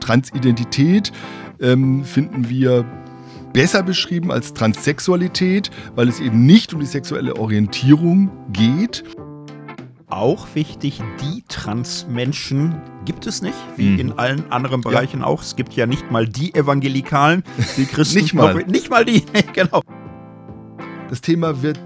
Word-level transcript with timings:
Transidentität 0.00 1.12
ähm, 1.60 2.04
finden 2.04 2.48
wir 2.48 2.84
besser 3.52 3.82
beschrieben 3.82 4.30
als 4.30 4.54
Transsexualität, 4.54 5.70
weil 5.94 6.08
es 6.08 6.20
eben 6.20 6.46
nicht 6.46 6.72
um 6.74 6.80
die 6.80 6.86
sexuelle 6.86 7.36
Orientierung 7.36 8.30
geht. 8.52 9.04
Auch 10.08 10.48
wichtig, 10.54 11.00
die 11.20 11.44
Transmenschen 11.48 12.80
gibt 13.04 13.26
es 13.26 13.42
nicht, 13.42 13.56
wie 13.76 13.90
mhm. 13.90 13.98
in 13.98 14.12
allen 14.12 14.50
anderen 14.50 14.80
Bereichen 14.80 15.20
ja. 15.20 15.26
auch. 15.26 15.42
Es 15.42 15.54
gibt 15.54 15.74
ja 15.74 15.86
nicht 15.86 16.10
mal 16.10 16.26
die 16.26 16.54
Evangelikalen, 16.54 17.44
die 17.76 17.84
Christen. 17.86 18.18
nicht 18.18 18.34
mal. 18.34 18.54
Nicht 18.66 18.90
mal 18.90 19.04
die, 19.04 19.22
genau. 19.52 19.82
Das 21.08 21.20
Thema 21.20 21.62
wird 21.62 21.78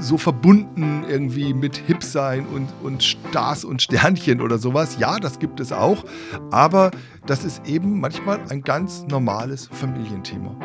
so 0.00 0.18
verbunden 0.18 1.04
irgendwie 1.08 1.54
mit 1.54 1.76
Hip-Sein 1.76 2.46
und, 2.46 2.68
und 2.82 3.02
Stars 3.02 3.64
und 3.64 3.82
Sternchen 3.82 4.40
oder 4.40 4.58
sowas. 4.58 4.96
Ja, 4.98 5.18
das 5.18 5.38
gibt 5.38 5.60
es 5.60 5.72
auch. 5.72 6.04
Aber 6.50 6.90
das 7.26 7.44
ist 7.44 7.66
eben 7.66 8.00
manchmal 8.00 8.40
ein 8.48 8.62
ganz 8.62 9.04
normales 9.08 9.68
Familienthema. 9.72 10.56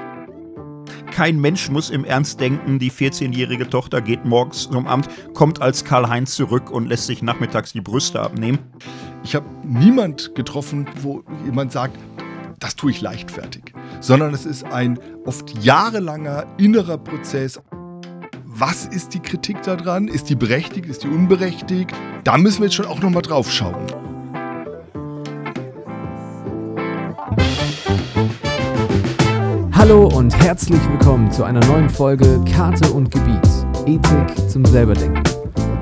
Kein 1.11 1.39
Mensch 1.39 1.69
muss 1.69 1.89
im 1.89 2.05
Ernst 2.05 2.39
denken, 2.39 2.79
die 2.79 2.89
14-jährige 2.89 3.69
Tochter 3.69 4.01
geht 4.01 4.23
morgens 4.23 4.69
zum 4.69 4.87
Amt, 4.87 5.09
kommt 5.33 5.61
als 5.61 5.83
Karl-Heinz 5.83 6.35
zurück 6.35 6.71
und 6.71 6.87
lässt 6.87 7.07
sich 7.07 7.21
nachmittags 7.21 7.73
die 7.73 7.81
Brüste 7.81 8.21
abnehmen. 8.21 8.59
Ich 9.23 9.35
habe 9.35 9.45
niemand 9.63 10.33
getroffen, 10.35 10.87
wo 11.01 11.23
jemand 11.45 11.73
sagt, 11.73 11.97
das 12.59 12.75
tue 12.75 12.91
ich 12.91 13.01
leichtfertig, 13.01 13.73
sondern 13.99 14.33
es 14.33 14.45
ist 14.45 14.63
ein 14.63 14.99
oft 15.25 15.63
jahrelanger 15.63 16.45
innerer 16.57 16.97
Prozess. 16.97 17.59
Was 18.53 18.85
ist 18.85 19.13
die 19.13 19.21
Kritik 19.21 19.63
daran? 19.63 20.09
Ist 20.09 20.29
die 20.29 20.35
berechtigt? 20.35 20.85
Ist 20.85 21.03
die 21.03 21.07
unberechtigt? 21.07 21.91
Da 22.25 22.37
müssen 22.37 22.59
wir 22.59 22.65
jetzt 22.65 22.75
schon 22.75 22.85
auch 22.85 22.99
nochmal 22.99 23.21
drauf 23.21 23.49
schauen. 23.49 23.87
Hallo 29.71 30.07
und 30.07 30.37
herzlich 30.37 30.81
willkommen 30.89 31.31
zu 31.31 31.45
einer 31.45 31.65
neuen 31.67 31.89
Folge 31.89 32.43
Karte 32.53 32.91
und 32.91 33.09
Gebiet. 33.09 33.39
Ethik 33.85 34.49
zum 34.49 34.65
Selberdenken. 34.65 35.23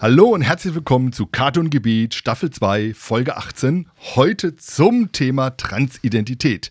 Hallo 0.00 0.30
und 0.30 0.40
herzlich 0.40 0.74
willkommen 0.74 1.12
zu 1.12 1.26
Cartoon 1.26 1.68
Gebiet 1.68 2.14
Staffel 2.14 2.48
2 2.48 2.94
Folge 2.94 3.36
18. 3.36 3.90
Heute 4.14 4.56
zum 4.56 5.12
Thema 5.12 5.50
Transidentität. 5.50 6.70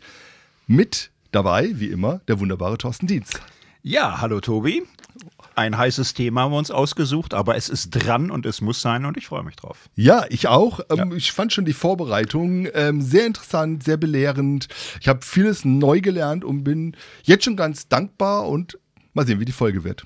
Mit 0.65 1.11
dabei, 1.31 1.69
wie 1.73 1.89
immer, 1.91 2.21
der 2.27 2.39
wunderbare 2.39 2.79
Thorsten 2.79 3.05
Dienst. 3.05 3.39
Ja, 3.83 4.21
hallo 4.21 4.39
Tobi. 4.39 4.81
Ein 5.59 5.77
heißes 5.77 6.13
Thema 6.13 6.43
haben 6.43 6.53
wir 6.53 6.57
uns 6.57 6.71
ausgesucht, 6.71 7.33
aber 7.33 7.57
es 7.57 7.67
ist 7.67 7.89
dran 7.89 8.31
und 8.31 8.45
es 8.45 8.61
muss 8.61 8.81
sein 8.81 9.03
und 9.03 9.17
ich 9.17 9.27
freue 9.27 9.43
mich 9.43 9.57
drauf. 9.57 9.89
Ja, 9.93 10.23
ich 10.29 10.47
auch. 10.47 10.79
Ähm, 10.89 11.11
ja. 11.11 11.17
Ich 11.17 11.33
fand 11.33 11.51
schon 11.51 11.65
die 11.65 11.73
Vorbereitung 11.73 12.69
ähm, 12.73 13.01
sehr 13.01 13.25
interessant, 13.25 13.83
sehr 13.83 13.97
belehrend. 13.97 14.69
Ich 15.01 15.09
habe 15.09 15.19
vieles 15.21 15.65
neu 15.65 15.99
gelernt 15.99 16.45
und 16.45 16.63
bin 16.63 16.95
jetzt 17.23 17.43
schon 17.43 17.57
ganz 17.57 17.89
dankbar 17.89 18.47
und 18.47 18.79
mal 19.11 19.27
sehen, 19.27 19.41
wie 19.41 19.45
die 19.45 19.51
Folge 19.51 19.83
wird. 19.83 20.05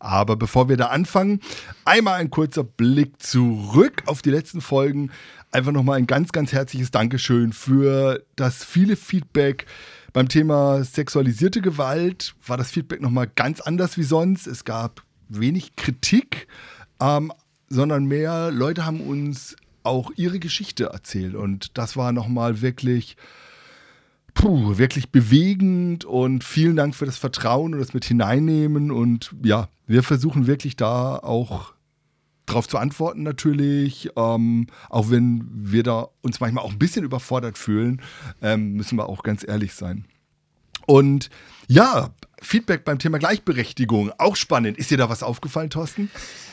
Aber 0.00 0.34
bevor 0.34 0.68
wir 0.68 0.76
da 0.76 0.86
anfangen, 0.86 1.42
einmal 1.84 2.18
ein 2.18 2.32
kurzer 2.32 2.64
Blick 2.64 3.22
zurück 3.22 4.02
auf 4.06 4.20
die 4.20 4.30
letzten 4.30 4.60
Folgen. 4.60 5.12
Einfach 5.52 5.70
nochmal 5.70 5.98
ein 5.98 6.08
ganz, 6.08 6.32
ganz 6.32 6.52
herzliches 6.52 6.90
Dankeschön 6.90 7.52
für 7.52 8.24
das 8.34 8.64
viele 8.64 8.96
Feedback. 8.96 9.66
Beim 10.16 10.30
Thema 10.30 10.82
sexualisierte 10.82 11.60
Gewalt 11.60 12.34
war 12.46 12.56
das 12.56 12.70
Feedback 12.70 13.02
nochmal 13.02 13.30
ganz 13.34 13.60
anders 13.60 13.98
wie 13.98 14.02
sonst. 14.02 14.46
Es 14.46 14.64
gab 14.64 15.02
wenig 15.28 15.76
Kritik, 15.76 16.48
ähm, 17.02 17.34
sondern 17.68 18.06
mehr 18.06 18.50
Leute 18.50 18.86
haben 18.86 19.02
uns 19.02 19.56
auch 19.82 20.10
ihre 20.16 20.38
Geschichte 20.38 20.84
erzählt. 20.86 21.34
Und 21.34 21.76
das 21.76 21.98
war 21.98 22.12
nochmal 22.12 22.62
wirklich 22.62 23.18
puh, 24.32 24.78
wirklich 24.78 25.12
bewegend 25.12 26.06
und 26.06 26.44
vielen 26.44 26.76
Dank 26.76 26.94
für 26.94 27.04
das 27.04 27.18
Vertrauen 27.18 27.74
und 27.74 27.80
das 27.80 27.92
mit 27.92 28.06
hineinnehmen. 28.06 28.90
Und 28.90 29.34
ja, 29.42 29.68
wir 29.86 30.02
versuchen 30.02 30.46
wirklich 30.46 30.76
da 30.76 31.18
auch 31.18 31.74
drauf 32.46 32.68
zu 32.68 32.78
antworten 32.78 33.22
natürlich, 33.22 34.10
ähm, 34.16 34.68
auch 34.88 35.10
wenn 35.10 35.46
wir 35.52 35.82
da 35.82 36.08
uns 36.22 36.40
manchmal 36.40 36.64
auch 36.64 36.72
ein 36.72 36.78
bisschen 36.78 37.04
überfordert 37.04 37.58
fühlen, 37.58 38.00
ähm, 38.40 38.74
müssen 38.74 38.96
wir 38.96 39.08
auch 39.08 39.22
ganz 39.22 39.46
ehrlich 39.46 39.74
sein. 39.74 40.06
Und 40.86 41.30
ja, 41.68 42.10
Feedback 42.40 42.84
beim 42.84 42.98
Thema 42.98 43.18
Gleichberechtigung, 43.18 44.12
auch 44.18 44.36
spannend. 44.36 44.78
Ist 44.78 44.90
dir 44.90 44.98
da 44.98 45.08
was 45.08 45.22
aufgefallen, 45.22 45.70
Thorsten? 45.70 46.10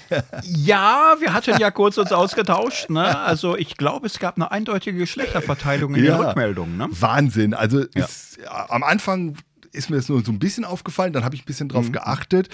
ja, 0.44 1.16
wir 1.20 1.34
hatten 1.34 1.58
ja 1.60 1.72
kurz 1.72 1.98
uns 1.98 2.12
ausgetauscht. 2.12 2.90
Ne? 2.90 3.18
Also 3.20 3.56
ich 3.56 3.78
glaube, 3.78 4.08
es 4.08 4.20
gab 4.20 4.36
eine 4.38 4.52
eindeutige 4.52 4.98
Geschlechterverteilung 4.98 5.96
in 5.96 6.04
ja, 6.04 6.18
den 6.18 6.26
Rückmeldungen. 6.26 6.78
Ne? 6.78 6.88
Wahnsinn. 6.92 7.54
Also 7.54 7.82
ja. 7.94 8.06
ist, 8.06 8.40
am 8.48 8.84
Anfang 8.84 9.38
ist 9.72 9.90
mir 9.90 9.98
das 9.98 10.10
nur 10.10 10.24
so 10.24 10.32
ein 10.32 10.40
bisschen 10.40 10.66
aufgefallen, 10.66 11.14
dann 11.14 11.26
habe 11.26 11.36
ich 11.36 11.44
ein 11.44 11.46
bisschen 11.46 11.70
drauf 11.70 11.88
mhm. 11.88 11.94
geachtet. 11.94 12.50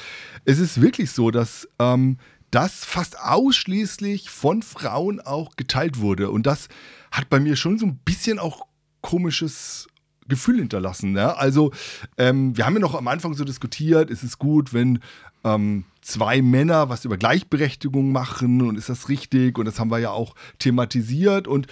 Es 0.45 0.59
ist 0.59 0.81
wirklich 0.81 1.11
so, 1.11 1.31
dass 1.31 1.67
ähm, 1.77 2.17
das 2.51 2.85
fast 2.85 3.19
ausschließlich 3.19 4.29
von 4.29 4.61
Frauen 4.63 5.19
auch 5.19 5.55
geteilt 5.55 5.99
wurde. 5.99 6.31
Und 6.31 6.45
das 6.45 6.67
hat 7.11 7.29
bei 7.29 7.39
mir 7.39 7.55
schon 7.55 7.77
so 7.77 7.85
ein 7.85 7.97
bisschen 7.97 8.39
auch 8.39 8.65
komisches 9.01 9.87
Gefühl 10.27 10.59
hinterlassen. 10.59 11.11
Ne? 11.11 11.35
Also, 11.37 11.71
ähm, 12.17 12.55
wir 12.55 12.65
haben 12.65 12.73
ja 12.75 12.79
noch 12.79 12.95
am 12.95 13.07
Anfang 13.07 13.33
so 13.33 13.43
diskutiert, 13.43 14.09
ist 14.09 14.23
es 14.23 14.37
gut, 14.37 14.73
wenn 14.73 14.99
ähm, 15.43 15.85
zwei 16.01 16.41
Männer 16.41 16.89
was 16.89 17.05
über 17.05 17.17
Gleichberechtigung 17.17 18.11
machen 18.11 18.61
und 18.61 18.77
ist 18.77 18.89
das 18.89 19.09
richtig? 19.09 19.57
Und 19.57 19.65
das 19.65 19.79
haben 19.79 19.91
wir 19.91 19.99
ja 19.99 20.11
auch 20.11 20.35
thematisiert. 20.59 21.47
Und 21.47 21.67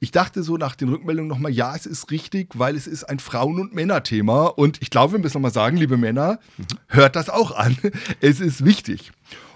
ich 0.00 0.10
dachte 0.10 0.42
so 0.42 0.56
nach 0.56 0.74
den 0.74 0.88
Rückmeldungen 0.88 1.28
nochmal, 1.28 1.52
ja, 1.52 1.74
es 1.76 1.86
ist 1.86 2.10
richtig, 2.10 2.58
weil 2.58 2.76
es 2.76 2.86
ist 2.86 3.04
ein 3.04 3.18
Frauen- 3.18 3.60
und 3.60 3.74
Männerthema. 3.74 4.46
Und 4.46 4.82
ich 4.82 4.90
glaube, 4.90 5.12
wir 5.12 5.20
müssen 5.20 5.36
nochmal 5.36 5.52
sagen, 5.52 5.76
liebe 5.76 5.96
Männer, 5.96 6.40
hört 6.88 7.16
das 7.16 7.30
auch 7.30 7.52
an. 7.52 7.76
Es 8.20 8.40
ist 8.40 8.64
wichtig. 8.64 9.12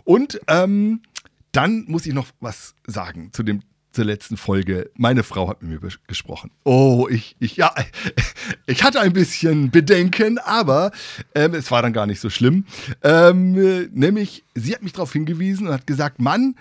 Und 0.06 0.40
ähm, 0.46 1.02
dann 1.50 1.84
muss 1.88 2.06
ich 2.06 2.14
noch 2.14 2.28
was 2.40 2.74
sagen 2.86 3.30
zu 3.32 3.42
dem 3.42 3.62
zur 3.90 4.04
letzten 4.04 4.36
Folge. 4.36 4.90
Meine 4.94 5.22
Frau 5.22 5.48
hat 5.48 5.62
mit 5.62 5.82
mir 5.82 5.90
gesprochen. 6.06 6.50
Oh, 6.64 7.08
ich, 7.10 7.34
ich, 7.40 7.56
ja, 7.56 7.74
ich 8.66 8.84
hatte 8.84 9.00
ein 9.00 9.14
bisschen 9.14 9.70
Bedenken, 9.70 10.38
aber 10.38 10.92
ähm, 11.34 11.54
es 11.54 11.70
war 11.70 11.80
dann 11.82 11.94
gar 11.94 12.06
nicht 12.06 12.20
so 12.20 12.28
schlimm. 12.28 12.66
Ähm, 13.02 13.52
nämlich, 13.92 14.44
sie 14.54 14.74
hat 14.74 14.82
mich 14.82 14.92
darauf 14.92 15.12
hingewiesen 15.12 15.66
und 15.66 15.72
hat 15.72 15.86
gesagt, 15.86 16.20
Mann, 16.20 16.56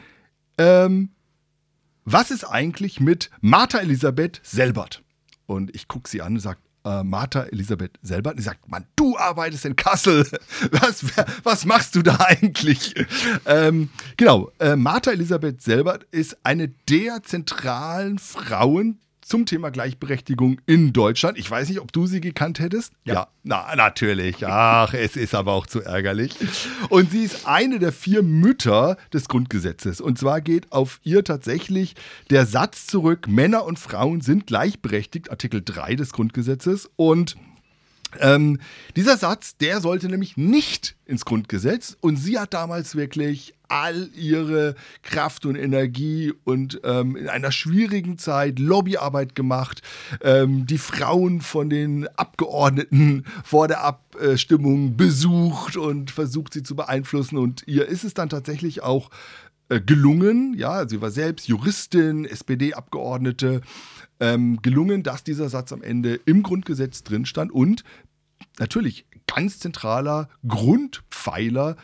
ähm, 0.58 1.10
was 2.06 2.32
ist 2.32 2.46
eigentlich 2.46 3.00
mit 3.02 3.30
Martha 3.42 3.80
Elisabeth 3.80 4.40
Selbert? 4.44 5.04
Und 5.46 5.76
ich 5.76 5.88
gucke 5.88 6.10
sie 6.10 6.22
an 6.22 6.36
und 6.36 6.40
sage, 6.40 6.60
äh, 6.86 7.04
Martha 7.04 7.44
Elisabeth 7.44 8.00
selber. 8.02 8.34
Die 8.34 8.42
sagt, 8.42 8.70
Mann, 8.70 8.86
du 8.96 9.18
arbeitest 9.18 9.66
in 9.66 9.76
Kassel. 9.76 10.26
Was, 10.72 11.04
was 11.44 11.66
machst 11.66 11.96
du 11.96 12.02
da 12.02 12.18
eigentlich? 12.20 12.94
Ähm, 13.46 13.90
genau, 14.18 14.52
äh, 14.60 14.76
Martha 14.76 15.12
Elisabeth 15.12 15.62
selber 15.62 16.00
ist 16.12 16.38
eine 16.44 16.70
der 16.70 17.24
zentralen 17.24 18.20
Frauen 18.20 19.00
zum 19.26 19.48
Thema 19.48 19.72
Gleichberechtigung 19.72 20.62
in 20.68 20.94
Deutschland. 20.94 21.40
Ich 21.40 21.50
weiß 21.50 21.70
nicht, 21.70 21.80
ob 21.80 21.92
du 21.92 22.06
sie 22.06 22.22
gekannt 22.22 22.60
hättest. 22.60 22.94
Ja, 23.06 23.14
ja 23.14 23.28
na, 23.44 23.76
natürlich. 23.76 24.46
Ach, 24.46 24.94
es 24.94 25.16
ist 25.16 25.34
aber 25.34 25.54
auch 25.54 25.66
zu 25.66 25.82
ärgerlich. 25.82 26.36
Und 26.90 27.12
sie 27.12 27.24
ist 27.24 27.48
eine 27.48 27.80
der 27.80 27.92
vier 27.92 28.22
Mütter 28.22 28.98
des 29.12 29.28
Grundgesetzes. 29.28 30.00
Und 30.00 30.20
zwar 30.20 30.42
geht 30.42 30.72
auf 30.72 31.00
ihr 31.04 31.24
tatsächlich 31.24 31.96
der 32.30 32.46
Satz 32.46 32.86
zurück, 32.86 33.28
Männer 33.28 33.66
und 33.66 33.80
Frauen 33.80 34.22
sind 34.22 34.46
gleichberechtigt, 34.46 35.32
Artikel 35.32 35.64
3 35.66 35.96
des 35.96 36.14
Grundgesetzes. 36.14 36.92
Und 36.96 37.36
ähm, 38.20 38.60
dieser 38.96 39.18
Satz, 39.18 39.58
der 39.58 39.82
sollte 39.82 40.08
nämlich 40.08 40.38
nicht 40.38 40.96
ins 41.06 41.26
Grundgesetz. 41.26 41.98
Und 42.00 42.18
sie 42.18 42.38
hat 42.38 42.54
damals 42.54 42.96
wirklich 42.96 43.55
all 43.68 44.10
ihre 44.16 44.76
Kraft 45.02 45.46
und 45.46 45.56
Energie 45.56 46.34
und 46.44 46.82
ähm, 46.84 47.16
in 47.16 47.30
einer 47.30 47.52
schwierigen 47.52 48.18
Zeit 48.18 48.60
Lobbyarbeit 48.60 49.36
gemacht, 49.36 49.82
ähm, 50.22 50.66
die 50.66 50.78
Frauen 50.78 51.42
von 51.42 51.70
den 51.70 52.08
Abgeordneten 52.10 53.26
vor 53.44 53.68
der 53.68 53.84
Abstimmung 53.84 54.98
besucht 54.98 55.78
und 55.78 56.12
versucht 56.12 56.54
sie 56.54 56.64
zu 56.64 56.76
beeinflussen. 56.76 57.38
Und 57.38 57.64
ihr 57.68 57.88
ist 57.88 58.04
es 58.04 58.14
dann 58.14 58.30
tatsächlich 58.30 58.84
auch 58.84 59.10
äh, 59.70 59.82
gelungen, 59.82 60.54
ja, 60.56 60.88
sie 60.88 61.02
war 61.02 61.10
selbst 61.10 61.48
Juristin, 61.48 62.26
SPD-Abgeordnete, 62.26 63.62
ähm, 64.20 64.62
gelungen, 64.62 65.02
dass 65.02 65.24
dieser 65.24 65.50
Satz 65.50 65.74
am 65.74 65.82
Ende 65.82 66.20
im 66.26 66.44
Grundgesetz 66.44 67.04
drin 67.04 67.26
stand 67.26 67.52
und 67.52 67.84
natürlich 68.60 69.06
ganz 69.28 69.60
zentraler 69.60 70.30
Grundpfeiler 70.48 71.76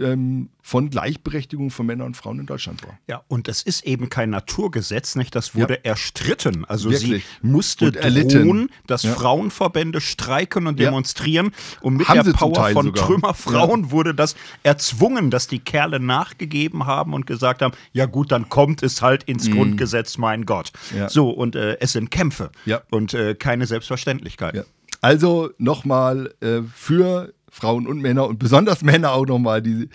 ähm, 0.00 0.50
von 0.62 0.90
Gleichberechtigung 0.90 1.70
von 1.70 1.86
Männern 1.86 2.08
und 2.08 2.16
Frauen 2.16 2.38
in 2.40 2.46
Deutschland 2.46 2.82
war. 2.86 2.98
Ja, 3.08 3.22
und 3.28 3.48
es 3.48 3.62
ist 3.62 3.84
eben 3.84 4.10
kein 4.10 4.30
Naturgesetz, 4.30 5.16
nicht? 5.16 5.34
Das 5.34 5.54
wurde 5.54 5.74
ja. 5.74 5.80
erstritten. 5.82 6.64
Also 6.66 6.90
Wirklich. 6.90 7.24
sie 7.24 7.46
musste 7.46 7.86
Und 7.86 7.96
erlitten. 7.96 8.44
drohen, 8.46 8.70
dass 8.86 9.02
Ja. 9.02 9.12
Frauenverbände 9.14 10.00
streiken 10.00 10.66
und 10.66 10.78
Ja. 10.78 10.86
demonstrieren. 10.90 11.52
Und 11.80 11.96
mit 11.96 12.08
Haben 12.08 12.24
der 12.24 12.32
Power 12.32 12.70
von 12.70 12.86
sogar. 12.86 13.06
Trümmerfrauen 13.06 13.90
wurde 13.90 14.14
das 14.14 14.36
erzwungen, 14.62 15.30
dass 15.30 15.48
die 15.48 15.58
Kerle 15.60 15.98
nachgegeben 15.98 16.86
haben 16.86 17.14
und 17.14 17.26
gesagt 17.26 17.62
haben, 17.62 17.74
ja 17.92 18.06
gut, 18.06 18.30
dann 18.30 18.48
kommt 18.48 18.82
es 18.82 19.00
halt 19.02 19.24
ins 19.24 19.50
Grundgesetz, 19.50 20.18
mein 20.18 20.44
Gott. 20.46 20.72
Mhm. 20.92 20.98
Ja. 20.98 21.08
So, 21.08 21.30
und 21.30 21.56
äh, 21.56 21.78
es 21.80 21.92
sind 21.92 22.10
Kämpfe 22.10 22.50
Ja. 22.66 22.82
und 22.90 23.14
äh, 23.14 23.34
keine 23.34 23.66
Selbstverständlichkeit. 23.66 24.66
Also 25.00 25.50
nochmal 25.58 26.34
äh, 26.40 26.62
für 26.74 27.32
Frauen 27.50 27.86
und 27.86 28.00
Männer 28.00 28.26
und 28.26 28.38
besonders 28.38 28.82
Männer 28.82 29.12
auch 29.12 29.26
nochmal 29.26 29.62
die 29.62 29.88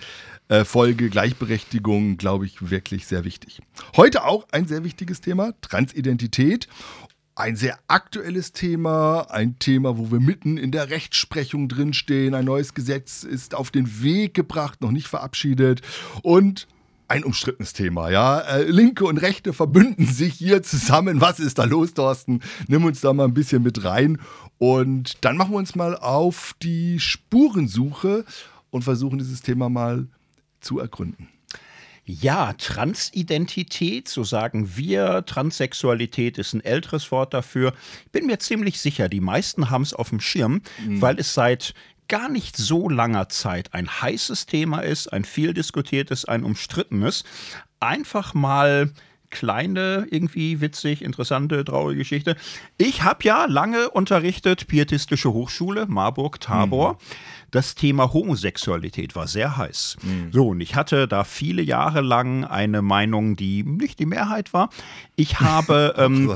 äh, 0.47 0.63
Folge 0.63 1.09
Gleichberechtigung, 1.09 2.17
glaube 2.17 2.45
ich, 2.45 2.69
wirklich 2.69 3.07
sehr 3.07 3.23
wichtig. 3.23 3.61
Heute 3.95 4.25
auch 4.25 4.47
ein 4.51 4.67
sehr 4.67 4.83
wichtiges 4.83 5.21
Thema, 5.21 5.53
Transidentität. 5.61 6.67
Ein 7.37 7.57
sehr 7.57 7.77
aktuelles 7.87 8.53
Thema, 8.53 9.27
ein 9.29 9.59
Thema, 9.59 9.97
wo 9.97 10.09
wir 10.09 10.21
mitten 10.21 10.57
in 10.57 10.71
der 10.71 10.89
Rechtsprechung 10.89 11.67
drinstehen. 11.67 12.33
Ein 12.33 12.45
neues 12.45 12.73
Gesetz 12.73 13.23
ist 13.23 13.55
auf 13.55 13.71
den 13.71 14.01
Weg 14.01 14.33
gebracht, 14.33 14.81
noch 14.81 14.91
nicht 14.91 15.07
verabschiedet. 15.07 15.81
Und 16.21 16.65
ein 17.07 17.23
umstrittenes 17.23 17.73
Thema, 17.73 18.09
ja. 18.09 18.39
Äh, 18.39 18.63
Linke 18.63 19.05
und 19.05 19.17
Rechte 19.17 19.53
verbünden 19.53 20.07
sich 20.07 20.33
hier 20.33 20.63
zusammen. 20.63 21.21
Was 21.21 21.39
ist 21.39 21.59
da 21.59 21.65
los, 21.65 21.93
Thorsten? 21.93 22.41
Nimm 22.67 22.85
uns 22.85 23.01
da 23.01 23.13
mal 23.13 23.25
ein 23.25 23.33
bisschen 23.33 23.63
mit 23.63 23.83
rein. 23.83 24.19
Und 24.57 25.23
dann 25.23 25.37
machen 25.37 25.51
wir 25.51 25.57
uns 25.57 25.75
mal 25.75 25.95
auf 25.95 26.55
die 26.61 26.99
Spurensuche 26.99 28.25
und 28.69 28.83
versuchen 28.83 29.19
dieses 29.19 29.41
Thema 29.41 29.69
mal 29.69 30.07
zu 30.61 30.79
ergründen. 30.79 31.29
Ja, 32.07 32.53
Transidentität, 32.53 34.07
so 34.07 34.23
sagen 34.23 34.77
wir. 34.77 35.25
Transsexualität 35.25 36.37
ist 36.37 36.53
ein 36.53 36.61
älteres 36.61 37.11
Wort 37.11 37.33
dafür. 37.33 37.73
Ich 38.05 38.11
bin 38.11 38.27
mir 38.27 38.37
ziemlich 38.37 38.79
sicher, 38.79 39.09
die 39.09 39.21
meisten 39.21 39.71
haben 39.71 39.81
es 39.81 39.93
auf 39.93 40.09
dem 40.09 40.19
Schirm, 40.19 40.61
weil 40.87 41.19
es 41.19 41.33
seit 41.33 41.73
gar 42.07 42.29
nicht 42.29 42.57
so 42.57 42.89
langer 42.89 43.29
Zeit 43.29 43.73
ein 43.73 43.89
heißes 43.89 44.45
Thema 44.45 44.79
ist, 44.79 45.11
ein 45.11 45.25
viel 45.25 45.53
diskutiertes, 45.53 46.25
ein 46.25 46.43
umstrittenes. 46.43 47.23
Einfach 47.79 48.33
mal 48.33 48.91
kleine, 49.29 50.07
irgendwie 50.09 50.61
witzig, 50.61 51.01
interessante, 51.01 51.65
traurige 51.65 51.99
Geschichte. 51.99 52.35
Ich 52.77 53.03
habe 53.03 53.23
ja 53.23 53.45
lange 53.45 53.89
unterrichtet, 53.89 54.67
Pietistische 54.67 55.33
Hochschule, 55.33 55.87
Marburg, 55.87 56.39
Tabor. 56.39 56.97
Das 57.51 57.75
Thema 57.75 58.13
Homosexualität 58.13 59.15
war 59.15 59.27
sehr 59.27 59.57
heiß. 59.57 59.97
So, 60.31 60.49
und 60.49 60.61
ich 60.61 60.75
hatte 60.75 61.07
da 61.07 61.23
viele 61.23 61.61
Jahre 61.61 62.01
lang 62.01 62.43
eine 62.43 62.81
Meinung, 62.81 63.35
die 63.35 63.63
nicht 63.63 63.99
die 63.99 64.05
Mehrheit 64.05 64.53
war. 64.53 64.69
Ich 65.15 65.39
habe 65.39 65.93
ähm, 65.97 66.29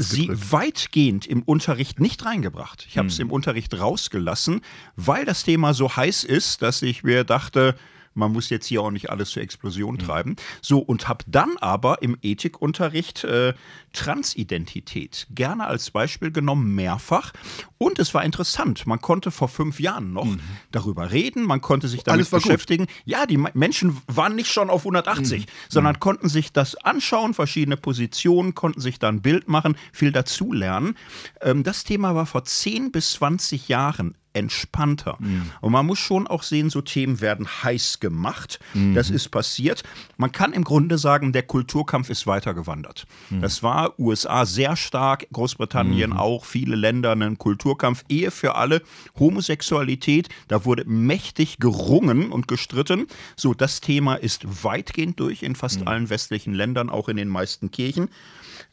sie 0.00 0.30
weitgehend 0.30 1.26
im 1.26 1.42
Unterricht 1.42 2.00
nicht 2.00 2.24
reingebracht. 2.24 2.86
Ich 2.88 2.98
habe 2.98 3.08
es 3.08 3.18
im 3.18 3.30
Unterricht 3.30 3.78
rausgelassen, 3.78 4.60
weil 4.96 5.24
das 5.24 5.44
Thema 5.44 5.74
so 5.74 5.96
heiß 5.96 6.24
ist, 6.24 6.62
dass 6.62 6.82
ich 6.82 7.04
mir 7.04 7.24
dachte, 7.24 7.74
man 8.14 8.32
muss 8.32 8.50
jetzt 8.50 8.66
hier 8.66 8.82
auch 8.82 8.90
nicht 8.90 9.10
alles 9.10 9.30
zur 9.30 9.42
Explosion 9.42 9.98
treiben. 9.98 10.36
So, 10.62 10.78
und 10.78 11.08
habe 11.08 11.24
dann 11.28 11.56
aber 11.58 12.02
im 12.02 12.16
Ethikunterricht 12.22 13.24
äh, 13.24 13.54
Transidentität 13.92 15.26
gerne 15.30 15.66
als 15.66 15.90
Beispiel 15.90 16.30
genommen, 16.30 16.74
mehrfach. 16.74 17.32
Und 17.78 17.98
es 17.98 18.12
war 18.12 18.24
interessant. 18.24 18.86
Man 18.86 19.00
konnte 19.00 19.30
vor 19.30 19.48
fünf 19.48 19.80
Jahren 19.80 20.12
noch 20.12 20.26
darüber 20.70 21.10
reden, 21.12 21.44
man 21.44 21.60
konnte 21.60 21.88
sich 21.88 22.02
damit 22.02 22.30
war 22.32 22.40
gut. 22.40 22.48
beschäftigen. 22.48 22.86
Ja, 23.04 23.24
die 23.26 23.36
Me- 23.38 23.50
Menschen 23.54 23.96
waren 24.06 24.34
nicht 24.34 24.50
schon 24.52 24.68
auf 24.70 24.82
180, 24.82 25.46
sondern 25.68 25.98
konnten 26.00 26.28
sich 26.28 26.52
das 26.52 26.74
anschauen, 26.76 27.32
verschiedene 27.34 27.76
Positionen, 27.76 28.54
konnten 28.54 28.80
sich 28.80 28.98
da 28.98 29.08
ein 29.08 29.22
Bild 29.22 29.48
machen, 29.48 29.76
viel 29.92 30.12
dazulernen. 30.12 30.96
Ähm, 31.40 31.62
das 31.62 31.84
Thema 31.84 32.14
war 32.14 32.26
vor 32.26 32.44
10 32.44 32.92
bis 32.92 33.12
20 33.12 33.68
Jahren 33.68 34.14
entspannter. 34.32 35.18
Und 35.60 35.72
man 35.72 35.86
muss 35.86 35.98
schon 35.98 36.26
auch 36.26 36.42
sehen, 36.42 36.70
so 36.70 36.80
Themen 36.80 37.20
werden 37.20 37.46
heiß 37.46 38.00
gemacht. 38.00 38.60
Das 38.94 39.10
ist 39.10 39.30
passiert. 39.30 39.82
Man 40.16 40.32
kann 40.32 40.52
im 40.52 40.64
Grunde 40.64 40.98
sagen, 40.98 41.32
der 41.32 41.42
Kulturkampf 41.42 42.10
ist 42.10 42.26
weitergewandert. 42.26 43.06
Das 43.40 43.62
war 43.62 43.98
USA 43.98 44.46
sehr 44.46 44.76
stark, 44.76 45.26
Großbritannien 45.32 46.12
auch, 46.12 46.44
viele 46.44 46.76
Länder 46.76 47.12
einen 47.12 47.38
Kulturkampf. 47.38 48.04
Ehe 48.08 48.30
für 48.30 48.54
alle, 48.54 48.82
Homosexualität, 49.18 50.28
da 50.48 50.64
wurde 50.64 50.84
mächtig 50.84 51.58
gerungen 51.58 52.30
und 52.30 52.48
gestritten. 52.48 53.06
So, 53.36 53.54
das 53.54 53.80
Thema 53.80 54.14
ist 54.14 54.64
weitgehend 54.64 55.18
durch 55.20 55.42
in 55.42 55.56
fast 55.56 55.86
allen 55.86 56.10
westlichen 56.10 56.54
Ländern, 56.54 56.90
auch 56.90 57.08
in 57.08 57.16
den 57.16 57.28
meisten 57.28 57.70
Kirchen. 57.70 58.08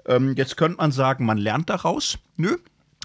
Ähm, 0.05 0.33
jetzt 0.35 0.57
könnte 0.57 0.77
man 0.77 0.91
sagen, 0.91 1.25
man 1.25 1.37
lernt 1.37 1.69
daraus. 1.69 2.19
Nö, 2.37 2.57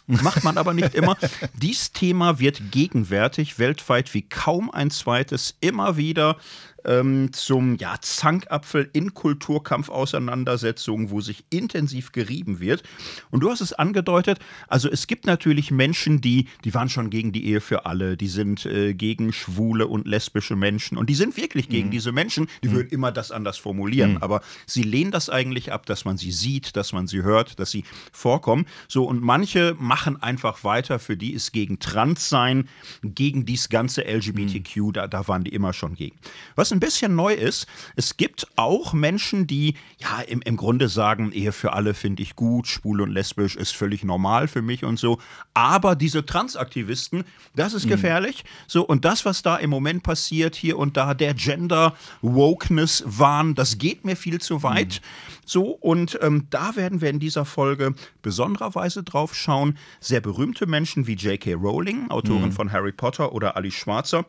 Macht 0.07 0.45
man 0.45 0.59
aber 0.59 0.75
nicht 0.75 0.95
immer. 0.95 1.17
Dies 1.55 1.93
Thema 1.93 2.39
wird 2.39 2.73
gegenwärtig 2.73 3.59
weltweit 3.59 4.13
wie 4.15 4.23
kaum 4.23 4.71
ein 4.71 4.91
zweites 4.91 5.57
immer 5.61 5.97
wieder 5.97 6.37
ähm, 6.85 7.33
zum 7.33 7.77
ja, 7.77 7.97
Zankapfel 8.01 8.89
in 8.93 9.15
Kulturkampfauseinandersetzungen, 9.15 11.11
wo 11.11 11.21
sich 11.21 11.45
intensiv 11.51 12.13
gerieben 12.13 12.61
wird. 12.61 12.83
Und 13.31 13.41
du 13.43 13.51
hast 13.51 13.61
es 13.61 13.73
angedeutet, 13.73 14.39
also 14.69 14.91
es 14.91 15.07
gibt 15.07 15.27
natürlich 15.27 15.71
Menschen, 15.71 16.21
die, 16.21 16.49
die 16.65 16.75
waren 16.75 16.89
schon 16.89 17.11
gegen 17.11 17.33
die 17.33 17.47
Ehe 17.47 17.61
für 17.61 17.87
alle, 17.87 18.17
die 18.17 18.29
sind 18.29 18.67
äh, 18.67 18.95
gegen 18.95 19.33
schwule 19.33 19.87
und 19.87 20.07
lesbische 20.07 20.57
Menschen. 20.57 20.99
Und 20.99 21.09
die 21.09 21.15
sind 21.15 21.37
wirklich 21.37 21.69
gegen 21.69 21.91
diese 21.91 22.13
Menschen, 22.13 22.49
die 22.63 22.73
würden 22.73 22.89
immer 22.91 23.13
das 23.13 23.31
anders 23.31 23.59
formulieren, 23.59 24.19
aber 24.21 24.43
sie 24.67 24.83
lehnen 24.83 25.11
das 25.11 25.31
eigentlich 25.31 25.73
ab, 25.73 25.87
dass 25.87 26.05
man 26.05 26.17
sie 26.17 26.33
sieht, 26.33 26.77
dass 26.77 26.93
man 26.93 27.07
sie 27.07 27.23
hört, 27.23 27.59
dass 27.59 27.71
sie 27.71 27.85
vorkommen. 28.13 28.67
So, 28.89 29.05
und 29.05 29.23
manche 29.23 29.77
machen 29.79 30.21
einfach 30.23 30.65
weiter, 30.65 30.99
für 30.99 31.17
die 31.17 31.33
ist 31.33 31.53
gegen 31.53 31.79
Transsein, 31.79 32.69
gegen 33.03 33.45
dies 33.45 33.69
ganze 33.69 34.03
LGBTQ, 34.03 34.93
da, 34.93 35.07
da 35.07 35.29
waren 35.29 35.45
die 35.45 35.51
immer 35.51 35.73
schon 35.73 35.95
gegen. 35.95 36.17
Was 36.57 36.72
ein 36.73 36.81
bisschen 36.81 37.15
neu 37.15 37.35
ist, 37.35 37.69
es 37.97 38.17
gibt 38.17 38.47
auch 38.57 38.93
Menschen, 38.93 39.47
die 39.47 39.77
ja 39.99 40.21
im, 40.23 40.43
im 40.43 40.57
Grunde 40.57 40.89
sagen, 40.89 41.31
Ehe 41.33 41.53
für 41.53 41.73
alle 41.73 41.95
finde 41.95 42.23
ich 42.23 42.37
gut, 42.37 42.67
schwul 42.67 43.01
und 43.01 43.11
lesbisch 43.11 43.57
ist 43.57 43.77
völlig 43.77 44.05
normal 44.05 44.49
für 44.49 44.63
mich 44.63 44.85
und 44.85 44.99
so. 44.99 45.19
Aber 45.55 45.95
diese 45.97 46.27
Transaktivisten, 46.27 47.25
das 47.55 47.75
ist 47.75 47.89
gefährlich. 47.89 48.45
So, 48.67 48.83
und 48.83 49.05
das, 49.05 49.25
was 49.25 49.43
da 49.43 49.57
im 49.57 49.71
Moment 49.71 50.03
passiert, 50.03 50.57
hier 50.57 50.79
und 50.79 50.97
da, 50.97 51.15
der 51.15 51.35
Gender-Wokeness-Wahn, 51.35 53.55
das 53.55 53.79
geht 53.79 54.05
mir 54.05 54.17
viel 54.17 54.41
zu 54.41 54.63
weit. 54.63 55.01
So, 55.45 55.71
und 55.71 56.19
ähm, 56.23 56.47
da 56.51 56.77
werden 56.77 57.01
wir 57.01 57.11
in 57.11 57.19
dieser 57.21 57.45
Folge 57.45 57.95
besondererweise 58.23 59.03
drauf 59.03 59.35
schauen. 59.35 59.77
Sehr 60.01 60.21
berühmte 60.21 60.67
Menschen 60.67 61.07
wie 61.07 61.15
J.K. 61.15 61.55
Rowling, 61.55 62.11
Autorin 62.11 62.53
von 62.53 62.73
Harry 62.73 62.93
Potter 62.93 63.33
oder 63.33 63.57
Ali 63.57 63.71
Schwarzer 63.71 64.25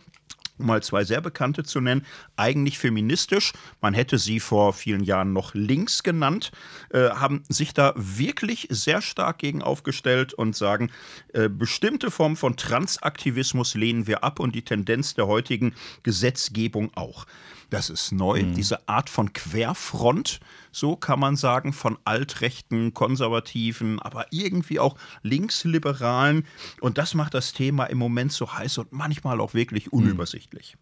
um 0.58 0.68
mal 0.68 0.84
zwei 0.84 1.04
sehr 1.04 1.22
bekannte 1.22 1.64
zu 1.64 1.82
nennen, 1.82 2.06
eigentlich 2.38 2.78
feministisch. 2.78 3.54
Man 3.82 3.94
hätte 3.94 4.18
sie 4.18 4.40
vor 4.40 4.74
vielen 4.74 5.04
Jahren 5.04 5.34
noch 5.34 5.54
links 5.54 6.04
genannt, 6.04 6.52
äh, 6.90 7.10
haben 7.10 7.44
sich 7.50 7.74
da 7.74 7.94
wirklich 7.96 8.68
sehr 8.70 9.02
stark 9.02 9.40
gegen 9.40 9.62
aufgestellt 9.62 10.34
und 10.34 10.56
sagen, 10.56 10.92
äh, 11.34 11.50
bestimmte 11.50 12.12
Formen 12.12 12.36
von 12.36 12.58
Transaktivismus 12.58 13.76
lehnen 13.76 14.08
wir 14.08 14.24
ab 14.24 14.40
und 14.40 14.56
die 14.56 14.64
Tendenz 14.64 15.14
der 15.14 15.28
heutigen 15.28 15.74
Gesetzgebung 16.04 16.92
auch. 16.96 17.26
Das 17.74 17.90
ist 17.90 18.12
neu, 18.12 18.44
diese 18.54 18.88
Art 18.88 19.10
von 19.10 19.34
Querfront, 19.34 20.40
so 20.72 20.96
kann 20.96 21.20
man 21.20 21.36
sagen, 21.36 21.74
von 21.74 21.98
altrechten, 22.06 22.94
konservativen, 22.94 24.00
aber 24.00 24.28
irgendwie 24.30 24.80
auch 24.80 24.96
linksliberalen. 25.24 26.46
Und 26.82 27.00
das 27.00 27.16
macht 27.16 27.34
das 27.34 27.52
Thema 27.52 27.86
im 27.86 27.98
Moment 27.98 28.32
so 28.32 28.54
heiß 28.54 28.78
und 28.78 28.92
manchmal 28.92 29.42
auch 29.42 29.56
wirklich 29.56 29.92
unübersichtlich. 29.92 30.78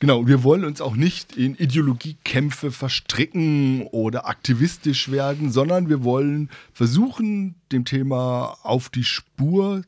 Genau, 0.00 0.18
und 0.18 0.26
wir 0.26 0.42
wollen 0.42 0.64
uns 0.64 0.80
auch 0.80 0.96
nicht 0.96 1.36
in 1.36 1.54
Ideologiekämpfe 1.54 2.72
verstricken 2.72 3.86
oder 3.92 4.26
aktivistisch 4.26 5.08
werden, 5.12 5.52
sondern 5.52 5.88
wir 5.88 6.02
wollen 6.02 6.50
versuchen, 6.72 7.54
dem 7.70 7.84
Thema 7.84 8.58
auf 8.64 8.88
die 8.88 9.04
Spur 9.04 9.82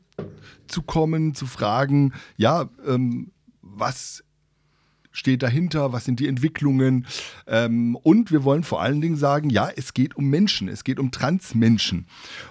zu 0.69 0.81
kommen, 0.81 1.35
zu 1.35 1.45
fragen, 1.45 2.13
ja, 2.37 2.69
ähm, 2.87 3.31
was 3.61 4.23
steht 5.17 5.43
dahinter, 5.43 5.91
was 5.91 6.05
sind 6.05 6.19
die 6.19 6.27
Entwicklungen. 6.27 7.07
Ähm, 7.47 7.95
und 7.95 8.31
wir 8.31 8.43
wollen 8.43 8.63
vor 8.63 8.81
allen 8.81 9.01
Dingen 9.01 9.17
sagen, 9.17 9.49
ja, 9.49 9.69
es 9.75 9.93
geht 9.93 10.15
um 10.15 10.25
Menschen, 10.29 10.67
es 10.69 10.83
geht 10.83 10.99
um 10.99 11.11
Transmenschen. 11.11 12.05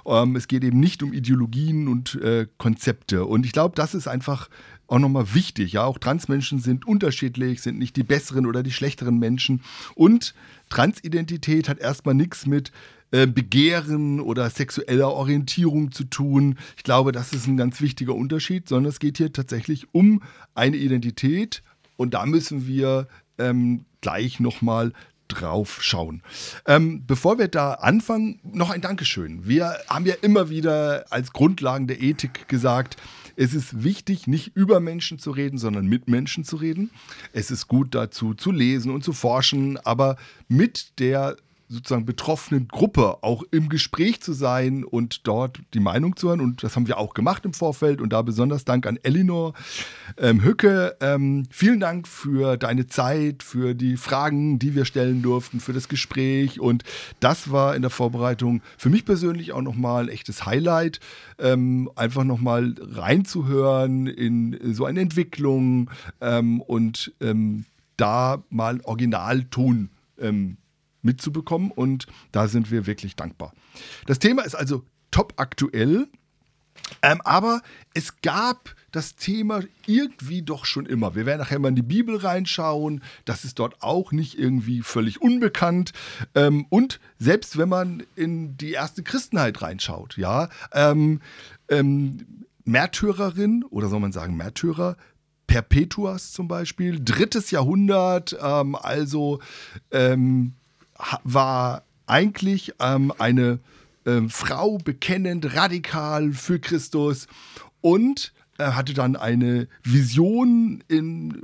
Ähm, 0.05 0.37
es 0.37 0.49
geht 0.49 0.65
eben 0.65 0.81
nicht 0.81 1.03
um 1.03 1.13
Ideologien 1.13 1.89
und 1.89 2.17
äh, 2.17 2.47
Konzepte. 2.59 3.25
Und 3.25 3.47
ich 3.47 3.53
glaube, 3.53 3.75
das 3.77 3.95
ist 3.95 4.09
einfach 4.09 4.49
auch 4.89 4.99
nochmal 4.99 5.35
wichtig. 5.35 5.73
Ja, 5.73 5.85
auch 5.85 5.99
Transmenschen 5.99 6.59
sind 6.59 6.87
unterschiedlich, 6.87 7.63
sind 7.63 7.79
nicht 7.79 7.97
die 7.97 8.03
besseren 8.03 8.47
oder 8.47 8.63
die 8.63 8.73
schlechteren 8.73 9.19
Menschen. 9.19 9.63
Und 9.95 10.35
Transidentität 10.69 11.69
hat 11.69 11.79
erstmal 11.79 12.15
nichts 12.15 12.47
mit 12.47 12.73
äh, 13.13 13.27
Begehren 13.27 14.21
oder 14.21 14.51
sexueller 14.51 15.13
Orientierung 15.13 15.93
zu 15.93 16.05
tun. 16.05 16.59
Ich 16.77 16.83
glaube, 16.83 17.13
das 17.13 17.33
ist 17.33 17.47
ein 17.47 17.57
ganz 17.57 17.81
wichtiger 17.81 18.15
Unterschied, 18.15 18.69
sondern 18.69 18.91
es 18.91 18.99
geht 18.99 19.19
hier 19.19 19.33
tatsächlich 19.33 19.87
um 19.93 20.23
eine 20.55 20.77
Identität 20.77 21.63
und 21.97 22.15
da 22.15 22.27
müssen 22.27 22.67
wir 22.67 23.09
ähm, 23.39 23.85
gleich 24.01 24.41
nochmal 24.41 24.93
drauf 25.29 25.83
schauen. 25.83 26.23
Ähm, 26.67 27.05
bevor 27.07 27.39
wir 27.39 27.49
da 27.49 27.75
anfangen, 27.75 28.41
noch 28.45 28.71
ein 28.71 28.81
Dankeschön. 28.81 29.47
Wir 29.47 29.77
haben 29.89 30.07
ja 30.07 30.15
immer 30.23 30.51
wieder 30.51 31.07
als 31.11 31.33
Grundlagen 31.33 31.87
der 31.87 32.01
Ethik 32.01 32.49
gesagt, 32.49 32.97
es 33.37 33.53
ist 33.53 33.83
wichtig, 33.85 34.27
nicht 34.27 34.57
über 34.57 34.81
Menschen 34.81 35.19
zu 35.19 35.31
reden, 35.31 35.59
sondern 35.59 35.87
mit 35.87 36.09
Menschen 36.09 36.45
zu 36.45 36.57
reden. 36.57 36.91
Es 37.33 37.51
ist 37.51 37.69
gut 37.69 37.95
dazu 37.95 38.35
zu 38.35 38.51
lesen 38.51 38.91
und 38.91 39.05
zu 39.05 39.13
forschen, 39.13 39.77
aber 39.79 40.17
mit 40.49 40.99
der 40.99 41.37
sozusagen 41.69 42.07
betroffenen 42.07 42.69
Gruppe 42.69 43.23
auch 43.23 43.43
im 43.51 43.69
Gespräch 43.69 44.21
zu 44.21 44.33
sein 44.33 44.85
und 44.85 45.27
dort 45.27 45.61
die 45.75 45.81
Meinung 45.81 46.17
zu 46.17 46.29
hören. 46.29 46.41
Und 46.41 46.63
das 46.63 46.77
haben 46.77 46.87
wir 46.87 46.99
auch 46.99 47.15
gemacht 47.15 47.45
im 47.45 47.55
Vorfeld. 47.55 48.01
Und 48.01 48.13
da 48.13 48.23
besonders 48.23 48.65
Dank 48.65 48.87
an 48.87 48.99
Elinor 49.03 49.55
ähm, 50.17 50.43
Hücke. 50.43 50.97
Ähm, 51.01 51.47
vielen 51.51 51.81
Dank 51.81 52.07
für 52.07 52.57
deine 52.57 52.87
Zeit, 52.87 53.43
für 53.43 53.75
die 53.75 53.97
Fragen, 53.97 54.59
die 54.59 54.75
wir 54.75 54.85
stellen 54.85 55.23
durften, 55.23 55.61
für 55.61 55.73
das 55.73 55.89
Gespräch. 55.89 56.61
Und 56.61 56.85
das 57.21 57.51
war 57.51 57.75
in 57.75 57.83
der 57.83 57.91
Vorbereitung 57.91 58.63
für 58.79 58.91
mich 58.91 59.05
persönlich 59.05 59.53
auch 59.53 59.63
nochmal 59.63 60.05
ein 60.05 60.09
echtes 60.09 60.47
Highlight. 60.47 61.01
Ähm, 61.39 61.91
einfach 61.97 62.25
nochmal 62.25 62.75
reinzuhören 62.81 64.07
in 64.07 64.75
so 64.75 64.85
eine 64.85 65.01
Entwicklung 65.01 65.91
ähm, 66.21 66.61
und 66.61 67.13
ähm, 67.21 67.65
da 67.97 68.43
mal 68.51 68.81
Originalton 68.85 69.91
ähm, 70.19 70.57
mitzubekommen 71.07 71.71
und 71.71 72.07
da 72.33 72.49
sind 72.49 72.71
wir 72.71 72.87
wirklich 72.87 73.17
dankbar. 73.17 73.55
Das 74.07 74.19
Thema 74.19 74.43
ist 74.43 74.55
also 74.55 74.85
top 75.11 75.33
aktuell, 75.37 76.09
ähm, 77.03 77.21
aber 77.25 77.63
es 77.95 78.21
gab 78.21 78.75
das 78.93 79.17
Thema 79.17 79.61
irgendwie 79.87 80.43
doch 80.43 80.65
schon 80.65 80.87
immer. 80.87 81.15
Wir 81.15 81.27
werden 81.27 81.41
nachher 81.41 81.59
mal 81.59 81.69
in 81.69 81.75
die 81.75 81.83
Bibel 81.83 82.17
reinschauen. 82.17 83.03
Das 83.25 83.45
ist 83.45 83.59
dort 83.59 83.83
auch 83.83 84.13
nicht 84.13 84.39
irgendwie 84.39 84.83
völlig 84.83 85.21
unbekannt. 85.21 85.93
Ähm, 86.35 86.67
und 86.71 87.01
selbst 87.19 87.59
wenn 87.59 87.69
man 87.69 88.03
in 88.15 88.57
die 88.57 88.73
erste 88.73 89.03
Christenheit 89.03 89.61
reinschaut, 89.63 90.17
ja, 90.17 90.49
ähm, 90.73 91.21
ähm, 91.69 92.47
Märtyrerin 92.65 93.65
oder 93.65 93.89
soll 93.89 94.01
man 94.01 94.13
sagen 94.13 94.37
Märtyrer, 94.37 94.97
Perpetuas 95.47 96.33
zum 96.33 96.49
Beispiel, 96.49 97.01
drittes 97.03 97.51
Jahrhundert, 97.51 98.37
ähm, 98.41 98.75
also 98.75 99.41
ähm, 99.91 100.55
war 101.25 101.83
eigentlich 102.07 102.75
ähm, 102.81 103.13
eine 103.19 103.59
äh, 104.05 104.23
Frau 104.29 104.79
bekennend 104.79 105.55
radikal 105.55 106.33
für 106.33 106.59
Christus 106.59 107.27
und 107.81 108.33
äh, 108.59 108.65
hatte 108.65 108.95
dann 108.95 109.17
eine 109.17 109.69
Vision 109.83 110.83
in, 110.89 111.43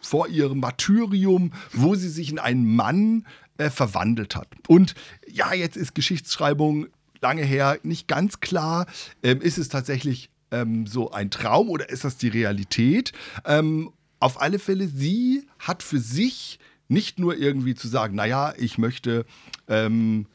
vor 0.00 0.28
ihrem 0.28 0.60
Martyrium, 0.60 1.52
wo 1.72 1.94
sie 1.94 2.08
sich 2.08 2.30
in 2.30 2.38
einen 2.38 2.74
Mann 2.74 3.26
äh, 3.58 3.70
verwandelt 3.70 4.36
hat. 4.36 4.48
Und 4.66 4.94
ja, 5.30 5.52
jetzt 5.52 5.76
ist 5.76 5.94
Geschichtsschreibung 5.94 6.86
lange 7.20 7.42
her 7.42 7.78
nicht 7.82 8.08
ganz 8.08 8.40
klar. 8.40 8.86
Ähm, 9.22 9.40
ist 9.40 9.58
es 9.58 9.68
tatsächlich 9.68 10.30
ähm, 10.50 10.86
so 10.86 11.10
ein 11.10 11.30
Traum 11.30 11.68
oder 11.68 11.90
ist 11.90 12.04
das 12.04 12.16
die 12.16 12.28
Realität? 12.28 13.12
Ähm, 13.44 13.92
auf 14.20 14.40
alle 14.40 14.58
Fälle, 14.58 14.88
sie 14.88 15.46
hat 15.58 15.82
für 15.82 15.98
sich 15.98 16.58
nicht 16.88 17.18
nur 17.18 17.36
irgendwie 17.36 17.74
zu 17.74 17.88
sagen, 17.88 18.14
naja, 18.14 18.54
ich 18.56 18.78
möchte 18.78 19.24
ähm, 19.68 20.26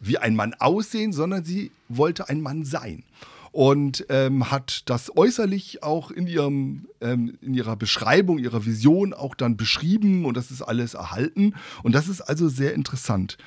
wie 0.00 0.18
ein 0.18 0.34
Mann 0.34 0.54
aussehen, 0.54 1.12
sondern 1.12 1.44
sie 1.44 1.70
wollte 1.88 2.28
ein 2.28 2.40
Mann 2.40 2.64
sein. 2.64 3.04
Und 3.50 4.06
ähm, 4.10 4.50
hat 4.50 4.82
das 4.90 5.16
äußerlich 5.16 5.82
auch 5.82 6.10
in, 6.10 6.26
ihrem, 6.26 6.86
ähm, 7.00 7.38
in 7.40 7.54
ihrer 7.54 7.76
Beschreibung, 7.76 8.38
ihrer 8.38 8.66
Vision 8.66 9.14
auch 9.14 9.34
dann 9.34 9.56
beschrieben 9.56 10.26
und 10.26 10.36
das 10.36 10.50
ist 10.50 10.62
alles 10.62 10.94
erhalten. 10.94 11.54
Und 11.82 11.94
das 11.94 12.08
ist 12.08 12.20
also 12.20 12.48
sehr 12.48 12.74
interessant. 12.74 13.38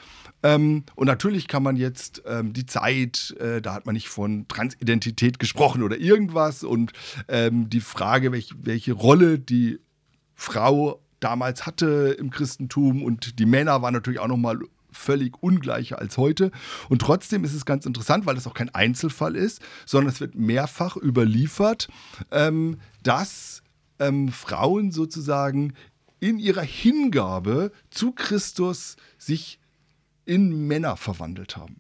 Ähm, 0.44 0.84
und 0.96 1.06
natürlich 1.06 1.48
kann 1.48 1.62
man 1.62 1.76
jetzt 1.76 2.24
ähm, 2.26 2.52
die 2.52 2.66
Zeit, 2.66 3.36
äh, 3.40 3.62
da 3.62 3.74
hat 3.76 3.86
man 3.86 3.94
nicht 3.94 4.10
von 4.10 4.48
Transidentität 4.48 5.38
gesprochen 5.38 5.84
oder 5.84 5.98
irgendwas 5.98 6.64
und 6.64 6.94
ähm, 7.28 7.70
die 7.70 7.80
Frage, 7.80 8.32
welch, 8.32 8.54
welche 8.60 8.94
Rolle 8.94 9.38
die 9.38 9.80
Frau 10.34 11.00
damals 11.22 11.66
hatte 11.66 12.16
im 12.20 12.30
Christentum 12.30 13.04
und 13.04 13.40
die 13.40 13.46
Männer 13.46 13.82
waren 13.82 13.94
natürlich 13.94 14.20
auch 14.20 14.28
nochmal 14.28 14.60
völlig 14.92 15.42
ungleicher 15.42 16.00
als 16.00 16.18
heute. 16.18 16.52
Und 16.90 17.02
trotzdem 17.02 17.44
ist 17.44 17.54
es 17.54 17.66
ganz 17.66 17.86
interessant, 17.86 18.26
weil 18.26 18.38
es 18.38 18.46
auch 18.46 18.54
kein 18.54 18.74
Einzelfall 18.76 19.36
ist, 19.36 19.62
sondern 19.86 20.12
es 20.14 20.20
wird 20.20 20.36
mehrfach 20.36 20.98
überliefert, 20.98 21.88
ähm, 22.32 22.78
dass 23.04 23.64
ähm, 24.00 24.30
Frauen 24.30 24.92
sozusagen 24.92 25.74
in 26.20 26.38
ihrer 26.38 26.62
Hingabe 26.62 27.72
zu 27.90 28.12
Christus 28.12 28.98
sich 29.18 29.60
in 30.26 30.68
Männer 30.68 30.98
verwandelt 30.98 31.58
haben. 31.58 31.78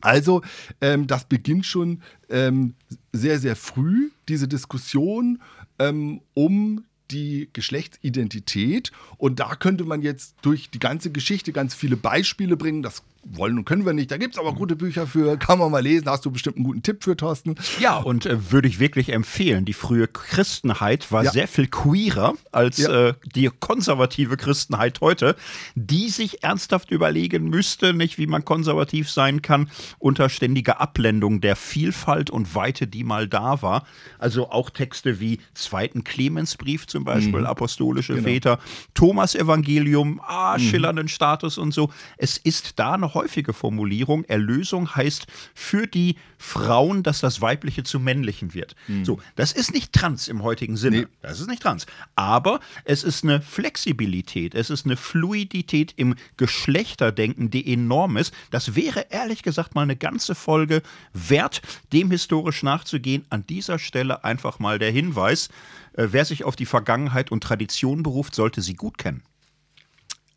Also 0.00 0.42
ähm, 0.80 1.06
das 1.06 1.24
beginnt 1.24 1.66
schon 1.66 2.02
ähm, 2.28 2.74
sehr, 3.12 3.38
sehr 3.38 3.56
früh, 3.56 4.10
diese 4.28 4.48
Diskussion 4.48 5.42
ähm, 5.78 6.22
um 6.34 6.84
die 7.10 7.48
Geschlechtsidentität. 7.52 8.92
Und 9.18 9.40
da 9.40 9.54
könnte 9.56 9.84
man 9.84 10.02
jetzt 10.02 10.34
durch 10.42 10.70
die 10.70 10.78
ganze 10.78 11.10
Geschichte 11.10 11.52
ganz 11.52 11.74
viele 11.74 11.96
Beispiele 11.96 12.56
bringen. 12.56 12.82
Das 12.82 13.02
wollen 13.22 13.58
und 13.58 13.64
können 13.64 13.84
wir 13.84 13.92
nicht. 13.92 14.10
Da 14.10 14.16
gibt 14.16 14.34
es 14.34 14.40
aber 14.40 14.54
gute 14.54 14.76
Bücher 14.76 15.06
für, 15.06 15.36
kann 15.36 15.58
man 15.58 15.70
mal 15.70 15.82
lesen. 15.82 16.08
Hast 16.08 16.24
du 16.24 16.30
bestimmt 16.30 16.56
einen 16.56 16.64
guten 16.64 16.82
Tipp 16.82 17.04
für, 17.04 17.16
Thorsten? 17.16 17.54
Ja, 17.78 17.98
und 17.98 18.26
äh, 18.26 18.50
würde 18.50 18.68
ich 18.68 18.80
wirklich 18.80 19.10
empfehlen. 19.12 19.64
Die 19.64 19.72
frühe 19.72 20.08
Christenheit 20.08 21.12
war 21.12 21.24
ja. 21.24 21.30
sehr 21.30 21.46
viel 21.46 21.66
queerer 21.66 22.34
als 22.50 22.78
ja. 22.78 23.08
äh, 23.08 23.14
die 23.34 23.50
konservative 23.60 24.36
Christenheit 24.36 25.00
heute, 25.00 25.36
die 25.74 26.08
sich 26.08 26.42
ernsthaft 26.42 26.90
überlegen 26.90 27.44
müsste, 27.48 27.92
nicht 27.92 28.18
wie 28.18 28.26
man 28.26 28.44
konservativ 28.44 29.10
sein 29.10 29.42
kann, 29.42 29.70
unter 29.98 30.28
ständiger 30.28 30.80
Abblendung 30.80 31.40
der 31.40 31.56
Vielfalt 31.56 32.30
und 32.30 32.54
Weite, 32.54 32.86
die 32.86 33.04
mal 33.04 33.28
da 33.28 33.62
war. 33.62 33.84
Also 34.18 34.50
auch 34.50 34.70
Texte 34.70 35.20
wie 35.20 35.40
Zweiten 35.54 36.04
Clemensbrief 36.04 36.86
zum 36.86 37.04
Beispiel, 37.04 37.40
mhm. 37.40 37.46
apostolische 37.46 38.14
genau. 38.14 38.28
Väter, 38.28 38.58
Thomas 38.94 39.34
Evangelium, 39.34 40.20
ah, 40.26 40.56
mhm. 40.56 40.62
schillernden 40.62 41.08
Status 41.08 41.58
und 41.58 41.72
so. 41.72 41.90
Es 42.16 42.38
ist 42.38 42.78
da 42.78 42.96
noch 42.96 43.09
häufige 43.14 43.52
Formulierung. 43.52 44.24
Erlösung 44.24 44.94
heißt 44.94 45.26
für 45.54 45.86
die 45.86 46.16
Frauen, 46.38 47.02
dass 47.02 47.20
das 47.20 47.40
Weibliche 47.40 47.82
zum 47.82 48.04
Männlichen 48.04 48.54
wird. 48.54 48.74
Mhm. 48.88 49.04
So, 49.04 49.20
das 49.36 49.52
ist 49.52 49.72
nicht 49.72 49.92
trans 49.92 50.28
im 50.28 50.42
heutigen 50.42 50.76
Sinne. 50.76 51.00
Nee. 51.00 51.06
Das 51.22 51.40
ist 51.40 51.48
nicht 51.48 51.62
trans. 51.62 51.86
Aber 52.16 52.60
es 52.84 53.04
ist 53.04 53.24
eine 53.24 53.42
Flexibilität, 53.42 54.54
es 54.54 54.70
ist 54.70 54.86
eine 54.86 54.96
Fluidität 54.96 55.92
im 55.96 56.14
Geschlechterdenken, 56.36 57.50
die 57.50 57.72
enorm 57.72 58.16
ist. 58.16 58.32
Das 58.50 58.74
wäre 58.74 59.06
ehrlich 59.10 59.42
gesagt 59.42 59.74
mal 59.74 59.82
eine 59.82 59.96
ganze 59.96 60.34
Folge 60.34 60.82
wert, 61.12 61.62
dem 61.92 62.10
historisch 62.10 62.62
nachzugehen. 62.62 63.24
An 63.30 63.46
dieser 63.46 63.78
Stelle 63.78 64.24
einfach 64.24 64.58
mal 64.58 64.78
der 64.78 64.90
Hinweis, 64.90 65.48
äh, 65.94 66.08
wer 66.10 66.24
sich 66.24 66.44
auf 66.44 66.56
die 66.56 66.66
Vergangenheit 66.66 67.30
und 67.30 67.42
Tradition 67.42 68.02
beruft, 68.02 68.34
sollte 68.34 68.62
sie 68.62 68.74
gut 68.74 68.98
kennen. 68.98 69.22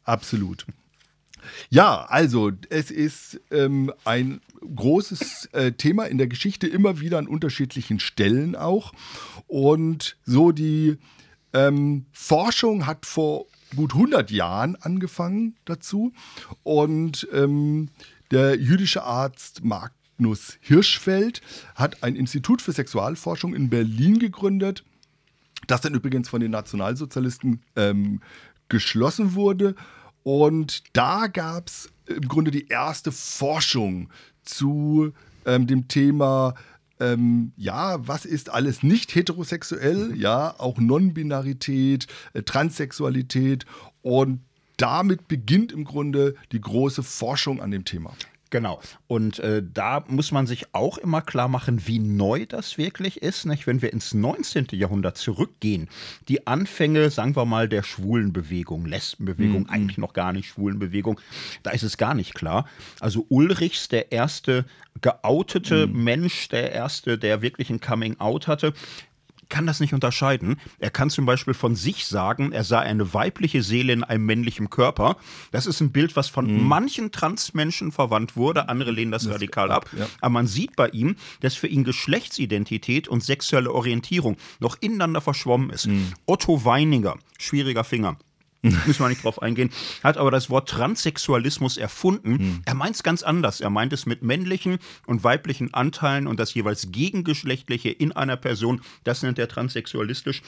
Absolut. 0.03 0.65
Ja, 1.69 2.05
also 2.05 2.51
es 2.69 2.91
ist 2.91 3.41
ähm, 3.51 3.91
ein 4.05 4.41
großes 4.75 5.49
äh, 5.53 5.71
Thema 5.73 6.05
in 6.05 6.17
der 6.17 6.27
Geschichte, 6.27 6.67
immer 6.67 6.99
wieder 6.99 7.17
an 7.17 7.27
unterschiedlichen 7.27 7.99
Stellen 7.99 8.55
auch. 8.55 8.93
Und 9.47 10.17
so 10.25 10.51
die 10.51 10.97
ähm, 11.53 12.05
Forschung 12.11 12.85
hat 12.85 13.05
vor 13.05 13.45
gut 13.75 13.93
100 13.93 14.31
Jahren 14.31 14.75
angefangen 14.75 15.55
dazu. 15.65 16.13
Und 16.63 17.27
ähm, 17.33 17.89
der 18.31 18.57
jüdische 18.57 19.03
Arzt 19.03 19.63
Magnus 19.63 20.57
Hirschfeld 20.61 21.41
hat 21.75 22.03
ein 22.03 22.15
Institut 22.15 22.61
für 22.61 22.71
Sexualforschung 22.71 23.53
in 23.53 23.69
Berlin 23.69 24.19
gegründet, 24.19 24.83
das 25.67 25.81
dann 25.81 25.93
übrigens 25.93 26.29
von 26.29 26.41
den 26.41 26.51
Nationalsozialisten 26.51 27.61
ähm, 27.75 28.21
geschlossen 28.69 29.35
wurde. 29.35 29.75
Und 30.23 30.83
da 30.93 31.27
gab 31.27 31.67
es 31.67 31.89
im 32.07 32.27
Grunde 32.27 32.51
die 32.51 32.67
erste 32.67 33.11
Forschung 33.11 34.09
zu 34.43 35.13
ähm, 35.45 35.67
dem 35.67 35.87
Thema, 35.87 36.55
ähm, 36.99 37.51
ja, 37.57 38.07
was 38.07 38.25
ist 38.25 38.49
alles 38.49 38.83
nicht 38.83 39.15
heterosexuell, 39.15 40.09
mhm. 40.09 40.15
ja, 40.15 40.55
auch 40.59 40.77
Non-Binarität, 40.77 42.07
äh, 42.33 42.43
Transsexualität 42.43 43.65
und 44.01 44.41
damit 44.77 45.27
beginnt 45.27 45.71
im 45.71 45.83
Grunde 45.83 46.35
die 46.51 46.61
große 46.61 47.03
Forschung 47.03 47.61
an 47.61 47.71
dem 47.71 47.85
Thema. 47.85 48.13
Genau. 48.53 48.79
Und 49.07 49.39
äh, 49.39 49.63
da 49.63 50.05
muss 50.07 50.31
man 50.31 50.45
sich 50.45 50.75
auch 50.75 50.99
immer 50.99 51.23
klar 51.23 51.47
machen, 51.47 51.87
wie 51.87 51.97
neu 51.97 52.45
das 52.45 52.77
wirklich 52.77 53.23
ist. 53.23 53.47
Nicht? 53.47 53.65
Wenn 53.65 53.81
wir 53.81 53.91
ins 53.91 54.13
19. 54.13 54.67
Jahrhundert 54.73 55.17
zurückgehen, 55.17 55.89
die 56.27 56.45
Anfänge, 56.45 57.09
sagen 57.09 57.35
wir 57.35 57.45
mal, 57.45 57.67
der 57.67 57.81
Schwulenbewegung, 57.81 58.85
Lesbenbewegung, 58.85 59.61
mhm. 59.61 59.69
eigentlich 59.71 59.97
noch 59.97 60.13
gar 60.13 60.33
nicht 60.33 60.49
Schwulenbewegung, 60.49 61.19
da 61.63 61.71
ist 61.71 61.81
es 61.81 61.97
gar 61.97 62.13
nicht 62.13 62.35
klar. 62.35 62.67
Also 62.99 63.25
Ulrichs, 63.27 63.87
der 63.87 64.11
erste 64.11 64.65
geoutete 65.01 65.87
mhm. 65.87 66.03
Mensch, 66.03 66.47
der 66.49 66.71
erste, 66.73 67.17
der 67.17 67.41
wirklich 67.41 67.71
ein 67.71 67.81
Coming-out 67.81 68.47
hatte, 68.47 68.75
kann 69.53 69.67
das 69.67 69.79
nicht 69.79 69.93
unterscheiden. 69.93 70.59
Er 70.79 70.89
kann 70.89 71.11
zum 71.11 71.27
Beispiel 71.27 71.53
von 71.53 71.75
sich 71.75 72.07
sagen, 72.07 72.51
er 72.53 72.63
sei 72.63 72.79
eine 72.79 73.13
weibliche 73.13 73.61
Seele 73.61 73.93
in 73.93 74.03
einem 74.03 74.25
männlichen 74.25 74.71
Körper. 74.71 75.15
Das 75.51 75.67
ist 75.67 75.79
ein 75.79 75.91
Bild, 75.91 76.15
was 76.15 76.27
von 76.27 76.51
mhm. 76.51 76.63
manchen 76.63 77.11
Transmenschen 77.11 77.91
verwandt 77.91 78.35
wurde. 78.35 78.67
Andere 78.67 78.89
lehnen 78.89 79.11
das, 79.11 79.25
das 79.25 79.33
radikal 79.33 79.71
ab. 79.71 79.87
Ja. 79.95 80.07
Aber 80.21 80.31
man 80.31 80.47
sieht 80.47 80.75
bei 80.75 80.89
ihm, 80.89 81.17
dass 81.41 81.53
für 81.53 81.67
ihn 81.67 81.83
Geschlechtsidentität 81.83 83.07
und 83.07 83.23
sexuelle 83.23 83.71
Orientierung 83.71 84.37
noch 84.59 84.75
ineinander 84.81 85.21
verschwommen 85.21 85.69
ist. 85.69 85.85
Mhm. 85.85 86.13
Otto 86.25 86.65
Weininger, 86.65 87.19
schwieriger 87.37 87.83
Finger. 87.83 88.17
müssen 88.85 88.99
wir 88.99 89.09
nicht 89.09 89.23
drauf 89.23 89.41
eingehen, 89.41 89.71
hat 90.03 90.17
aber 90.17 90.31
das 90.31 90.49
Wort 90.49 90.69
Transsexualismus 90.69 91.77
erfunden. 91.77 92.31
Mhm. 92.31 92.61
Er 92.65 92.73
meint 92.73 92.95
es 92.95 93.03
ganz 93.03 93.21
anders. 93.21 93.61
Er 93.61 93.69
meint 93.69 93.93
es 93.93 94.05
mit 94.05 94.23
männlichen 94.23 94.79
und 95.05 95.23
weiblichen 95.23 95.73
Anteilen 95.73 96.27
und 96.27 96.39
das 96.39 96.53
jeweils 96.53 96.91
gegengeschlechtliche 96.91 97.89
in 97.89 98.11
einer 98.13 98.37
Person. 98.37 98.81
Das 99.03 99.21
nennt 99.21 99.37
er 99.37 99.47
transsexualistisch. 99.47 100.41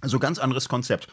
Also 0.00 0.18
ganz 0.18 0.38
anderes 0.38 0.68
Konzept. 0.68 1.08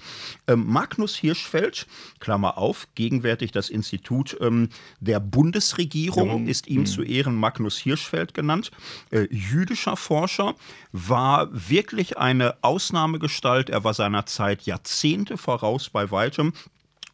Ähm, 0.48 0.66
Magnus 0.68 1.16
Hirschfeld, 1.16 1.88
Klammer 2.20 2.58
auf, 2.58 2.88
gegenwärtig 2.96 3.52
das 3.52 3.70
Institut 3.70 4.38
ähm, 4.42 4.70
der 5.00 5.20
Bundesregierung, 5.20 6.48
ist 6.48 6.68
ihm 6.68 6.82
mh. 6.82 6.86
zu 6.88 7.04
Ehren 7.04 7.36
Magnus 7.36 7.78
Hirschfeld 7.78 8.34
genannt. 8.34 8.72
Äh, 9.10 9.28
jüdischer 9.32 9.96
Forscher, 9.96 10.56
war 10.92 11.50
wirklich 11.52 12.18
eine 12.18 12.56
Ausnahmegestalt. 12.62 13.70
Er 13.70 13.84
war 13.84 13.94
seiner 13.94 14.26
Zeit 14.26 14.64
Jahrzehnte 14.64 15.38
voraus 15.38 15.90
bei 15.90 16.12
weitem. 16.12 16.54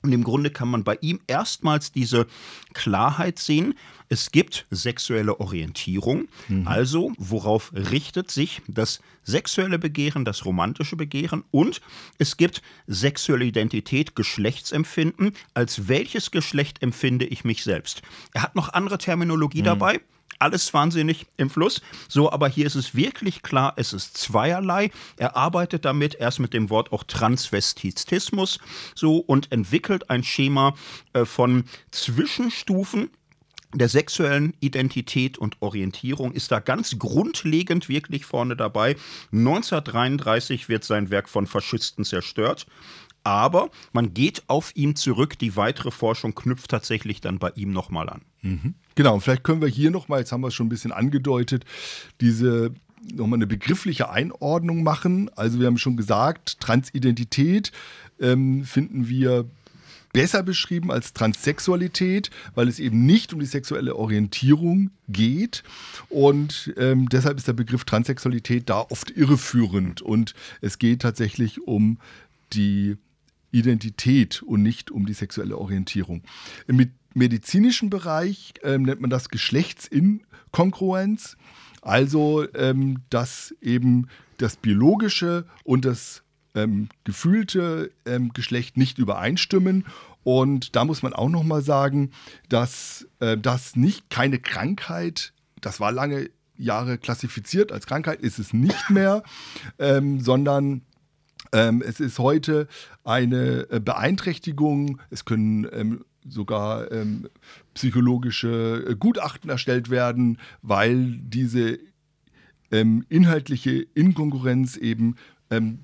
Und 0.02 0.14
im 0.14 0.24
Grunde 0.24 0.50
kann 0.50 0.70
man 0.70 0.84
bei 0.84 0.98
ihm 1.02 1.20
erstmals 1.28 1.92
diese 1.92 2.26
Klarheit 2.74 3.38
sehen. 3.38 3.76
Es 4.10 4.32
gibt 4.32 4.66
sexuelle 4.72 5.40
Orientierung. 5.40 6.28
Mhm. 6.48 6.68
Also, 6.68 7.14
worauf 7.18 7.72
richtet 7.74 8.32
sich 8.32 8.62
das 8.68 9.02
sexuelle 9.24 9.78
Begehren, 9.78 10.26
das 10.26 10.46
romantische 10.46 10.96
Begehren? 10.96 11.44
Und 11.52 11.80
es 12.18 12.36
gibt 12.36 12.64
sexuelle 12.88 13.46
Identität, 13.46 14.16
Geschlechtsempfinden. 14.16 15.34
Als 15.54 15.88
welches 15.88 16.32
Geschlecht 16.32 16.82
empfinde 16.82 17.26
ich 17.26 17.44
mich 17.44 17.64
selbst? 17.64 18.02
Er 18.34 18.42
hat 18.42 18.56
noch 18.56 18.74
andere 18.74 18.98
Terminologie 18.98 19.62
mhm. 19.62 19.66
dabei 19.66 20.00
alles 20.40 20.74
wahnsinnig 20.74 21.28
im 21.38 21.50
Fluss. 21.50 21.82
So, 22.08 22.32
aber 22.32 22.48
hier 22.48 22.66
ist 22.66 22.76
es 22.76 22.96
wirklich 22.96 23.44
klar, 23.44 23.74
es 23.76 23.94
ist 23.94 24.18
zweierlei. 24.18 24.90
Er 25.18 25.36
arbeitet 25.36 25.86
damit 25.86 26.16
erst 26.16 26.40
mit 26.40 26.54
dem 26.54 26.70
Wort 26.70 26.92
auch 26.94 27.04
Transvestitismus 27.04 28.60
so 28.96 29.18
und 29.18 29.52
entwickelt 29.52 30.10
ein 30.10 30.24
Schema 30.24 30.76
äh, 31.14 31.26
von 31.26 31.66
Zwischenstufen 31.92 33.10
der 33.74 33.90
sexuellen 33.90 34.54
Identität 34.60 35.38
und 35.38 35.62
Orientierung 35.62 36.32
ist 36.34 36.52
da 36.52 36.60
ganz 36.60 36.98
grundlegend 36.98 37.88
wirklich 37.88 38.26
vorne 38.26 38.56
dabei. 38.56 38.96
1933 39.32 40.70
wird 40.70 40.84
sein 40.84 41.12
Werk 41.12 41.30
von 41.30 41.46
Faschisten 41.46 42.04
zerstört. 42.04 42.66
Aber 43.24 43.70
man 43.92 44.14
geht 44.14 44.44
auf 44.48 44.72
ihn 44.76 44.96
zurück. 44.96 45.38
Die 45.38 45.56
weitere 45.56 45.92
Forschung 45.92 46.34
knüpft 46.34 46.72
tatsächlich 46.72 47.22
dann 47.22 47.38
bei 47.38 47.52
ihm 47.56 47.72
nochmal 47.72 48.10
an. 48.10 48.22
Mhm. 48.42 48.74
Genau, 48.96 49.16
und 49.16 49.22
vielleicht 49.22 49.44
können 49.44 49.62
wir 49.62 49.68
hier 49.68 49.92
nochmal, 49.92 50.20
jetzt 50.20 50.32
haben 50.32 50.42
wir 50.42 50.48
es 50.48 50.56
schon 50.56 50.68
ein 50.68 50.70
bisschen 50.70 50.92
angedeutet, 50.92 51.66
diese 52.22 52.74
nochmal 53.14 53.38
eine 53.38 53.48
begriffliche 53.48 54.10
Einordnung 54.10 54.84
machen. 54.84 55.30
Also 55.36 55.60
wir 55.60 55.68
haben 55.68 55.78
schon 55.78 55.98
gesagt, 55.98 56.60
Transidentität 56.60 57.72
ähm, 58.20 58.64
finden 58.66 59.08
wir 59.08 59.46
besser 60.14 60.44
beschrieben 60.44 60.92
als 60.92 61.14
Transsexualität, 61.14 62.30
weil 62.56 62.68
es 62.68 62.80
eben 62.80 63.06
nicht 63.06 63.34
um 63.34 63.40
die 63.40 63.46
sexuelle 63.46 63.96
Orientierung 63.96 64.92
geht. 65.08 65.64
Und 66.10 66.74
ähm, 66.78 67.10
deshalb 67.10 67.38
ist 67.38 67.48
der 67.48 67.54
Begriff 67.54 67.86
Transsexualität 67.86 68.70
da 68.70 68.82
oft 68.82 69.12
irreführend. 69.12 70.02
Und 70.02 70.34
es 70.62 70.80
geht 70.80 71.02
tatsächlich 71.02 71.68
um 71.68 72.00
die 72.54 72.98
Identität 73.52 74.42
und 74.44 74.64
nicht 74.64 74.92
um 74.92 75.06
die 75.06 75.14
sexuelle 75.14 75.58
Orientierung. 75.58 76.24
Im 76.68 76.92
medizinischen 77.14 77.90
Bereich 77.90 78.54
ähm, 78.64 78.84
nennt 78.84 79.02
man 79.02 79.10
das 79.10 79.30
Geschlechtsinkongruenz, 79.30 81.36
also 81.82 82.46
ähm, 82.54 83.00
dass 83.10 83.56
eben 83.62 84.08
das 84.38 84.58
biologische 84.58 85.46
und 85.64 85.86
das 85.86 86.22
ähm, 86.56 86.90
gefühlte 87.04 87.92
ähm, 88.06 88.32
Geschlecht 88.34 88.78
nicht 88.78 88.98
übereinstimmen. 88.98 89.86
Und 90.24 90.76
da 90.76 90.86
muss 90.86 91.02
man 91.02 91.14
auch 91.14 91.30
nochmal 91.30 91.62
sagen, 91.62 92.12
dass 92.50 93.08
äh, 93.20 93.38
das 93.38 93.76
nicht 93.76 94.10
keine 94.10 94.40
Krankheit, 94.40 95.34
das 95.62 95.80
war 95.80 95.92
lange 95.92 96.30
Jahre 96.58 96.98
klassifiziert 96.98 97.72
als 97.72 97.88
Krankheit, 97.88 98.22
ist 98.22 98.38
es 98.38 98.54
nicht 98.54 98.90
mehr, 98.90 99.24
ähm, 99.80 100.20
sondern 100.20 100.82
ähm, 101.52 101.82
es 101.86 102.00
ist 102.00 102.20
heute 102.20 102.68
eine 103.04 103.68
äh, 103.72 103.80
Beeinträchtigung. 103.80 105.02
Es 105.10 105.26
können 105.26 105.68
ähm, 105.72 106.06
sogar 106.28 106.92
ähm, 106.92 107.30
psychologische 107.74 108.86
äh, 108.88 108.96
Gutachten 108.96 109.50
erstellt 109.50 109.90
werden, 109.90 110.38
weil 110.62 111.18
diese 111.24 111.80
inhaltliche 112.72 113.88
Inkongruenz 113.96 114.78
eben 114.78 115.16
ähm, 115.50 115.80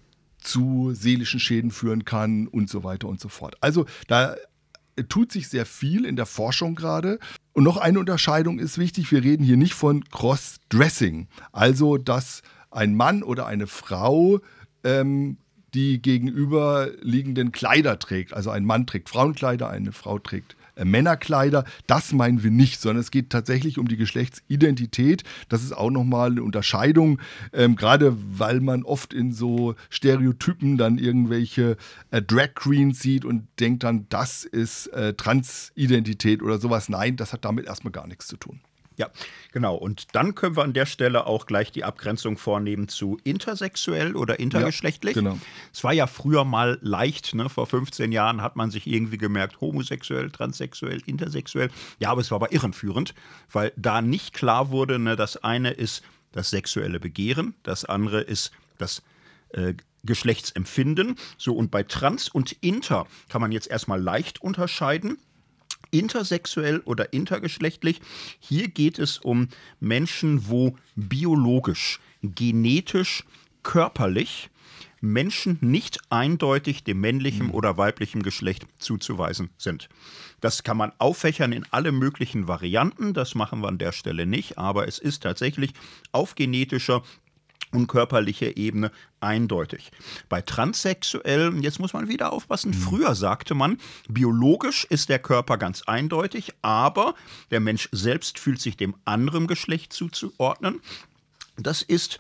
zu 0.46 0.92
seelischen 0.94 1.40
Schäden 1.40 1.72
führen 1.72 2.06
kann 2.06 2.48
und 2.48 2.70
so 2.70 2.84
weiter 2.84 3.08
und 3.08 3.20
so 3.20 3.30
fort. 3.30 3.58
Also 3.62 3.86
da 4.08 4.36
tut 5.10 5.32
sich 5.32 5.50
sehr 5.50 5.66
viel 5.66 6.06
in 6.06 6.16
der 6.16 6.26
Forschung 6.26 6.76
gerade. 6.76 7.20
Und 7.54 7.64
noch 7.64 7.78
eine 7.78 8.00
Unterscheidung 8.00 8.60
ist 8.60 8.78
wichtig, 8.78 9.12
wir 9.12 9.24
reden 9.24 9.44
hier 9.44 9.58
nicht 9.58 9.74
von 9.74 10.04
Cross-Dressing, 10.06 11.28
also 11.52 11.98
dass 11.98 12.42
ein 12.72 12.96
Mann 12.96 13.24
oder 13.24 13.46
eine 13.46 13.68
Frau 13.68 14.40
ähm, 14.84 15.38
die 15.74 16.02
gegenüberliegenden 16.02 17.52
Kleider 17.52 18.00
trägt. 18.00 18.34
Also 18.34 18.50
ein 18.50 18.66
Mann 18.66 18.88
trägt 18.88 19.10
Frauenkleider, 19.10 19.70
eine 19.70 19.92
Frau 19.92 20.20
trägt 20.20 20.56
Männerkleider. 20.84 21.64
Das 21.88 22.12
meinen 22.14 22.44
wir 22.44 22.52
nicht, 22.52 22.82
sondern 22.82 23.02
es 23.02 23.12
geht 23.12 23.30
tatsächlich 23.30 23.78
um 23.78 23.88
die 23.88 23.98
Geschlechtsidentität. 23.98 25.24
Das 25.50 25.64
ist 25.64 25.74
auch 25.74 25.92
nochmal 25.92 26.32
eine 26.32 26.44
Unterscheidung, 26.44 27.20
ähm, 27.54 27.76
gerade 27.76 28.18
weil 28.38 28.60
man 28.62 28.84
oft 28.84 29.14
in 29.14 29.32
so 29.32 29.76
Stereotypen 29.90 30.78
dann 30.78 30.98
irgendwelche 30.98 31.78
äh, 32.12 32.22
Drag 32.22 32.56
Queens 32.56 33.00
sieht 33.00 33.26
und 33.26 33.48
denkt 33.60 33.84
dann, 33.84 34.08
das 34.10 34.44
ist 34.44 34.88
äh, 34.88 35.14
Transidentität 35.14 36.42
oder 36.42 36.58
sowas. 36.60 36.90
Nein, 36.90 37.16
das 37.16 37.34
hat 37.34 37.46
damit 37.46 37.66
erstmal 37.66 37.92
gar 37.92 38.08
nichts 38.08 38.28
zu 38.28 38.38
tun. 38.38 38.62
Ja, 38.98 39.10
genau. 39.52 39.76
Und 39.76 40.16
dann 40.16 40.36
können 40.36 40.56
wir 40.56 40.64
an 40.64 40.74
der 40.74 40.86
Stelle 40.86 41.28
auch 41.28 41.46
gleich 41.46 41.72
die 41.72 41.84
Abgrenzung 41.84 42.38
vornehmen 42.38 42.88
zu 42.88 43.18
intersexuell 43.24 44.16
oder 44.16 44.40
intergeschlechtlich. 44.40 45.16
Ja, 45.16 45.22
genau. 45.22 45.40
Es 45.74 45.84
war 45.84 45.94
ja 45.94 46.08
früher 46.08 46.46
mal 46.46 46.80
leicht, 46.82 47.36
ne? 47.36 47.50
vor 47.50 47.68
15 47.68 48.12
Jahren 48.12 48.42
hat 48.42 48.56
man 48.56 48.72
sich 48.72 48.88
irgendwie 48.88 49.18
gemerkt, 49.18 49.60
homosexuell, 49.60 50.32
transsexuell, 50.32 51.02
intersexuell. 51.06 51.70
Ja, 52.00 52.12
aber 52.12 52.22
es 52.22 52.32
war 52.32 52.38
aber 52.38 52.54
irrenführend, 52.54 53.14
weil 53.52 53.74
da 53.76 54.02
nicht 54.02 54.34
klar 54.34 54.70
wurde, 54.70 54.98
ne, 55.00 55.16
das 55.16 55.44
eine 55.44 55.72
ist 55.72 56.04
das 56.32 56.50
sexuelle 56.50 57.00
Begehren, 57.00 57.56
das 57.64 57.86
andere 57.86 58.22
ist 58.22 58.52
das 58.78 59.02
äh, 59.50 59.74
Geschlechtsempfinden. 60.04 61.18
So, 61.38 61.56
und 61.56 61.72
bei 61.72 61.84
trans 61.84 62.30
und 62.30 62.52
inter 62.62 63.08
kann 63.30 63.42
man 63.42 63.52
jetzt 63.52 63.68
erstmal 63.68 64.02
leicht 64.02 64.42
unterscheiden 64.42 65.18
intersexuell 66.00 66.80
oder 66.80 67.14
intergeschlechtlich. 67.14 68.02
Hier 68.40 68.68
geht 68.68 69.00
es 69.00 69.18
um 69.18 69.50
Menschen, 69.80 70.50
wo 70.50 70.76
biologisch, 70.96 72.00
genetisch, 72.22 73.24
körperlich 73.64 74.50
Menschen 75.02 75.58
nicht 75.62 76.00
eindeutig 76.10 76.84
dem 76.84 77.00
männlichen 77.00 77.52
oder 77.52 77.78
weiblichen 77.78 78.24
Geschlecht 78.24 78.66
zuzuweisen 78.80 79.50
sind. 79.58 79.88
Das 80.42 80.64
kann 80.64 80.78
man 80.78 80.92
auffächern 80.98 81.52
in 81.52 81.66
alle 81.72 81.92
möglichen 81.92 82.48
Varianten, 82.48 83.14
das 83.14 83.36
machen 83.36 83.62
wir 83.62 83.68
an 83.68 83.78
der 83.78 83.92
Stelle 83.92 84.26
nicht, 84.26 84.58
aber 84.58 84.88
es 84.88 85.00
ist 85.00 85.24
tatsächlich 85.24 85.74
auf 86.12 86.36
genetischer 86.36 87.04
und 87.76 87.88
körperlicher 87.88 88.58
Ebene 88.58 88.92
eindeutig. 89.20 89.92
Bei 90.30 90.42
Transsexuellen, 90.42 91.62
jetzt 91.64 91.80
muss 91.80 91.94
man 91.94 92.08
wieder 92.08 92.34
aufpassen, 92.34 92.72
mhm. 92.72 92.76
früher 92.76 93.16
sagte 93.16 93.56
man, 93.56 93.78
biologisch 94.08 94.86
ist 94.86 95.10
der 95.10 95.20
Körper 95.20 95.58
ganz 95.58 95.84
eindeutig, 95.84 96.54
aber 96.62 97.16
der 97.52 97.60
Mensch 97.60 97.90
selbst 97.92 98.40
fühlt 98.40 98.62
sich 98.62 98.78
dem 98.78 98.96
anderen 99.06 99.48
Geschlecht 99.48 99.94
zuzuordnen. 99.94 100.82
Das 101.58 101.82
ist 101.82 102.20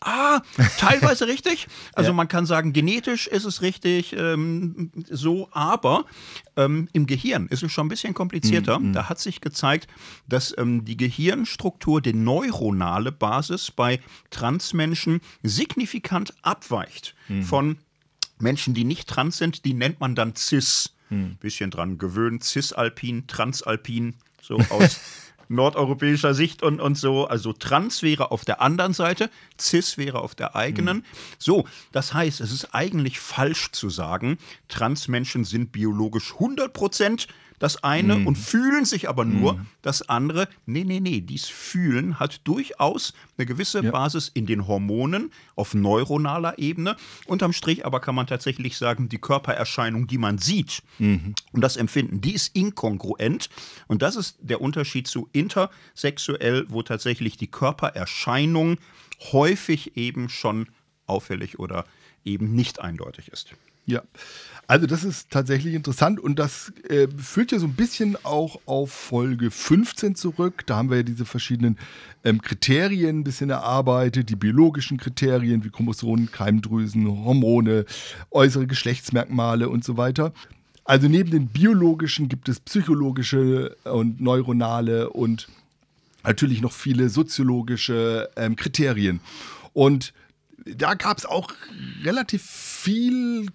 Ah, 0.00 0.40
teilweise 0.78 1.26
richtig. 1.28 1.68
Also 1.94 2.10
ja. 2.10 2.14
man 2.14 2.26
kann 2.26 2.46
sagen, 2.46 2.72
genetisch 2.72 3.26
ist 3.26 3.44
es 3.44 3.60
richtig 3.60 4.14
ähm, 4.16 4.90
so, 5.08 5.48
aber 5.52 6.06
ähm, 6.56 6.88
im 6.92 7.06
Gehirn 7.06 7.46
ist 7.48 7.62
es 7.62 7.70
schon 7.70 7.86
ein 7.86 7.90
bisschen 7.90 8.14
komplizierter. 8.14 8.78
Mhm. 8.78 8.94
Da 8.94 9.08
hat 9.08 9.18
sich 9.18 9.40
gezeigt, 9.40 9.88
dass 10.26 10.56
ähm, 10.56 10.84
die 10.84 10.96
Gehirnstruktur, 10.96 12.00
die 12.00 12.14
neuronale 12.14 13.12
Basis 13.12 13.70
bei 13.70 14.00
Transmenschen 14.30 15.20
signifikant 15.42 16.34
abweicht 16.42 17.14
mhm. 17.28 17.42
von 17.42 17.76
Menschen, 18.38 18.72
die 18.72 18.84
nicht 18.84 19.08
trans 19.08 19.36
sind. 19.36 19.64
Die 19.64 19.74
nennt 19.74 20.00
man 20.00 20.14
dann 20.14 20.34
cis. 20.34 20.94
Mhm. 21.10 21.36
Bisschen 21.40 21.70
dran 21.70 21.98
gewöhnt, 21.98 22.44
cisalpin, 22.44 23.26
transalpin, 23.26 24.14
so 24.40 24.58
aus 24.70 25.00
nordeuropäischer 25.50 26.34
Sicht 26.34 26.62
und, 26.62 26.80
und 26.80 26.96
so. 26.96 27.26
Also 27.26 27.52
trans 27.52 28.02
wäre 28.02 28.30
auf 28.30 28.44
der 28.44 28.60
anderen 28.60 28.92
Seite, 28.92 29.30
cis 29.58 29.98
wäre 29.98 30.20
auf 30.20 30.34
der 30.34 30.56
eigenen. 30.56 30.98
Mhm. 30.98 31.04
So, 31.38 31.64
das 31.92 32.14
heißt, 32.14 32.40
es 32.40 32.52
ist 32.52 32.74
eigentlich 32.74 33.20
falsch 33.20 33.72
zu 33.72 33.90
sagen, 33.90 34.38
Transmenschen 34.68 35.44
sind 35.44 35.72
biologisch 35.72 36.34
100 36.34 36.72
Prozent 36.72 37.26
das 37.60 37.84
eine 37.84 38.16
mm. 38.16 38.26
und 38.26 38.36
fühlen 38.36 38.84
sich 38.84 39.08
aber 39.08 39.24
nur 39.24 39.52
mm. 39.52 39.66
das 39.82 40.08
andere. 40.08 40.48
Nee, 40.66 40.82
nee, 40.82 40.98
nee. 40.98 41.20
Dies 41.20 41.46
Fühlen 41.46 42.18
hat 42.18 42.40
durchaus 42.44 43.12
eine 43.36 43.46
gewisse 43.46 43.84
ja. 43.84 43.90
Basis 43.92 44.28
in 44.28 44.46
den 44.46 44.66
Hormonen 44.66 45.30
auf 45.54 45.74
neuronaler 45.74 46.58
Ebene. 46.58 46.96
Unterm 47.26 47.52
Strich 47.52 47.86
aber 47.86 48.00
kann 48.00 48.14
man 48.14 48.26
tatsächlich 48.26 48.76
sagen, 48.76 49.08
die 49.08 49.18
Körpererscheinung, 49.18 50.08
die 50.08 50.18
man 50.18 50.38
sieht 50.38 50.82
mm. 50.98 51.34
und 51.52 51.60
das 51.60 51.76
Empfinden, 51.76 52.20
die 52.20 52.34
ist 52.34 52.56
inkongruent. 52.56 53.50
Und 53.86 54.02
das 54.02 54.16
ist 54.16 54.38
der 54.40 54.60
Unterschied 54.60 55.06
zu 55.06 55.28
intersexuell, 55.32 56.64
wo 56.70 56.82
tatsächlich 56.82 57.36
die 57.36 57.50
Körpererscheinung 57.50 58.78
häufig 59.32 59.98
eben 59.98 60.30
schon 60.30 60.66
auffällig 61.06 61.58
oder 61.58 61.84
eben 62.24 62.54
nicht 62.54 62.80
eindeutig 62.80 63.28
ist. 63.28 63.54
Ja, 63.90 64.02
also 64.68 64.86
das 64.86 65.02
ist 65.02 65.30
tatsächlich 65.30 65.74
interessant 65.74 66.20
und 66.20 66.38
das 66.38 66.72
äh, 66.88 67.08
führt 67.18 67.50
ja 67.50 67.58
so 67.58 67.66
ein 67.66 67.74
bisschen 67.74 68.16
auch 68.22 68.60
auf 68.66 68.92
Folge 68.92 69.50
15 69.50 70.14
zurück. 70.14 70.62
Da 70.66 70.76
haben 70.76 70.90
wir 70.90 70.98
ja 70.98 71.02
diese 71.02 71.24
verschiedenen 71.24 71.76
ähm, 72.22 72.40
Kriterien 72.40 73.18
ein 73.18 73.24
bisschen 73.24 73.50
erarbeitet, 73.50 74.28
die 74.28 74.36
biologischen 74.36 74.96
Kriterien 74.96 75.64
wie 75.64 75.70
Chromosomen, 75.70 76.30
Keimdrüsen, 76.30 77.08
Hormone, 77.08 77.84
äußere 78.30 78.68
Geschlechtsmerkmale 78.68 79.68
und 79.68 79.82
so 79.82 79.96
weiter. 79.96 80.32
Also 80.84 81.08
neben 81.08 81.32
den 81.32 81.48
biologischen 81.48 82.28
gibt 82.28 82.48
es 82.48 82.60
psychologische 82.60 83.74
und 83.82 84.20
neuronale 84.20 85.10
und 85.10 85.48
natürlich 86.22 86.60
noch 86.60 86.72
viele 86.72 87.08
soziologische 87.08 88.30
ähm, 88.36 88.54
Kriterien. 88.54 89.18
Und 89.72 90.12
da 90.64 90.94
gab 90.94 91.18
es 91.18 91.26
auch 91.26 91.50
relativ 92.04 92.42
viel 92.44 93.48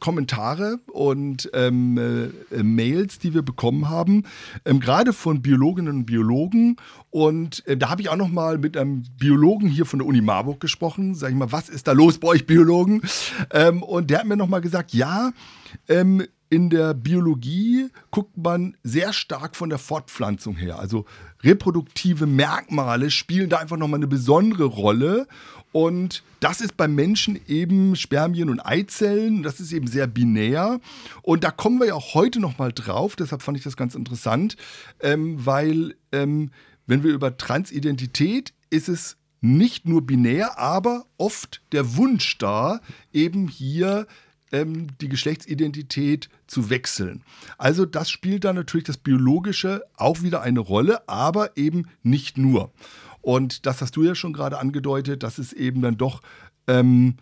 Kommentare 0.00 0.80
und 0.92 1.50
ähm, 1.54 1.98
äh, 2.50 2.62
Mails, 2.62 3.18
die 3.18 3.34
wir 3.34 3.42
bekommen 3.42 3.88
haben, 3.88 4.24
ähm, 4.64 4.80
gerade 4.80 5.12
von 5.12 5.42
Biologinnen 5.42 5.94
und 5.94 6.06
Biologen. 6.06 6.76
Und 7.10 7.66
äh, 7.66 7.76
da 7.76 7.90
habe 7.90 8.02
ich 8.02 8.08
auch 8.08 8.16
noch 8.16 8.28
mal 8.28 8.58
mit 8.58 8.76
einem 8.76 9.04
Biologen 9.18 9.68
hier 9.68 9.86
von 9.86 9.98
der 9.98 10.08
Uni 10.08 10.20
Marburg 10.20 10.60
gesprochen. 10.60 11.14
Sag 11.14 11.30
ich 11.30 11.36
mal, 11.36 11.52
was 11.52 11.68
ist 11.68 11.86
da 11.86 11.92
los 11.92 12.18
bei 12.18 12.28
euch 12.28 12.46
Biologen? 12.46 13.02
Ähm, 13.52 13.82
und 13.82 14.10
der 14.10 14.20
hat 14.20 14.26
mir 14.26 14.36
noch 14.36 14.48
mal 14.48 14.60
gesagt, 14.60 14.92
ja, 14.92 15.32
ähm, 15.88 16.24
in 16.50 16.68
der 16.68 16.94
Biologie 16.94 17.88
guckt 18.10 18.36
man 18.36 18.76
sehr 18.82 19.12
stark 19.12 19.54
von 19.54 19.70
der 19.70 19.78
Fortpflanzung 19.78 20.56
her. 20.56 20.80
Also 20.80 21.06
reproduktive 21.42 22.26
Merkmale 22.26 23.10
spielen 23.10 23.48
da 23.48 23.58
einfach 23.58 23.76
nochmal 23.76 24.00
eine 24.00 24.08
besondere 24.08 24.64
Rolle. 24.64 25.28
Und 25.72 26.22
das 26.40 26.60
ist 26.60 26.76
beim 26.76 26.94
Menschen 26.94 27.38
eben 27.46 27.94
Spermien 27.94 28.50
und 28.50 28.60
Eizellen. 28.60 29.42
Das 29.42 29.60
ist 29.60 29.72
eben 29.72 29.86
sehr 29.86 30.06
binär. 30.06 30.80
Und 31.22 31.44
da 31.44 31.50
kommen 31.50 31.78
wir 31.78 31.88
ja 31.88 31.94
auch 31.94 32.14
heute 32.14 32.40
nochmal 32.40 32.72
drauf. 32.72 33.14
Deshalb 33.16 33.42
fand 33.42 33.56
ich 33.58 33.64
das 33.64 33.76
ganz 33.76 33.94
interessant, 33.94 34.56
ähm, 35.00 35.44
weil 35.44 35.94
ähm, 36.12 36.50
wenn 36.86 37.04
wir 37.04 37.12
über 37.12 37.36
Transidentität 37.36 38.52
ist 38.70 38.88
es 38.88 39.16
nicht 39.40 39.86
nur 39.86 40.02
binär, 40.02 40.58
aber 40.58 41.06
oft 41.16 41.62
der 41.72 41.96
Wunsch 41.96 42.36
da, 42.38 42.80
eben 43.12 43.48
hier 43.48 44.06
ähm, 44.52 44.88
die 45.00 45.08
Geschlechtsidentität 45.08 46.28
zu 46.46 46.70
wechseln. 46.70 47.22
Also 47.56 47.86
das 47.86 48.10
spielt 48.10 48.44
da 48.44 48.52
natürlich 48.52 48.84
das 48.86 48.96
Biologische 48.96 49.84
auch 49.96 50.22
wieder 50.22 50.42
eine 50.42 50.60
Rolle, 50.60 51.08
aber 51.08 51.56
eben 51.56 51.88
nicht 52.02 52.36
nur. 52.36 52.72
Und 53.22 53.66
das 53.66 53.80
hast 53.80 53.96
du 53.96 54.02
ja 54.02 54.14
schon 54.14 54.32
gerade 54.32 54.58
angedeutet, 54.58 55.22
dass 55.22 55.38
es 55.38 55.52
eben 55.52 55.82
dann 55.82 55.96
doch 55.96 56.20
ähm, 56.66 57.16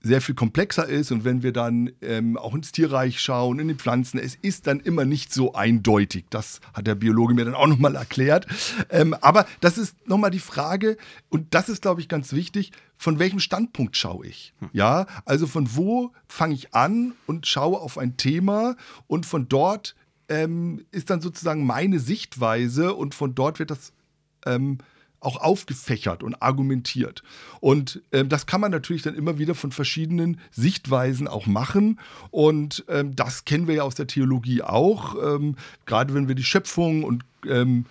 sehr 0.00 0.20
viel 0.20 0.34
komplexer 0.34 0.88
ist 0.88 1.12
und 1.12 1.24
wenn 1.24 1.42
wir 1.42 1.52
dann 1.52 1.92
ähm, 2.02 2.36
auch 2.36 2.54
ins 2.54 2.72
Tierreich 2.72 3.20
schauen, 3.20 3.58
in 3.60 3.68
den 3.68 3.78
Pflanzen, 3.78 4.18
es 4.18 4.34
ist 4.34 4.66
dann 4.66 4.80
immer 4.80 5.04
nicht 5.04 5.32
so 5.32 5.54
eindeutig. 5.54 6.24
Das 6.30 6.60
hat 6.74 6.86
der 6.86 6.96
Biologe 6.96 7.34
mir 7.34 7.44
dann 7.44 7.54
auch 7.54 7.66
nochmal 7.68 7.94
erklärt. 7.94 8.46
Ähm, 8.90 9.14
aber 9.20 9.46
das 9.60 9.78
ist 9.78 10.08
nochmal 10.08 10.30
die 10.30 10.40
Frage, 10.40 10.96
und 11.28 11.54
das 11.54 11.68
ist, 11.68 11.82
glaube 11.82 12.00
ich, 12.00 12.08
ganz 12.08 12.32
wichtig, 12.32 12.72
von 12.96 13.18
welchem 13.18 13.38
Standpunkt 13.38 13.96
schaue 13.96 14.26
ich? 14.26 14.54
Hm. 14.58 14.70
Ja, 14.72 15.06
also 15.24 15.46
von 15.46 15.76
wo 15.76 16.12
fange 16.26 16.54
ich 16.54 16.74
an 16.74 17.14
und 17.26 17.46
schaue 17.46 17.80
auf 17.80 17.96
ein 17.98 18.16
Thema 18.16 18.76
und 19.06 19.24
von 19.24 19.48
dort 19.48 19.94
ähm, 20.28 20.84
ist 20.90 21.10
dann 21.10 21.20
sozusagen 21.20 21.64
meine 21.64 22.00
Sichtweise 22.00 22.94
und 22.94 23.14
von 23.14 23.34
dort 23.34 23.58
wird 23.58 23.70
das 23.70 23.92
ähm, 24.46 24.78
auch 25.22 25.36
aufgefächert 25.36 26.22
und 26.22 26.42
argumentiert. 26.42 27.22
Und 27.60 28.02
ähm, 28.12 28.28
das 28.28 28.46
kann 28.46 28.60
man 28.60 28.70
natürlich 28.70 29.02
dann 29.02 29.14
immer 29.14 29.38
wieder 29.38 29.54
von 29.54 29.72
verschiedenen 29.72 30.40
Sichtweisen 30.50 31.28
auch 31.28 31.46
machen. 31.46 32.00
Und 32.30 32.84
ähm, 32.88 33.14
das 33.14 33.44
kennen 33.44 33.68
wir 33.68 33.76
ja 33.76 33.82
aus 33.82 33.94
der 33.94 34.06
Theologie 34.06 34.62
auch. 34.62 35.14
Ähm, 35.22 35.56
gerade 35.86 36.14
wenn 36.14 36.28
wir 36.28 36.34
die 36.34 36.44
Schöpfung 36.44 37.04
und 37.04 37.24
ähm, 37.46 37.86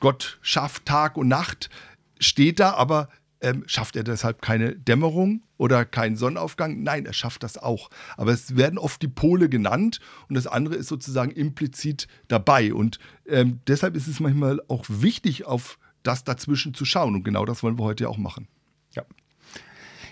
Gott 0.00 0.38
schafft 0.42 0.86
Tag 0.86 1.16
und 1.16 1.28
Nacht, 1.28 1.70
steht 2.18 2.58
da, 2.58 2.74
aber 2.74 3.08
ähm, 3.42 3.64
schafft 3.66 3.96
er 3.96 4.04
deshalb 4.04 4.40
keine 4.40 4.74
Dämmerung 4.76 5.42
oder 5.58 5.84
keinen 5.84 6.16
Sonnenaufgang? 6.16 6.82
Nein, 6.82 7.06
er 7.06 7.12
schafft 7.12 7.42
das 7.42 7.58
auch. 7.58 7.90
Aber 8.16 8.32
es 8.32 8.56
werden 8.56 8.78
oft 8.78 9.02
die 9.02 9.08
Pole 9.08 9.48
genannt 9.48 10.00
und 10.28 10.36
das 10.36 10.46
andere 10.46 10.76
ist 10.76 10.88
sozusagen 10.88 11.32
implizit 11.32 12.06
dabei. 12.28 12.72
Und 12.72 12.98
ähm, 13.26 13.60
deshalb 13.66 13.96
ist 13.96 14.06
es 14.06 14.20
manchmal 14.20 14.60
auch 14.68 14.84
wichtig, 14.88 15.44
auf 15.44 15.78
das 16.02 16.24
dazwischen 16.24 16.74
zu 16.74 16.84
schauen. 16.84 17.14
Und 17.14 17.24
genau 17.24 17.44
das 17.44 17.62
wollen 17.62 17.78
wir 17.78 17.84
heute 17.84 18.04
ja 18.04 18.10
auch 18.10 18.18
machen. 18.18 18.48
Ja. 18.94 19.04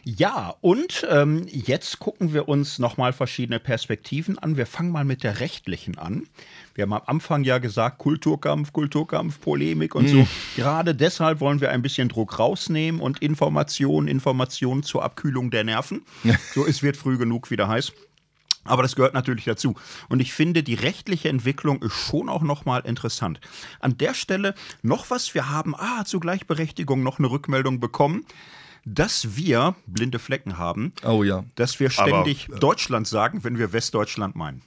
Ja, 0.03 0.55
und 0.63 1.07
ähm, 1.11 1.45
jetzt 1.47 1.99
gucken 1.99 2.33
wir 2.33 2.49
uns 2.49 2.79
nochmal 2.79 3.13
verschiedene 3.13 3.61
Perspektiven 3.61 4.39
an. 4.39 4.57
Wir 4.57 4.65
fangen 4.65 4.91
mal 4.91 5.05
mit 5.05 5.23
der 5.23 5.41
rechtlichen 5.41 5.99
an. 5.99 6.27
Wir 6.75 6.83
haben 6.83 6.95
am 6.95 7.03
Anfang 7.05 7.45
ja 7.45 7.59
gesagt, 7.59 7.99
Kulturkampf, 7.99 8.73
Kulturkampf, 8.73 9.41
Polemik 9.41 9.95
und 9.95 10.05
mhm. 10.05 10.09
so. 10.09 10.29
Gerade 10.57 10.95
deshalb 10.95 11.41
wollen 11.41 11.61
wir 11.61 11.71
ein 11.71 11.83
bisschen 11.83 12.09
Druck 12.09 12.39
rausnehmen 12.39 13.01
und 13.01 13.21
Informationen, 13.21 14.09
Informationen 14.09 14.83
zur 14.83 15.03
Abkühlung 15.03 15.51
der 15.51 15.65
Nerven. 15.65 16.03
so, 16.55 16.67
es 16.67 16.83
wird 16.83 16.97
früh 16.97 17.19
genug 17.19 17.51
wieder 17.51 17.69
heiß. 17.69 17.93
Aber 18.65 18.83
das 18.83 18.95
gehört 18.95 19.15
natürlich 19.15 19.45
dazu. 19.45 19.75
Und 20.09 20.21
ich 20.21 20.33
finde, 20.33 20.63
die 20.63 20.75
rechtliche 20.75 21.29
Entwicklung 21.29 21.83
ist 21.83 21.95
schon 21.95 22.29
auch 22.29 22.43
nochmal 22.43 22.83
interessant. 22.85 23.41
An 23.81 23.97
der 23.97 24.15
Stelle 24.15 24.55
noch 24.83 25.11
was. 25.11 25.35
Wir 25.35 25.49
haben 25.49 25.75
ah, 25.75 26.05
zur 26.05 26.21
Gleichberechtigung 26.21 27.03
noch 27.03 27.19
eine 27.19 27.31
Rückmeldung 27.31 27.81
bekommen 27.81 28.25
dass 28.87 29.37
wir 29.37 29.75
blinde 29.87 30.19
Flecken 30.19 30.59
haben. 30.59 30.93
Oh 31.05 31.23
ja. 31.23 31.45
Dass 31.55 31.79
wir 31.81 31.91
ständig 31.91 32.47
Aber, 32.49 32.57
äh, 32.57 32.61
Deutschland 32.61 33.07
sagen, 33.07 33.45
wenn 33.45 33.59
wir 33.59 33.73
Westdeutschland 33.73 34.37
meinen. 34.37 34.63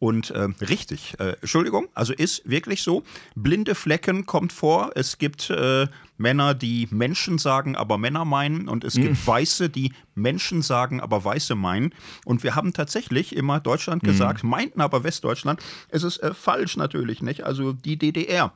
Und 0.00 0.30
äh, 0.30 0.48
richtig, 0.62 1.14
äh, 1.20 1.36
Entschuldigung, 1.42 1.88
also 1.94 2.14
ist 2.14 2.48
wirklich 2.48 2.82
so. 2.82 3.04
Blinde 3.36 3.74
Flecken 3.74 4.24
kommt 4.24 4.50
vor. 4.50 4.92
Es 4.94 5.18
gibt 5.18 5.50
äh, 5.50 5.88
Männer, 6.16 6.54
die 6.54 6.88
Menschen 6.90 7.36
sagen, 7.36 7.76
aber 7.76 7.98
Männer 7.98 8.24
meinen. 8.24 8.66
Und 8.66 8.82
es 8.82 8.94
mhm. 8.94 9.02
gibt 9.02 9.26
Weiße, 9.26 9.68
die 9.68 9.92
Menschen 10.14 10.62
sagen, 10.62 11.02
aber 11.02 11.22
Weiße 11.22 11.54
meinen. 11.54 11.92
Und 12.24 12.42
wir 12.42 12.54
haben 12.54 12.72
tatsächlich 12.72 13.36
immer 13.36 13.60
Deutschland 13.60 14.02
mhm. 14.02 14.06
gesagt, 14.06 14.42
meinten 14.42 14.80
aber 14.80 15.04
Westdeutschland. 15.04 15.60
Es 15.90 16.02
ist 16.02 16.16
äh, 16.22 16.32
falsch 16.32 16.78
natürlich, 16.78 17.20
nicht? 17.20 17.44
Also 17.44 17.74
die 17.74 17.98
DDR 17.98 18.54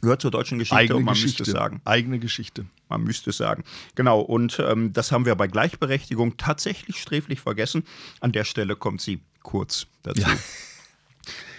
gehört 0.00 0.20
zur 0.20 0.32
deutschen 0.32 0.58
Geschichte 0.58 0.76
Eigene 0.76 0.96
und 0.96 1.04
man 1.04 1.14
Geschichte. 1.14 1.42
müsste 1.42 1.52
sagen. 1.52 1.80
Eigene 1.84 2.18
Geschichte. 2.18 2.66
Man 2.88 3.04
müsste 3.04 3.30
es 3.30 3.36
sagen. 3.36 3.62
Genau, 3.94 4.20
und 4.20 4.58
ähm, 4.58 4.92
das 4.92 5.12
haben 5.12 5.26
wir 5.26 5.36
bei 5.36 5.46
Gleichberechtigung 5.46 6.36
tatsächlich 6.38 6.98
sträflich 6.98 7.40
vergessen. 7.40 7.84
An 8.18 8.32
der 8.32 8.42
Stelle 8.42 8.74
kommt 8.74 9.00
sie 9.00 9.20
kurz 9.44 9.86
dazu. 10.02 10.22
Ja. 10.22 10.36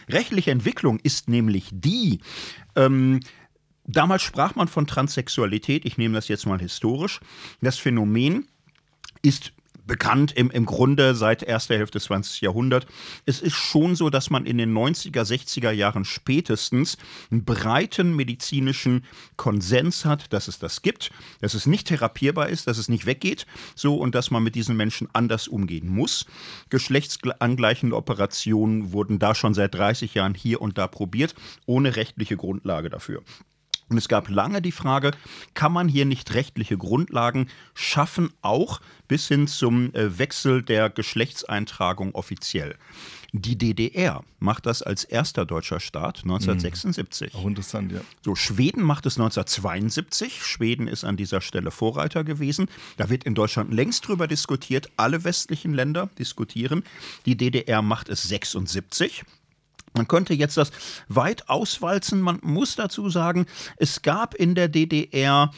Rechtliche 0.10 0.52
Entwicklung 0.52 1.00
ist 1.00 1.30
nämlich 1.30 1.70
die, 1.72 2.20
ähm, 2.76 3.20
damals 3.86 4.22
sprach 4.22 4.56
man 4.56 4.68
von 4.68 4.88
Transsexualität, 4.88 5.86
ich 5.86 5.98
nehme 5.98 6.16
das 6.16 6.28
jetzt 6.28 6.46
mal 6.46 6.60
historisch. 6.60 7.20
Das 7.62 7.78
Phänomen 7.78 8.48
ist 9.22 9.54
bekannt 9.86 10.32
im, 10.32 10.50
im 10.52 10.66
Grunde 10.66 11.16
seit 11.16 11.44
erster 11.44 11.76
Hälfte 11.76 11.98
des 11.98 12.06
20. 12.06 12.42
Jahrhunderts. 12.42 12.88
Es 13.26 13.42
ist 13.42 13.56
schon 13.56 13.96
so, 13.96 14.10
dass 14.10 14.30
man 14.30 14.46
in 14.46 14.58
den 14.58 14.74
90er, 14.74 15.24
60er 15.24 15.72
Jahren 15.72 16.06
spätestens 16.06 16.98
einen 17.32 17.46
breiten 17.46 18.16
medizinischen 18.16 19.06
Konsens 19.36 20.06
hat, 20.06 20.32
dass 20.34 20.48
es 20.48 20.60
das 20.60 20.82
gibt, 20.82 21.12
dass 21.42 21.54
es 21.54 21.66
nicht 21.66 21.88
therapierbar 21.88 22.50
ist, 22.50 22.68
dass 22.68 22.78
es 22.78 22.90
nicht 22.90 23.06
weggeht, 23.06 23.46
so 23.76 23.98
und 23.98 24.16
dass 24.16 24.32
man 24.32 24.44
mit 24.44 24.56
diesen 24.56 24.78
Menschen 24.78 25.08
anders 25.14 25.48
umgehen 25.48 25.90
muss. 25.90 26.26
Geschlechtsangleichende 26.70 27.96
Operationen 27.96 28.94
wurden 28.94 29.20
da 29.20 29.36
schon 29.36 29.54
seit 29.54 29.76
30 29.76 30.14
Jahren 30.14 30.34
hier 30.34 30.62
und 30.62 30.78
da 30.78 30.88
probiert, 30.88 31.36
ohne 31.66 31.96
rechtliche 31.96 32.38
Grundlage 32.38 32.90
dafür. 32.90 33.24
Und 33.90 33.98
es 33.98 34.08
gab 34.08 34.30
lange 34.30 34.62
die 34.62 34.72
Frage, 34.72 35.12
kann 35.54 35.72
man 35.72 35.88
hier 35.88 36.06
nicht 36.06 36.34
rechtliche 36.34 36.78
Grundlagen 36.78 37.48
schaffen, 37.74 38.32
auch 38.42 38.82
bis 39.08 39.28
hin 39.28 39.48
zum 39.48 39.94
äh, 39.94 40.18
Wechsel 40.18 40.64
der 40.64 40.90
Geschlechtseintragung 40.90 42.16
offiziell. 42.16 42.76
Die 43.36 43.58
DDR 43.58 44.24
macht 44.40 44.68
das 44.68 44.84
als 44.84 45.04
erster 45.04 45.44
deutscher 45.46 45.80
Staat 45.80 46.22
1976. 46.22 47.34
Mhm. 47.34 47.40
Auch 47.40 47.48
interessant, 47.48 47.92
ja. 47.92 48.02
So, 48.22 48.36
Schweden 48.36 48.84
macht 48.84 49.08
es 49.08 49.18
1972. 49.18 50.44
Schweden 50.44 50.88
ist 50.88 51.04
an 51.04 51.18
dieser 51.18 51.42
Stelle 51.42 51.72
Vorreiter 51.72 52.24
gewesen. 52.24 52.68
Da 52.98 53.10
wird 53.10 53.24
in 53.24 53.34
Deutschland 53.34 53.74
längst 53.74 54.08
drüber 54.08 54.28
diskutiert. 54.28 54.92
Alle 54.98 55.24
westlichen 55.24 55.74
Länder 55.74 56.12
diskutieren. 56.20 56.84
Die 57.26 57.36
DDR 57.36 57.82
macht 57.82 58.08
es 58.10 58.22
76. 58.22 59.24
Man 59.94 60.08
könnte 60.08 60.34
jetzt 60.34 60.58
das 60.58 60.72
weit 61.08 61.50
auswalzen. 61.50 62.22
Man 62.22 62.40
muss 62.42 62.76
dazu 62.76 63.10
sagen, 63.10 63.46
es 63.78 64.02
gab 64.02 64.34
in 64.34 64.56
der 64.56 64.68
DDR 64.68 65.52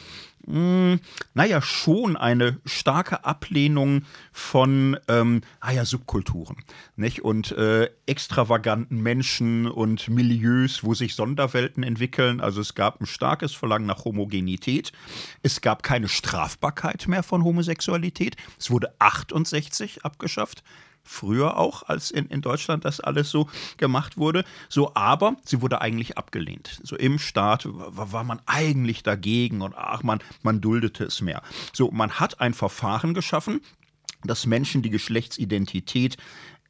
mh, 0.46 0.54
hm, 0.54 1.00
naja, 1.34 1.60
schon 1.60 2.16
eine 2.16 2.58
starke 2.64 3.24
Ablehnung 3.24 4.02
von 4.32 4.96
ähm, 5.08 5.42
ah 5.60 5.84
Subkulturen 5.84 6.56
nicht? 6.96 7.22
und 7.22 7.52
äh, 7.52 7.90
extravaganten 8.06 9.02
Menschen 9.02 9.66
und 9.66 10.08
Milieus, 10.08 10.84
wo 10.84 10.94
sich 10.94 11.14
Sonderwelten 11.14 11.82
entwickeln. 11.82 12.40
Also 12.40 12.60
es 12.60 12.74
gab 12.74 13.00
ein 13.00 13.06
starkes 13.06 13.54
Verlangen 13.54 13.86
nach 13.86 14.04
Homogenität. 14.04 14.92
Es 15.42 15.60
gab 15.60 15.82
keine 15.82 16.08
Strafbarkeit 16.08 17.08
mehr 17.08 17.22
von 17.22 17.44
Homosexualität. 17.44 18.36
Es 18.58 18.70
wurde 18.70 18.94
68 18.98 20.04
abgeschafft 20.04 20.62
früher 21.06 21.56
auch, 21.56 21.84
als 21.84 22.10
in, 22.10 22.26
in 22.26 22.42
Deutschland 22.42 22.84
das 22.84 23.00
alles 23.00 23.30
so 23.30 23.48
gemacht 23.76 24.18
wurde. 24.18 24.44
So, 24.68 24.94
aber 24.94 25.36
sie 25.44 25.62
wurde 25.62 25.80
eigentlich 25.80 26.18
abgelehnt. 26.18 26.80
So 26.82 26.96
im 26.96 27.18
Staat 27.18 27.66
war, 27.66 28.12
war 28.12 28.24
man 28.24 28.40
eigentlich 28.46 29.02
dagegen 29.02 29.62
und 29.62 29.74
ach, 29.76 30.02
man, 30.02 30.20
man 30.42 30.60
duldete 30.60 31.04
es 31.04 31.20
mehr. 31.20 31.42
So, 31.72 31.90
man 31.90 32.12
hat 32.12 32.40
ein 32.40 32.54
Verfahren 32.54 33.14
geschaffen, 33.14 33.60
dass 34.24 34.46
Menschen 34.46 34.82
die 34.82 34.90
Geschlechtsidentität 34.90 36.16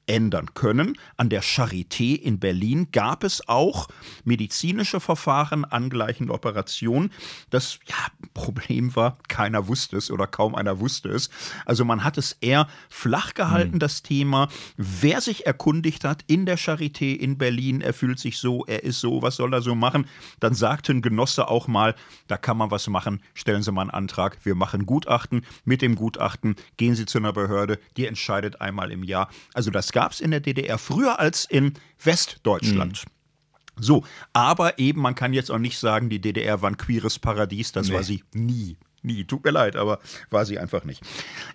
ändern 0.07 0.55
können. 0.55 0.99
An 1.16 1.29
der 1.29 1.42
Charité 1.42 2.14
in 2.14 2.38
Berlin 2.38 2.88
gab 2.92 3.25
es 3.25 3.49
auch 3.49 3.88
medizinische 4.25 5.01
Verfahren, 5.01 5.64
angleichende 5.64 6.33
Operationen. 6.33 7.12
Das 7.51 7.79
ja, 7.87 7.97
Problem 8.35 8.95
war, 8.97 9.19
keiner 9.29 9.69
wusste 9.69 9.97
es 9.97 10.11
oder 10.11 10.27
kaum 10.27 10.55
einer 10.55 10.79
wusste 10.81 11.09
es. 11.09 11.31
Also 11.64 11.85
man 11.85 12.05
hat 12.05 12.19
es 12.19 12.37
eher 12.40 12.69
flach 12.88 13.35
gehalten, 13.35 13.75
mhm. 13.75 13.81
das 13.81 14.03
Thema. 14.03 14.49
Wer 14.77 15.21
sich 15.21 15.47
erkundigt 15.47 16.05
hat 16.05 16.25
in 16.27 16.47
der 16.47 16.59
Charité 16.59 17.14
in 17.14 17.38
Berlin, 17.38 17.81
er 17.81 17.92
fühlt 17.92 18.19
sich 18.19 18.38
so, 18.38 18.64
er 18.66 18.85
ist 18.85 19.01
so, 19.01 19.23
was 19.23 19.37
soll 19.37 19.53
er 19.53 19.62
so 19.62 19.75
machen? 19.75 20.07
Dann 20.40 20.55
sagte 20.55 20.92
ein 20.92 21.03
Genosse 21.03 21.49
auch 21.49 21.66
mal, 21.66 21.95
da 22.29 22.37
kann 22.37 22.57
man 22.57 22.71
was 22.71 22.87
machen, 22.88 23.21
stellen 23.35 23.62
Sie 23.62 23.73
mal 23.73 23.83
einen 23.83 23.90
Antrag, 23.90 24.38
wir 24.45 24.55
machen 24.55 24.87
Gutachten. 24.87 25.42
Mit 25.64 25.83
dem 25.83 25.97
Gutachten 25.97 26.57
gehen 26.77 26.95
Sie 26.95 27.07
zu 27.07 27.19
einer 27.19 27.33
Behörde, 27.33 27.79
die 27.97 28.07
entscheidet 28.07 28.61
einmal 28.61 28.92
im 28.92 29.03
Jahr. 29.03 29.29
Also 29.55 29.71
das 29.71 29.96
gab 29.97 30.13
es 30.13 30.21
in 30.21 30.31
der 30.31 30.41
DDR 30.41 30.77
früher 30.77 31.19
als 31.19 31.47
in 31.47 31.73
Westdeutschland. 32.05 33.07
Mhm. 33.07 33.83
So, 33.83 34.05
aber 34.35 34.79
eben, 34.79 35.01
man 35.01 35.15
kann 35.15 35.33
jetzt 35.33 35.51
auch 35.51 35.59
nicht 35.59 35.79
sagen, 35.79 36.11
die 36.11 36.21
DDR 36.21 36.61
war 36.61 36.69
ein 36.69 36.77
queeres 36.77 37.19
Paradies, 37.19 37.73
das 37.73 37.89
nee. 37.89 37.95
war 37.95 38.03
sie 38.03 38.23
nie. 38.35 38.77
Nie, 39.01 39.25
tut 39.25 39.43
mir 39.43 39.53
leid, 39.53 39.75
aber 39.75 40.01
war 40.29 40.45
sie 40.45 40.59
einfach 40.59 40.85
nicht. 40.85 41.03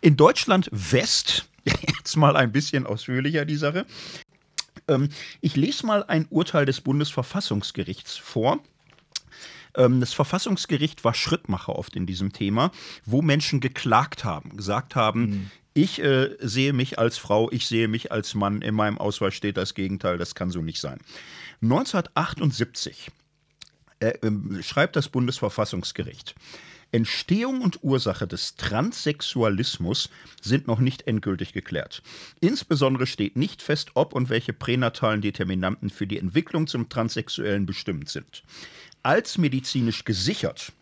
In 0.02 0.18
Deutschland 0.18 0.70
West, 0.72 1.52
jetzt 1.66 2.18
mal 2.18 2.36
ein 2.36 2.52
bisschen 2.52 2.88
ausführlicher 2.88 3.46
die 3.46 3.58
Sache. 3.58 3.86
Ähm, 4.88 5.10
ich 5.40 5.56
lese 5.56 5.86
mal 5.86 6.04
ein 6.06 6.26
Urteil 6.32 6.66
des 6.66 6.82
Bundesverfassungsgerichts 6.82 8.18
vor. 8.18 8.60
Ähm, 9.76 10.00
das 10.00 10.14
Verfassungsgericht 10.14 11.04
war 11.04 11.14
Schrittmacher 11.14 11.76
oft 11.76 11.96
in 11.96 12.08
diesem 12.08 12.34
Thema, 12.34 12.72
wo 13.06 13.22
Menschen 13.22 13.60
geklagt 13.60 14.24
haben, 14.24 14.58
gesagt 14.58 14.96
haben, 14.96 15.22
mhm. 15.22 15.52
Ich 15.74 16.02
äh, 16.02 16.36
sehe 16.40 16.74
mich 16.74 17.00
als 17.00 17.18
Frau, 17.18 17.50
ich 17.52 17.68
sehe 17.68 17.88
mich 17.88 18.12
als 18.12 18.36
Mann. 18.36 18.62
In 18.62 18.76
meinem 18.76 18.98
Ausweis 18.98 19.34
steht 19.34 19.58
das 19.58 19.74
Gegenteil, 19.74 20.18
das 20.18 20.36
kann 20.36 20.52
so 20.52 20.62
nicht 20.62 20.82
sein. 20.82 21.00
1978 21.62 23.10
äh, 24.00 24.08
äh, 24.08 24.64
schreibt 24.64 24.96
das 24.96 25.08
Bundesverfassungsgericht. 25.10 26.36
Entstehung 26.92 27.62
und 27.62 27.84
Ursache 27.84 28.28
des 28.28 28.56
Transsexualismus 28.56 30.10
sind 30.42 30.68
noch 30.68 30.80
nicht 30.80 31.08
endgültig 31.08 31.54
geklärt. 31.54 32.04
Insbesondere 32.42 33.08
steht 33.08 33.38
nicht 33.38 33.62
fest, 33.62 33.92
ob 33.94 34.14
und 34.14 34.30
welche 34.30 34.52
pränatalen 34.52 35.22
Determinanten 35.22 35.90
für 35.90 36.06
die 36.06 36.20
Entwicklung 36.20 36.68
zum 36.68 36.90
Transsexuellen 36.90 37.66
bestimmt 37.66 38.10
sind. 38.10 38.44
Als 39.04 39.38
medizinisch 39.38 40.04
gesichert 40.04 40.74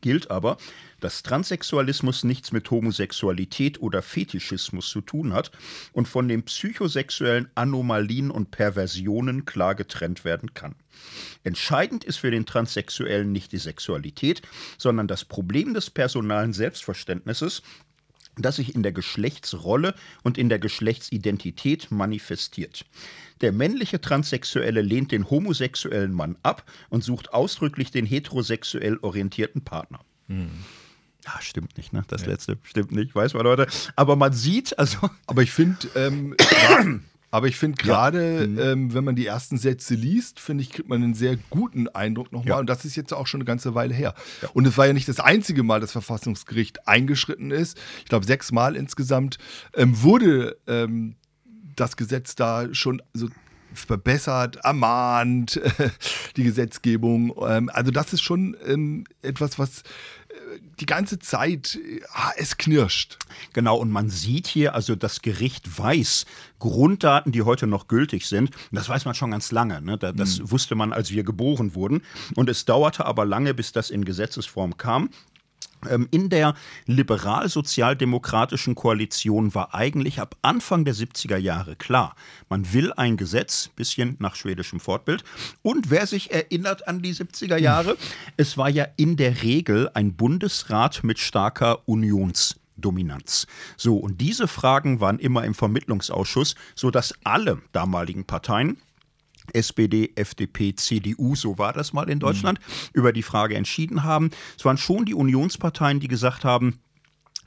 gilt 0.00 0.30
aber, 0.30 0.56
dass 1.00 1.22
Transsexualismus 1.22 2.24
nichts 2.24 2.52
mit 2.52 2.70
Homosexualität 2.70 3.80
oder 3.80 4.02
Fetischismus 4.02 4.88
zu 4.88 5.00
tun 5.00 5.32
hat 5.32 5.50
und 5.92 6.08
von 6.08 6.28
den 6.28 6.42
psychosexuellen 6.42 7.48
Anomalien 7.54 8.30
und 8.30 8.50
Perversionen 8.50 9.44
klar 9.44 9.74
getrennt 9.74 10.24
werden 10.24 10.54
kann. 10.54 10.74
Entscheidend 11.44 12.04
ist 12.04 12.18
für 12.18 12.30
den 12.30 12.46
Transsexuellen 12.46 13.32
nicht 13.32 13.52
die 13.52 13.58
Sexualität, 13.58 14.42
sondern 14.76 15.08
das 15.08 15.24
Problem 15.24 15.72
des 15.74 15.90
personalen 15.90 16.52
Selbstverständnisses, 16.52 17.62
das 18.36 18.56
sich 18.56 18.74
in 18.74 18.82
der 18.82 18.92
Geschlechtsrolle 18.92 19.94
und 20.22 20.38
in 20.38 20.48
der 20.48 20.58
Geschlechtsidentität 20.58 21.90
manifestiert. 21.90 22.84
Der 23.40 23.52
männliche 23.52 24.00
Transsexuelle 24.00 24.82
lehnt 24.82 25.12
den 25.12 25.30
homosexuellen 25.30 26.12
Mann 26.12 26.36
ab 26.42 26.64
und 26.88 27.04
sucht 27.04 27.32
ausdrücklich 27.32 27.90
den 27.90 28.06
heterosexuell 28.06 28.98
orientierten 29.02 29.62
Partner. 29.62 30.00
Hm. 30.28 30.50
Ja, 31.24 31.40
stimmt 31.40 31.76
nicht, 31.76 31.92
ne? 31.92 32.02
Das 32.08 32.22
ja. 32.22 32.28
letzte 32.28 32.58
stimmt 32.62 32.92
nicht, 32.92 33.14
weiß 33.14 33.34
man, 33.34 33.44
Leute. 33.44 33.66
Aber 33.94 34.16
man 34.16 34.32
sieht, 34.32 34.78
also. 34.78 35.10
Aber 35.26 35.42
ich 35.42 35.52
finde, 35.52 35.88
ähm, 35.94 36.34
aber 37.30 37.46
ich 37.46 37.56
finde 37.56 37.82
gerade, 37.82 38.40
ja. 38.40 38.46
mhm. 38.46 38.58
ähm, 38.58 38.94
wenn 38.94 39.04
man 39.04 39.14
die 39.14 39.26
ersten 39.26 39.56
Sätze 39.56 39.94
liest, 39.94 40.40
finde 40.40 40.62
ich, 40.62 40.70
kriegt 40.70 40.88
man 40.88 41.02
einen 41.02 41.14
sehr 41.14 41.36
guten 41.48 41.88
Eindruck 41.88 42.32
nochmal. 42.32 42.48
Ja. 42.48 42.58
Und 42.58 42.68
das 42.68 42.84
ist 42.84 42.96
jetzt 42.96 43.12
auch 43.12 43.26
schon 43.26 43.40
eine 43.40 43.46
ganze 43.46 43.74
Weile 43.74 43.94
her. 43.94 44.14
Ja. 44.42 44.48
Und 44.52 44.66
es 44.66 44.76
war 44.76 44.86
ja 44.86 44.92
nicht 44.92 45.08
das 45.08 45.20
einzige 45.20 45.62
Mal, 45.62 45.80
dass 45.80 45.92
Verfassungsgericht 45.92 46.88
eingeschritten 46.88 47.50
ist. 47.50 47.78
Ich 48.00 48.06
glaube, 48.06 48.26
sechs 48.26 48.50
Mal 48.50 48.74
insgesamt 48.74 49.38
ähm, 49.74 50.02
wurde 50.02 50.56
ähm, 50.66 51.16
das 51.76 51.96
Gesetz 51.96 52.34
da 52.34 52.72
schon 52.74 53.00
so 53.14 53.28
verbessert, 53.72 54.56
ermahnt, 54.64 55.60
die 56.36 56.44
Gesetzgebung. 56.44 57.34
Ähm, 57.46 57.70
also 57.72 57.90
das 57.90 58.12
ist 58.12 58.22
schon 58.22 58.56
ähm, 58.66 59.04
etwas, 59.22 59.58
was 59.58 59.84
die 60.78 60.86
ganze 60.86 61.18
Zeit, 61.18 61.78
ah, 62.12 62.32
es 62.36 62.56
knirscht. 62.56 63.18
Genau, 63.52 63.76
und 63.76 63.90
man 63.90 64.10
sieht 64.10 64.46
hier, 64.46 64.74
also 64.74 64.94
das 64.96 65.22
Gericht 65.22 65.78
weiß 65.78 66.26
Grunddaten, 66.58 67.32
die 67.32 67.42
heute 67.42 67.66
noch 67.66 67.88
gültig 67.88 68.26
sind. 68.26 68.50
Das 68.72 68.88
weiß 68.88 69.04
man 69.04 69.14
schon 69.14 69.30
ganz 69.30 69.52
lange. 69.52 69.80
Ne? 69.80 69.98
Das 69.98 70.38
mhm. 70.38 70.50
wusste 70.50 70.74
man, 70.74 70.92
als 70.92 71.10
wir 71.10 71.24
geboren 71.24 71.74
wurden. 71.74 72.02
Und 72.34 72.48
es 72.48 72.64
dauerte 72.64 73.04
aber 73.04 73.24
lange, 73.24 73.54
bis 73.54 73.72
das 73.72 73.90
in 73.90 74.04
Gesetzesform 74.04 74.76
kam. 74.76 75.10
Ähm, 75.88 76.08
in 76.10 76.28
der 76.28 76.54
liberal-sozialdemokratischen 76.86 78.74
Koalition 78.74 79.54
war 79.54 79.74
eigentlich 79.74 80.20
ab 80.20 80.36
Anfang 80.42 80.84
der 80.84 80.94
70er 80.94 81.36
Jahre 81.36 81.76
klar, 81.76 82.14
man 82.48 82.72
will 82.72 82.92
ein 82.92 83.16
Gesetz, 83.16 83.70
bisschen 83.76 84.16
nach 84.18 84.34
schwedischem 84.34 84.80
Fortbild. 84.80 85.24
Und 85.62 85.90
wer 85.90 86.06
sich 86.06 86.32
erinnert 86.32 86.86
an 86.88 87.02
die 87.02 87.14
70er 87.14 87.56
Jahre, 87.56 87.96
es 88.36 88.56
war 88.58 88.68
ja 88.68 88.86
in 88.96 89.16
der 89.16 89.42
Regel 89.42 89.90
ein 89.94 90.14
Bundesrat 90.14 91.02
mit 91.02 91.18
starker 91.18 91.88
Unionsdominanz. 91.88 93.46
So, 93.76 93.96
und 93.96 94.20
diese 94.20 94.48
Fragen 94.48 95.00
waren 95.00 95.18
immer 95.18 95.44
im 95.44 95.54
Vermittlungsausschuss, 95.54 96.54
sodass 96.74 97.14
alle 97.24 97.62
damaligen 97.72 98.24
Parteien, 98.24 98.78
SPD, 99.50 100.12
FDP, 100.16 100.74
CDU, 100.74 101.34
so 101.34 101.58
war 101.58 101.72
das 101.72 101.92
mal 101.92 102.08
in 102.08 102.16
mhm. 102.16 102.20
Deutschland, 102.20 102.58
mhm. 102.58 102.90
über 102.92 103.12
die 103.12 103.22
Frage 103.22 103.56
entschieden 103.56 104.04
haben. 104.04 104.30
Es 104.58 104.64
waren 104.64 104.78
schon 104.78 105.04
die 105.04 105.14
Unionsparteien, 105.14 106.00
die 106.00 106.08
gesagt 106.08 106.44
haben, 106.44 106.80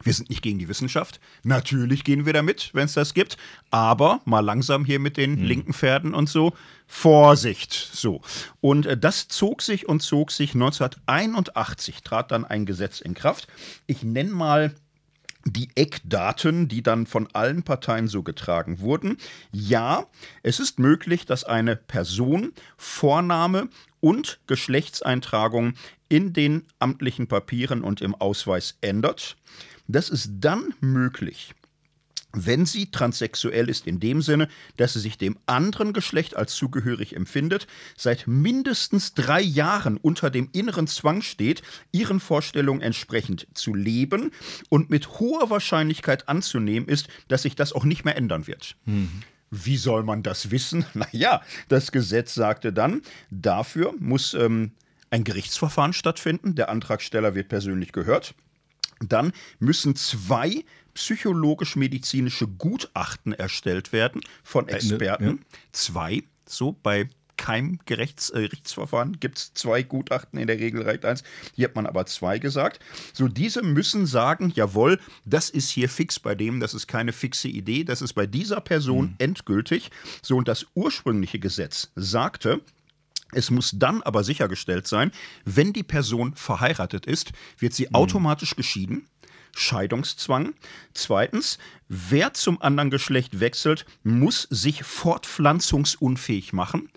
wir 0.03 0.13
sind 0.13 0.29
nicht 0.29 0.41
gegen 0.41 0.59
die 0.59 0.67
Wissenschaft. 0.67 1.19
Natürlich 1.43 2.03
gehen 2.03 2.25
wir 2.25 2.33
damit, 2.33 2.71
wenn 2.73 2.85
es 2.85 2.93
das 2.93 3.13
gibt. 3.13 3.37
Aber 3.71 4.21
mal 4.25 4.41
langsam 4.41 4.85
hier 4.85 4.99
mit 4.99 5.17
den 5.17 5.39
mhm. 5.39 5.45
linken 5.45 5.73
Pferden 5.73 6.13
und 6.13 6.29
so. 6.29 6.53
Vorsicht. 6.87 7.73
So. 7.73 8.21
Und 8.59 8.85
äh, 8.85 8.97
das 8.97 9.27
zog 9.29 9.61
sich 9.61 9.87
und 9.87 10.01
zog 10.01 10.31
sich. 10.31 10.53
1981 10.53 12.01
trat 12.03 12.31
dann 12.31 12.45
ein 12.45 12.65
Gesetz 12.65 12.99
in 12.99 13.13
Kraft. 13.13 13.47
Ich 13.87 14.03
nenne 14.03 14.31
mal 14.31 14.75
die 15.45 15.69
Eckdaten, 15.75 16.67
die 16.67 16.83
dann 16.83 17.05
von 17.05 17.27
allen 17.33 17.63
Parteien 17.63 18.07
so 18.07 18.23
getragen 18.23 18.79
wurden. 18.79 19.17
Ja, 19.51 20.07
es 20.41 20.59
ist 20.59 20.79
möglich, 20.79 21.25
dass 21.25 21.43
eine 21.43 21.75
Person 21.75 22.53
Vorname 22.77 23.69
und 23.99 24.39
Geschlechtseintragung 24.47 25.73
in 26.09 26.33
den 26.33 26.65
amtlichen 26.79 27.27
Papieren 27.27 27.83
und 27.83 28.01
im 28.01 28.15
Ausweis 28.15 28.77
ändert. 28.81 29.35
Das 29.87 30.09
ist 30.09 30.29
dann 30.39 30.73
möglich, 30.79 31.53
wenn 32.33 32.65
sie 32.65 32.87
transsexuell 32.87 33.69
ist, 33.69 33.87
in 33.87 33.99
dem 33.99 34.21
Sinne, 34.21 34.49
dass 34.77 34.93
sie 34.93 34.99
sich 34.99 35.17
dem 35.17 35.37
anderen 35.45 35.93
Geschlecht 35.93 36.35
als 36.35 36.55
zugehörig 36.55 37.15
empfindet, 37.15 37.67
seit 37.95 38.27
mindestens 38.27 39.13
drei 39.13 39.41
Jahren 39.41 39.97
unter 39.97 40.31
dem 40.31 40.49
inneren 40.51 40.87
Zwang 40.87 41.21
steht, 41.21 41.61
ihren 41.91 42.19
Vorstellungen 42.19 42.81
entsprechend 42.81 43.47
zu 43.53 43.73
leben 43.75 44.31
und 44.69 44.89
mit 44.89 45.19
hoher 45.19 45.49
Wahrscheinlichkeit 45.51 46.27
anzunehmen 46.27 46.89
ist, 46.89 47.07
dass 47.27 47.43
sich 47.43 47.55
das 47.55 47.71
auch 47.71 47.85
nicht 47.85 48.03
mehr 48.03 48.17
ändern 48.17 48.47
wird. 48.47 48.75
Mhm. 48.85 49.21
Wie 49.51 49.77
soll 49.77 50.03
man 50.03 50.23
das 50.23 50.49
wissen? 50.49 50.85
Naja, 50.95 51.41
das 51.67 51.91
Gesetz 51.91 52.33
sagte 52.33 52.73
dann, 52.73 53.01
dafür 53.29 53.93
muss 53.99 54.33
ähm, 54.33 54.71
ein 55.11 55.23
Gerichtsverfahren 55.23 55.93
stattfinden, 55.93 56.55
der 56.55 56.69
Antragsteller 56.69 57.35
wird 57.35 57.49
persönlich 57.49 57.91
gehört. 57.91 58.33
Dann 58.99 59.33
müssen 59.59 59.95
zwei 59.95 60.63
psychologisch-medizinische 60.93 62.47
Gutachten 62.47 63.33
erstellt 63.33 63.91
werden 63.91 64.21
von 64.43 64.67
Experten. 64.67 65.25
Ja. 65.25 65.59
Zwei, 65.71 66.23
so 66.45 66.77
bei 66.83 67.09
keinem 67.37 67.79
Gerichtsverfahren 67.85 69.19
gibt 69.19 69.37
es 69.37 69.53
zwei 69.53 69.83
Gutachten, 69.83 70.39
in 70.39 70.47
der 70.47 70.59
Regel 70.59 70.83
reicht 70.83 71.03
eins. 71.03 71.23
Hier 71.53 71.67
hat 71.67 71.75
man 71.75 71.85
aber 71.85 72.05
zwei 72.05 72.39
gesagt. 72.39 72.79
So, 73.11 73.27
diese 73.27 73.61
müssen 73.61 74.05
sagen, 74.05 74.51
jawohl, 74.55 74.99
das 75.25 75.49
ist 75.49 75.69
hier 75.69 75.89
fix 75.89 76.19
bei 76.19 76.35
dem, 76.35 76.59
das 76.59 76.73
ist 76.73 76.87
keine 76.87 77.11
fixe 77.11 77.47
Idee, 77.47 77.83
das 77.83 78.01
ist 78.01 78.13
bei 78.13 78.27
dieser 78.27 78.61
Person 78.61 79.05
mhm. 79.05 79.15
endgültig. 79.17 79.91
So, 80.21 80.37
und 80.37 80.47
das 80.47 80.67
ursprüngliche 80.75 81.39
Gesetz 81.39 81.91
sagte, 81.95 82.61
es 83.33 83.49
muss 83.49 83.73
dann 83.75 84.03
aber 84.03 84.23
sichergestellt 84.23 84.87
sein, 84.87 85.11
wenn 85.43 85.73
die 85.73 85.83
Person 85.83 86.35
verheiratet 86.35 87.05
ist, 87.05 87.31
wird 87.57 87.73
sie 87.73 87.87
mhm. 87.87 87.95
automatisch 87.95 88.55
geschieden. 88.55 89.07
Scheidungszwang. 89.55 90.53
Zweitens, 90.93 91.57
wer 91.87 92.33
zum 92.33 92.61
anderen 92.61 92.89
Geschlecht 92.89 93.39
wechselt, 93.39 93.85
muss 94.03 94.47
sich 94.49 94.83
fortpflanzungsunfähig 94.83 96.53
machen. 96.53 96.89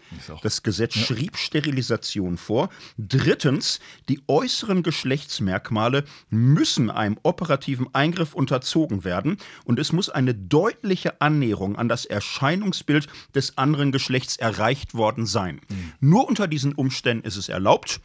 Das 0.42 0.62
Gesetz 0.62 0.94
ja. 0.94 1.02
schrieb 1.02 1.36
Sterilisation 1.36 2.36
vor. 2.38 2.70
Drittens, 2.96 3.80
die 4.08 4.20
äußeren 4.26 4.82
Geschlechtsmerkmale 4.82 6.04
müssen 6.30 6.90
einem 6.90 7.18
operativen 7.22 7.94
Eingriff 7.94 8.34
unterzogen 8.34 9.04
werden 9.04 9.36
und 9.64 9.78
es 9.78 9.92
muss 9.92 10.08
eine 10.08 10.34
deutliche 10.34 11.20
Annäherung 11.20 11.76
an 11.76 11.88
das 11.88 12.04
Erscheinungsbild 12.04 13.08
des 13.34 13.58
anderen 13.58 13.92
Geschlechts 13.92 14.36
erreicht 14.36 14.94
worden 14.94 15.26
sein. 15.26 15.60
Mhm. 15.68 15.92
Nur 16.00 16.28
unter 16.28 16.46
diesen 16.48 16.72
Umständen 16.72 17.26
ist 17.26 17.36
es 17.36 17.48
erlaubt, 17.48 18.00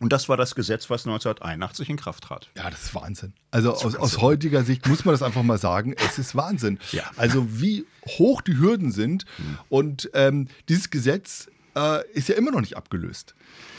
und 0.00 0.12
das 0.12 0.28
war 0.28 0.36
das 0.36 0.54
Gesetz, 0.54 0.90
was 0.90 1.06
1981 1.06 1.88
in 1.90 1.96
Kraft 1.96 2.24
trat. 2.24 2.50
Ja, 2.56 2.70
das 2.70 2.84
ist 2.84 2.94
Wahnsinn. 2.94 3.32
Also 3.50 3.72
aus, 3.72 3.96
aus, 3.96 4.20
heutiger 4.20 4.64
Sicht 4.64 4.86
muss 4.88 5.04
man 5.04 5.14
das 5.14 5.22
einfach 5.22 5.42
mal 5.42 5.58
sagen, 5.58 5.94
es 5.96 6.18
ist 6.18 6.36
Wahnsinn. 6.36 6.78
Ja. 6.92 7.04
Also 7.16 7.46
wie 7.60 7.86
hoch 8.18 8.42
die 8.42 8.58
Hürden 8.58 8.92
sind. 8.92 9.24
Mhm. 9.38 9.58
Und 9.68 10.10
ähm, 10.14 10.48
dieses 10.68 10.90
Gesetz 10.90 11.48
äh, 11.74 12.06
ist 12.12 12.28
ja 12.28 12.34
immer 12.34 12.50
noch 12.50 12.60
nicht 12.60 12.76
abgelöst. 12.76 13.34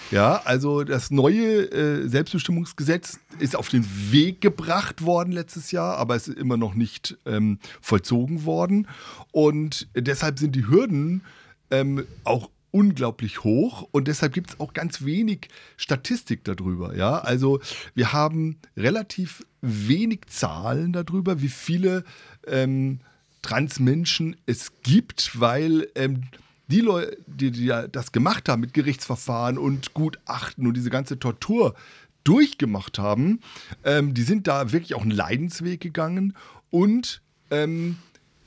Ja, 0.09 0.41
also 0.45 0.83
das 0.85 1.11
neue 1.11 1.69
äh, 1.71 2.07
Selbstbestimmungsgesetz 2.07 3.19
ist 3.39 3.57
auf 3.57 3.67
den 3.67 3.85
Weg 4.11 4.39
gebracht 4.39 5.03
worden 5.03 5.33
letztes 5.33 5.71
Jahr, 5.71 5.97
aber 5.97 6.15
es 6.15 6.29
ist 6.29 6.37
immer 6.37 6.55
noch 6.55 6.75
nicht 6.75 7.17
ähm, 7.25 7.59
vollzogen 7.81 8.45
worden. 8.45 8.87
Und 9.31 9.89
deshalb 9.95 10.39
sind 10.39 10.55
die 10.55 10.65
Hürden 10.65 11.23
ähm, 11.71 12.05
auch 12.23 12.49
unglaublich 12.77 13.43
hoch 13.43 13.87
und 13.91 14.07
deshalb 14.07 14.33
gibt 14.33 14.51
es 14.51 14.59
auch 14.59 14.71
ganz 14.71 15.03
wenig 15.03 15.47
Statistik 15.77 16.43
darüber. 16.43 16.95
Ja? 16.95 17.17
Also 17.17 17.59
wir 17.95 18.13
haben 18.13 18.57
relativ 18.75 19.43
wenig 19.61 20.27
Zahlen 20.27 20.93
darüber, 20.93 21.41
wie 21.41 21.49
viele 21.49 22.03
ähm, 22.45 22.99
Transmenschen 23.41 24.35
es 24.45 24.73
gibt, 24.83 25.39
weil 25.39 25.87
ähm, 25.95 26.25
die 26.67 26.81
Leute, 26.81 27.17
die, 27.25 27.49
die 27.49 27.73
das 27.91 28.11
gemacht 28.11 28.47
haben 28.47 28.61
mit 28.61 28.75
Gerichtsverfahren 28.75 29.57
und 29.57 29.95
Gutachten 29.95 30.67
und 30.67 30.75
diese 30.75 30.91
ganze 30.91 31.17
Tortur 31.17 31.73
durchgemacht 32.23 32.99
haben, 32.99 33.39
ähm, 33.85 34.13
die 34.13 34.23
sind 34.23 34.45
da 34.45 34.71
wirklich 34.71 34.93
auch 34.93 35.01
einen 35.01 35.09
Leidensweg 35.09 35.81
gegangen 35.81 36.35
und 36.69 37.23
ähm, 37.49 37.97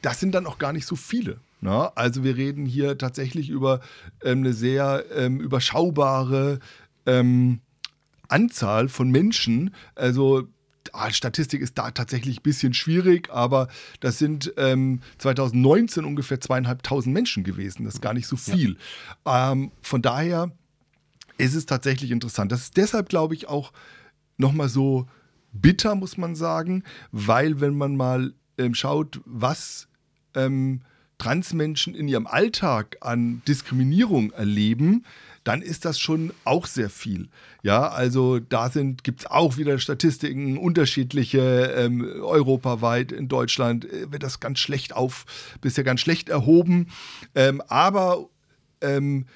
das 0.02 0.20
sind 0.20 0.36
dann 0.36 0.46
auch 0.46 0.58
gar 0.58 0.72
nicht 0.72 0.86
so 0.86 0.94
viele. 0.94 1.40
Na, 1.60 1.82
ne? 1.82 1.96
also 1.96 2.24
wir 2.24 2.36
reden 2.36 2.64
hier 2.66 2.96
tatsächlich 2.96 3.50
über 3.50 3.80
ähm, 4.24 4.38
eine 4.38 4.52
sehr 4.52 5.04
ähm, 5.14 5.40
überschaubare 5.40 6.58
ähm, 7.06 7.60
Anzahl 8.28 8.88
von 8.88 9.10
Menschen. 9.10 9.74
Also 9.94 10.48
ah, 10.92 11.10
Statistik 11.10 11.60
ist 11.60 11.76
da 11.76 11.90
tatsächlich 11.90 12.40
ein 12.40 12.42
bisschen 12.42 12.74
schwierig, 12.74 13.30
aber 13.30 13.68
das 14.00 14.18
sind 14.18 14.52
2019 15.18 16.02
ähm, 16.02 16.08
ungefähr 16.08 16.40
zweieinhalbtausend 16.40 17.12
Menschen 17.12 17.44
gewesen. 17.44 17.84
Das 17.84 17.94
ist 17.94 18.00
gar 18.00 18.14
nicht 18.14 18.26
so 18.26 18.36
viel. 18.36 18.76
Ja. 19.26 19.52
Ähm, 19.52 19.72
von 19.82 20.02
daher 20.02 20.52
ist 21.38 21.54
es 21.54 21.66
tatsächlich 21.66 22.10
interessant. 22.10 22.52
Das 22.52 22.62
ist 22.62 22.76
deshalb, 22.76 23.08
glaube 23.08 23.34
ich, 23.34 23.48
auch 23.48 23.72
nochmal 24.36 24.68
so 24.68 25.06
bitter, 25.52 25.94
muss 25.94 26.16
man 26.16 26.36
sagen, 26.36 26.84
weil 27.12 27.60
wenn 27.60 27.76
man 27.76 27.96
mal 27.96 28.34
ähm, 28.58 28.74
schaut, 28.74 29.20
was 29.24 29.88
ähm, 30.34 30.82
Transmenschen 31.20 31.94
in 31.94 32.08
ihrem 32.08 32.26
Alltag 32.26 32.96
an 33.00 33.42
Diskriminierung 33.46 34.32
erleben, 34.32 35.04
dann 35.44 35.62
ist 35.62 35.84
das 35.84 36.00
schon 36.00 36.32
auch 36.44 36.66
sehr 36.66 36.90
viel. 36.90 37.28
Ja, 37.62 37.88
also 37.88 38.40
da 38.40 38.68
gibt 39.02 39.20
es 39.20 39.26
auch 39.26 39.56
wieder 39.56 39.78
Statistiken, 39.78 40.58
unterschiedliche, 40.58 41.72
ähm, 41.76 42.02
europaweit, 42.02 43.12
in 43.12 43.28
Deutschland 43.28 43.84
äh, 43.84 44.10
wird 44.10 44.22
das 44.22 44.40
ganz 44.40 44.58
schlecht 44.58 44.94
auf, 44.94 45.26
bisher 45.60 45.84
ganz 45.84 46.00
schlecht 46.00 46.28
erhoben. 46.28 46.88
Ähm, 47.34 47.62
aber 47.68 48.28
ähm, 48.80 49.26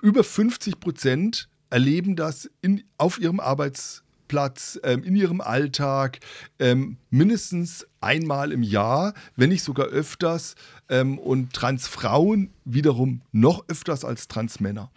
über 0.00 0.24
50 0.24 0.80
Prozent 0.80 1.48
erleben 1.70 2.16
das 2.16 2.50
in, 2.60 2.84
auf 2.98 3.20
ihrem 3.20 3.40
Arbeitsplatz 3.40 4.01
Arbeitsplatz, 4.32 4.80
ähm, 4.82 5.04
in 5.04 5.16
ihrem 5.16 5.40
Alltag, 5.40 6.20
ähm, 6.58 6.96
mindestens 7.10 7.86
einmal 8.00 8.52
im 8.52 8.62
Jahr, 8.62 9.14
wenn 9.36 9.50
nicht 9.50 9.62
sogar 9.62 9.86
öfters. 9.86 10.54
Ähm, 10.88 11.18
und 11.18 11.52
Transfrauen 11.52 12.50
wiederum 12.64 13.20
noch 13.32 13.68
öfters 13.68 14.04
als 14.04 14.28
Transmänner. 14.28 14.90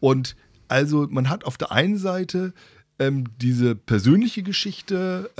Und 0.00 0.36
also 0.68 1.06
man 1.10 1.28
hat 1.28 1.44
auf 1.44 1.56
der 1.58 1.72
einen 1.72 1.98
Seite 1.98 2.52
ähm, 2.98 3.24
diese 3.40 3.74
persönliche 3.74 4.42
Geschichte, 4.42 5.30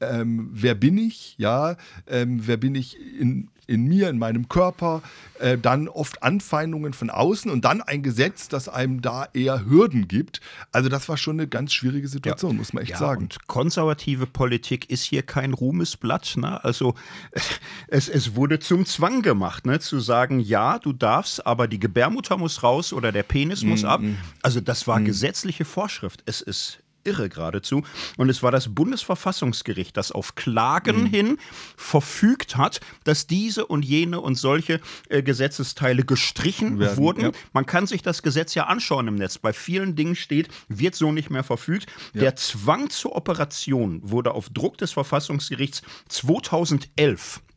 ähm, 0.00 0.50
wer 0.52 0.74
bin 0.74 0.98
ich, 0.98 1.34
ja, 1.38 1.76
ähm, 2.06 2.40
wer 2.46 2.56
bin 2.56 2.74
ich 2.74 2.96
in, 2.98 3.48
in 3.66 3.84
mir, 3.84 4.08
in 4.08 4.18
meinem 4.18 4.48
Körper, 4.48 5.02
äh, 5.38 5.56
dann 5.56 5.88
oft 5.88 6.22
Anfeindungen 6.22 6.92
von 6.92 7.08
außen 7.08 7.50
und 7.50 7.64
dann 7.64 7.82
ein 7.82 8.02
Gesetz, 8.02 8.48
das 8.48 8.68
einem 8.68 9.00
da 9.00 9.28
eher 9.32 9.64
Hürden 9.64 10.08
gibt. 10.08 10.40
Also 10.72 10.88
das 10.88 11.08
war 11.08 11.16
schon 11.16 11.38
eine 11.38 11.46
ganz 11.46 11.72
schwierige 11.72 12.08
Situation, 12.08 12.52
ja. 12.52 12.58
muss 12.58 12.72
man 12.72 12.82
echt 12.82 12.92
ja, 12.92 12.98
sagen. 12.98 13.22
Und 13.22 13.46
konservative 13.46 14.26
Politik 14.26 14.90
ist 14.90 15.04
hier 15.04 15.22
kein 15.22 15.52
Ruhmesblatt. 15.52 16.36
Ne? 16.36 16.62
Also 16.64 16.94
es, 17.88 18.08
es 18.08 18.34
wurde 18.34 18.58
zum 18.58 18.86
Zwang 18.86 19.22
gemacht, 19.22 19.66
ne? 19.66 19.78
zu 19.78 20.00
sagen, 20.00 20.40
ja, 20.40 20.78
du 20.78 20.92
darfst, 20.92 21.46
aber 21.46 21.68
die 21.68 21.78
Gebärmutter 21.78 22.36
muss 22.36 22.62
raus 22.62 22.92
oder 22.92 23.12
der 23.12 23.22
Penis 23.22 23.62
muss 23.62 23.82
mm, 23.82 23.86
ab. 23.86 24.00
Mm. 24.00 24.16
Also 24.42 24.60
das 24.60 24.86
war 24.86 24.98
mm. 24.98 25.04
gesetzliche 25.04 25.64
Vorschrift. 25.64 26.22
Es 26.26 26.40
ist 26.40 26.82
irre 27.04 27.28
geradezu. 27.28 27.82
Und 28.16 28.28
es 28.28 28.42
war 28.42 28.50
das 28.50 28.74
Bundesverfassungsgericht, 28.74 29.96
das 29.96 30.12
auf 30.12 30.34
Klagen 30.34 31.02
mhm. 31.02 31.06
hin 31.06 31.38
verfügt 31.76 32.56
hat, 32.56 32.80
dass 33.04 33.26
diese 33.26 33.66
und 33.66 33.84
jene 33.84 34.20
und 34.20 34.36
solche 34.36 34.80
äh, 35.08 35.22
Gesetzesteile 35.22 36.04
gestrichen 36.04 36.78
Werden, 36.78 36.96
wurden. 36.96 37.20
Ja. 37.22 37.30
Man 37.52 37.66
kann 37.66 37.86
sich 37.86 38.02
das 38.02 38.22
Gesetz 38.22 38.54
ja 38.54 38.64
anschauen 38.64 39.08
im 39.08 39.16
Netz. 39.16 39.38
Bei 39.38 39.52
vielen 39.52 39.96
Dingen 39.96 40.16
steht, 40.16 40.48
wird 40.68 40.94
so 40.94 41.12
nicht 41.12 41.30
mehr 41.30 41.44
verfügt. 41.44 41.86
Ja. 42.14 42.20
Der 42.20 42.36
Zwang 42.36 42.90
zur 42.90 43.16
Operation 43.16 44.00
wurde 44.02 44.32
auf 44.32 44.48
Druck 44.50 44.78
des 44.78 44.92
Verfassungsgerichts 44.92 45.82
2011 46.08 47.40
ja. 47.40 47.49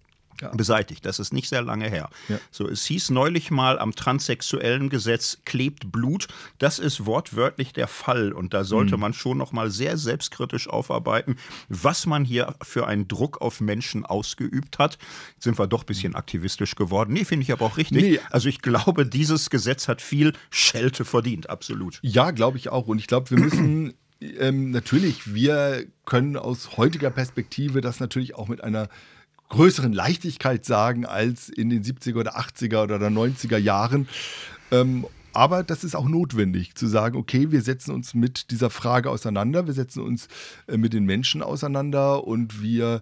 Beseitigt. 0.53 1.05
Das 1.05 1.19
ist 1.19 1.33
nicht 1.33 1.49
sehr 1.49 1.61
lange 1.61 1.89
her. 1.89 2.09
Ja. 2.27 2.39
So, 2.51 2.67
es 2.67 2.85
hieß 2.85 3.09
neulich 3.09 3.51
mal, 3.51 3.79
am 3.79 3.93
transsexuellen 3.95 4.89
Gesetz 4.89 5.39
klebt 5.45 5.91
Blut. 5.91 6.27
Das 6.57 6.79
ist 6.79 7.05
wortwörtlich 7.05 7.73
der 7.73 7.87
Fall. 7.87 8.31
Und 8.33 8.53
da 8.53 8.63
sollte 8.63 8.95
mhm. 8.95 9.01
man 9.01 9.13
schon 9.13 9.37
noch 9.37 9.51
mal 9.51 9.71
sehr 9.71 9.97
selbstkritisch 9.97 10.67
aufarbeiten, 10.69 11.37
was 11.69 12.05
man 12.05 12.25
hier 12.25 12.55
für 12.61 12.87
einen 12.87 13.07
Druck 13.07 13.41
auf 13.41 13.61
Menschen 13.61 14.05
ausgeübt 14.05 14.79
hat. 14.79 14.97
Jetzt 15.35 15.43
sind 15.43 15.59
wir 15.59 15.67
doch 15.67 15.83
ein 15.83 15.87
bisschen 15.87 16.15
aktivistisch 16.15 16.75
geworden. 16.75 17.13
Nee, 17.13 17.25
finde 17.25 17.43
ich 17.43 17.51
aber 17.51 17.65
auch 17.65 17.77
richtig. 17.77 18.01
Nee. 18.01 18.19
Also 18.29 18.49
ich 18.49 18.61
glaube, 18.61 19.05
dieses 19.05 19.49
Gesetz 19.49 19.87
hat 19.87 20.01
viel 20.01 20.33
Schelte 20.49 21.05
verdient, 21.05 21.49
absolut. 21.49 21.99
Ja, 22.01 22.31
glaube 22.31 22.57
ich 22.57 22.69
auch. 22.69 22.87
Und 22.87 22.99
ich 22.99 23.07
glaube, 23.07 23.31
wir 23.31 23.39
müssen 23.39 23.93
ähm, 24.39 24.71
natürlich, 24.71 25.33
wir 25.33 25.85
können 26.05 26.37
aus 26.37 26.77
heutiger 26.77 27.09
Perspektive 27.09 27.81
das 27.81 27.99
natürlich 27.99 28.35
auch 28.35 28.47
mit 28.47 28.63
einer 28.63 28.89
größeren 29.53 29.93
Leichtigkeit 29.93 30.65
sagen 30.65 31.05
als 31.05 31.47
in 31.47 31.69
den 31.69 31.83
70er 31.83 32.19
oder 32.19 32.37
80er 32.37 32.83
oder 32.83 32.97
90er 32.97 33.57
Jahren. 33.57 34.07
Ähm, 34.71 35.05
aber 35.31 35.63
das 35.63 35.83
ist 35.83 35.95
auch 35.95 36.07
notwendig, 36.07 36.75
zu 36.75 36.87
sagen, 36.87 37.17
okay, 37.17 37.51
wir 37.51 37.61
setzen 37.61 37.91
uns 37.91 38.13
mit 38.13 38.51
dieser 38.51 38.69
Frage 38.69 39.09
auseinander, 39.09 39.65
wir 39.65 39.73
setzen 39.73 40.01
uns 40.01 40.27
äh, 40.67 40.77
mit 40.77 40.93
den 40.93 41.05
Menschen 41.05 41.41
auseinander 41.41 42.25
und 42.25 42.61
wir, 42.61 43.01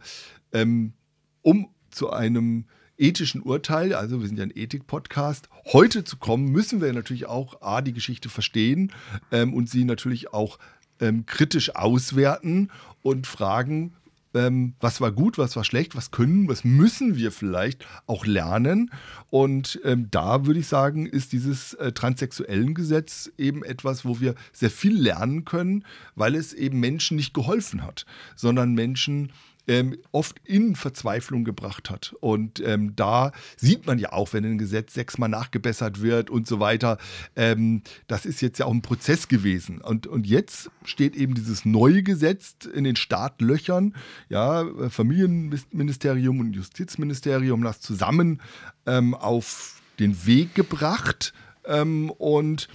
ähm, 0.54 0.94
um 1.42 1.70
zu 1.90 2.12
einem 2.12 2.66
ethischen 2.98 3.42
Urteil, 3.42 3.94
also 3.94 4.22
wir 4.22 4.28
sind 4.28 4.38
ja 4.38 4.44
ein 4.44 4.56
Ethik-Podcast, 4.56 5.50
heute 5.72 6.04
zu 6.04 6.18
kommen, 6.18 6.52
müssen 6.52 6.82
wir 6.82 6.92
natürlich 6.94 7.28
auch 7.28 7.62
A, 7.62 7.82
die 7.82 7.94
Geschichte 7.94 8.30
verstehen 8.30 8.92
ähm, 9.32 9.54
und 9.54 9.70
sie 9.70 9.86
natürlich 9.86 10.34
auch 10.34 10.60
ähm, 11.00 11.26
kritisch 11.26 11.76
auswerten 11.76 12.72
und 13.02 13.26
fragen, 13.26 13.94
ähm, 14.34 14.76
was 14.80 15.02
war 15.02 15.12
gut, 15.12 15.38
was 15.38 15.56
war 15.56 15.64
schlecht, 15.64 15.96
was 15.96 16.12
können, 16.12 16.48
was 16.48 16.64
müssen 16.64 17.16
wir 17.16 17.32
vielleicht 17.32 17.86
auch 18.08 18.26
lernen. 18.26 18.92
Und 19.30 19.80
ähm, 19.84 20.08
da 20.12 20.46
würde 20.46 20.60
ich 20.60 20.68
sagen, 20.68 21.06
ist 21.06 21.34
dieses 21.34 21.74
äh, 21.76 21.92
transsexuellen 21.92 22.74
Gesetz 22.74 23.32
eben 23.38 23.64
etwas, 23.64 24.06
wo 24.06 24.20
wir 24.20 24.36
sehr 24.54 24.72
viel 24.72 25.00
lernen 25.00 25.46
können, 25.46 25.86
weil 26.16 26.36
es 26.36 26.54
eben 26.54 26.80
Menschen 26.80 27.18
nicht 27.18 27.34
geholfen 27.34 27.84
hat, 27.84 28.06
sondern 28.36 28.74
Menschen 28.74 29.32
ähm, 29.72 29.98
oft 30.12 30.42
in 30.44 30.76
Verzweiflung 30.76 31.46
gebracht 31.46 31.90
hat. 31.90 32.14
Und 32.20 32.60
ähm, 32.60 32.94
da 32.98 33.32
sieht 33.56 33.88
man 33.88 34.00
ja 34.00 34.12
auch, 34.12 34.34
wenn 34.34 34.44
ein 34.44 34.58
Gesetz 34.58 34.94
sechsmal 34.94 35.30
nachgebessert 35.30 36.02
wird 36.02 36.30
und 36.30 36.46
so 36.46 36.60
weiter, 36.60 36.98
ähm, 37.38 37.82
das 38.08 38.26
ist 38.26 38.42
jetzt 38.42 38.60
ja 38.60 38.66
auch 38.66 38.74
ein 38.74 38.82
Prozess 38.82 39.30
gewesen. 39.30 39.80
Und, 39.80 40.08
und 40.08 40.28
jetzt 40.28 40.70
steht 40.84 41.16
eben 41.16 41.36
dieses 41.36 41.64
neue 41.64 42.04
Gesetz 42.04 42.56
in 42.66 42.84
den 42.84 42.98
Startlöchern, 42.98 43.96
ja, 44.28 44.66
Familienministerium 44.90 46.42
und 46.42 46.54
Justizministerium, 46.54 47.64
das 47.64 47.80
zusammen 47.80 48.42
ähm, 48.86 49.14
auf 49.14 49.82
den 50.00 50.26
Weg 50.26 50.54
gebracht. 50.54 51.34
Ähm, 51.66 52.10
und 52.12 52.68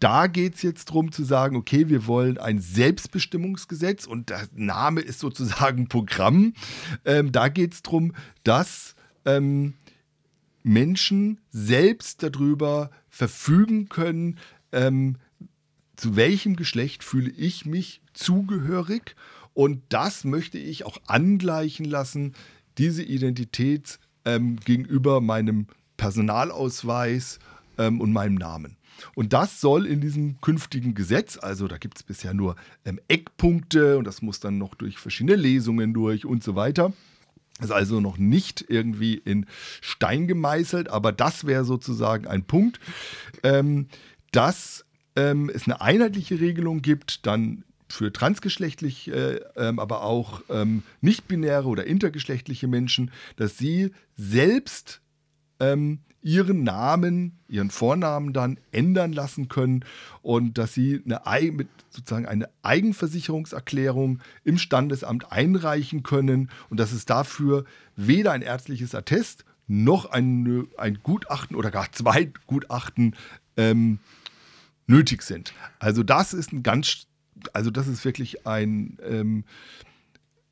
da 0.00 0.26
geht 0.26 0.56
es 0.56 0.62
jetzt 0.62 0.90
darum 0.90 1.12
zu 1.12 1.24
sagen, 1.24 1.56
okay, 1.56 1.88
wir 1.88 2.06
wollen 2.06 2.38
ein 2.38 2.58
Selbstbestimmungsgesetz 2.60 4.06
und 4.06 4.30
der 4.30 4.48
Name 4.54 5.00
ist 5.00 5.20
sozusagen 5.20 5.88
Programm. 5.88 6.54
Ähm, 7.04 7.32
da 7.32 7.48
geht 7.48 7.74
es 7.74 7.82
darum, 7.82 8.12
dass 8.42 8.94
ähm, 9.24 9.74
Menschen 10.62 11.40
selbst 11.50 12.22
darüber 12.22 12.90
verfügen 13.08 13.88
können, 13.88 14.38
ähm, 14.72 15.16
zu 15.96 16.16
welchem 16.16 16.56
Geschlecht 16.56 17.04
fühle 17.04 17.30
ich 17.30 17.64
mich 17.66 18.02
zugehörig. 18.12 19.14
Und 19.52 19.82
das 19.88 20.24
möchte 20.24 20.58
ich 20.58 20.84
auch 20.84 20.98
angleichen 21.06 21.84
lassen, 21.84 22.34
diese 22.76 23.04
Identität 23.04 24.00
ähm, 24.24 24.56
gegenüber 24.56 25.20
meinem 25.20 25.68
Personalausweis 25.96 27.38
ähm, 27.78 28.00
und 28.00 28.12
meinem 28.12 28.34
Namen. 28.34 28.76
Und 29.14 29.32
das 29.32 29.60
soll 29.60 29.86
in 29.86 30.00
diesem 30.00 30.40
künftigen 30.40 30.94
Gesetz, 30.94 31.38
also 31.40 31.68
da 31.68 31.78
gibt 31.78 31.98
es 31.98 32.02
bisher 32.02 32.34
nur 32.34 32.56
ähm, 32.84 33.00
Eckpunkte 33.08 33.98
und 33.98 34.06
das 34.06 34.22
muss 34.22 34.40
dann 34.40 34.58
noch 34.58 34.74
durch 34.74 34.98
verschiedene 34.98 35.36
Lesungen 35.36 35.94
durch 35.94 36.24
und 36.24 36.42
so 36.44 36.54
weiter. 36.54 36.92
Ist 37.60 37.72
also 37.72 38.00
noch 38.00 38.18
nicht 38.18 38.64
irgendwie 38.68 39.14
in 39.14 39.46
Stein 39.80 40.26
gemeißelt, 40.26 40.88
aber 40.88 41.12
das 41.12 41.46
wäre 41.46 41.64
sozusagen 41.64 42.26
ein 42.26 42.44
Punkt, 42.44 42.80
ähm, 43.44 43.86
dass 44.32 44.84
ähm, 45.14 45.50
es 45.54 45.66
eine 45.66 45.80
einheitliche 45.80 46.40
Regelung 46.40 46.82
gibt, 46.82 47.26
dann 47.26 47.64
für 47.88 48.12
transgeschlechtlich, 48.12 49.08
äh, 49.08 49.40
ähm, 49.56 49.78
aber 49.78 50.02
auch 50.02 50.42
ähm, 50.48 50.82
nicht-binäre 51.00 51.68
oder 51.68 51.86
intergeschlechtliche 51.86 52.66
Menschen, 52.66 53.12
dass 53.36 53.56
sie 53.56 53.92
selbst 54.16 55.00
ähm, 55.60 56.00
ihren 56.24 56.64
Namen, 56.64 57.38
ihren 57.48 57.70
Vornamen 57.70 58.32
dann 58.32 58.58
ändern 58.72 59.12
lassen 59.12 59.48
können 59.48 59.84
und 60.22 60.56
dass 60.56 60.72
sie 60.72 61.02
eine, 61.06 61.66
sozusagen 61.90 62.26
eine 62.26 62.48
Eigenversicherungserklärung 62.62 64.20
im 64.42 64.56
Standesamt 64.56 65.30
einreichen 65.30 66.02
können 66.02 66.50
und 66.70 66.80
dass 66.80 66.92
es 66.92 67.04
dafür 67.04 67.64
weder 67.94 68.32
ein 68.32 68.42
ärztliches 68.42 68.94
Attest 68.94 69.44
noch 69.66 70.06
ein, 70.06 70.66
ein 70.78 70.98
Gutachten 71.02 71.56
oder 71.56 71.70
gar 71.70 71.92
zwei 71.92 72.32
Gutachten 72.46 73.14
ähm, 73.58 73.98
nötig 74.86 75.22
sind. 75.22 75.52
Also 75.78 76.02
das 76.02 76.32
ist 76.32 76.52
ein 76.52 76.62
ganz, 76.62 77.06
also 77.52 77.70
das 77.70 77.86
ist 77.86 78.02
wirklich 78.04 78.46
ein 78.46 78.98
ähm, 79.06 79.44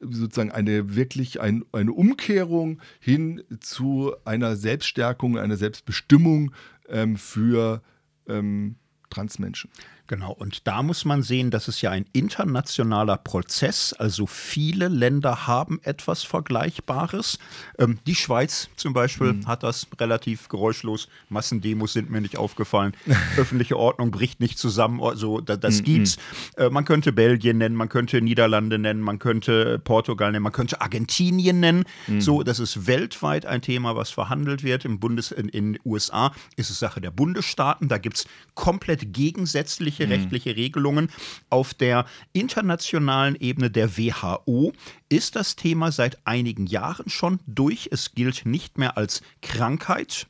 sozusagen 0.03 0.51
eine 0.51 0.95
wirklich 0.95 1.41
ein, 1.41 1.65
eine 1.73 1.93
Umkehrung 1.93 2.81
hin 3.01 3.43
zu 3.61 4.15
einer 4.25 4.57
Selbststärkung, 4.57 5.39
einer 5.39 5.57
Selbstbestimmung 5.57 6.53
ähm, 6.89 7.17
für 7.17 7.83
ähm, 8.29 8.77
Transmenschen. 9.11 9.71
Genau, 10.13 10.33
und 10.33 10.67
da 10.67 10.83
muss 10.83 11.07
man 11.07 11.23
sehen, 11.23 11.51
das 11.51 11.69
ist 11.69 11.81
ja 11.81 11.91
ein 11.91 12.05
internationaler 12.13 13.17
Prozess. 13.17 13.95
Also 13.95 14.27
viele 14.27 14.89
Länder 14.89 15.47
haben 15.47 15.81
etwas 15.85 16.23
Vergleichbares. 16.23 17.39
Ähm, 17.79 17.99
die 18.07 18.15
Schweiz 18.15 18.69
zum 18.77 18.93
Beispiel 18.93 19.33
mhm. 19.33 19.47
hat 19.47 19.63
das 19.63 19.87
relativ 19.99 20.51
geräuschlos. 20.51 21.09
Massendemos 21.31 21.95
sind 21.95 22.11
mir 22.11 22.21
nicht 22.21 22.37
aufgefallen. 22.37 22.93
Öffentliche 23.39 23.79
Ordnung 23.79 24.11
bricht 24.11 24.41
nicht 24.41 24.59
zusammen. 24.59 25.03
Also 25.03 25.41
da, 25.41 25.57
das 25.57 25.79
mhm. 25.79 25.85
gibt's. 25.85 26.19
Äh, 26.59 26.69
man 26.69 26.85
könnte 26.85 27.11
Belgien 27.15 27.57
nennen, 27.57 27.75
man 27.75 27.89
könnte 27.89 28.21
Niederlande 28.21 28.79
nennen, 28.79 29.01
man 29.01 29.19
könnte 29.19 29.79
Portugal 29.79 30.31
nennen, 30.31 30.43
man 30.43 30.53
könnte 30.53 30.83
Argentinien 30.83 31.59
nennen. 31.59 31.85
Mhm. 32.07 32.21
So, 32.21 32.43
das 32.43 32.59
ist 32.59 32.87
weltweit 32.87 33.47
ein 33.47 33.63
Thema, 33.63 33.97
was 33.97 34.11
verhandelt 34.11 34.63
wird. 34.63 34.85
Im 34.85 35.01
Bundes, 35.01 35.31
in 35.31 35.49
den 35.49 35.79
USA 35.87 36.33
ist 36.57 36.69
es 36.69 36.79
Sache 36.79 37.01
der 37.01 37.13
Bundesstaaten. 37.13 37.89
Da 37.89 37.97
gibt 37.97 38.19
es 38.19 38.27
komplett 38.55 39.15
gegensätzliche 39.15 40.02
unterschiedliche 40.03 40.07
mhm. 40.07 40.13
rechtliche 40.13 40.57
Regelungen. 40.57 41.09
Auf 41.51 41.75
der 41.75 42.07
internationalen 42.33 43.37
Ebene 43.37 43.71
der 43.71 43.97
WHO 43.97 44.73
ist 45.09 45.37
das 45.37 45.57
Thema 45.57 45.93
seit 45.93 46.19
einigen 46.27 46.67
Jahren 46.67 47.09
schon 47.09 47.41
durch. 47.47 47.89
Es 47.91 48.15
gilt 48.15 48.47
nicht 48.47 48.79
mehr 48.79 48.97
als 48.97 49.23
Krankheit 49.41 50.27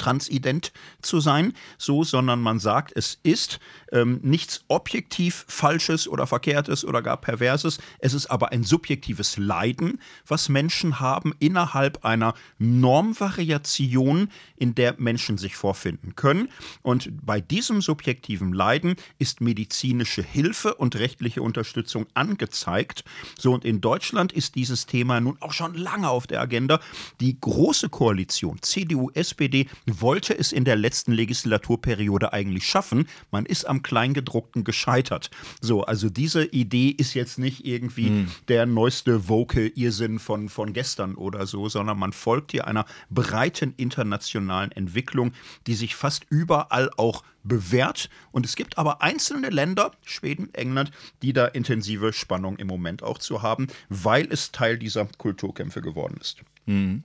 transident 0.00 0.72
zu 1.02 1.20
sein, 1.20 1.52
so, 1.76 2.04
sondern 2.04 2.40
man 2.40 2.58
sagt, 2.58 2.92
es 2.96 3.18
ist 3.22 3.60
ähm, 3.92 4.18
nichts 4.22 4.64
objektiv 4.68 5.44
Falsches 5.46 6.08
oder 6.08 6.26
Verkehrtes 6.26 6.84
oder 6.86 7.02
gar 7.02 7.18
Perverses. 7.18 7.78
Es 7.98 8.14
ist 8.14 8.26
aber 8.26 8.50
ein 8.50 8.64
subjektives 8.64 9.36
Leiden, 9.36 10.00
was 10.26 10.48
Menschen 10.48 11.00
haben 11.00 11.34
innerhalb 11.38 12.04
einer 12.04 12.34
Normvariation, 12.58 14.30
in 14.56 14.74
der 14.74 14.94
Menschen 14.98 15.36
sich 15.36 15.56
vorfinden 15.56 16.16
können. 16.16 16.48
Und 16.82 17.10
bei 17.24 17.40
diesem 17.40 17.82
subjektiven 17.82 18.54
Leiden 18.54 18.96
ist 19.18 19.40
medizinische 19.40 20.22
Hilfe 20.22 20.74
und 20.74 20.96
rechtliche 20.96 21.42
Unterstützung 21.42 22.06
angezeigt. 22.14 23.04
So, 23.38 23.52
und 23.52 23.66
in 23.66 23.82
Deutschland 23.82 24.32
ist 24.32 24.54
dieses 24.54 24.86
Thema 24.86 25.20
nun 25.20 25.36
auch 25.40 25.52
schon 25.52 25.74
lange 25.74 26.08
auf 26.08 26.26
der 26.26 26.40
Agenda. 26.40 26.80
Die 27.20 27.38
große 27.38 27.90
Koalition 27.90 28.58
CDU, 28.62 29.10
SPD 29.12 29.66
wollte 29.98 30.36
es 30.38 30.52
in 30.52 30.64
der 30.64 30.76
letzten 30.76 31.12
Legislaturperiode 31.12 32.32
eigentlich 32.32 32.66
schaffen. 32.66 33.08
Man 33.30 33.46
ist 33.46 33.64
am 33.66 33.82
Kleingedruckten 33.82 34.64
gescheitert. 34.64 35.30
So, 35.60 35.84
also 35.84 36.10
diese 36.10 36.44
Idee 36.44 36.90
ist 36.90 37.14
jetzt 37.14 37.38
nicht 37.38 37.64
irgendwie 37.64 38.10
mhm. 38.10 38.28
der 38.48 38.66
neueste 38.66 39.28
Vocal-Irrsinn 39.28 40.18
von, 40.18 40.48
von 40.48 40.72
gestern 40.72 41.14
oder 41.14 41.46
so, 41.46 41.68
sondern 41.68 41.98
man 41.98 42.12
folgt 42.12 42.52
hier 42.52 42.66
einer 42.66 42.84
breiten 43.08 43.74
internationalen 43.76 44.72
Entwicklung, 44.72 45.32
die 45.66 45.74
sich 45.74 45.94
fast 45.94 46.26
überall 46.28 46.90
auch 46.96 47.24
bewährt. 47.42 48.10
Und 48.32 48.46
es 48.46 48.56
gibt 48.56 48.78
aber 48.78 49.02
einzelne 49.02 49.50
Länder, 49.50 49.92
Schweden, 50.04 50.52
England, 50.54 50.90
die 51.22 51.32
da 51.32 51.46
intensive 51.46 52.12
Spannung 52.12 52.56
im 52.56 52.66
Moment 52.66 53.02
auch 53.02 53.18
zu 53.18 53.42
haben, 53.42 53.68
weil 53.88 54.30
es 54.30 54.52
Teil 54.52 54.78
dieser 54.78 55.06
Kulturkämpfe 55.06 55.80
geworden 55.80 56.18
ist. 56.20 56.38
Mhm. 56.66 57.04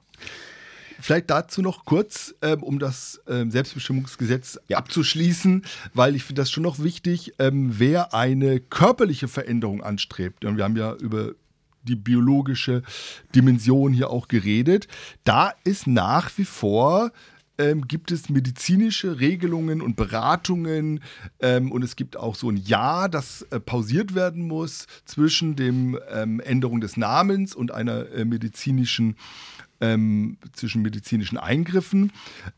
Vielleicht 1.00 1.30
dazu 1.30 1.62
noch 1.62 1.86
kurz, 1.86 2.36
ähm, 2.41 2.64
um 2.64 2.80
das 2.80 3.22
ähm, 3.28 3.52
Selbstbestimmungsgesetz 3.52 4.60
ja. 4.68 4.78
abzuschließen, 4.78 5.66
weil 5.93 6.16
ich 6.16 6.24
finde 6.24 6.41
das 6.41 6.52
schon 6.52 6.64
noch 6.64 6.80
wichtig, 6.80 7.34
ähm, 7.39 7.72
wer 7.78 8.14
eine 8.14 8.60
körperliche 8.60 9.28
Veränderung 9.28 9.84
anstrebt. 9.84 10.46
Und 10.46 10.58
wir 10.58 10.64
haben 10.64 10.78
ja 10.78 10.93
über 10.93 11.32
die 11.84 11.96
biologische 11.96 12.82
Dimension 13.36 13.93
hier 13.93 14.10
auch 14.10 14.28
geredet. 14.28 14.88
Da 15.24 15.54
ist 15.64 15.88
nach 15.88 16.32
wie 16.38 16.46
vor 16.46 17.12
ähm, 17.58 17.88
gibt 17.88 18.12
es 18.12 18.30
medizinische 18.30 19.20
Regelungen 19.20 19.82
und 19.82 19.96
Beratungen 19.96 21.02
ähm, 21.39 21.72
und 21.72 21.84
es 21.84 21.96
gibt 21.96 22.18
auch 22.18 22.36
so 22.36 22.50
ein 22.50 22.58
Jahr, 22.58 23.08
das 23.10 23.43
äh, 23.52 23.60
pausiert 23.60 24.16
werden 24.16 24.48
muss 24.48 24.88
zwischen 25.06 25.56
dem 25.56 25.98
ähm, 26.12 26.39
Änderung 26.39 26.82
des 26.82 26.98
Namens 26.98 27.56
und 27.56 27.72
einer 27.72 28.10
äh, 28.12 28.26
medizinischen 28.26 29.16
ähm, 29.82 30.38
zwischen 30.53 30.82
medizinischen 30.82 31.38
Eingriffen. 31.38 32.11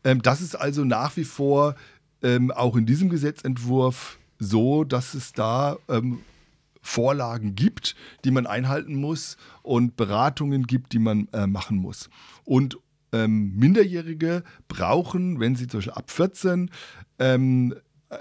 Ähm, 0.04 0.22
das 0.22 0.40
ist 0.40 0.54
also 0.54 0.84
nach 0.84 1.16
wie 1.16 1.24
vor 1.24 1.74
ähm, 2.22 2.50
auch 2.50 2.76
in 2.76 2.86
diesem 2.86 3.08
Gesetzentwurf 3.08 4.18
so, 4.38 4.84
dass 4.84 5.14
es 5.14 5.32
da 5.32 5.76
ähm, 5.88 6.20
Vorlagen 6.80 7.54
gibt, 7.54 7.96
die 8.24 8.30
man 8.30 8.46
einhalten 8.46 8.94
muss 8.94 9.36
und 9.62 9.96
Beratungen 9.96 10.66
gibt, 10.66 10.92
die 10.92 10.98
man 10.98 11.28
äh, 11.32 11.46
machen 11.46 11.76
muss. 11.76 12.08
Und 12.44 12.78
ähm, 13.12 13.54
Minderjährige 13.56 14.42
brauchen, 14.68 15.40
wenn 15.40 15.56
sie 15.56 15.66
zum 15.66 15.78
Beispiel 15.78 15.92
ab 15.92 16.10
14 16.10 16.70
ähm, 17.18 17.74
äh, 18.10 18.18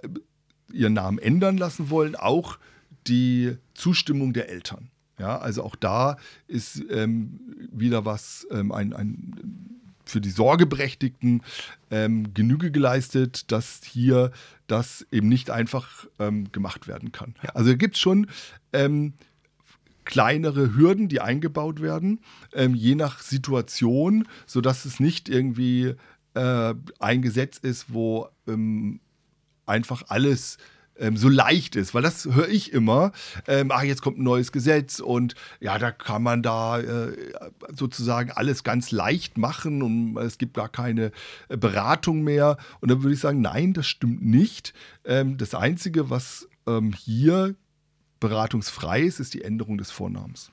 ihren 0.72 0.94
Namen 0.94 1.20
ändern 1.20 1.58
lassen 1.58 1.90
wollen, 1.90 2.16
auch 2.16 2.58
die 3.08 3.58
Zustimmung 3.74 4.34
der 4.34 4.50
Eltern. 4.50 4.90
Ja, 5.20 5.38
also 5.40 5.64
auch 5.64 5.76
da 5.76 6.18
ist 6.48 6.84
ähm, 6.92 7.40
wieder 7.72 8.06
was, 8.06 8.48
ähm, 8.52 8.72
ein, 8.72 8.94
ein, 8.94 9.80
für 10.06 10.22
die 10.22 10.30
Sorgeberechtigten 10.30 11.42
ähm, 11.90 12.34
Genüge 12.34 12.72
geleistet, 12.72 13.52
dass 13.52 13.82
hier 13.84 14.32
das 14.68 15.06
eben 15.12 15.28
nicht 15.28 15.50
einfach 15.50 16.06
ähm, 16.20 16.52
gemacht 16.52 16.88
werden 16.88 17.12
kann. 17.12 17.36
Ja. 17.42 17.50
Also 17.56 17.76
gibt 17.76 17.96
es 17.96 18.02
schon 18.02 18.28
ähm, 18.74 19.14
kleinere 20.06 20.76
Hürden, 20.76 21.10
die 21.10 21.20
eingebaut 21.20 21.82
werden, 21.82 22.22
ähm, 22.54 22.76
je 22.76 22.96
nach 22.96 23.20
Situation, 23.22 24.28
sodass 24.46 24.86
es 24.86 25.00
nicht 25.00 25.30
irgendwie 25.30 25.96
äh, 26.36 26.76
ein 27.00 27.22
Gesetz 27.22 27.58
ist, 27.58 27.94
wo 27.94 28.30
einfach 29.66 30.04
alles 30.08 30.58
ähm, 31.00 31.18
so 31.18 31.30
leicht 31.30 31.76
ist, 31.76 31.94
weil 31.94 32.02
das 32.02 32.26
höre 32.26 32.50
ich 32.50 32.74
immer. 32.74 33.12
Ähm, 33.48 33.72
ach, 33.72 33.84
jetzt 33.84 34.02
kommt 34.02 34.18
ein 34.18 34.24
neues 34.24 34.52
Gesetz 34.52 35.00
und 35.00 35.36
ja, 35.60 35.78
da 35.78 35.92
kann 35.92 36.24
man 36.24 36.44
da 36.44 36.80
äh, 36.80 37.14
sozusagen 37.76 38.32
alles 38.32 38.64
ganz 38.64 38.92
leicht 38.92 39.38
machen 39.38 39.82
und 39.82 40.18
es 40.18 40.38
gibt 40.38 40.56
gar 40.56 40.70
keine 40.70 41.12
äh, 41.50 41.58
Beratung 41.58 42.24
mehr. 42.24 42.58
Und 42.82 42.90
dann 42.92 43.04
würde 43.04 43.14
ich 43.14 43.20
sagen, 43.20 43.42
nein, 43.42 43.74
das 43.74 43.88
stimmt 43.88 44.24
nicht. 44.24 44.74
Ähm, 45.06 45.38
das 45.38 45.54
Einzige, 45.56 46.10
was 46.10 46.48
ähm, 46.68 46.94
hier 46.94 47.56
beratungsfrei 48.20 49.02
ist, 49.02 49.20
ist 49.20 49.34
die 49.34 49.44
Änderung 49.44 49.78
des 49.78 49.92
Vornamens. 49.92 50.52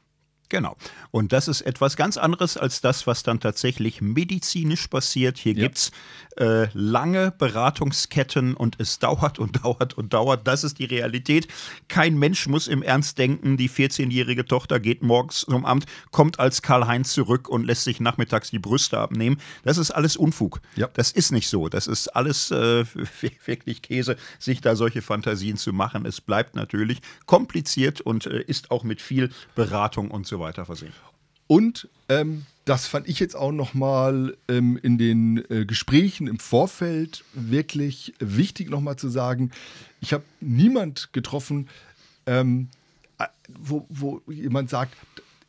Genau. 0.49 0.76
Und 1.11 1.32
das 1.32 1.49
ist 1.49 1.62
etwas 1.62 1.97
ganz 1.97 2.16
anderes 2.16 2.57
als 2.57 2.80
das, 2.80 3.07
was 3.07 3.22
dann 3.22 3.40
tatsächlich 3.40 4.01
medizinisch 4.01 4.88
passiert. 4.88 5.38
Hier 5.38 5.55
ja. 5.55 5.62
gibt 5.62 5.78
es 5.78 5.90
äh, 6.36 6.68
lange 6.74 7.32
Beratungsketten 7.32 8.55
und 8.55 8.76
es 8.78 8.99
dauert 8.99 9.38
und 9.38 9.57
dauert 9.64 9.95
und 9.95 10.12
dauert. 10.12 10.47
Das 10.47 10.62
ist 10.64 10.78
die 10.78 10.84
Realität. 10.84 11.49
Kein 11.88 12.18
Mensch 12.18 12.47
muss 12.47 12.68
im 12.68 12.82
Ernst 12.82 13.18
denken, 13.18 13.57
die 13.57 13.70
14-jährige 13.70 14.45
Tochter 14.45 14.80
geht 14.80 15.03
morgens 15.03 15.40
zum 15.40 15.64
Amt, 15.64 15.86
kommt 16.11 16.38
als 16.38 16.62
Karl-Heinz 16.62 17.12
zurück 17.12 17.49
und 17.49 17.64
lässt 17.64 17.84
sich 17.84 18.01
nachmittags 18.01 18.51
die 18.51 18.59
Brüste 18.59 18.99
abnehmen. 18.99 19.38
Das 19.62 19.78
ist 19.78 19.90
alles 19.90 20.16
Unfug. 20.16 20.61
Ja. 20.76 20.88
Das 20.92 21.11
ist 21.11 21.32
nicht 21.32 21.49
so. 21.49 21.68
Das 21.68 21.86
ist 21.86 22.09
alles 22.09 22.51
äh, 22.51 22.84
wirklich 23.47 23.82
Käse, 23.82 24.16
sich 24.38 24.61
da 24.61 24.76
solche 24.76 25.03
Fantasien 25.03 25.57
zu 25.57 25.72
machen. 25.72 26.05
Es 26.07 26.20
bleibt 26.20 26.55
natürlich 26.55 27.01
kompliziert 27.26 28.01
und 28.03 28.26
äh, 28.26 28.42
ist 28.42 28.70
auch 28.70 28.84
mit 28.84 29.01
viel 29.01 29.30
Beratung 29.55 30.11
und 30.11 30.26
so 30.26 30.34
weiter 30.41 30.64
versehen. 30.64 30.93
Und 31.47 31.89
ähm, 32.09 32.47
das 32.64 32.87
fand 32.87 33.09
ich 33.09 33.20
jetzt 33.20 33.37
auch 33.37 33.53
nochmal 33.53 34.37
ähm, 34.49 34.78
in 34.82 34.97
den 34.97 35.45
äh, 35.51 35.66
Gesprächen 35.66 36.26
im 36.26 36.39
Vorfeld 36.39 37.24
wirklich 37.35 38.14
wichtig 38.18 38.70
nochmal 38.70 38.97
zu 38.97 39.09
sagen. 39.09 39.51
Ich 40.01 40.12
habe 40.12 40.24
niemand 40.41 41.12
getroffen, 41.12 41.68
ähm, 42.26 42.68
äh, 43.18 43.26
wo, 43.49 43.87
wo 43.91 44.22
jemand 44.30 44.70
sagt, 44.70 44.95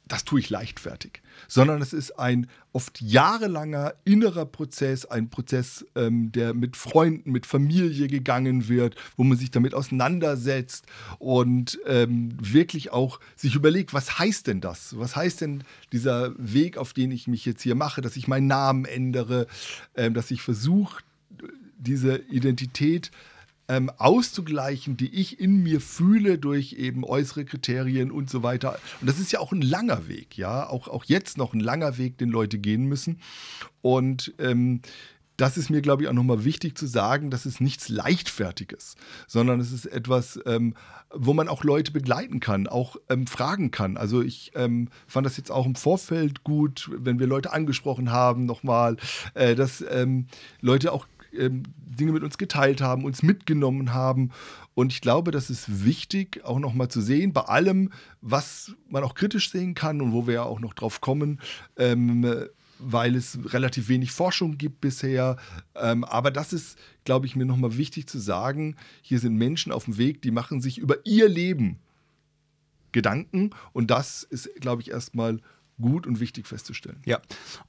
das 0.07 0.23
tue 0.23 0.39
ich 0.39 0.49
leichtfertig, 0.49 1.21
sondern 1.47 1.81
es 1.81 1.91
ist 1.91 2.19
ein 2.19 2.47
oft 2.73 3.01
jahrelanger 3.01 3.95
innerer 4.03 4.45
Prozess, 4.45 5.05
ein 5.05 5.29
Prozess, 5.29 5.85
ähm, 5.95 6.31
der 6.31 6.53
mit 6.53 6.77
Freunden, 6.77 7.31
mit 7.31 7.45
Familie 7.45 8.07
gegangen 8.07 8.67
wird, 8.67 8.95
wo 9.17 9.23
man 9.23 9.37
sich 9.37 9.49
damit 9.49 9.73
auseinandersetzt 9.73 10.85
und 11.17 11.79
ähm, 11.87 12.37
wirklich 12.39 12.91
auch 12.91 13.19
sich 13.35 13.55
überlegt, 13.55 13.93
was 13.93 14.19
heißt 14.19 14.47
denn 14.47 14.61
das? 14.61 14.97
Was 14.97 15.15
heißt 15.15 15.41
denn 15.41 15.63
dieser 15.91 16.33
Weg, 16.37 16.77
auf 16.77 16.93
den 16.93 17.11
ich 17.11 17.27
mich 17.27 17.45
jetzt 17.45 17.63
hier 17.63 17.75
mache, 17.75 18.01
dass 18.01 18.15
ich 18.15 18.27
meinen 18.27 18.47
Namen 18.47 18.85
ändere, 18.85 19.47
ähm, 19.95 20.13
dass 20.13 20.29
ich 20.29 20.41
versuche, 20.41 21.03
diese 21.77 22.17
Identität 22.17 23.07
äh, 23.07 23.34
ähm, 23.67 23.89
auszugleichen, 23.97 24.97
die 24.97 25.13
ich 25.13 25.39
in 25.39 25.63
mir 25.63 25.81
fühle 25.81 26.37
durch 26.37 26.73
eben 26.73 27.03
äußere 27.03 27.45
Kriterien 27.45 28.11
und 28.11 28.29
so 28.29 28.43
weiter. 28.43 28.77
Und 29.01 29.09
das 29.09 29.19
ist 29.19 29.31
ja 29.31 29.39
auch 29.39 29.51
ein 29.51 29.61
langer 29.61 30.07
Weg, 30.07 30.37
ja, 30.37 30.67
auch, 30.67 30.87
auch 30.87 31.05
jetzt 31.05 31.37
noch 31.37 31.53
ein 31.53 31.59
langer 31.59 31.97
Weg, 31.97 32.17
den 32.17 32.29
Leute 32.29 32.57
gehen 32.57 32.85
müssen. 32.85 33.19
Und 33.81 34.33
ähm, 34.39 34.81
das 35.37 35.57
ist 35.57 35.69
mir, 35.69 35.81
glaube 35.81 36.03
ich, 36.03 36.09
auch 36.09 36.13
nochmal 36.13 36.45
wichtig 36.45 36.77
zu 36.77 36.87
sagen, 36.87 37.29
dass 37.29 37.45
es 37.45 37.59
nichts 37.59 37.89
Leichtfertiges, 37.89 38.95
sondern 39.27 39.59
es 39.59 39.71
ist 39.71 39.85
etwas, 39.85 40.39
ähm, 40.45 40.75
wo 41.13 41.33
man 41.33 41.49
auch 41.49 41.63
Leute 41.63 41.91
begleiten 41.91 42.39
kann, 42.39 42.67
auch 42.67 42.95
ähm, 43.09 43.27
fragen 43.27 43.71
kann. 43.71 43.97
Also 43.97 44.21
ich 44.21 44.51
ähm, 44.55 44.89
fand 45.07 45.25
das 45.25 45.37
jetzt 45.37 45.51
auch 45.51 45.65
im 45.65 45.75
Vorfeld 45.75 46.43
gut, 46.43 46.89
wenn 46.93 47.19
wir 47.19 47.27
Leute 47.27 47.51
angesprochen 47.51 48.11
haben, 48.11 48.45
nochmal, 48.45 48.97
äh, 49.33 49.55
dass 49.55 49.83
ähm, 49.89 50.27
Leute 50.61 50.93
auch 50.93 51.05
ähm, 51.37 51.63
Dinge 51.77 52.11
mit 52.11 52.23
uns 52.23 52.37
geteilt 52.37 52.81
haben, 52.81 53.05
uns 53.05 53.23
mitgenommen 53.23 53.93
haben. 53.93 54.31
Und 54.73 54.91
ich 54.91 55.01
glaube, 55.01 55.31
das 55.31 55.49
ist 55.49 55.85
wichtig, 55.85 56.43
auch 56.43 56.59
nochmal 56.59 56.89
zu 56.89 57.01
sehen, 57.01 57.33
bei 57.33 57.41
allem, 57.41 57.91
was 58.21 58.75
man 58.89 59.03
auch 59.03 59.15
kritisch 59.15 59.51
sehen 59.51 59.73
kann 59.73 60.01
und 60.01 60.11
wo 60.11 60.27
wir 60.27 60.35
ja 60.35 60.43
auch 60.43 60.59
noch 60.59 60.73
drauf 60.73 61.01
kommen, 61.01 61.39
ähm, 61.77 62.25
weil 62.79 63.15
es 63.15 63.39
relativ 63.45 63.87
wenig 63.87 64.11
Forschung 64.11 64.57
gibt 64.57 64.81
bisher. 64.81 65.37
Ähm, 65.75 66.03
aber 66.03 66.31
das 66.31 66.51
ist, 66.51 66.77
glaube 67.05 67.25
ich, 67.25 67.35
mir 67.35 67.45
nochmal 67.45 67.77
wichtig 67.77 68.07
zu 68.07 68.19
sagen, 68.19 68.75
hier 69.01 69.19
sind 69.19 69.35
Menschen 69.35 69.71
auf 69.71 69.85
dem 69.85 69.97
Weg, 69.97 70.21
die 70.21 70.31
machen 70.31 70.61
sich 70.61 70.77
über 70.77 70.97
ihr 71.05 71.29
Leben 71.29 71.79
Gedanken. 72.91 73.49
Und 73.73 73.91
das 73.91 74.23
ist, 74.23 74.49
glaube 74.61 74.81
ich, 74.81 74.91
erstmal 74.91 75.41
gut 75.79 76.07
und 76.07 76.19
wichtig 76.19 76.47
festzustellen. 76.47 77.01
Ja, 77.05 77.19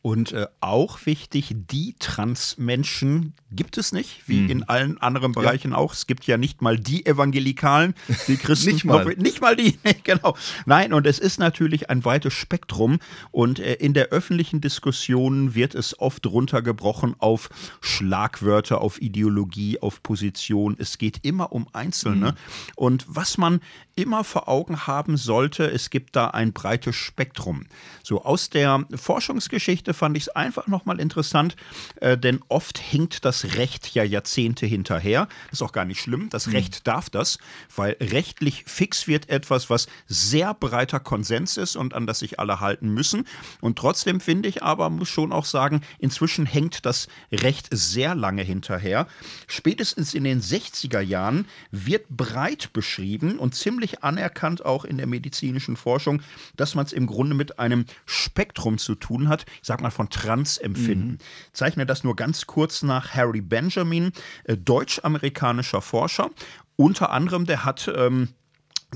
und 0.03 0.33
äh, 0.33 0.47
auch 0.61 1.05
wichtig, 1.07 1.55
die 1.71 1.97
Transmenschen 1.99 3.35
gibt 3.51 3.79
es 3.79 3.93
nicht, 3.93 4.29
wie 4.29 4.43
mhm. 4.43 4.51
in 4.51 4.63
allen 4.65 4.99
anderen 4.99 5.33
Bereichen 5.33 5.73
ja. 5.73 5.77
auch. 5.77 5.93
Es 5.93 6.07
gibt 6.07 6.27
ja 6.27 6.37
nicht 6.37 6.63
mal 6.63 6.79
die 6.79 7.05
Evangelikalen, 7.05 7.95
die 8.29 8.37
Christen. 8.37 8.73
nicht 8.73 8.85
mal. 8.85 9.05
nicht 9.17 9.41
mal 9.41 9.57
die, 9.57 9.79
genau. 10.05 10.37
Nein, 10.67 10.93
und 10.93 11.07
es 11.07 11.19
ist 11.19 11.39
natürlich 11.39 11.91
ein 11.91 12.05
weites 12.05 12.33
Spektrum 12.33 12.99
und 13.33 13.59
äh, 13.59 13.75
in 13.75 13.93
der 13.95 14.09
öffentlichen 14.09 14.61
Diskussion 14.61 15.55
wird 15.55 15.75
es 15.75 15.99
oft 15.99 16.27
runtergebrochen 16.27 17.17
auf 17.19 17.51
Schlagwörter, 17.81 18.81
auf 18.81 19.01
Ideologie, 19.03 19.81
auf 19.81 20.03
Position. 20.03 20.77
Es 20.79 20.99
geht 20.99 21.25
immer 21.25 21.53
um 21.53 21.67
Einzelne. 21.73 22.33
Mhm. 22.33 22.37
Und 22.77 23.05
was 23.09 23.39
man 23.39 23.61
immer 23.97 24.25
vor 24.25 24.47
Augen 24.49 24.87
haben 24.87 25.17
sollte, 25.17 25.65
es 25.65 25.89
gibt 25.89 26.15
da 26.17 26.29
ein 26.29 26.53
breites 26.53 26.95
Spektrum. 26.95 27.65
So 28.03 28.23
aus 28.25 28.51
der 28.51 28.85
Forschungsgeschichte 28.95 29.95
fand 29.95 30.19
ich 30.19 30.25
es 30.25 30.29
einfach 30.29 30.67
nochmal 30.67 31.01
interessant, 31.01 31.57
äh, 31.97 32.19
denn 32.19 32.41
oft 32.49 32.79
hinkt 32.79 33.25
das 33.25 33.57
Recht 33.57 33.95
ja 33.95 34.05
Jahrzehnte 34.05 34.67
hinterher. 34.67 35.29
Das 35.51 35.61
ist 35.61 35.63
auch 35.63 35.73
gar 35.73 35.87
nicht 35.87 36.01
schlimm. 36.01 36.29
Das 36.29 36.47
mhm. 36.47 36.53
Recht 36.53 36.87
darf 36.87 37.09
das, 37.09 37.39
weil 37.75 37.97
rechtlich 37.99 38.65
fix 38.67 39.09
wird 39.09 39.31
etwas, 39.31 39.71
was 39.71 39.89
sehr 40.07 40.53
breiter 40.53 41.01
Konsens 41.01 41.57
ist 41.57 41.75
und 41.75 41.95
an 41.95 42.07
das 42.07 42.19
sich 42.19 42.39
alle 42.39 42.61
halten 42.61 42.91
müssen. 42.91 43.27
Und 43.63 43.79
trotzdem 43.79 44.21
finde 44.21 44.51
ich 44.51 44.63
aber, 44.63 44.91
muss 44.91 45.09
schon 45.09 45.33
auch 45.33 45.47
sagen, 45.47 45.81
inzwischen 45.99 46.45
hängt 46.45 46.85
das 46.85 47.09
Recht 47.33 47.69
sehr 47.71 48.15
lange 48.15 48.43
hinterher. 48.43 49.07
Spätestens 49.47 50.13
in 50.13 50.25
den 50.25 50.43
60er 50.43 51.01
Jahren 51.01 51.47
wird 51.71 52.09
breit 52.11 52.75
beschrieben 52.75 53.39
und 53.39 53.55
ziemlich 53.55 53.86
anerkannt 54.03 54.65
auch 54.65 54.85
in 54.85 54.99
der 54.99 55.07
medizinischen 55.07 55.77
Forschung, 55.77 56.23
dass 56.57 56.75
man 56.75 56.87
es 56.87 56.93
im 56.93 57.07
Grunde 57.07 57.35
mit 57.35 57.59
einem 57.59 57.85
Spektrum 58.05 58.79
zu 58.79 58.95
tun 58.95 59.29
hat, 59.29 59.47
ich 59.61 59.67
sag 59.67 59.81
mal 59.81 59.91
von 59.91 60.11
Transempfinden. 60.11 61.13
Mhm. 61.13 61.19
Zeichne 61.53 61.87
das 61.87 62.05
nur 62.05 62.17
ganz 62.17 62.47
kurz 62.47 62.83
nach 62.83 63.15
Harry 63.15 63.41
Benjamin, 63.41 64.13
äh, 64.45 64.57
deutsch-amerikanischer 64.57 65.83
Forscher. 65.83 66.31
Unter 66.77 67.11
anderem, 67.11 67.47
der 67.47 67.65
hat 67.65 67.91
ähm, 67.95 68.29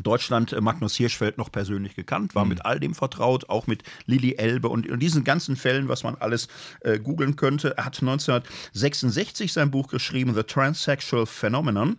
Deutschland 0.02 0.52
äh, 0.52 0.60
Magnus 0.60 0.96
Hirschfeld 0.96 1.38
noch 1.38 1.50
persönlich 1.50 1.94
gekannt, 1.94 2.34
war 2.34 2.44
mhm. 2.44 2.50
mit 2.50 2.66
all 2.66 2.80
dem 2.80 2.94
vertraut, 2.94 3.48
auch 3.48 3.66
mit 3.66 3.82
Lili 4.06 4.34
Elbe 4.36 4.68
und, 4.68 4.88
und 4.88 5.00
diesen 5.00 5.24
ganzen 5.24 5.56
Fällen, 5.56 5.88
was 5.88 6.02
man 6.02 6.16
alles 6.16 6.48
äh, 6.80 6.98
googeln 6.98 7.36
könnte. 7.36 7.76
Er 7.76 7.86
hat 7.86 8.00
1966 8.00 9.52
sein 9.52 9.70
Buch 9.70 9.88
geschrieben, 9.88 10.34
The 10.34 10.42
Transsexual 10.42 11.26
Phenomenon, 11.26 11.96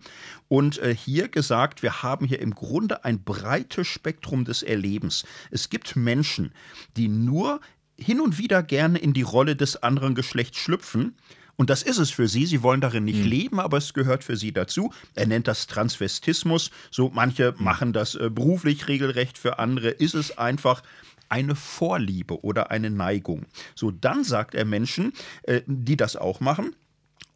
und 0.48 0.78
äh, 0.78 0.94
hier 0.94 1.28
gesagt, 1.28 1.82
wir 1.82 2.02
haben 2.02 2.26
hier 2.26 2.40
im 2.40 2.54
Grunde 2.54 3.04
ein 3.04 3.22
breites 3.22 3.86
Spektrum 3.86 4.44
des 4.44 4.62
Erlebens. 4.62 5.24
Es 5.50 5.70
gibt 5.70 5.96
Menschen, 5.96 6.52
die 6.96 7.08
nur 7.08 7.60
hin 7.96 8.20
und 8.20 8.38
wieder 8.38 8.62
gerne 8.62 8.98
in 8.98 9.12
die 9.12 9.22
Rolle 9.22 9.56
des 9.56 9.82
anderen 9.82 10.14
Geschlechts 10.14 10.58
schlüpfen 10.58 11.14
und 11.56 11.70
das 11.70 11.82
ist 11.82 11.98
es 11.98 12.10
für 12.10 12.28
sie. 12.28 12.46
Sie 12.46 12.62
wollen 12.62 12.80
darin 12.80 13.04
nicht 13.04 13.20
mhm. 13.20 13.26
leben, 13.26 13.60
aber 13.60 13.78
es 13.78 13.94
gehört 13.94 14.24
für 14.24 14.36
sie 14.36 14.52
dazu. 14.52 14.92
Er 15.14 15.26
nennt 15.26 15.48
das 15.48 15.66
Transvestismus. 15.66 16.70
So 16.90 17.10
manche 17.14 17.54
machen 17.58 17.92
das 17.92 18.14
äh, 18.14 18.30
beruflich 18.30 18.88
regelrecht, 18.88 19.38
für 19.38 19.58
andere 19.58 19.90
ist 19.90 20.14
es 20.14 20.38
einfach 20.38 20.82
eine 21.28 21.54
Vorliebe 21.54 22.44
oder 22.44 22.70
eine 22.70 22.90
Neigung. 22.90 23.46
So 23.74 23.90
dann 23.90 24.22
sagt 24.22 24.54
er 24.54 24.66
Menschen, 24.66 25.12
äh, 25.44 25.62
die 25.66 25.96
das 25.96 26.16
auch 26.16 26.40
machen, 26.40 26.76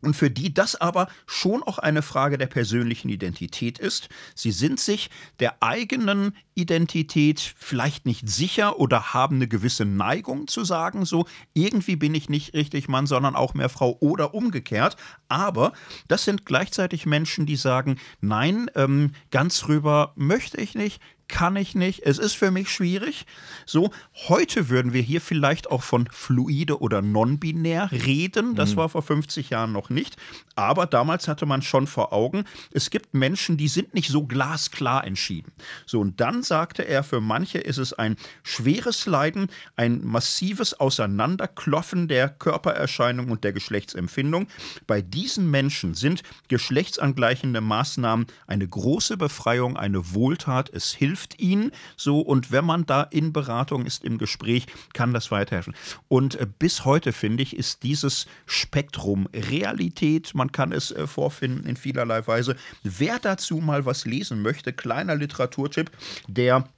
und 0.00 0.14
für 0.14 0.30
die 0.30 0.52
das 0.52 0.76
aber 0.76 1.08
schon 1.26 1.62
auch 1.62 1.78
eine 1.78 2.02
Frage 2.02 2.38
der 2.38 2.46
persönlichen 2.46 3.08
Identität 3.08 3.78
ist. 3.78 4.08
Sie 4.34 4.52
sind 4.52 4.78
sich 4.78 5.10
der 5.40 5.62
eigenen 5.62 6.36
Identität 6.54 7.54
vielleicht 7.56 8.06
nicht 8.06 8.28
sicher 8.28 8.78
oder 8.78 9.14
haben 9.14 9.36
eine 9.36 9.48
gewisse 9.48 9.84
Neigung 9.84 10.48
zu 10.48 10.64
sagen, 10.64 11.04
so 11.04 11.26
irgendwie 11.54 11.96
bin 11.96 12.14
ich 12.14 12.28
nicht 12.28 12.54
richtig 12.54 12.88
Mann, 12.88 13.06
sondern 13.06 13.36
auch 13.36 13.54
mehr 13.54 13.68
Frau 13.68 13.96
oder 14.00 14.34
umgekehrt. 14.34 14.96
Aber 15.28 15.72
das 16.08 16.24
sind 16.24 16.46
gleichzeitig 16.46 17.06
Menschen, 17.06 17.46
die 17.46 17.56
sagen, 17.56 17.98
nein, 18.20 18.70
ähm, 18.74 19.12
ganz 19.30 19.68
rüber 19.68 20.12
möchte 20.16 20.60
ich 20.60 20.74
nicht, 20.74 21.00
kann 21.28 21.56
ich 21.56 21.74
nicht, 21.74 22.02
es 22.04 22.18
ist 22.18 22.34
für 22.34 22.50
mich 22.50 22.70
schwierig. 22.70 23.26
So, 23.64 23.90
heute 24.28 24.68
würden 24.68 24.92
wir 24.92 25.02
hier 25.02 25.20
vielleicht 25.20 25.70
auch 25.70 25.82
von 25.82 26.08
fluide 26.12 26.80
oder 26.80 27.02
non-binär 27.02 27.90
reden. 27.90 28.54
Das 28.54 28.72
mhm. 28.72 28.76
war 28.76 28.88
vor 28.88 29.02
50 29.02 29.50
Jahren 29.50 29.72
noch 29.72 29.90
nicht. 29.90 30.16
Aber 30.54 30.86
damals 30.86 31.28
hatte 31.28 31.44
man 31.44 31.62
schon 31.62 31.86
vor 31.86 32.12
Augen, 32.12 32.44
es 32.70 32.90
gibt 32.90 33.12
Menschen, 33.12 33.56
die 33.56 33.68
sind 33.68 33.92
nicht 33.92 34.08
so 34.08 34.24
glasklar 34.24 35.04
entschieden. 35.04 35.52
So, 35.84 36.00
und 36.00 36.20
dann 36.20 36.42
sagte 36.42 36.82
er, 36.82 37.02
für 37.02 37.20
manche 37.20 37.58
ist 37.58 37.78
es 37.78 37.92
ein 37.92 38.16
schweres 38.42 39.06
Leiden, 39.06 39.48
ein 39.74 40.04
massives 40.04 40.78
Auseinanderkloffen 40.78 42.08
der 42.08 42.28
Körpererscheinung 42.28 43.30
und 43.30 43.44
der 43.44 43.52
Geschlechtsempfindung. 43.52 44.46
Bei 44.86 45.02
diesen 45.02 45.50
Menschen 45.50 45.94
sind 45.94 46.22
geschlechtsangleichende 46.48 47.60
Maßnahmen 47.60 48.26
eine 48.46 48.66
große 48.66 49.16
Befreiung, 49.16 49.76
eine 49.76 50.14
Wohltat. 50.14 50.70
Es 50.72 50.92
hilft 50.92 51.15
hilft 51.16 51.40
ihnen 51.40 51.72
so 51.96 52.20
und 52.20 52.52
wenn 52.52 52.64
man 52.64 52.84
da 52.84 53.02
in 53.02 53.32
Beratung 53.32 53.86
ist, 53.86 54.04
im 54.04 54.18
Gespräch, 54.18 54.66
kann 54.92 55.14
das 55.14 55.30
weiterhelfen. 55.30 55.74
Und 56.08 56.34
äh, 56.36 56.46
bis 56.46 56.84
heute, 56.84 57.12
finde 57.12 57.42
ich, 57.42 57.56
ist 57.56 57.82
dieses 57.82 58.26
Spektrum 58.44 59.26
Realität, 59.34 60.34
man 60.34 60.52
kann 60.52 60.72
es 60.72 60.90
äh, 60.90 61.06
vorfinden 61.06 61.66
in 61.66 61.76
vielerlei 61.76 62.26
Weise. 62.26 62.56
Wer 62.82 63.18
dazu 63.18 63.56
mal 63.56 63.86
was 63.86 64.04
lesen 64.04 64.42
möchte, 64.42 64.72
kleiner 64.72 65.16
Literaturtipp, 65.16 65.90
der 66.28 66.68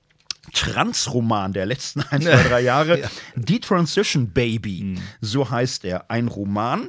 Transroman 0.53 1.53
der 1.53 1.66
letzten 1.66 2.01
ein, 2.03 2.22
zwei, 2.22 2.43
drei 2.43 2.61
Jahre, 2.62 3.01
ja. 3.01 3.11
The 3.34 3.59
Transition 3.59 4.30
Baby, 4.30 4.82
mhm. 4.82 5.03
so 5.20 5.51
heißt 5.51 5.84
er. 5.84 6.11
Ein 6.11 6.28
Roman, 6.28 6.89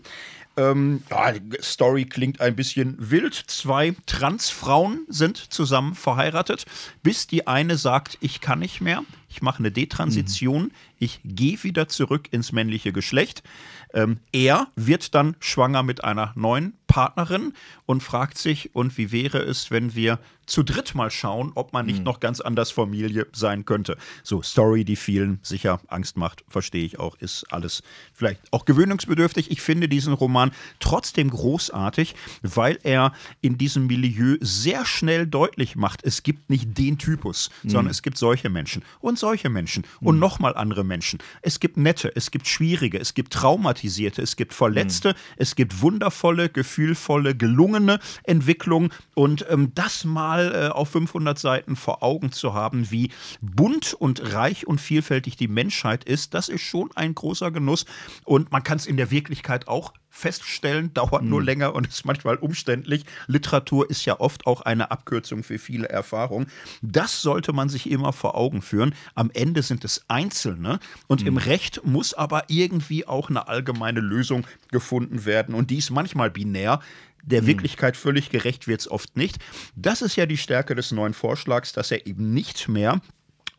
ähm, 0.60 1.04
ja, 1.10 1.32
die 1.32 1.58
Story 1.62 2.06
klingt 2.06 2.42
ein 2.42 2.56
bisschen 2.56 2.96
wild. 3.00 3.34
Zwei 3.34 3.96
Transfrauen 4.06 5.06
sind 5.08 5.38
zusammen 5.38 5.96
verheiratet, 5.96 6.66
bis 7.02 7.28
die 7.28 7.48
eine 7.48 7.78
sagt, 7.78 8.18
ich 8.20 8.42
kann 8.42 8.60
nicht 8.60 8.82
mehr, 8.82 9.04
ich 9.30 9.42
mache 9.42 9.60
eine 9.60 9.72
Detransition, 9.72 10.64
mhm. 10.64 10.72
ich 10.98 11.22
gehe 11.24 11.64
wieder 11.64 11.88
zurück 11.88 12.28
ins 12.32 12.52
männliche 12.52 12.92
Geschlecht. 12.92 13.44
Ähm, 13.94 14.20
er 14.32 14.68
wird 14.76 15.16
dann 15.16 15.36
schwanger 15.40 15.84
mit 15.84 16.04
einer 16.04 16.34
neuen 16.36 16.74
Partnerin 16.88 17.54
und 17.86 18.04
fragt 18.04 18.38
sich, 18.38 18.76
und 18.76 18.98
wie 18.98 19.12
wäre 19.12 19.40
es, 19.40 19.72
wenn 19.72 19.96
wir 19.96 20.20
zu 20.50 20.64
dritt 20.64 20.96
mal 20.96 21.12
schauen, 21.12 21.52
ob 21.56 21.74
man 21.74 21.86
nicht 21.86 22.00
mhm. 22.00 22.06
noch 22.06 22.20
ganz 22.20 22.42
anders 22.42 22.72
Familie 22.72 23.28
sein 23.32 23.66
könnte. 23.66 23.98
So, 24.24 24.42
Story, 24.42 24.84
die 24.84 24.96
vielen 24.96 25.40
sicher 25.44 25.80
Angst 25.88 26.18
macht, 26.18 26.44
verstehe 26.50 26.84
ich 26.84 27.00
auch, 27.00 27.16
ist 27.18 27.46
alles 27.54 27.84
vielleicht 28.14 28.42
auch 28.52 28.66
gewöhnungsbedürftig. 28.66 29.52
Ich 29.52 29.62
finde 29.62 29.88
diesen 29.88 30.14
Roman 30.14 30.52
trotzdem 30.80 31.30
großartig, 31.30 32.16
weil 32.42 32.80
er 32.82 33.14
in 33.42 33.60
diesem 33.60 33.86
Milieu 33.86 34.38
sehr 34.42 34.86
schnell 34.86 35.28
deutlich 35.28 35.76
macht, 35.76 36.04
es 36.04 36.24
gibt 36.24 36.50
nicht 36.50 36.78
den 36.78 36.98
Typus, 36.98 37.52
mhm. 37.62 37.70
sondern 37.70 37.92
es 37.92 38.02
gibt 38.02 38.18
solche 38.18 38.50
Menschen 38.50 38.84
und 39.00 39.19
solche 39.20 39.50
Menschen 39.50 39.86
mhm. 40.00 40.08
und 40.08 40.20
nochmal 40.20 40.56
andere 40.56 40.84
Menschen. 40.84 41.20
Es 41.42 41.60
gibt 41.60 41.78
nette, 41.78 42.16
es 42.16 42.32
gibt 42.32 42.48
schwierige, 42.48 43.00
es 43.00 43.14
gibt 43.14 43.34
traumatisierte, 43.34 44.22
es 44.22 44.36
gibt 44.36 44.54
verletzte, 44.54 45.10
mhm. 45.10 45.14
es 45.38 45.56
gibt 45.56 45.82
wundervolle, 45.82 46.50
gefühlvolle, 46.50 47.36
gelungene 47.36 48.00
Entwicklungen 48.24 48.92
und 49.16 49.46
ähm, 49.50 49.72
das 49.76 50.06
mal 50.06 50.54
äh, 50.54 50.68
auf 50.70 50.90
500 50.90 51.38
Seiten 51.38 51.76
vor 51.76 52.04
Augen 52.04 52.32
zu 52.32 52.54
haben, 52.54 52.92
wie 52.92 53.12
bunt 53.42 53.94
und 53.94 54.34
reich 54.34 54.68
und 54.68 54.82
vielfältig 54.82 55.38
die 55.38 55.48
Menschheit 55.48 56.04
ist, 56.04 56.34
das 56.34 56.50
ist 56.50 56.62
schon 56.62 56.90
ein 56.96 57.16
großer 57.16 57.52
Genuss 57.52 57.86
und 58.26 58.52
man 58.52 58.64
kann 58.64 58.78
es 58.78 58.86
in 58.86 58.98
der 58.98 59.12
Wirklichkeit 59.12 59.68
auch 59.68 59.94
feststellen, 60.10 60.94
dauert 60.94 61.24
nur 61.24 61.44
länger 61.44 61.76
und 61.76 61.88
ist 61.90 62.06
manchmal 62.06 62.38
umständlich. 62.38 63.06
Literatur 63.28 63.90
ist 63.90 64.06
ja 64.06 64.20
oft 64.20 64.46
auch 64.48 64.62
eine 64.62 64.92
Abkürzung 64.92 65.44
für 65.44 65.60
viele 65.60 65.90
Erfahrungen. 65.90 66.48
Das 66.82 67.22
sollte 67.22 67.54
man 67.54 67.70
sich 67.70 67.90
immer 67.90 68.14
vor 68.14 68.36
Augen 68.36 68.62
führen. 68.62 68.96
Am 69.16 69.32
Ende 69.34 69.62
sind 69.62 69.86
es 69.86 70.04
Einzelne 70.08 70.80
und 71.08 71.22
mhm. 71.22 71.28
im 71.28 71.38
Recht 71.38 71.82
muss 71.86 72.14
aber 72.14 72.46
irgendwie 72.48 73.08
auch 73.08 73.30
eine 73.30 73.48
allgemeine 73.48 74.00
Lösung 74.00 74.46
gefunden 74.72 75.26
werden 75.26 75.56
und 75.56 75.70
die 75.70 75.78
ist 75.78 75.92
manchmal 75.92 76.30
binär. 76.30 76.80
Der 77.24 77.42
mhm. 77.42 77.48
Wirklichkeit 77.48 77.98
völlig 77.98 78.30
gerecht 78.30 78.68
wird 78.68 78.82
es 78.82 78.90
oft 78.90 79.16
nicht. 79.18 79.40
Das 79.76 80.02
ist 80.02 80.16
ja 80.16 80.26
die 80.26 80.38
Stärke 80.38 80.76
des 80.76 80.92
neuen 80.92 81.14
Vorschlags, 81.14 81.74
dass 81.74 81.92
er 81.92 82.08
eben 82.08 82.34
nicht 82.34 82.68
mehr 82.68 83.02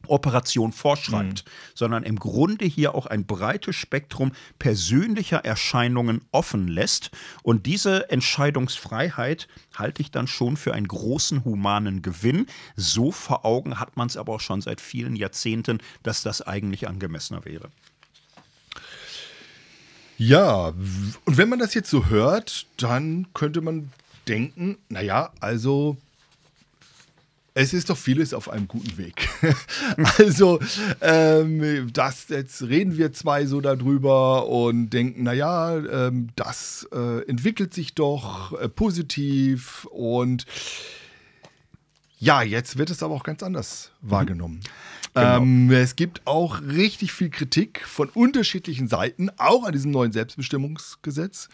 Operation 0.07 0.73
vorschreibt, 0.73 1.45
mhm. 1.45 1.51
sondern 1.75 2.03
im 2.03 2.19
Grunde 2.19 2.65
hier 2.65 2.95
auch 2.95 3.07
ein 3.07 3.27
breites 3.27 3.77
Spektrum 3.77 4.33
persönlicher 4.59 5.45
Erscheinungen 5.45 6.23
offen 6.33 6.69
lässt. 6.69 7.11
Und 7.43 7.67
diese 7.67 8.11
Entscheidungsfreiheit 8.11 9.49
halte 9.75 10.03
ich 10.03 10.11
dann 10.11 10.27
schon 10.27 10.57
für 10.57 10.75
einen 10.75 10.89
großen 10.89 11.45
humanen 11.45 12.03
Gewinn. 12.03 12.47
So 12.77 13.13
vor 13.13 13.45
Augen 13.45 13.79
hat 13.79 13.97
man 13.97 14.09
es 14.09 14.17
aber 14.17 14.35
auch 14.35 14.41
schon 14.41 14.61
seit 14.61 14.81
vielen 14.81 15.17
Jahrzehnten, 15.17 15.79
dass 16.03 16.23
das 16.23 16.43
eigentlich 16.43 16.89
angemessener 16.89 17.45
wäre. 17.45 17.71
Ja, 20.19 20.67
und 21.25 21.39
wenn 21.39 21.49
man 21.49 21.59
das 21.59 21.73
jetzt 21.73 21.89
so 21.89 22.07
hört, 22.07 22.67
dann 22.77 23.29
könnte 23.33 23.63
man 23.63 23.91
denken, 24.29 24.77
naja, 24.91 25.33
also 25.41 25.97
es 27.55 27.75
ist 27.75 27.91
doch 27.91 27.97
vieles 27.97 28.33
auf 28.33 28.49
einem 28.49 28.69
guten 28.69 28.97
Weg. 28.97 29.29
also, 30.19 30.61
ähm, 31.01 31.91
das, 31.93 32.29
jetzt 32.29 32.63
reden 32.63 32.97
wir 32.97 33.13
zwei 33.13 33.47
so 33.47 33.61
darüber 33.61 34.47
und 34.47 34.91
denken, 34.91 35.25
naja, 35.25 35.77
ähm, 35.77 36.29
das 36.37 36.89
äh, 36.93 37.29
entwickelt 37.29 37.75
sich 37.75 37.95
doch 37.95 38.59
äh, 38.61 38.69
positiv 38.69 39.87
und 39.91 40.47
ja, 42.19 42.43
jetzt 42.43 42.77
wird 42.77 42.91
es 42.91 43.03
aber 43.03 43.15
auch 43.15 43.25
ganz 43.25 43.43
anders 43.43 43.93
mhm. 44.03 44.11
wahrgenommen. 44.11 44.61
Genau. 45.15 45.39
Ähm, 45.39 45.71
es 45.73 45.97
gibt 45.97 46.27
auch 46.27 46.61
richtig 46.63 47.13
viel 47.13 47.31
Kritik 47.31 47.83
von 47.85 48.09
unterschiedlichen 48.11 48.87
Seiten, 48.87 49.29
auch 49.39 49.65
an 49.65 49.73
diesem 49.73 49.91
neuen 49.91 50.13
Selbstbestimmungsgesetz. 50.13 51.49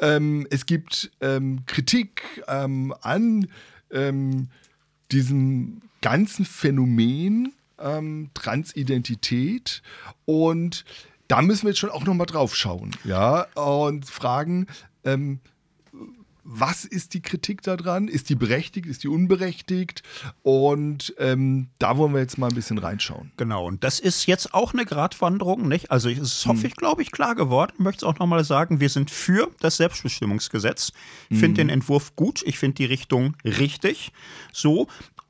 Ähm, 0.00 0.46
es 0.50 0.66
gibt 0.66 1.12
ähm, 1.20 1.64
Kritik 1.66 2.42
ähm, 2.48 2.92
an 3.02 3.46
ähm, 3.92 4.48
diesem 5.12 5.82
ganzen 6.00 6.44
Phänomen 6.44 7.52
ähm, 7.78 8.30
Transidentität. 8.34 9.82
Und 10.24 10.84
da 11.28 11.42
müssen 11.42 11.62
wir 11.62 11.70
jetzt 11.70 11.78
schon 11.78 11.90
auch 11.90 12.04
nochmal 12.04 12.26
drauf 12.26 12.54
schauen, 12.54 12.92
ja, 13.04 13.42
und 13.54 14.06
fragen, 14.06 14.66
ähm, 15.04 15.40
was 16.48 16.84
ist 16.84 17.14
die 17.14 17.20
Kritik 17.20 17.62
daran? 17.62 18.06
Ist 18.06 18.30
die 18.30 18.36
berechtigt? 18.36 18.86
Ist 18.86 19.02
die 19.02 19.08
unberechtigt? 19.08 20.02
Und 20.42 21.14
ähm, 21.18 21.68
da 21.78 21.96
wollen 21.96 22.14
wir 22.14 22.20
jetzt 22.20 22.38
mal 22.38 22.48
ein 22.48 22.54
bisschen 22.54 22.78
reinschauen. 22.78 23.32
Genau, 23.36 23.66
und 23.66 23.82
das 23.82 23.98
ist 23.98 24.26
jetzt 24.26 24.54
auch 24.54 24.72
eine 24.72 24.84
Gratwanderung, 24.84 25.66
nicht? 25.66 25.90
Also 25.90 26.08
es 26.08 26.18
ist, 26.18 26.46
hoffe 26.46 26.60
hm. 26.60 26.66
ich, 26.66 26.76
glaube 26.76 27.02
ich, 27.02 27.10
klar 27.10 27.34
geworden. 27.34 27.72
Ich 27.74 27.80
möchte 27.80 28.04
es 28.06 28.08
auch 28.08 28.18
nochmal 28.20 28.44
sagen, 28.44 28.78
wir 28.80 28.88
sind 28.88 29.10
für 29.10 29.50
das 29.60 29.76
Selbstbestimmungsgesetz. 29.76 30.92
Ich 31.30 31.38
finde 31.38 31.60
hm. 31.60 31.68
den 31.68 31.68
Entwurf 31.68 32.14
gut, 32.14 32.42
ich 32.46 32.58
finde 32.58 32.76
die 32.76 32.84
Richtung 32.84 33.36
richtig. 33.44 34.12
So, 34.52 34.86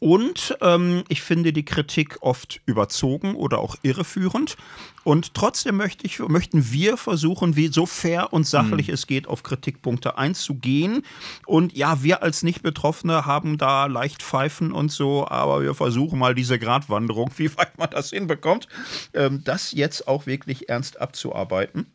und 0.07 0.57
ähm, 0.61 1.03
ich 1.09 1.21
finde 1.21 1.53
die 1.53 1.65
Kritik 1.65 2.19
oft 2.21 2.61
überzogen 2.65 3.35
oder 3.35 3.59
auch 3.59 3.75
irreführend. 3.83 4.57
Und 5.03 5.35
trotzdem 5.35 5.79
möchte 5.79 6.07
ich, 6.07 6.21
möchten 6.21 6.71
wir 6.71 6.97
versuchen, 6.97 7.57
wie 7.57 7.67
so 7.67 7.87
fair 7.87 8.33
und 8.33 8.47
sachlich 8.47 8.87
mhm. 8.87 8.95
es 8.95 9.09
geht, 9.09 9.27
auf 9.27 9.43
Kritikpunkte 9.43 10.17
einzugehen. 10.17 11.03
Und 11.45 11.77
ja, 11.77 12.05
wir 12.05 12.23
als 12.23 12.45
Nicht-Betroffene 12.45 13.27
haben 13.27 13.59
da 13.59 13.87
leicht 13.87 14.23
Pfeifen 14.23 14.71
und 14.71 14.93
so, 14.93 15.27
aber 15.27 15.63
wir 15.63 15.75
versuchen 15.75 16.21
mal 16.21 16.37
diese 16.37 16.61
Gratwanderung, 16.61 17.33
wie 17.37 17.57
weit 17.57 17.77
man 17.77 17.91
das 17.91 18.11
hinbekommt, 18.11 18.69
ähm, 19.13 19.43
das 19.43 19.73
jetzt 19.73 20.07
auch 20.07 20.27
wirklich 20.27 20.69
ernst 20.69 21.01
abzuarbeiten. 21.01 21.87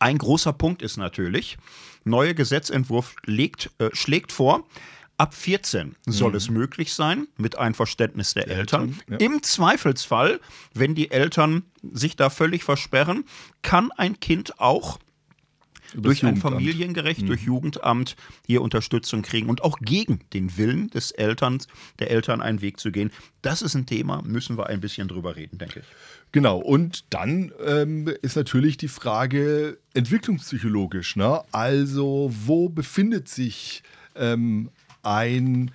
Ein 0.00 0.18
großer 0.18 0.52
Punkt 0.52 0.82
ist 0.82 0.96
natürlich, 0.96 1.58
neuer 2.02 2.34
Gesetzentwurf 2.34 3.14
legt, 3.24 3.70
äh, 3.78 3.90
schlägt 3.92 4.32
vor, 4.32 4.64
Ab 5.20 5.34
14 5.34 5.96
soll 6.06 6.30
mhm. 6.30 6.36
es 6.36 6.48
möglich 6.48 6.94
sein, 6.94 7.28
mit 7.36 7.58
Einverständnis 7.58 8.32
der 8.32 8.48
Eltern. 8.48 8.88
Eltern 8.88 9.02
ja. 9.10 9.16
Im 9.18 9.42
Zweifelsfall, 9.42 10.40
wenn 10.72 10.94
die 10.94 11.10
Eltern 11.10 11.64
sich 11.82 12.16
da 12.16 12.30
völlig 12.30 12.64
versperren, 12.64 13.24
kann 13.60 13.92
ein 13.92 14.18
Kind 14.18 14.58
auch 14.58 14.98
durch 15.92 16.24
ein 16.24 16.38
Familiengericht, 16.38 17.20
mhm. 17.20 17.26
durch 17.26 17.42
Jugendamt 17.42 18.16
hier 18.46 18.62
Unterstützung 18.62 19.20
kriegen 19.20 19.50
und 19.50 19.62
auch 19.62 19.78
gegen 19.80 20.20
den 20.32 20.56
Willen 20.56 20.88
des 20.88 21.10
Eltern, 21.10 21.58
der 21.98 22.10
Eltern 22.10 22.40
einen 22.40 22.62
Weg 22.62 22.80
zu 22.80 22.90
gehen. 22.90 23.10
Das 23.42 23.60
ist 23.60 23.74
ein 23.74 23.84
Thema, 23.84 24.22
müssen 24.22 24.56
wir 24.56 24.68
ein 24.68 24.80
bisschen 24.80 25.06
drüber 25.06 25.36
reden, 25.36 25.58
denke 25.58 25.80
ich. 25.80 25.86
Genau, 26.32 26.56
und 26.56 27.04
dann 27.10 27.52
ähm, 27.62 28.08
ist 28.22 28.36
natürlich 28.36 28.78
die 28.78 28.88
Frage 28.88 29.76
entwicklungspsychologisch. 29.92 31.16
Ne? 31.16 31.42
Also, 31.52 32.32
wo 32.46 32.70
befindet 32.70 33.28
sich 33.28 33.82
ähm, 34.14 34.70
ein 35.02 35.70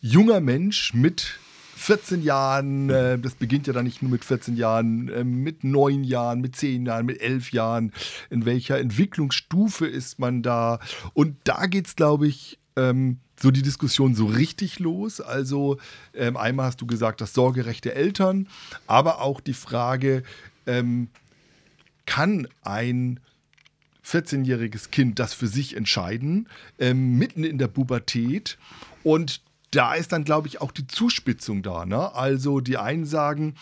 junger 0.00 0.40
Mensch 0.40 0.94
mit 0.94 1.38
14 1.76 2.22
Jahren, 2.22 2.90
äh, 2.90 3.18
das 3.18 3.34
beginnt 3.34 3.66
ja 3.66 3.72
dann 3.72 3.84
nicht 3.84 4.02
nur 4.02 4.10
mit 4.10 4.24
14 4.24 4.56
Jahren, 4.56 5.08
äh, 5.08 5.24
mit 5.24 5.64
9 5.64 6.04
Jahren, 6.04 6.40
mit 6.40 6.54
10 6.54 6.84
Jahren, 6.84 7.06
mit 7.06 7.20
11 7.20 7.52
Jahren, 7.52 7.92
in 8.28 8.44
welcher 8.44 8.78
Entwicklungsstufe 8.78 9.86
ist 9.86 10.18
man 10.18 10.42
da? 10.42 10.78
Und 11.14 11.36
da 11.44 11.66
geht 11.66 11.86
es, 11.86 11.96
glaube 11.96 12.26
ich, 12.26 12.58
ähm, 12.76 13.18
so 13.40 13.50
die 13.50 13.62
Diskussion 13.62 14.14
so 14.14 14.26
richtig 14.26 14.78
los. 14.78 15.22
Also 15.22 15.78
ähm, 16.14 16.36
einmal 16.36 16.66
hast 16.66 16.82
du 16.82 16.86
gesagt, 16.86 17.22
das 17.22 17.32
Sorgerecht 17.32 17.86
der 17.86 17.96
Eltern, 17.96 18.48
aber 18.86 19.22
auch 19.22 19.40
die 19.40 19.54
Frage, 19.54 20.22
ähm, 20.66 21.08
kann 22.04 22.46
ein 22.62 23.20
14-jähriges 24.10 24.90
Kind 24.90 25.18
das 25.18 25.34
für 25.34 25.46
sich 25.46 25.76
entscheiden, 25.76 26.48
ähm, 26.78 27.18
mitten 27.18 27.44
in 27.44 27.58
der 27.58 27.68
Pubertät? 27.68 28.58
Und 29.02 29.42
da 29.70 29.94
ist 29.94 30.12
dann, 30.12 30.24
glaube 30.24 30.48
ich, 30.48 30.60
auch 30.60 30.72
die 30.72 30.86
Zuspitzung 30.86 31.62
da. 31.62 31.86
Ne? 31.86 32.14
Also 32.14 32.60
die 32.60 32.76
einen 32.76 33.06
sagen, 33.06 33.54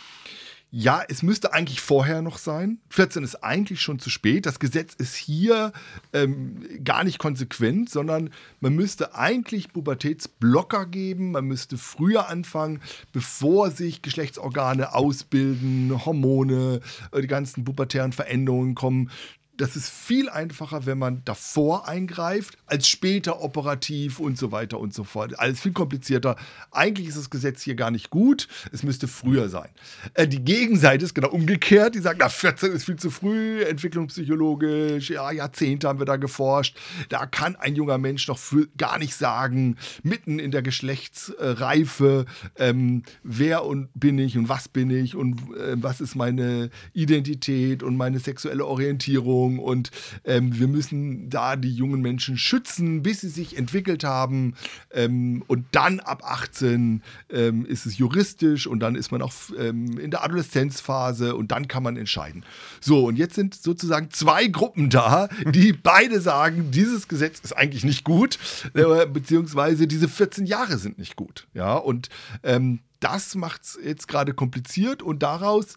ja, 0.71 1.03
es 1.09 1.23
müsste 1.23 1.55
eigentlich 1.55 1.81
vorher 1.81 2.21
noch 2.21 2.37
sein. 2.37 2.79
14 2.91 3.25
ist 3.25 3.37
eigentlich 3.37 3.81
schon 3.81 4.01
zu 4.01 4.11
spät. 4.11 4.45
Das 4.45 4.59
Gesetz 4.59 4.93
ist 4.93 5.15
hier 5.17 5.73
ähm, 6.13 6.85
gar 6.85 7.05
nicht 7.05 7.19
konsequent, 7.19 7.89
sondern 7.89 8.29
man 8.61 8.75
müsste 8.75 9.15
eigentlich 9.15 9.73
Pubertätsblocker 9.73 10.85
geben. 10.85 11.33
Man 11.33 11.47
müsste 11.47 11.79
früher 11.79 12.29
anfangen, 12.29 12.83
bevor 13.13 13.71
sich 13.71 14.03
Geschlechtsorgane 14.03 14.95
ausbilden, 14.95 16.05
Hormone, 16.05 16.81
äh, 17.13 17.23
die 17.23 17.29
ganzen 17.29 17.65
pubertären 17.65 18.13
Veränderungen 18.13 18.75
kommen 18.75 19.11
das 19.59 19.75
ist 19.75 19.91
viel 19.91 20.29
einfacher, 20.29 20.87
wenn 20.87 20.99
man 20.99 21.23
davor 21.25 21.89
eingreift, 21.89 22.57
als 22.67 22.89
später 22.89 23.43
operativ 23.43 24.21
und 24.21 24.39
so 24.39 24.53
weiter 24.53 24.79
und 24.79 24.95
so 24.95 25.03
fort. 25.03 25.39
Alles 25.39 25.61
viel 25.61 25.73
komplizierter. 25.73 26.37
Eigentlich 26.71 27.09
ist 27.09 27.19
das 27.19 27.29
Gesetz 27.29 27.63
hier 27.63 27.75
gar 27.75 27.91
nicht 27.91 28.09
gut. 28.09 28.47
Es 28.73 28.85
müsste 28.85 29.09
früher 29.09 29.49
sein. 29.49 29.69
Äh, 30.15 30.29
die 30.29 30.45
Gegenseite 30.45 31.05
ist 31.05 31.15
genau 31.15 31.31
umgekehrt. 31.31 31.97
Die 31.97 31.99
sagt, 31.99 32.19
na, 32.21 32.29
14 32.29 32.73
ist 32.73 32.85
viel 32.85 32.97
zu 32.97 33.11
früh, 33.11 33.63
entwicklungspsychologisch, 33.65 35.11
ja, 35.11 35.31
Jahrzehnte 35.33 35.89
haben 35.89 35.99
wir 35.99 36.07
da 36.07 36.17
geforscht. 36.17 36.79
Da 37.09 37.27
kann 37.27 37.57
ein 37.57 37.75
junger 37.75 37.99
Mensch 37.99 38.29
noch 38.29 38.39
für, 38.39 38.69
gar 38.77 38.99
nicht 38.99 39.17
sagen, 39.17 39.77
mitten 40.05 40.39
in 40.39 40.53
der 40.53 40.63
Geschlechtsreife, 40.63 42.27
ähm, 42.57 43.03
wer 43.25 43.65
und 43.65 43.89
bin 43.95 44.19
ich 44.19 44.39
und 44.39 44.49
was 44.49 44.69
bin 44.69 44.91
ich 44.91 45.17
und 45.17 45.41
äh, 45.57 45.75
was 45.75 46.01
ist 46.01 46.15
meine 46.15 46.71
Identität 46.93 47.83
und 47.83 47.97
meine 47.97 48.21
sexuelle 48.21 48.65
Orientierung 48.65 49.48
Entwicklung 49.49 49.59
und 49.59 49.91
ähm, 50.25 50.59
wir 50.59 50.69
müssen 50.69 51.31
da 51.31 51.57
die 51.57 51.73
jungen 51.73 52.01
Menschen 52.01 52.37
schützen, 52.37 53.03
bis 53.03 53.23
sie 53.23 53.29
sich 53.29 53.57
entwickelt 53.57 54.05
haben. 54.05 54.55
Ähm, 54.91 55.43
und 55.47 55.67
dann 55.73 56.01
ab 56.01 56.23
18 56.25 57.03
ähm, 57.31 57.67
ist 57.67 57.87
es 57.87 57.99
juristisch 57.99 58.67
und 58.67 58.81
dann 58.81 58.95
ist 58.95 59.11
man 59.11 59.23
auch 59.23 59.33
ähm, 59.59 59.99
in 59.99 60.11
der 60.11 60.25
Adoleszenzphase 60.25 61.35
und 61.35 61.51
dann 61.53 61.69
kann 61.69 61.83
man 61.83 61.97
entscheiden. 61.97 62.45
So, 62.81 63.07
und 63.07 63.17
jetzt 63.17 63.35
sind 63.35 63.55
sozusagen 63.55 64.11
zwei 64.11 64.47
Gruppen 64.47 64.91
da, 64.91 65.29
die 65.53 65.73
beide 65.83 66.21
sagen, 66.21 66.71
dieses 66.71 67.09
Gesetz 67.09 67.41
ist 67.41 67.57
eigentlich 67.57 67.85
nicht 67.85 68.05
gut, 68.05 68.39
äh, 68.75 69.07
beziehungsweise 69.07 69.87
diese 69.87 70.09
14 70.09 70.47
Jahre 70.47 70.79
sind 70.79 70.99
nicht 70.99 71.17
gut. 71.17 71.47
Ja, 71.55 71.75
und 71.75 72.09
ähm, 72.43 72.81
das 73.01 73.37
macht 73.37 73.63
es 73.63 73.79
jetzt 73.83 74.09
gerade 74.09 74.35
kompliziert 74.35 75.03
und 75.05 75.23
daraus 75.23 75.77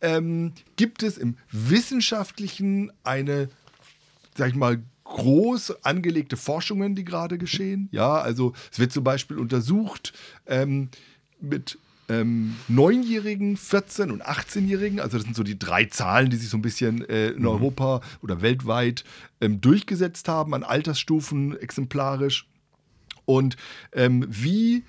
ähm, 0.00 0.52
gibt 0.76 1.02
es 1.02 1.18
im 1.18 1.36
Wissenschaftlichen 1.50 2.92
eine, 3.04 3.48
sag 4.36 4.50
ich 4.50 4.54
mal, 4.54 4.82
groß 5.04 5.84
angelegte 5.84 6.36
Forschungen, 6.36 6.94
die 6.94 7.04
gerade 7.04 7.36
geschehen. 7.36 7.88
Ja, 7.90 8.20
also 8.20 8.52
es 8.70 8.78
wird 8.78 8.92
zum 8.92 9.04
Beispiel 9.04 9.38
untersucht 9.38 10.12
ähm, 10.46 10.88
mit 11.40 11.78
ähm, 12.08 12.56
9-Jährigen, 12.68 13.56
14- 13.56 14.10
und 14.10 14.24
18-Jährigen. 14.24 15.00
Also 15.00 15.16
das 15.16 15.24
sind 15.24 15.36
so 15.36 15.42
die 15.42 15.58
drei 15.58 15.86
Zahlen, 15.86 16.30
die 16.30 16.36
sich 16.36 16.48
so 16.48 16.56
ein 16.56 16.62
bisschen 16.62 17.08
äh, 17.08 17.28
in 17.30 17.42
mhm. 17.42 17.48
Europa 17.48 18.00
oder 18.22 18.42
weltweit 18.42 19.04
ähm, 19.40 19.60
durchgesetzt 19.60 20.28
haben, 20.28 20.54
an 20.54 20.62
Altersstufen 20.62 21.58
exemplarisch. 21.58 22.46
Und 23.24 23.56
ähm, 23.92 24.26
wie 24.28 24.84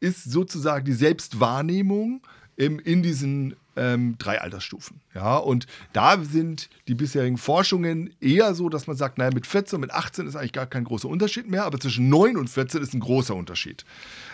ist 0.00 0.24
sozusagen 0.24 0.84
die 0.84 0.92
Selbstwahrnehmung 0.92 2.22
in 2.56 3.02
diesen 3.02 3.54
ähm, 3.76 4.16
drei 4.18 4.40
Altersstufen. 4.40 5.00
Ja, 5.14 5.36
und 5.36 5.66
da 5.92 6.22
sind 6.22 6.68
die 6.88 6.94
bisherigen 6.94 7.38
Forschungen 7.38 8.14
eher 8.20 8.54
so, 8.54 8.68
dass 8.68 8.86
man 8.86 8.96
sagt, 8.96 9.18
naja, 9.18 9.30
mit 9.32 9.46
14 9.46 9.76
und 9.76 9.80
mit 9.82 9.92
18 9.92 10.26
ist 10.26 10.36
eigentlich 10.36 10.52
gar 10.52 10.66
kein 10.66 10.84
großer 10.84 11.08
Unterschied 11.08 11.48
mehr, 11.48 11.64
aber 11.64 11.78
zwischen 11.78 12.08
9 12.08 12.36
und 12.36 12.48
14 12.48 12.82
ist 12.82 12.94
ein 12.94 13.00
großer 13.00 13.34
Unterschied. 13.34 13.84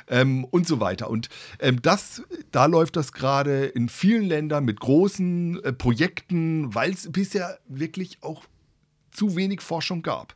Ähm, 0.09 0.45
und 0.45 0.67
so 0.67 0.81
weiter. 0.81 1.11
Und 1.11 1.29
ähm, 1.59 1.83
das, 1.83 2.23
da 2.53 2.67
läuft 2.67 2.97
das 2.97 3.13
gerade 3.13 3.67
in 3.67 3.89
vielen 3.89 4.25
Ländern 4.25 4.65
mit 4.65 4.81
großen 4.81 5.63
äh, 5.65 5.73
Projekten, 5.73 6.75
weil 6.75 6.93
es 6.93 7.11
bisher 7.11 7.59
wirklich 7.69 8.19
auch 8.23 8.45
zu 9.11 9.37
wenig 9.37 9.61
Forschung 9.61 10.03
gab. 10.03 10.35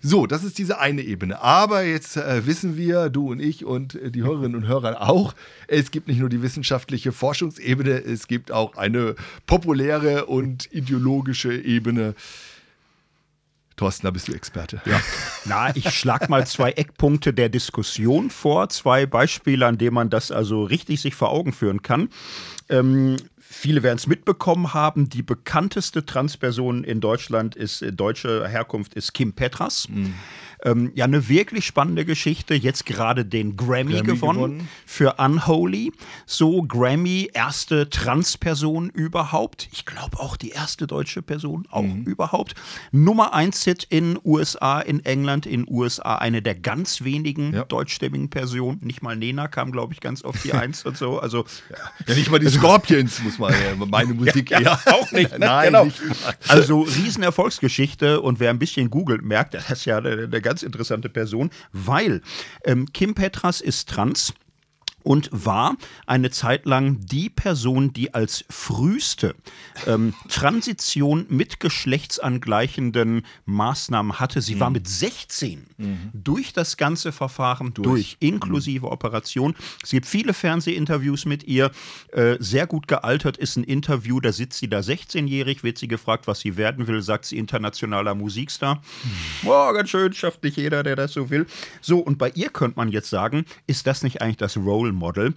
So, 0.00 0.26
das 0.26 0.44
ist 0.44 0.58
diese 0.58 0.78
eine 0.78 1.02
Ebene. 1.02 1.40
Aber 1.40 1.82
jetzt 1.82 2.16
äh, 2.16 2.46
wissen 2.46 2.76
wir, 2.76 3.08
du 3.08 3.30
und 3.30 3.40
ich 3.40 3.64
und 3.64 3.94
äh, 3.94 4.10
die 4.10 4.22
Hörerinnen 4.22 4.54
und 4.54 4.68
Hörer 4.68 5.08
auch, 5.08 5.34
es 5.68 5.90
gibt 5.90 6.08
nicht 6.08 6.20
nur 6.20 6.28
die 6.28 6.42
wissenschaftliche 6.42 7.12
Forschungsebene, 7.12 8.04
es 8.04 8.26
gibt 8.28 8.52
auch 8.52 8.76
eine 8.76 9.14
populäre 9.46 10.26
und 10.26 10.72
ideologische 10.72 11.54
Ebene. 11.54 12.14
Thorsten, 13.76 14.06
da 14.06 14.10
bist 14.10 14.28
du 14.28 14.32
Experte. 14.32 14.80
Ja. 14.86 15.00
Na, 15.44 15.76
ich 15.76 15.90
schlage 15.90 16.28
mal 16.28 16.46
zwei 16.46 16.72
Eckpunkte 16.72 17.34
der 17.34 17.50
Diskussion 17.50 18.30
vor, 18.30 18.70
zwei 18.70 19.04
Beispiele, 19.04 19.66
an 19.66 19.76
denen 19.76 19.94
man 19.94 20.08
das 20.08 20.30
also 20.30 20.64
richtig 20.64 21.00
sich 21.02 21.14
vor 21.14 21.30
Augen 21.30 21.52
führen 21.52 21.82
kann. 21.82 22.08
Ähm, 22.70 23.16
Viele 23.48 23.82
werden 23.82 23.96
es 23.96 24.06
mitbekommen 24.06 24.74
haben. 24.74 25.08
Die 25.08 25.22
bekannteste 25.22 26.04
Transperson 26.04 26.84
in 26.84 27.00
Deutschland 27.00 27.54
ist 27.54 27.80
äh, 27.82 27.92
deutsche 27.92 28.48
Herkunft 28.48 28.94
ist 28.94 29.12
Kim 29.14 29.32
Petras. 29.34 29.88
Mhm. 29.88 30.14
Ähm, 30.66 30.90
ja, 30.94 31.04
eine 31.04 31.28
wirklich 31.28 31.64
spannende 31.64 32.04
Geschichte. 32.04 32.54
Jetzt 32.54 32.86
gerade 32.86 33.24
den 33.24 33.56
Grammy, 33.56 33.92
Grammy 33.94 34.06
gewonnen, 34.06 34.36
gewonnen, 34.36 34.68
für 34.84 35.14
Unholy. 35.18 35.92
So 36.26 36.62
Grammy, 36.62 37.30
erste 37.32 37.88
Transperson 37.88 38.90
überhaupt. 38.90 39.68
Ich 39.72 39.86
glaube 39.86 40.18
auch 40.18 40.36
die 40.36 40.50
erste 40.50 40.88
deutsche 40.88 41.22
Person 41.22 41.68
auch 41.70 41.82
mhm. 41.82 42.02
überhaupt. 42.02 42.56
Nummer 42.90 43.32
1 43.32 43.62
Hit 43.62 43.86
in 43.88 44.18
USA, 44.24 44.80
in 44.80 45.04
England, 45.04 45.46
in 45.46 45.66
USA. 45.68 46.16
Eine 46.16 46.42
der 46.42 46.56
ganz 46.56 47.04
wenigen 47.04 47.54
ja. 47.54 47.64
deutschstämmigen 47.64 48.28
Personen. 48.28 48.80
Nicht 48.82 49.02
mal 49.02 49.14
Nena 49.16 49.46
kam, 49.46 49.70
glaube 49.70 49.94
ich, 49.94 50.00
ganz 50.00 50.22
auf 50.22 50.42
die 50.42 50.52
Eins 50.56 50.84
und 50.84 50.96
so. 50.96 51.20
Also, 51.20 51.44
ja. 51.70 51.76
ja 52.08 52.14
nicht 52.14 52.30
mal 52.30 52.40
die 52.40 52.48
Scorpions, 52.48 53.22
muss 53.22 53.38
man 53.38 53.52
ja, 53.52 53.86
meine 53.86 54.14
Musik 54.14 54.50
ja, 54.50 54.60
ja. 54.60 54.80
auch 54.86 55.12
nicht. 55.12 55.30
Ne? 55.30 55.46
Nein, 55.46 55.66
genau. 55.66 55.84
Nicht 55.84 56.00
also 56.48 56.80
Riesenerfolgsgeschichte 56.80 58.20
und 58.20 58.40
wer 58.40 58.50
ein 58.50 58.58
bisschen 58.58 58.90
googelt, 58.90 59.22
merkt, 59.22 59.54
das 59.54 59.70
ist 59.70 59.84
ja 59.84 59.98
eine, 59.98 60.24
eine 60.24 60.40
ganz 60.40 60.55
interessante 60.62 61.08
Person, 61.08 61.50
weil 61.72 62.22
ähm, 62.64 62.86
Kim 62.92 63.14
Petras 63.14 63.60
ist 63.60 63.88
trans 63.88 64.34
und 65.06 65.28
war 65.30 65.76
eine 66.06 66.30
Zeit 66.30 66.66
lang 66.66 66.98
die 66.98 67.30
Person, 67.30 67.92
die 67.92 68.12
als 68.12 68.44
früheste 68.50 69.36
ähm, 69.86 70.14
Transition 70.28 71.26
mit 71.28 71.60
geschlechtsangleichenden 71.60 73.24
Maßnahmen 73.44 74.18
hatte. 74.18 74.42
Sie 74.42 74.56
mhm. 74.56 74.60
war 74.60 74.70
mit 74.70 74.88
16 74.88 75.64
mhm. 75.76 76.10
durch 76.12 76.52
das 76.52 76.76
ganze 76.76 77.12
Verfahren 77.12 77.72
durch, 77.72 77.86
durch 77.86 78.16
inklusive 78.18 78.86
mhm. 78.86 78.92
Operation. 78.92 79.54
Es 79.80 79.90
gibt 79.90 80.06
viele 80.06 80.34
Fernsehinterviews 80.34 81.24
mit 81.24 81.44
ihr. 81.44 81.70
Äh, 82.12 82.36
sehr 82.40 82.66
gut 82.66 82.88
gealtert 82.88 83.36
ist 83.36 83.56
ein 83.56 83.64
Interview, 83.64 84.18
da 84.18 84.32
sitzt 84.32 84.58
sie 84.58 84.68
da 84.68 84.80
16-jährig, 84.80 85.62
wird 85.62 85.78
sie 85.78 85.86
gefragt, 85.86 86.26
was 86.26 86.40
sie 86.40 86.56
werden 86.56 86.88
will, 86.88 87.00
sagt 87.00 87.26
sie 87.26 87.38
internationaler 87.38 88.16
Musikstar. 88.16 88.82
Mhm. 89.44 89.48
Oh, 89.48 89.72
ganz 89.72 89.88
schön, 89.88 90.12
schafft 90.12 90.42
nicht 90.42 90.56
jeder, 90.56 90.82
der 90.82 90.96
das 90.96 91.12
so 91.12 91.30
will. 91.30 91.46
So, 91.80 92.00
und 92.00 92.18
bei 92.18 92.30
ihr 92.30 92.48
könnte 92.48 92.76
man 92.76 92.88
jetzt 92.88 93.08
sagen, 93.08 93.44
ist 93.68 93.86
das 93.86 94.02
nicht 94.02 94.20
eigentlich 94.20 94.38
das 94.38 94.56
Role 94.56 94.95
Model. 94.96 95.34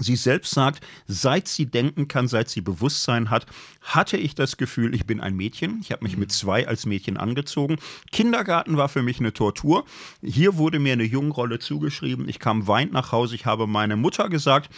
Sie 0.00 0.14
selbst 0.14 0.52
sagt, 0.54 0.80
seit 1.08 1.48
sie 1.48 1.66
denken 1.66 2.06
kann, 2.06 2.28
seit 2.28 2.48
sie 2.48 2.60
Bewusstsein 2.60 3.30
hat, 3.30 3.46
hatte 3.82 4.16
ich 4.16 4.36
das 4.36 4.56
Gefühl, 4.56 4.94
ich 4.94 5.06
bin 5.06 5.20
ein 5.20 5.34
Mädchen. 5.34 5.78
Ich 5.80 5.90
habe 5.90 6.04
mich 6.04 6.16
mit 6.16 6.30
zwei 6.30 6.68
als 6.68 6.86
Mädchen 6.86 7.16
angezogen. 7.16 7.78
Kindergarten 8.12 8.76
war 8.76 8.88
für 8.88 9.02
mich 9.02 9.18
eine 9.18 9.32
Tortur. 9.32 9.84
Hier 10.22 10.56
wurde 10.56 10.78
mir 10.78 10.92
eine 10.92 11.04
Jungrolle 11.04 11.58
zugeschrieben. 11.58 12.28
Ich 12.28 12.38
kam 12.38 12.68
weint 12.68 12.92
nach 12.92 13.10
Hause. 13.10 13.34
Ich 13.34 13.44
habe 13.44 13.66
meine 13.66 13.96
Mutter 13.96 14.28
gesagt, 14.28 14.70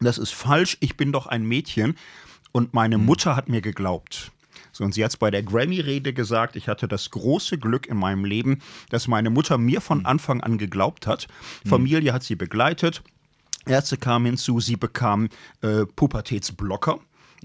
das 0.00 0.16
ist 0.16 0.32
falsch, 0.32 0.78
ich 0.80 0.96
bin 0.96 1.12
doch 1.12 1.26
ein 1.26 1.44
Mädchen. 1.44 1.94
Und 2.52 2.72
meine 2.72 2.96
Mutter 2.96 3.36
hat 3.36 3.50
mir 3.50 3.60
geglaubt. 3.60 4.32
So, 4.72 4.84
und 4.84 4.92
sie 4.92 5.04
hat 5.04 5.10
es 5.10 5.16
bei 5.18 5.30
der 5.30 5.42
Grammy-Rede 5.42 6.14
gesagt, 6.14 6.56
ich 6.56 6.68
hatte 6.68 6.88
das 6.88 7.10
große 7.10 7.58
Glück 7.58 7.86
in 7.86 7.98
meinem 7.98 8.24
Leben, 8.24 8.60
dass 8.88 9.08
meine 9.08 9.28
Mutter 9.28 9.58
mir 9.58 9.82
von 9.82 10.06
Anfang 10.06 10.42
an 10.42 10.56
geglaubt 10.56 11.06
hat. 11.06 11.28
Familie 11.66 12.12
hat 12.14 12.22
sie 12.22 12.36
begleitet. 12.36 13.02
Ärzte 13.66 13.96
kamen 13.96 14.26
hinzu, 14.26 14.60
sie 14.60 14.76
bekam 14.76 15.28
äh, 15.62 15.84
Pubertätsblocker 15.84 17.00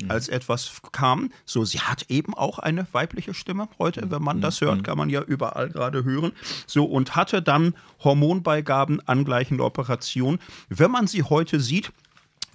als 0.07 0.29
etwas 0.29 0.81
kam. 0.91 1.31
So, 1.45 1.65
sie 1.65 1.79
hat 1.79 2.05
eben 2.09 2.33
auch 2.33 2.59
eine 2.59 2.87
weibliche 2.91 3.33
Stimme 3.33 3.67
heute, 3.79 4.09
wenn 4.09 4.21
man 4.21 4.41
das 4.41 4.61
hört, 4.61 4.83
kann 4.83 4.97
man 4.97 5.09
ja 5.09 5.21
überall 5.21 5.69
gerade 5.69 6.03
hören. 6.03 6.31
So, 6.65 6.85
und 6.85 7.15
hatte 7.15 7.41
dann 7.41 7.75
Hormonbeigaben, 8.03 9.05
angleichende 9.07 9.63
Operation. 9.63 10.39
Wenn 10.69 10.91
man 10.91 11.07
sie 11.07 11.23
heute 11.23 11.59
sieht, 11.59 11.91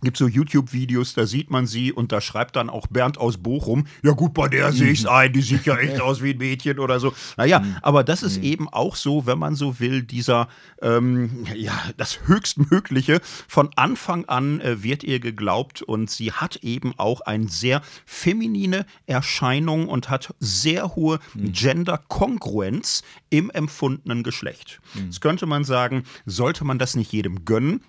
gibt 0.06 0.18
so 0.18 0.28
YouTube-Videos, 0.28 1.14
da 1.14 1.26
sieht 1.26 1.50
man 1.50 1.66
sie 1.66 1.92
und 1.92 2.12
da 2.12 2.20
schreibt 2.20 2.54
dann 2.54 2.70
auch 2.70 2.86
Bernd 2.86 3.18
aus 3.18 3.38
Bochum, 3.38 3.88
ja 4.04 4.12
gut, 4.12 4.34
bei 4.34 4.46
der 4.46 4.70
sehe 4.72 4.92
ich 4.92 5.00
es 5.00 5.06
ein, 5.06 5.32
die 5.32 5.42
sieht 5.42 5.66
ja 5.66 5.76
echt 5.76 6.00
aus 6.00 6.22
wie 6.22 6.30
ein 6.30 6.38
Mädchen 6.38 6.78
oder 6.78 7.00
so. 7.00 7.12
Naja, 7.36 7.60
aber 7.82 8.04
das 8.04 8.22
ist 8.22 8.36
eben 8.36 8.68
auch 8.68 8.94
so, 8.94 9.26
wenn 9.26 9.36
man 9.36 9.56
so 9.56 9.80
will, 9.80 10.04
dieser, 10.04 10.46
ähm, 10.80 11.44
ja, 11.56 11.72
das 11.96 12.20
Höchstmögliche. 12.24 13.20
Von 13.48 13.70
Anfang 13.74 14.26
an 14.26 14.60
äh, 14.60 14.84
wird 14.84 15.02
ihr 15.02 15.18
geglaubt 15.18 15.82
und 15.82 16.08
sie 16.08 16.30
hat 16.30 16.54
eben 16.62 16.94
auch 16.98 17.22
eine 17.22 17.48
sehr 17.48 17.82
feminine 18.04 18.86
Erscheinung 19.06 19.88
und 19.88 20.08
hat 20.08 20.36
sehr 20.38 20.94
hohe 20.94 21.18
Gender-Kongruenz 21.34 23.02
im 23.28 23.50
empfundenen 23.50 24.22
Geschlecht. 24.22 24.80
Jetzt 24.94 25.20
könnte 25.20 25.46
man 25.46 25.64
sagen, 25.64 26.04
sollte 26.26 26.64
man 26.64 26.78
das 26.78 26.94
nicht 26.94 27.10
jedem 27.10 27.44
gönnen? 27.44 27.82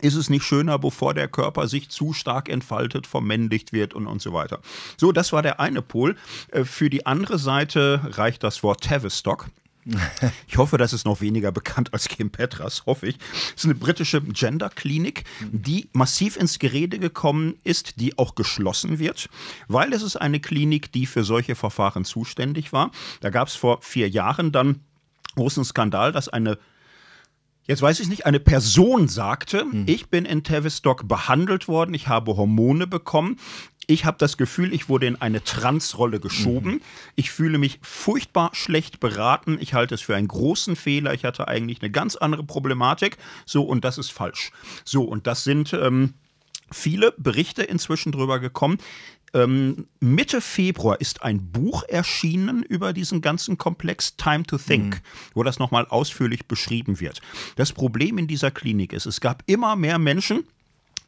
Ist 0.00 0.14
es 0.14 0.30
nicht 0.30 0.44
schöner, 0.44 0.78
bevor 0.78 1.14
der 1.14 1.28
Körper 1.28 1.68
sich 1.68 1.88
zu 1.88 2.12
stark 2.12 2.48
entfaltet, 2.48 3.06
vermännlicht 3.06 3.72
wird 3.72 3.94
und, 3.94 4.06
und 4.06 4.22
so 4.22 4.32
weiter? 4.32 4.60
So, 4.96 5.12
das 5.12 5.32
war 5.32 5.42
der 5.42 5.60
eine 5.60 5.82
Pol. 5.82 6.16
Äh, 6.52 6.64
Für 6.64 6.90
die 6.90 7.06
andere 7.06 7.38
Seite 7.38 8.00
reicht 8.04 8.42
das 8.44 8.62
Wort 8.62 8.84
Tavistock. 8.84 9.48
Ich 10.46 10.58
hoffe, 10.58 10.76
das 10.76 10.92
ist 10.92 11.06
noch 11.06 11.20
weniger 11.20 11.50
bekannt 11.50 11.94
als 11.94 12.08
Kim 12.08 12.30
Petras, 12.30 12.84
hoffe 12.84 13.06
ich. 13.06 13.16
Es 13.56 13.62
ist 13.62 13.64
eine 13.64 13.74
britische 13.74 14.20
Gender-Klinik, 14.20 15.24
die 15.50 15.88
massiv 15.92 16.36
ins 16.36 16.58
Gerede 16.58 16.98
gekommen 16.98 17.54
ist, 17.64 17.98
die 17.98 18.18
auch 18.18 18.34
geschlossen 18.34 18.98
wird, 18.98 19.30
weil 19.66 19.92
es 19.94 20.02
ist 20.02 20.16
eine 20.16 20.40
Klinik, 20.40 20.92
die 20.92 21.06
für 21.06 21.24
solche 21.24 21.54
Verfahren 21.54 22.04
zuständig 22.04 22.72
war. 22.72 22.90
Da 23.20 23.30
gab 23.30 23.48
es 23.48 23.54
vor 23.54 23.80
vier 23.80 24.08
Jahren 24.10 24.52
dann 24.52 24.80
großen 25.36 25.64
Skandal, 25.64 26.12
dass 26.12 26.28
eine 26.28 26.58
Jetzt 27.68 27.82
weiß 27.82 28.00
ich 28.00 28.08
nicht, 28.08 28.24
eine 28.24 28.40
Person 28.40 29.08
sagte, 29.08 29.66
ich 29.86 30.08
bin 30.08 30.24
in 30.24 30.42
Tavistock 30.42 31.06
behandelt 31.06 31.68
worden, 31.68 31.92
ich 31.92 32.08
habe 32.08 32.34
Hormone 32.34 32.86
bekommen. 32.86 33.36
Ich 33.86 34.06
habe 34.06 34.16
das 34.18 34.36
Gefühl, 34.38 34.72
ich 34.72 34.88
wurde 34.88 35.06
in 35.06 35.16
eine 35.16 35.44
Transrolle 35.44 36.18
geschoben. 36.18 36.82
Ich 37.14 37.30
fühle 37.30 37.58
mich 37.58 37.78
furchtbar 37.82 38.50
schlecht 38.54 39.00
beraten. 39.00 39.58
Ich 39.60 39.74
halte 39.74 39.94
es 39.94 40.02
für 40.02 40.16
einen 40.16 40.28
großen 40.28 40.76
Fehler. 40.76 41.12
Ich 41.14 41.24
hatte 41.24 41.48
eigentlich 41.48 41.80
eine 41.80 41.90
ganz 41.90 42.16
andere 42.16 42.42
Problematik. 42.44 43.16
So, 43.46 43.62
und 43.62 43.84
das 43.84 43.96
ist 43.96 44.12
falsch. 44.12 44.50
So, 44.84 45.04
und 45.04 45.26
das 45.26 45.44
sind 45.44 45.72
ähm, 45.72 46.14
viele 46.70 47.14
Berichte 47.16 47.62
inzwischen 47.62 48.12
drüber 48.12 48.40
gekommen. 48.40 48.78
Ähm, 49.34 49.86
Mitte 50.00 50.40
Februar 50.40 51.00
ist 51.00 51.22
ein 51.22 51.50
Buch 51.50 51.82
erschienen 51.88 52.62
über 52.62 52.92
diesen 52.92 53.20
ganzen 53.20 53.58
Komplex 53.58 54.16
Time 54.16 54.44
to 54.44 54.58
Think, 54.58 55.02
wo 55.34 55.42
das 55.42 55.58
nochmal 55.58 55.86
ausführlich 55.86 56.46
beschrieben 56.46 57.00
wird. 57.00 57.20
Das 57.56 57.72
Problem 57.72 58.18
in 58.18 58.26
dieser 58.26 58.50
Klinik 58.50 58.92
ist, 58.92 59.06
es 59.06 59.20
gab 59.20 59.42
immer 59.46 59.76
mehr 59.76 59.98
Menschen, 59.98 60.44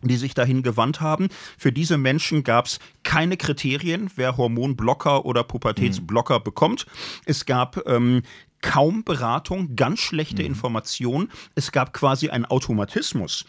die 0.03 0.17
sich 0.17 0.35
dahin 0.35 0.63
gewandt 0.63 1.01
haben. 1.01 1.29
Für 1.59 1.73
diese 1.73 1.99
Menschen 1.99 2.43
gab 2.43 2.67
es 2.67 2.79
keine 3.03 3.37
Kriterien, 3.37 4.11
wer 4.17 4.37
Hormonblocker 4.37 5.25
oder 5.25 5.45
Pubertätsblocker 5.45 6.41
bekommt. 6.41 6.87
Es 7.27 7.47
gab 7.47 7.87
ähm, 7.87 8.23
kaum 8.63 9.05
Beratung, 9.05 9.77
ganz 9.77 10.01
schlechte 10.01 10.43
Informationen. 10.43 11.31
Es 11.55 11.73
gab 11.73 11.93
quasi 11.93 12.31
einen 12.31 12.45
Automatismus. 12.45 13.45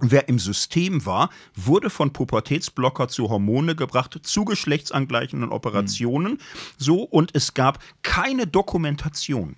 Wer 0.00 0.28
im 0.28 0.38
System 0.38 1.04
war, 1.06 1.30
wurde 1.54 1.90
von 1.90 2.12
Pubertätsblocker 2.12 3.08
zu 3.08 3.30
Hormone 3.30 3.74
gebracht, 3.74 4.18
zu 4.22 4.44
geschlechtsangleichenden 4.44 5.50
Operationen. 5.50 6.38
So, 6.76 7.02
und 7.02 7.34
es 7.34 7.54
gab 7.54 7.80
keine 8.02 8.46
Dokumentation. 8.46 9.56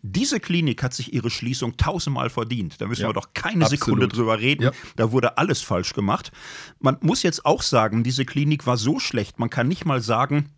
Diese 0.00 0.40
Klinik 0.40 0.82
hat 0.82 0.94
sich 0.94 1.12
ihre 1.12 1.28
Schließung 1.28 1.76
tausendmal 1.76 2.30
verdient. 2.30 2.80
Da 2.80 2.86
müssen 2.86 3.02
Ja, 3.02 3.08
wir 3.10 3.14
doch 3.14 3.34
keine 3.34 3.64
absolut. 3.64 3.80
Sekunde 3.80 4.08
drüber 4.08 4.40
reden. 4.40 4.62
Ja. 4.64 4.70
Da 4.96 5.12
wurde 5.12 5.36
alles 5.36 5.60
falsch 5.60 5.92
gemacht. 5.92 6.32
Man 6.80 6.96
muss 7.02 7.22
jetzt 7.22 7.44
auch 7.44 7.62
sagen, 7.62 8.02
diese 8.02 8.24
Klinik 8.24 8.66
war 8.66 8.78
so 8.78 8.98
schlecht, 8.98 9.38
man 9.38 9.50
kann 9.50 9.68
nicht 9.68 9.84
mal 9.84 10.00
sagen, 10.00 10.50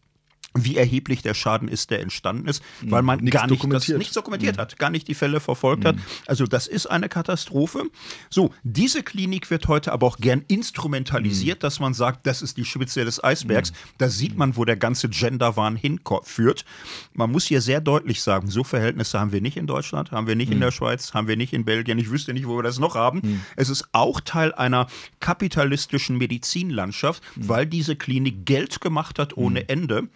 wie 0.54 0.76
erheblich 0.76 1.22
der 1.22 1.34
Schaden 1.34 1.68
ist, 1.68 1.90
der 1.90 2.00
entstanden 2.00 2.48
ist, 2.48 2.62
weil 2.82 3.02
man 3.02 3.20
Nichts 3.20 3.36
gar 3.36 3.46
nicht 3.46 3.52
das 3.52 3.58
dokumentiert. 3.58 3.98
nichts 3.98 4.14
dokumentiert 4.14 4.58
hat, 4.58 4.78
gar 4.78 4.90
nicht 4.90 5.06
die 5.08 5.14
Fälle 5.14 5.40
verfolgt 5.40 5.84
hat. 5.84 5.96
Also 6.26 6.46
das 6.46 6.66
ist 6.66 6.86
eine 6.86 7.08
Katastrophe. 7.08 7.84
So, 8.30 8.52
diese 8.62 9.02
Klinik 9.02 9.50
wird 9.50 9.68
heute 9.68 9.92
aber 9.92 10.06
auch 10.06 10.16
gern 10.18 10.44
instrumentalisiert, 10.48 11.62
dass 11.62 11.80
man 11.80 11.94
sagt, 11.94 12.26
das 12.26 12.42
ist 12.42 12.56
die 12.56 12.64
Spitze 12.64 13.04
des 13.04 13.22
Eisbergs. 13.22 13.72
Da 13.98 14.08
sieht 14.08 14.36
man, 14.36 14.56
wo 14.56 14.64
der 14.64 14.76
ganze 14.76 15.08
Genderwahn 15.08 15.76
hinführt. 15.76 16.64
Man 17.12 17.30
muss 17.30 17.44
hier 17.46 17.60
sehr 17.60 17.80
deutlich 17.80 18.22
sagen, 18.22 18.50
so 18.50 18.64
Verhältnisse 18.64 19.20
haben 19.20 19.32
wir 19.32 19.40
nicht 19.40 19.56
in 19.56 19.66
Deutschland, 19.66 20.12
haben 20.12 20.26
wir 20.26 20.36
nicht 20.36 20.50
in 20.50 20.60
der 20.60 20.70
Schweiz, 20.70 21.14
haben 21.14 21.28
wir 21.28 21.36
nicht 21.36 21.52
in 21.52 21.64
Belgien. 21.64 21.98
Ich 21.98 22.10
wüsste 22.10 22.32
nicht, 22.32 22.46
wo 22.46 22.56
wir 22.56 22.62
das 22.62 22.78
noch 22.78 22.94
haben. 22.94 23.42
Es 23.56 23.68
ist 23.68 23.88
auch 23.92 24.20
Teil 24.20 24.52
einer 24.54 24.86
kapitalistischen 25.20 26.16
Medizinlandschaft, 26.18 27.22
weil 27.36 27.66
diese 27.66 27.96
Klinik 27.96 28.46
Geld 28.46 28.80
gemacht 28.80 29.18
hat 29.18 29.36
ohne 29.36 29.68
Ende 29.68 30.08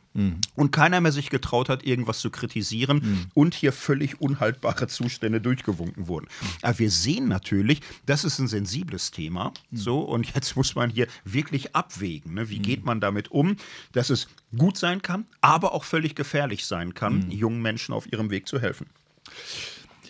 und 0.55 0.71
keiner 0.71 1.01
mehr 1.01 1.13
sich 1.13 1.31
getraut 1.31 1.69
hat, 1.69 1.85
irgendwas 1.85 2.21
zu 2.21 2.31
kritisieren 2.31 3.29
und 3.35 3.55
hier 3.55 3.73
völlig 3.73 4.21
unhaltbare 4.21 4.89
Zustände 4.89 5.41
durchgewunken 5.41 6.09
wurden. 6.09 6.29
Aber 6.63 6.79
wir 6.79 6.91
sehen 6.91 7.29
natürlich, 7.29 7.81
das 8.07 8.25
ist 8.25 8.39
ein 8.39 8.49
sensibles 8.49 9.11
Thema. 9.11 9.53
So, 9.73 10.01
und 10.01 10.35
jetzt 10.35 10.57
muss 10.57 10.75
man 10.75 10.91
hier 10.91 11.07
wirklich 11.25 11.75
abwägen. 11.75 12.35
Ne? 12.35 12.49
Wie 12.49 12.59
geht 12.59 12.85
man 12.85 13.01
damit 13.01 13.31
um, 13.31 13.57
dass 13.93 14.11
es 14.11 14.29
gut 14.57 14.77
sein 14.77 15.03
kann, 15.03 15.27
aber 15.41 15.73
auch 15.73 15.85
völlig 15.85 16.15
gefährlich 16.15 16.67
sein 16.67 16.95
kann, 16.95 17.31
jungen 17.31 17.63
Menschen 17.63 17.95
auf 17.95 18.11
ihrem 18.13 18.31
Weg 18.31 18.47
zu 18.47 18.61
helfen. 18.61 18.87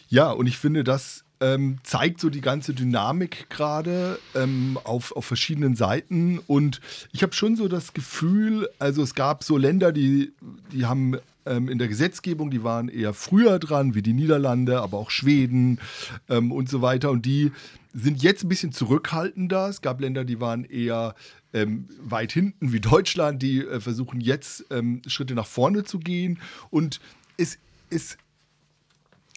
Ja, 0.09 0.31
und 0.31 0.47
ich 0.47 0.59
finde, 0.59 0.85
das 0.85 1.22
ähm, 1.43 1.79
zeigt 1.83 2.21
so 2.21 2.31
die 2.31 2.41
ganze 2.41 2.73
Dynamik 2.73 3.51
gerade 3.51 4.19
ähm, 4.35 4.79
auf, 4.85 5.15
auf 5.15 5.27
verschiedenen 5.27 5.75
Seiten. 5.75 6.39
Und 6.47 6.81
ich 7.13 7.23
habe 7.23 7.35
schon 7.35 7.57
so 7.57 7.67
das 7.67 7.93
Gefühl, 7.93 8.69
also 8.79 9.03
es 9.03 9.15
gab 9.15 9.43
so 9.43 9.59
Länder, 9.59 9.93
die, 9.93 10.33
die 10.71 10.87
haben 10.87 11.17
ähm, 11.45 11.69
in 11.69 11.79
der 11.79 11.89
Gesetzgebung, 11.89 12.51
die 12.51 12.63
waren 12.63 12.89
eher 12.89 13.13
früher 13.13 13.59
dran, 13.59 13.97
wie 13.97 14.03
die 14.03 14.13
Niederlande, 14.13 14.81
aber 14.81 14.99
auch 14.99 15.11
Schweden 15.11 15.81
ähm, 16.29 16.53
und 16.53 16.69
so 16.69 16.81
weiter. 16.81 17.11
Und 17.11 17.27
die 17.27 17.51
sind 17.93 18.23
jetzt 18.23 18.45
ein 18.45 18.49
bisschen 18.49 18.73
zurückhaltender. 18.73 19.69
Es 19.69 19.83
gab 19.83 20.01
Länder, 20.01 20.25
die 20.25 20.41
waren 20.41 20.65
eher 20.65 21.17
ähm, 21.53 21.89
weit 22.01 22.33
hinten, 22.33 22.73
wie 22.73 22.81
Deutschland, 22.81 23.43
die 23.43 23.61
äh, 23.61 23.81
versuchen 23.81 24.21
jetzt 24.21 24.65
ähm, 24.71 25.03
Schritte 25.09 25.35
nach 25.35 25.47
vorne 25.47 25.83
zu 25.83 25.99
gehen. 25.99 26.39
Und 26.71 27.01
es 27.37 27.59
ist 27.91 28.17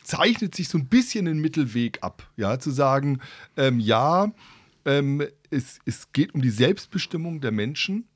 zeichnet 0.06 0.56
sich 0.56 0.70
so 0.70 0.78
ein 0.78 0.88
bisschen 0.88 1.26
den 1.26 1.40
Mittelweg 1.40 2.00
ab, 2.02 2.30
ja, 2.38 2.60
zu 2.60 2.72
sagen, 2.72 3.20
ähm, 3.58 3.80
ja, 3.80 4.32
ähm, 4.86 5.24
es, 5.50 5.80
es 5.86 6.12
geht 6.14 6.34
um 6.34 6.42
die 6.42 6.50
Selbstbestimmung 6.50 7.42
der 7.42 7.52
Menschen. 7.52 8.08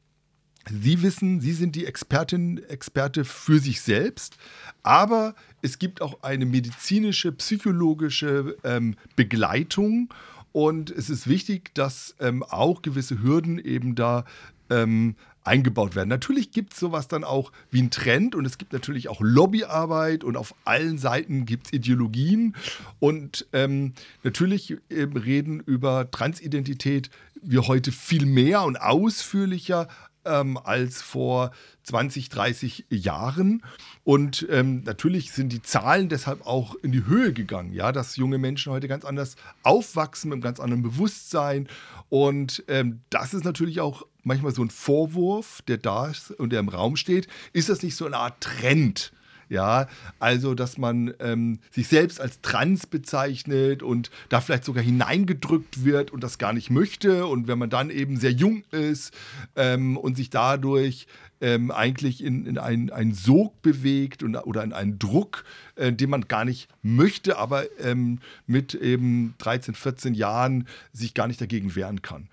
Sie 0.69 1.01
wissen, 1.01 1.39
Sie 1.41 1.53
sind 1.53 1.75
die 1.75 1.85
Expertin, 1.85 2.61
Experte 2.69 3.25
für 3.25 3.59
sich 3.59 3.81
selbst, 3.81 4.37
aber 4.83 5.33
es 5.61 5.79
gibt 5.79 6.01
auch 6.01 6.21
eine 6.21 6.45
medizinische, 6.45 7.31
psychologische 7.31 8.55
ähm, 8.63 8.95
Begleitung 9.15 10.13
und 10.51 10.91
es 10.91 11.09
ist 11.09 11.27
wichtig, 11.27 11.73
dass 11.73 12.15
ähm, 12.19 12.43
auch 12.43 12.81
gewisse 12.81 13.21
Hürden 13.21 13.57
eben 13.57 13.95
da 13.95 14.25
ähm, 14.69 15.15
eingebaut 15.49 15.95
werden. 15.95 16.09
Natürlich 16.09 16.51
gibt 16.51 16.73
es 16.73 16.79
sowas 16.79 17.07
dann 17.07 17.23
auch 17.23 17.51
wie 17.71 17.81
ein 17.81 17.89
Trend 17.89 18.35
und 18.35 18.45
es 18.45 18.59
gibt 18.59 18.71
natürlich 18.71 19.09
auch 19.09 19.19
Lobbyarbeit 19.19 20.23
und 20.23 20.37
auf 20.37 20.53
allen 20.63 20.99
Seiten 20.99 21.45
gibt 21.45 21.67
es 21.67 21.73
Ideologien 21.73 22.55
und 22.99 23.47
ähm, 23.51 23.93
natürlich 24.23 24.77
ähm, 24.91 25.17
reden 25.17 25.59
über 25.59 26.11
Transidentität 26.11 27.09
wir 27.41 27.67
heute 27.67 27.91
viel 27.91 28.25
mehr 28.25 28.63
und 28.63 28.79
ausführlicher 28.79 29.87
ähm, 30.25 30.57
als 30.57 31.01
vor 31.01 31.51
20, 31.83 32.29
30 32.29 32.85
Jahren. 32.89 33.63
Und 34.03 34.47
ähm, 34.49 34.83
natürlich 34.83 35.31
sind 35.31 35.51
die 35.51 35.61
Zahlen 35.61 36.09
deshalb 36.09 36.45
auch 36.45 36.75
in 36.75 36.91
die 36.91 37.05
Höhe 37.05 37.33
gegangen, 37.33 37.73
ja, 37.73 37.91
dass 37.91 38.15
junge 38.15 38.37
Menschen 38.37 38.71
heute 38.71 38.87
ganz 38.87 39.05
anders 39.05 39.35
aufwachsen, 39.63 40.29
mit 40.29 40.35
einem 40.35 40.41
ganz 40.41 40.59
anderen 40.59 40.83
Bewusstsein. 40.83 41.67
Und 42.09 42.63
ähm, 42.67 43.01
das 43.09 43.33
ist 43.33 43.45
natürlich 43.45 43.81
auch 43.81 44.05
manchmal 44.29 44.53
so 44.53 44.63
ein 44.63 44.69
Vorwurf, 44.69 45.61
der 45.67 45.77
da 45.77 46.07
ist 46.07 46.31
und 46.31 46.51
der 46.51 46.61
im 46.61 46.69
Raum 46.69 46.95
steht. 46.95 47.27
Ist 47.51 47.67
das 47.67 47.83
nicht 47.83 47.95
so 47.95 48.05
eine 48.05 48.17
Art 48.17 48.39
Trend? 48.39 49.11
Ja, 49.49 49.87
also 50.19 50.53
dass 50.53 50.77
man 50.77 51.11
ähm, 51.19 51.57
sich 51.71 51.87
selbst 51.87 52.21
als 52.21 52.39
trans 52.41 52.85
bezeichnet 52.85 53.81
und 53.81 54.11
da 54.29 54.41
vielleicht 54.41 54.63
sogar 54.63 54.83
hineingedrückt 54.83 55.83
wird 55.83 56.11
und 56.11 56.23
das 56.23 56.37
gar 56.37 56.53
nicht 56.53 56.69
möchte. 56.69 57.25
Und 57.25 57.47
wenn 57.47 57.57
man 57.57 57.71
dann 57.71 57.89
eben 57.89 58.17
sehr 58.17 58.31
jung 58.31 58.63
ist 58.69 59.11
ähm, 59.55 59.97
und 59.97 60.15
sich 60.17 60.29
dadurch 60.29 61.07
ähm, 61.41 61.71
eigentlich 61.71 62.23
in, 62.23 62.45
in 62.45 62.59
einen, 62.59 62.91
einen 62.91 63.15
Sog 63.15 63.59
bewegt 63.63 64.21
und, 64.21 64.35
oder 64.35 64.63
in 64.63 64.71
einen 64.71 64.99
Druck, 64.99 65.43
äh, 65.75 65.91
den 65.91 66.11
man 66.11 66.27
gar 66.27 66.45
nicht 66.45 66.69
möchte, 66.83 67.39
aber 67.39 67.63
ähm, 67.79 68.19
mit 68.45 68.75
eben 68.75 69.33
13, 69.39 69.73
14 69.73 70.13
Jahren 70.13 70.67
sich 70.93 71.15
gar 71.15 71.27
nicht 71.27 71.41
dagegen 71.41 71.75
wehren 71.75 72.03
kann. 72.03 72.27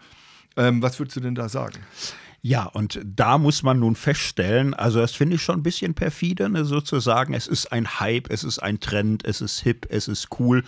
Ähm, 0.56 0.82
was 0.82 0.98
würdest 0.98 1.16
du 1.16 1.20
denn 1.20 1.34
da 1.34 1.48
sagen? 1.48 1.80
Ja, 2.42 2.64
und 2.64 3.00
da 3.04 3.38
muss 3.38 3.64
man 3.64 3.80
nun 3.80 3.96
feststellen, 3.96 4.72
also 4.72 5.00
das 5.00 5.12
finde 5.12 5.34
ich 5.34 5.42
schon 5.42 5.58
ein 5.58 5.62
bisschen 5.64 5.94
perfide, 5.94 6.48
ne, 6.48 6.64
sozusagen, 6.64 7.34
es 7.34 7.48
ist 7.48 7.72
ein 7.72 7.98
Hype, 7.98 8.30
es 8.30 8.44
ist 8.44 8.60
ein 8.60 8.78
Trend, 8.78 9.24
es 9.24 9.40
ist 9.40 9.60
hip, 9.60 9.86
es 9.90 10.06
ist 10.06 10.28
cool. 10.38 10.62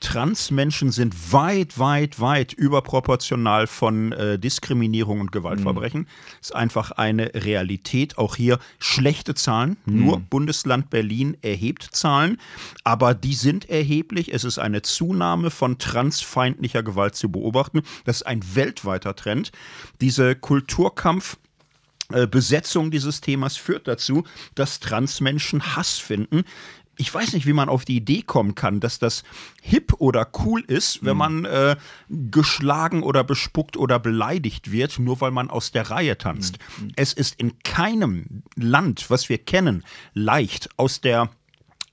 Transmenschen 0.00 0.92
sind 0.92 1.32
weit, 1.32 1.78
weit, 1.78 2.20
weit 2.20 2.52
überproportional 2.52 3.66
von 3.66 4.12
äh, 4.12 4.38
Diskriminierung 4.38 5.20
und 5.20 5.32
Gewaltverbrechen. 5.32 6.02
Mhm. 6.02 6.06
Ist 6.40 6.54
einfach 6.54 6.92
eine 6.92 7.32
Realität. 7.34 8.16
Auch 8.16 8.36
hier 8.36 8.58
schlechte 8.78 9.34
Zahlen. 9.34 9.76
Nur 9.86 10.18
mhm. 10.18 10.26
Bundesland 10.30 10.90
Berlin 10.90 11.36
erhebt 11.42 11.82
Zahlen, 11.82 12.38
aber 12.84 13.14
die 13.14 13.34
sind 13.34 13.68
erheblich. 13.68 14.32
Es 14.32 14.44
ist 14.44 14.58
eine 14.58 14.82
Zunahme 14.82 15.50
von 15.50 15.78
transfeindlicher 15.78 16.82
Gewalt 16.82 17.16
zu 17.16 17.30
beobachten. 17.30 17.82
Das 18.04 18.18
ist 18.18 18.26
ein 18.26 18.42
weltweiter 18.54 19.16
Trend. 19.16 19.50
Diese 20.00 20.36
Kulturkampf 20.36 21.38
äh, 22.10 22.26
Besetzung 22.26 22.90
dieses 22.90 23.20
Themas 23.20 23.58
führt 23.58 23.86
dazu, 23.86 24.24
dass 24.54 24.80
Transmenschen 24.80 25.76
Hass 25.76 25.98
finden 25.98 26.44
ich 26.98 27.12
weiß 27.14 27.32
nicht, 27.32 27.46
wie 27.46 27.52
man 27.52 27.68
auf 27.68 27.84
die 27.84 27.96
Idee 27.96 28.22
kommen 28.22 28.54
kann, 28.54 28.80
dass 28.80 28.98
das 28.98 29.22
hip 29.62 29.94
oder 29.98 30.28
cool 30.44 30.62
ist, 30.66 31.04
wenn 31.04 31.14
mhm. 31.14 31.18
man 31.18 31.44
äh, 31.46 31.76
geschlagen 32.08 33.02
oder 33.02 33.24
bespuckt 33.24 33.76
oder 33.76 33.98
beleidigt 33.98 34.70
wird, 34.72 34.98
nur 34.98 35.20
weil 35.20 35.30
man 35.30 35.48
aus 35.48 35.72
der 35.72 35.90
Reihe 35.90 36.18
tanzt. 36.18 36.58
Mhm. 36.78 36.92
Es 36.96 37.12
ist 37.12 37.40
in 37.40 37.58
keinem 37.60 38.42
Land, 38.56 39.10
was 39.10 39.28
wir 39.28 39.38
kennen, 39.38 39.84
leicht 40.12 40.68
aus 40.76 41.00
der 41.00 41.30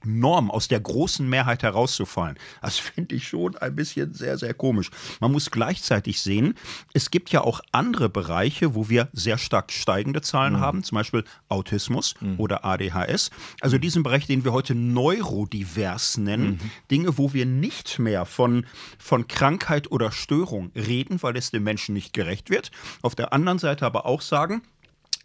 Norm, 0.06 0.52
aus 0.52 0.68
der 0.68 0.80
großen 0.80 1.28
Mehrheit 1.28 1.64
herauszufallen. 1.64 2.38
Das 2.62 2.78
finde 2.78 3.16
ich 3.16 3.28
schon 3.28 3.58
ein 3.58 3.76
bisschen 3.76 4.14
sehr, 4.14 4.38
sehr 4.38 4.54
komisch. 4.54 4.90
Man 5.20 5.32
muss 5.32 5.52
gleichzeitig 5.52 6.22
sehen, 6.22 6.56
es 6.94 7.12
gibt 7.12 7.32
ja 7.32 7.42
auch 7.42 7.62
andere 7.72 8.10
Bereiche, 8.10 8.76
wo 8.76 8.90
wir 8.90 9.10
sehr 9.14 9.38
stark 9.38 9.72
steigende 9.72 10.22
Zahlen 10.22 10.54
mhm. 10.54 10.60
haben, 10.60 10.84
zum 10.84 10.98
Beispiel 10.98 11.24
Autismus 11.50 12.16
mhm. 12.20 12.40
oder 12.40 12.66
ADHS. 12.66 13.32
Also 13.62 13.78
diesen 13.78 14.04
Bereich, 14.04 14.28
den 14.28 14.44
wir 14.44 14.54
heute 14.54 14.76
neurodivers 14.76 16.18
nennen, 16.18 16.60
mhm. 16.62 16.72
Dinge, 16.92 17.18
wo 17.18 17.34
wir 17.34 17.46
nicht 17.46 18.00
mehr 18.00 18.26
von, 18.26 18.66
von 18.98 19.28
Krankheit 19.28 19.92
oder 19.92 20.12
Störung 20.12 20.72
reden, 20.76 21.22
weil 21.22 21.38
es 21.38 21.52
dem 21.52 21.64
Menschen 21.64 21.94
nicht 21.94 22.14
gerecht 22.14 22.50
wird. 22.50 22.72
Auf 23.02 23.16
der 23.16 23.34
anderen 23.34 23.60
Seite 23.60 23.86
aber 23.86 24.06
auch 24.06 24.22
sagen, 24.22 24.62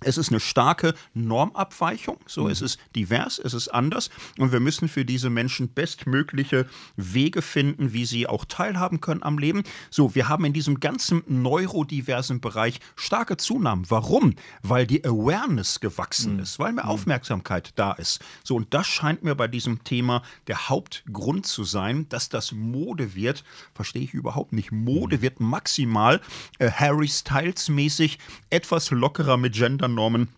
es 0.03 0.17
ist 0.17 0.31
eine 0.31 0.41
starke 0.41 0.95
Normabweichung, 1.15 2.19
so 2.27 2.45
mhm. 2.45 2.51
es 2.51 2.63
ist 2.63 2.79
divers, 2.97 3.39
es 3.39 3.55
ist 3.55 3.69
anders 3.69 4.11
und 4.39 4.53
wir 4.53 4.61
müssen 4.61 4.89
für 4.89 5.05
diese 5.05 5.31
Menschen 5.31 5.69
bestmögliche 5.69 6.67
Wege 6.97 7.43
finden, 7.43 7.93
wie 7.93 8.07
sie 8.07 8.27
auch 8.27 8.45
teilhaben 8.45 9.01
können 9.01 9.23
am 9.23 9.39
Leben. 9.39 9.63
So, 9.91 10.15
wir 10.15 10.29
haben 10.29 10.45
in 10.45 10.53
diesem 10.53 10.81
ganzen 10.81 11.23
neurodiversen 11.27 12.41
Bereich 12.41 12.81
starke 12.97 13.37
Zunahmen. 13.37 13.85
Warum? 13.89 14.35
Weil 14.63 14.87
die 14.87 15.05
Awareness 15.05 15.81
gewachsen 15.81 16.35
mhm. 16.35 16.43
ist, 16.43 16.59
weil 16.59 16.73
mehr 16.73 16.85
mhm. 16.85 16.91
Aufmerksamkeit 16.91 17.73
da 17.77 17.93
ist. 17.93 18.21
So, 18.43 18.57
und 18.57 18.73
das 18.73 18.87
scheint 18.87 19.23
mir 19.23 19.35
bei 19.35 19.49
diesem 19.49 19.85
Thema 19.85 20.23
der 20.47 20.69
Hauptgrund 20.69 21.47
zu 21.47 21.65
sein, 21.65 22.09
dass 22.09 22.29
das 22.29 22.53
Mode 22.53 23.15
wird. 23.15 23.45
Verstehe 23.75 24.03
ich 24.03 24.15
überhaupt 24.15 24.53
nicht. 24.53 24.73
Mode 24.73 25.19
mhm. 25.19 25.23
wird 25.23 25.41
maximal 25.41 26.21
äh, 26.59 26.71
Harry 26.71 27.09
Styles 27.09 27.69
mäßig 27.69 28.19
etwas 28.49 28.91
lockerer 28.91 29.37
mit 29.37 29.55
Gender 29.55 29.90
Normen 29.95 30.29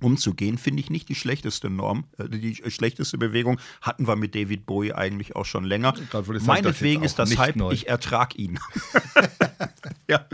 umzugehen, 0.00 0.58
finde 0.58 0.80
ich 0.80 0.90
nicht 0.90 1.08
die 1.08 1.14
schlechteste 1.14 1.70
Norm, 1.70 2.04
äh, 2.18 2.28
die 2.28 2.56
schlechteste 2.70 3.18
Bewegung 3.18 3.60
hatten 3.80 4.06
wir 4.06 4.16
mit 4.16 4.34
David 4.34 4.66
Bowie 4.66 4.92
eigentlich 4.92 5.36
auch 5.36 5.46
schon 5.46 5.64
länger. 5.64 5.94
Meinetwegen 6.40 7.04
ist 7.04 7.18
das 7.18 7.36
Hype, 7.38 7.56
neu. 7.56 7.72
ich 7.72 7.88
ertrag 7.88 8.36
ihn. 8.36 8.58
ja. 10.08 10.26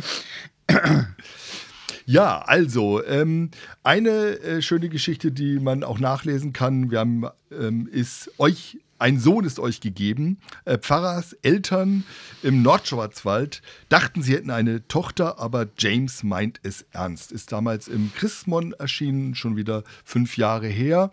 Ja, 2.06 2.38
also 2.38 3.04
ähm, 3.04 3.50
eine 3.82 4.40
äh, 4.40 4.62
schöne 4.62 4.88
Geschichte, 4.88 5.30
die 5.30 5.58
man 5.58 5.84
auch 5.84 5.98
nachlesen 5.98 6.54
kann, 6.54 6.90
wir 6.90 7.00
haben, 7.00 7.26
ähm, 7.52 7.86
ist 7.86 8.30
euch 8.38 8.78
ein 8.98 9.20
Sohn 9.20 9.44
ist 9.44 9.60
euch 9.60 9.80
gegeben. 9.80 10.38
Äh, 10.64 10.78
Pfarrers 10.78 11.34
Eltern 11.42 12.04
im 12.42 12.62
Nordschwarzwald 12.62 13.62
dachten, 13.88 14.22
sie 14.22 14.34
hätten 14.34 14.50
eine 14.50 14.86
Tochter, 14.88 15.38
aber 15.38 15.68
James 15.78 16.22
meint 16.24 16.60
es 16.62 16.84
ernst. 16.90 17.30
Ist 17.30 17.52
damals 17.52 17.86
im 17.88 18.12
Christmon 18.14 18.72
erschienen, 18.72 19.34
schon 19.34 19.56
wieder 19.56 19.84
fünf 20.04 20.36
Jahre 20.36 20.66
her. 20.66 21.10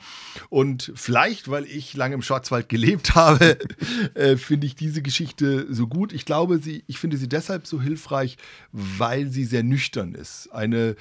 Und 0.49 0.91
vielleicht, 0.95 1.49
weil 1.49 1.65
ich 1.65 1.93
lange 1.95 2.15
im 2.15 2.21
Schwarzwald 2.21 2.69
gelebt 2.69 3.15
habe, 3.15 3.57
äh, 4.15 4.37
finde 4.37 4.65
ich 4.67 4.75
diese 4.75 5.01
Geschichte 5.01 5.67
so 5.73 5.87
gut. 5.87 6.11
Ich 6.11 6.25
glaube, 6.25 6.57
sie, 6.57 6.83
ich 6.87 6.97
finde 6.97 7.17
sie 7.17 7.29
deshalb 7.29 7.67
so 7.67 7.81
hilfreich, 7.81 8.37
weil 8.71 9.29
sie 9.29 9.45
sehr 9.45 9.63
nüchtern 9.63 10.15
ist. 10.15 10.49
Eine, 10.51 10.95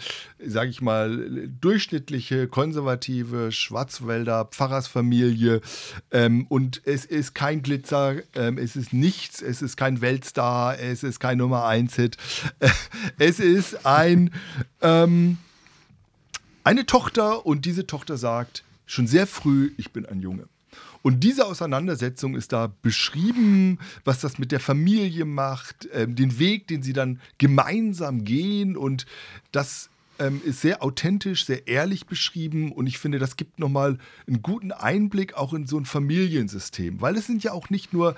sage 0.45 0.71
ich 0.71 0.83
mal, 0.83 1.49
durchschnittliche, 1.61 2.47
konservative 2.49 3.53
Schwarzwälder 3.53 4.45
Pfarrersfamilie 4.47 5.61
ähm, 6.11 6.47
und 6.49 6.74
es 6.85 7.05
ist 7.05 7.35
kein 7.35 7.63
Glitzer, 7.63 8.17
ähm, 8.35 8.59
es 8.59 8.77
ist 8.77 8.93
nichts, 8.93 9.43
es 9.43 9.63
ist 9.63 9.77
kein 9.77 10.01
Weltstar, 10.01 10.79
es 10.79 11.03
ist 11.03 11.21
kein 11.21 11.39
Nummer 11.39 11.67
1 11.67 11.95
Hit. 11.97 12.17
es 13.19 13.41
ist 13.41 13.87
ein 13.87 14.31
ähm, 14.81 15.39
eine 16.65 16.87
Tochter 16.87 17.45
und 17.45 17.67
diese 17.67 17.87
Tochter 17.87 18.17
sagt 18.17 18.65
schon 18.87 19.07
sehr 19.07 19.27
früh, 19.27 19.73
ich 19.77 19.93
bin 19.93 20.07
ein 20.07 20.21
Junge. 20.21 20.49
Und 21.03 21.21
diese 21.21 21.45
Auseinandersetzung 21.45 22.35
ist 22.35 22.53
da 22.53 22.73
beschrieben, 22.81 23.79
was 24.05 24.21
das 24.21 24.39
mit 24.39 24.53
der 24.53 24.61
Familie 24.61 25.27
macht, 25.27 25.87
ähm, 25.93 26.17
den 26.17 26.39
Weg, 26.39 26.67
den 26.67 26.83
sie 26.83 26.95
dann 26.95 27.21
gemeinsam 27.37 28.25
gehen. 28.25 28.75
Und 28.75 29.05
das 29.53 29.91
ähm, 30.19 30.41
ist 30.45 30.61
sehr 30.61 30.83
authentisch, 30.83 31.45
sehr 31.45 31.67
ehrlich 31.67 32.07
beschrieben 32.07 32.73
und 32.73 32.87
ich 32.87 32.99
finde, 32.99 33.19
das 33.19 33.37
gibt 33.37 33.59
nochmal 33.59 33.99
einen 34.27 34.43
guten 34.43 34.73
Einblick 34.73 35.35
auch 35.35 35.53
in 35.53 35.67
so 35.67 35.79
ein 35.79 35.85
Familiensystem, 35.85 37.01
weil 37.01 37.17
es 37.17 37.27
sind 37.27 37.43
ja 37.43 37.53
auch 37.53 37.71
nicht 37.71 37.93
nur 37.93 38.15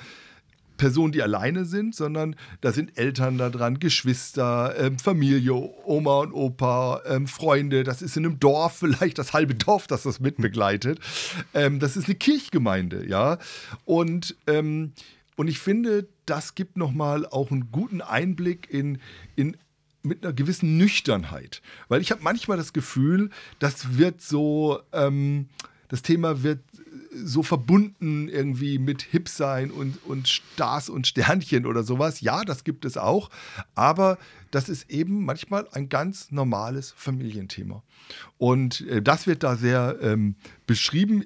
Personen, 0.77 1.13
die 1.13 1.23
alleine 1.23 1.65
sind, 1.65 1.95
sondern 1.95 2.37
da 2.61 2.73
sind 2.73 2.99
Eltern 2.99 3.39
da 3.39 3.51
dran, 3.51 3.79
Geschwister, 3.79 4.75
ähm, 4.79 4.99
Familie, 4.99 5.55
Oma 5.55 6.21
und 6.21 6.33
Opa, 6.33 7.03
ähm, 7.07 7.27
Freunde. 7.27 7.85
Das 7.85 8.03
ist 8.03 8.17
in 8.17 8.27
einem 8.27 8.39
Dorf 8.39 8.77
vielleicht 8.81 9.19
das 9.19 9.33
halbe 9.33 9.55
Dorf, 9.55 9.87
das 9.87 10.03
das 10.03 10.21
mitbegleitet. 10.21 11.01
Ähm, 11.55 11.81
das 11.81 11.97
ist 11.97 12.07
eine 12.07 12.15
Kirchgemeinde, 12.15 13.07
ja. 13.09 13.39
Und, 13.85 14.37
ähm, 14.47 14.93
und 15.37 15.49
ich 15.49 15.59
finde, 15.59 16.09
das 16.25 16.55
gibt 16.55 16.77
nochmal 16.77 17.27
auch 17.27 17.51
einen 17.51 17.71
guten 17.71 18.01
Einblick 18.01 18.69
in, 18.71 18.99
in 19.37 19.57
mit 20.07 20.25
einer 20.25 20.33
gewissen 20.33 20.77
Nüchternheit. 20.77 21.63
Weil 21.89 22.01
ich 22.01 22.11
habe 22.11 22.23
manchmal 22.23 22.57
das 22.57 22.73
Gefühl, 22.73 23.31
das 23.59 23.99
wird 23.99 24.21
so, 24.21 24.81
ähm, 24.93 25.49
das 25.89 26.03
Thema 26.03 26.43
wird 26.43 26.61
so 27.25 27.43
verbunden 27.43 28.29
irgendwie 28.29 28.79
mit 28.79 29.03
Hip 29.03 29.29
sein 29.29 29.71
und, 29.71 30.05
und 30.05 30.29
Stars 30.29 30.89
und 30.89 31.07
Sternchen 31.07 31.67
oder 31.67 31.83
sowas. 31.83 32.21
Ja, 32.21 32.45
das 32.45 32.65
gibt 32.65 32.85
es 32.85 32.97
auch. 32.97 33.31
Aber 33.75 34.19
das 34.51 34.69
ist 34.69 34.91
eben 34.91 35.25
manchmal 35.25 35.67
ein 35.73 35.89
ganz 35.89 36.31
normales 36.31 36.93
Familienthema. 36.97 37.83
Und 38.39 38.83
äh, 38.89 39.03
das 39.03 39.27
wird 39.27 39.43
da 39.43 39.57
sehr 39.57 39.99
ähm, 40.01 40.37
beschrieben. 40.67 41.25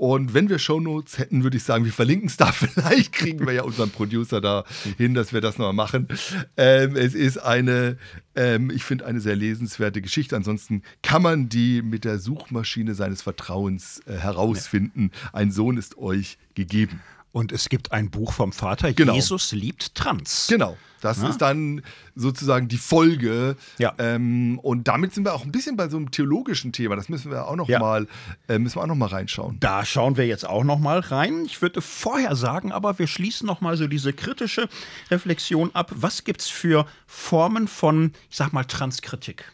Und 0.00 0.32
wenn 0.32 0.48
wir 0.48 0.58
Shownotes 0.58 1.18
hätten, 1.18 1.42
würde 1.42 1.58
ich 1.58 1.62
sagen, 1.62 1.84
wir 1.84 1.92
verlinken 1.92 2.28
es 2.28 2.38
da. 2.38 2.46
Vielleicht 2.52 3.12
kriegen 3.12 3.46
wir 3.46 3.52
ja 3.52 3.64
unseren 3.64 3.90
Producer 3.90 4.40
da 4.40 4.64
hin, 4.96 5.12
dass 5.12 5.34
wir 5.34 5.42
das 5.42 5.58
nochmal 5.58 5.74
machen. 5.74 6.08
Ähm, 6.56 6.96
es 6.96 7.14
ist 7.14 7.36
eine, 7.36 7.98
ähm, 8.34 8.70
ich 8.70 8.82
finde, 8.82 9.04
eine 9.04 9.20
sehr 9.20 9.36
lesenswerte 9.36 10.00
Geschichte. 10.00 10.36
Ansonsten 10.36 10.84
kann 11.02 11.20
man 11.20 11.50
die 11.50 11.82
mit 11.82 12.06
der 12.06 12.18
Suchmaschine 12.18 12.94
seines 12.94 13.20
Vertrauens 13.20 14.00
äh, 14.06 14.14
herausfinden. 14.14 15.10
Ein 15.34 15.50
Sohn 15.50 15.76
ist 15.76 15.98
euch 15.98 16.38
gegeben. 16.54 17.02
Und 17.32 17.52
es 17.52 17.68
gibt 17.68 17.92
ein 17.92 18.10
Buch 18.10 18.32
vom 18.32 18.52
Vater, 18.52 18.92
genau. 18.92 19.14
Jesus 19.14 19.52
liebt 19.52 19.94
Trans. 19.94 20.48
Genau. 20.48 20.76
Das 21.00 21.22
ja. 21.22 21.28
ist 21.28 21.38
dann 21.38 21.82
sozusagen 22.14 22.68
die 22.68 22.76
Folge. 22.76 23.56
Ja. 23.78 23.94
Ähm, 23.98 24.58
und 24.58 24.88
damit 24.88 25.14
sind 25.14 25.24
wir 25.24 25.34
auch 25.34 25.44
ein 25.44 25.52
bisschen 25.52 25.76
bei 25.76 25.88
so 25.88 25.96
einem 25.96 26.10
theologischen 26.10 26.72
Thema. 26.72 26.96
Das 26.96 27.08
müssen 27.08 27.30
wir 27.30 27.46
auch 27.46 27.56
noch 27.56 27.68
ja. 27.68 27.78
mal, 27.78 28.06
äh, 28.48 28.58
müssen 28.58 28.76
wir 28.76 28.82
auch 28.82 28.86
noch 28.86 28.96
mal 28.96 29.08
reinschauen. 29.08 29.58
Da 29.60 29.84
schauen 29.84 30.16
wir 30.16 30.26
jetzt 30.26 30.46
auch 30.46 30.64
noch 30.64 30.78
mal 30.78 30.98
rein. 30.98 31.44
Ich 31.46 31.62
würde 31.62 31.80
vorher 31.80 32.36
sagen, 32.36 32.72
aber 32.72 32.98
wir 32.98 33.06
schließen 33.06 33.46
noch 33.46 33.60
mal 33.60 33.76
so 33.76 33.86
diese 33.86 34.12
kritische 34.12 34.68
Reflexion 35.10 35.74
ab. 35.74 35.90
Was 35.94 36.24
gibt 36.24 36.42
es 36.42 36.48
für 36.48 36.86
Formen 37.06 37.68
von, 37.68 38.12
ich 38.28 38.36
sag 38.36 38.52
mal, 38.52 38.64
Transkritik? 38.64 39.44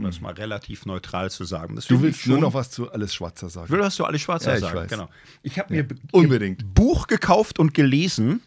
Um 0.00 0.10
das 0.10 0.20
mal 0.20 0.32
relativ 0.32 0.86
neutral 0.86 1.30
zu 1.30 1.44
sagen. 1.44 1.76
Das 1.76 1.86
Du 1.86 2.02
willst 2.02 2.26
nur 2.26 2.36
schon- 2.36 2.42
noch 2.42 2.54
was 2.54 2.70
zu 2.70 2.90
Alles 2.92 3.14
Schwarzer 3.14 3.48
sagen. 3.48 3.70
Will 3.70 3.80
was 3.80 3.96
du 3.96 4.04
alles 4.04 4.20
Schwarzer 4.20 4.50
Ja, 4.50 4.56
ich 4.56 4.60
sagen? 4.62 4.76
weiß. 4.78 4.90
Genau. 4.90 5.08
Ich 5.42 5.58
habe 5.58 5.72
mir 5.74 5.86
unbedingt. 6.12 6.62
ein 6.62 6.74
Buch 6.74 7.06
gekauft 7.06 7.58
und 7.58 7.74
gelesen. 7.74 8.42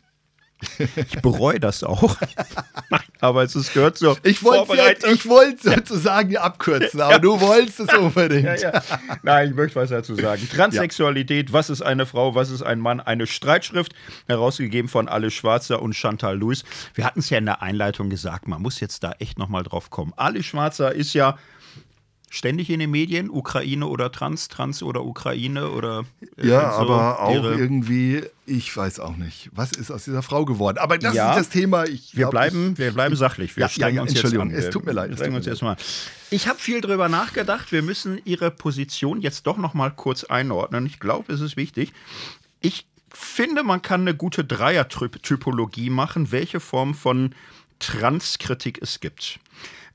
Ich 0.95 1.21
bereue 1.21 1.59
das 1.59 1.83
auch. 1.83 2.17
aber 3.19 3.43
es 3.43 3.55
ist, 3.55 3.73
gehört 3.73 3.97
zur 3.97 4.17
Ich 4.23 4.43
wollte 4.43 4.65
Vorbereitung. 4.65 5.13
ich 5.13 5.27
wollt 5.27 5.61
sozusagen 5.61 6.37
abkürzen, 6.37 7.01
aber 7.01 7.19
du 7.19 7.39
wolltest 7.39 7.81
es 7.81 7.93
unbedingt. 7.97 8.43
Ja, 8.43 8.55
ja. 8.55 8.83
Nein, 9.23 9.49
ich 9.49 9.55
möchte 9.55 9.75
was 9.79 9.89
dazu 9.89 10.15
sagen. 10.15 10.47
Transsexualität, 10.49 11.53
was 11.53 11.69
ist 11.69 11.81
eine 11.81 12.05
Frau, 12.05 12.35
was 12.35 12.49
ist 12.49 12.63
ein 12.63 12.79
Mann? 12.79 12.99
Eine 12.99 13.27
Streitschrift, 13.27 13.93
herausgegeben 14.27 14.89
von 14.89 15.07
Alice 15.07 15.33
Schwarzer 15.33 15.81
und 15.81 15.93
Chantal 15.93 16.37
Lewis. 16.37 16.63
Wir 16.93 17.05
hatten 17.05 17.19
es 17.19 17.29
ja 17.29 17.37
in 17.37 17.45
der 17.45 17.61
Einleitung 17.61 18.09
gesagt, 18.09 18.47
man 18.47 18.61
muss 18.61 18.79
jetzt 18.79 19.03
da 19.03 19.13
echt 19.19 19.37
nochmal 19.39 19.63
drauf 19.63 19.89
kommen. 19.89 20.13
Alice 20.15 20.45
Schwarzer 20.45 20.93
ist 20.93 21.13
ja 21.13 21.37
ständig 22.33 22.71
in 22.71 22.79
den 22.79 22.89
Medien, 22.89 23.29
Ukraine 23.29 23.85
oder 23.85 24.11
Trans, 24.11 24.47
Trans 24.47 24.81
oder 24.81 25.03
Ukraine 25.05 25.69
oder 25.69 26.03
äh, 26.37 26.47
Ja, 26.47 26.71
so 26.73 26.77
aber 26.79 27.21
auch 27.21 27.43
irgendwie, 27.43 28.23
ich 28.47 28.75
weiß 28.75 28.99
auch 29.01 29.15
nicht, 29.17 29.51
was 29.53 29.71
ist 29.71 29.91
aus 29.91 30.05
dieser 30.05 30.23
Frau 30.23 30.43
geworden. 30.43 30.79
Aber 30.79 30.97
das 30.97 31.13
Ja. 31.13 31.29
ist 31.29 31.37
das 31.37 31.49
Thema. 31.49 31.85
Ich 31.85 32.13
Wir 32.15 32.21
glaub, 32.21 32.31
bleiben, 32.31 32.75
wir 32.79 32.91
bleiben 32.91 33.15
sachlich. 33.15 33.55
Wir 33.55 33.61
Ja, 33.61 33.69
strengen 33.69 33.97
ja, 33.97 34.01
uns 34.01 34.11
Entschuldigung, 34.13 34.49
jetzt 34.49 34.57
an. 34.57 34.63
es 34.65 34.69
tut 34.73 34.83
mir 34.83 34.93
leid, 34.93 35.11
Wir 35.11 35.17
strengen 35.17 35.35
uns 35.35 35.45
mir 35.45 35.51
jetzt 35.51 35.61
mal. 35.61 35.77
Ich 36.31 36.47
habe 36.47 36.57
viel 36.57 36.81
drüber 36.81 37.07
nachgedacht. 37.07 37.71
Wir 37.71 37.83
müssen 37.83 38.19
Ihre 38.25 38.49
Position 38.49 39.21
jetzt 39.21 39.45
doch 39.45 39.57
noch 39.57 39.75
mal 39.75 39.91
kurz 39.91 40.23
einordnen. 40.23 40.87
Ich 40.87 40.99
glaube, 40.99 41.31
es 41.31 41.39
ist 41.39 41.55
wichtig. 41.55 41.93
Ich 42.61 42.87
finde, 43.09 43.61
man 43.61 43.83
kann 43.83 44.01
eine 44.01 44.15
gute 44.15 44.43
Dreier-Typologie 44.43 45.91
machen, 45.91 46.31
welche 46.31 46.59
Form 46.59 46.95
von 46.95 47.35
Transkritik 47.77 48.79
es 48.81 48.99
gibt. 49.01 49.39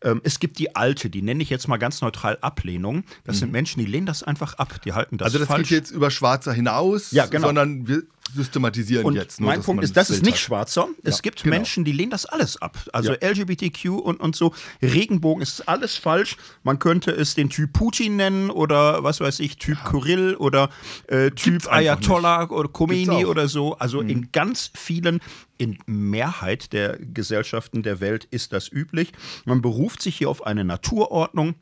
Ähm, 0.03 0.21
es 0.25 0.39
gibt 0.39 0.59
die 0.59 0.77
alte, 0.77 1.11
die 1.11 1.23
nenne 1.23 1.43
ich 1.43 1.51
jetzt 1.51 1.67
mal 1.69 1.77
ganz 1.77 2.01
neutral 2.01 2.39
Ablehnung. 2.41 3.05
Das 3.25 3.39
sind 3.39 3.51
Menschen, 3.53 3.81
die 3.81 3.87
lehnen 3.87 4.07
das 4.07 4.23
einfach 4.23 4.55
ab. 4.55 4.81
Die 4.85 4.93
halten 4.93 5.19
das 5.19 5.27
Mhm. 5.27 5.27
Also 5.27 5.39
das 5.41 5.49
falsch. 5.49 5.69
geht 5.69 5.79
jetzt 5.79 5.91
über 5.91 6.11
Schwarzer 6.11 6.53
hinaus, 6.53 7.11
Ja, 7.11 7.27
genau. 7.27 7.49
sondern 7.49 7.89
wir 7.89 8.03
systematisieren 8.35 9.05
Und 9.05 9.15
jetzt. 9.15 9.41
Nur, 9.41 9.51
mein 9.51 9.63
Punkt 9.63 9.83
ist, 9.85 9.97
das 9.97 10.11
ist 10.11 10.23
nicht 10.23 10.35
hat. 10.35 10.41
schwarzer. 10.41 10.89
Es 11.03 11.17
Ja, 11.17 11.21
gibt 11.23 11.43
genau. 11.43 11.57
Menschen, 11.57 11.85
die 11.85 11.93
lehnen 11.93 12.11
das 12.11 12.27
alles 12.27 12.61
ab. 12.61 12.77
Also 12.93 13.13
Ja. 13.13 13.29
LGBTQ 13.31 13.87
und, 13.91 14.21
und 14.21 14.37
so. 14.37 14.53
Regenbogen 14.83 15.43
ist 15.43 15.69
alles 15.69 15.97
falsch. 15.97 16.37
Man 16.63 16.79
könnte 16.79 17.11
es 17.11 17.35
den 17.35 17.51
Typ 17.51 17.73
Putin 17.73 18.17
nennen 18.17 18.51
oder 18.51 19.03
was 19.05 19.21
weiß 19.21 19.41
ich, 19.41 19.57
Typ 19.59 19.79
Kyrill 19.85 20.35
oder 20.37 20.71
äh, 21.09 21.31
Typ 21.31 21.71
Ayatollah 21.71 22.51
oder 22.51 22.69
Khomeini. 22.69 23.25
Mhm. 23.25 23.29
oder 23.29 23.49
so. 23.49 23.75
Also 23.79 24.01
in 24.01 24.31
ganz 24.33 24.71
vielen, 24.75 25.21
in 25.59 25.79
Mehrheit 25.87 26.73
der 26.73 26.99
Gesellschaften 26.99 27.83
der 27.83 28.01
Welt 28.01 28.25
ist 28.31 28.53
das 28.53 28.71
üblich. 28.71 29.13
Man 29.45 29.63
beruft 29.63 30.03
sich 30.03 30.17
hier 30.17 30.31
auf 30.31 30.47
eine 30.47 30.65
Naturordnung 30.65 31.55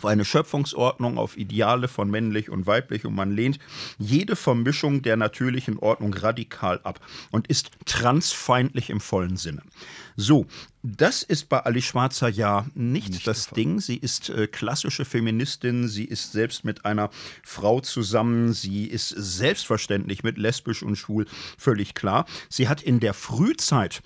auf 0.00 0.06
eine 0.06 0.24
Schöpfungsordnung, 0.24 1.18
auf 1.18 1.36
Ideale 1.36 1.86
von 1.86 2.10
männlich 2.10 2.48
und 2.48 2.66
weiblich 2.66 3.04
und 3.04 3.14
man 3.14 3.30
lehnt 3.30 3.58
jede 3.98 4.34
Vermischung 4.34 5.02
der 5.02 5.18
natürlichen 5.18 5.78
Ordnung 5.78 6.14
radikal 6.14 6.80
ab 6.84 7.00
und 7.30 7.48
ist 7.48 7.70
transfeindlich 7.84 8.88
im 8.88 9.00
vollen 9.00 9.36
Sinne. 9.36 9.60
So, 10.16 10.46
das 10.82 11.22
ist 11.22 11.50
bei 11.50 11.60
Ali 11.60 11.82
Schwarzer 11.82 12.30
ja 12.30 12.64
nicht, 12.74 13.26
das 13.26 13.48
Ding. 13.48 13.78
Sie 13.78 13.96
ist 13.96 14.30
äh, 14.30 14.46
klassische 14.46 15.04
Feministin, 15.04 15.86
sie 15.86 16.04
ist 16.04 16.32
selbst 16.32 16.64
mit 16.64 16.86
einer 16.86 17.10
Frau 17.42 17.82
zusammen, 17.82 18.54
sie 18.54 18.86
ist 18.86 19.10
selbstverständlich 19.10 20.22
mit 20.22 20.38
lesbisch 20.38 20.82
und 20.82 20.96
schwul 20.96 21.26
völlig 21.58 21.94
klar. 21.94 22.24
Sie 22.48 22.70
hat 22.70 22.80
in 22.80 23.00
der 23.00 23.12
Frühzeit 23.12 24.00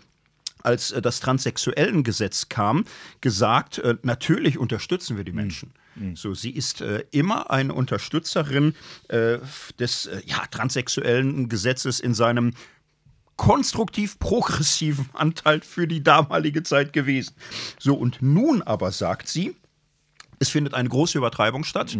als 0.64 0.90
äh, 0.90 1.00
das 1.00 1.20
Transsexuellengesetz 1.20 2.48
kam, 2.48 2.84
gesagt, 3.20 3.78
äh, 3.78 3.94
natürlich 4.02 4.58
unterstützen 4.58 5.16
wir 5.16 5.22
die 5.22 5.32
Menschen. 5.32 5.72
So, 6.14 6.34
sie 6.34 6.50
ist 6.50 6.80
äh, 6.80 7.04
immer 7.10 7.50
eine 7.50 7.72
Unterstützerin 7.72 8.74
äh, 9.08 9.38
des 9.78 10.06
äh, 10.06 10.22
ja, 10.26 10.44
transsexuellen 10.50 11.48
Gesetzes 11.48 12.00
in 12.00 12.14
seinem 12.14 12.52
konstruktiv 13.36 14.18
progressiven 14.18 15.08
Anteil 15.12 15.60
für 15.60 15.86
die 15.86 16.02
damalige 16.02 16.62
Zeit 16.62 16.92
gewesen. 16.92 17.34
So, 17.78 17.94
und 17.94 18.22
nun 18.22 18.62
aber 18.62 18.92
sagt 18.92 19.28
sie, 19.28 19.54
es 20.38 20.48
findet 20.48 20.74
eine 20.74 20.88
große 20.88 21.18
Übertreibung 21.18 21.64
statt. 21.64 21.96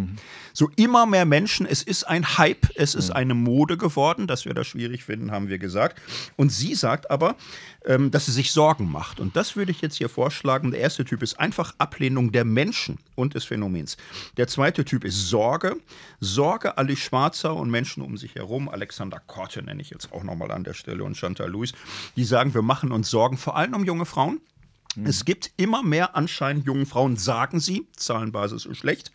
So 0.53 0.71
immer 0.77 1.07
mehr 1.07 1.25
Menschen, 1.25 1.67
es 1.67 1.83
ist 1.83 2.05
ein 2.05 2.39
Hype, 2.39 2.69
es 2.75 2.95
ist 2.95 3.11
eine 3.11 3.35
Mode 3.35 3.77
geworden, 3.77 4.27
dass 4.27 4.45
wir 4.45 4.55
das 4.55 4.67
schwierig 4.67 5.05
finden, 5.05 5.31
haben 5.31 5.49
wir 5.49 5.59
gesagt. 5.59 6.01
Und 6.37 6.51
sie 6.51 6.75
sagt 6.75 7.11
aber, 7.11 7.37
ähm, 7.85 8.11
dass 8.11 8.27
sie 8.27 8.33
sich 8.33 8.53
Sorgen 8.53 8.91
macht. 8.91 9.21
Und 9.21 9.37
das 9.37 9.57
würde 9.57 9.71
ich 9.71 9.81
jetzt 9.81 9.97
hier 9.97 10.09
vorschlagen. 10.09 10.71
Der 10.71 10.81
erste 10.81 11.05
Typ 11.05 11.23
ist 11.23 11.39
einfach 11.39 11.75
Ablehnung 11.79 12.33
der 12.33 12.45
Menschen 12.45 12.99
und 13.15 13.35
des 13.35 13.45
Phänomens. 13.45 13.97
Der 14.37 14.49
zweite 14.49 14.85
Typ 14.85 15.05
ist 15.05 15.29
Sorge. 15.29 15.77
Sorge 16.21 16.79
Ali 16.79 16.97
Schwarzer 16.97 17.55
und 17.55 17.71
Menschen 17.71 18.03
um 18.03 18.17
sich 18.17 18.35
herum. 18.35 18.69
Alexander 18.69 19.21
Korte 19.27 19.63
nenne 19.63 19.83
ich 19.83 19.91
jetzt 19.91 20.13
auch 20.13 20.23
nochmal 20.23 20.51
an 20.51 20.65
der 20.65 20.75
Stelle 20.75 21.05
und 21.05 21.17
Chantal 21.17 21.51
Lewis. 21.51 21.73
Die 22.17 22.25
sagen, 22.25 22.55
wir 22.55 22.63
machen 22.63 22.93
uns 22.93 23.11
Sorgen, 23.11 23.37
vor 23.37 23.57
allem 23.57 23.75
um 23.75 23.85
junge 23.85 24.07
Frauen. 24.07 24.41
Es 25.03 25.25
gibt 25.25 25.53
immer 25.57 25.83
mehr 25.83 26.15
anscheinend 26.17 26.67
jungen 26.67 26.87
Frauen, 26.87 27.17
sagen 27.17 27.61
sie, 27.61 27.87
Zahlenbasis 27.97 28.67
ist 28.67 28.79
schlecht, 28.79 29.11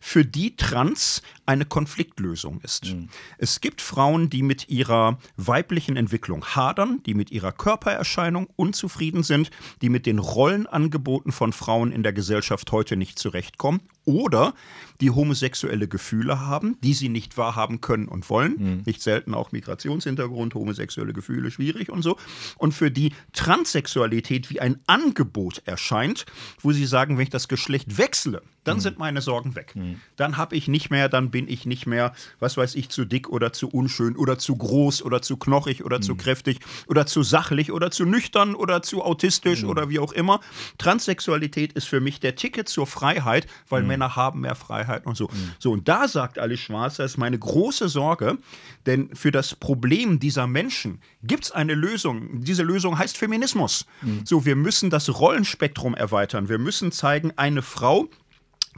für 0.00 0.24
die 0.24 0.56
Trans 0.56 1.22
eine 1.46 1.64
Konfliktlösung 1.64 2.60
ist. 2.62 2.94
Es 3.38 3.60
gibt 3.60 3.80
Frauen, 3.80 4.28
die 4.28 4.42
mit 4.42 4.68
ihrer 4.68 5.18
weiblichen 5.36 5.96
Entwicklung 5.96 6.44
hadern, 6.44 7.02
die 7.06 7.14
mit 7.14 7.30
ihrer 7.30 7.52
Körpererscheinung 7.52 8.48
unzufrieden 8.56 9.22
sind, 9.22 9.50
die 9.82 9.88
mit 9.88 10.06
den 10.06 10.18
Rollenangeboten 10.18 11.32
von 11.32 11.52
Frauen 11.52 11.92
in 11.92 12.02
der 12.02 12.12
Gesellschaft 12.12 12.70
heute 12.72 12.96
nicht 12.96 13.18
zurechtkommen 13.18 13.80
oder 14.06 14.54
die 15.02 15.10
homosexuelle 15.10 15.88
Gefühle 15.88 16.40
haben, 16.40 16.78
die 16.82 16.94
sie 16.94 17.10
nicht 17.10 17.36
wahrhaben 17.36 17.82
können 17.82 18.08
und 18.08 18.30
wollen. 18.30 18.54
Nicht 18.86 19.02
selten 19.02 19.34
auch 19.34 19.52
Migrationshintergrund, 19.52 20.54
homosexuelle 20.54 21.12
Gefühle 21.12 21.50
schwierig 21.50 21.90
und 21.90 22.00
so. 22.00 22.16
Und 22.56 22.72
für 22.72 22.90
die 22.90 23.12
Transsexualität 23.34 24.48
wie 24.48 24.60
ein 24.60 24.80
Angebot 24.86 25.60
erscheint, 25.66 26.24
wo 26.60 26.72
sie 26.72 26.86
sagen, 26.86 27.18
wenn 27.18 27.24
ich 27.24 27.30
das 27.30 27.48
Geschlecht 27.48 27.98
wechsle, 27.98 28.42
dann 28.64 28.80
sind 28.80 28.98
meine 28.98 29.20
Sorgen 29.20 29.54
weg. 29.54 29.74
Dann 30.16 30.36
habe 30.36 30.56
ich 30.56 30.66
nicht 30.66 30.90
mehr, 30.90 31.08
dann 31.08 31.30
bin 31.30 31.46
ich 31.48 31.66
nicht 31.66 31.86
mehr, 31.86 32.12
was 32.40 32.56
weiß 32.56 32.74
ich, 32.74 32.88
zu 32.88 33.04
dick 33.04 33.28
oder 33.28 33.52
zu 33.52 33.68
unschön 33.68 34.16
oder 34.16 34.38
zu 34.38 34.56
groß 34.56 35.02
oder 35.02 35.20
zu 35.22 35.36
knochig 35.36 35.84
oder 35.84 36.00
zu 36.00 36.14
kräftig 36.16 36.60
oder 36.88 37.06
zu 37.06 37.22
sachlich 37.22 37.70
oder 37.70 37.90
zu 37.90 38.04
nüchtern 38.06 38.54
oder 38.54 38.82
zu 38.82 39.04
autistisch 39.04 39.64
oder 39.64 39.88
wie 39.90 39.98
auch 39.98 40.12
immer. 40.12 40.40
Transsexualität 40.78 41.74
ist 41.74 41.86
für 41.86 42.00
mich 42.00 42.18
der 42.20 42.34
Ticket 42.34 42.68
zur 42.68 42.86
Freiheit, 42.86 43.46
weil 43.68 43.82
Männer 43.82 43.95
haben 44.00 44.40
mehr 44.40 44.54
Freiheit 44.54 45.06
und 45.06 45.16
so. 45.16 45.28
So, 45.58 45.72
und 45.72 45.88
da 45.88 46.08
sagt 46.08 46.38
Alice 46.38 46.60
Schwarzer, 46.60 47.04
ist 47.04 47.16
meine 47.16 47.38
große 47.38 47.88
Sorge, 47.88 48.38
denn 48.86 49.14
für 49.14 49.30
das 49.30 49.54
Problem 49.54 50.18
dieser 50.18 50.46
Menschen 50.46 51.00
gibt 51.22 51.44
es 51.44 51.52
eine 51.52 51.74
Lösung. 51.74 52.42
Diese 52.42 52.62
Lösung 52.62 52.98
heißt 52.98 53.16
Feminismus. 53.16 53.86
So, 54.24 54.44
wir 54.44 54.56
müssen 54.56 54.90
das 54.90 55.08
Rollenspektrum 55.18 55.94
erweitern. 55.94 56.48
Wir 56.48 56.58
müssen 56.58 56.92
zeigen, 56.92 57.32
eine 57.36 57.62
Frau 57.62 58.08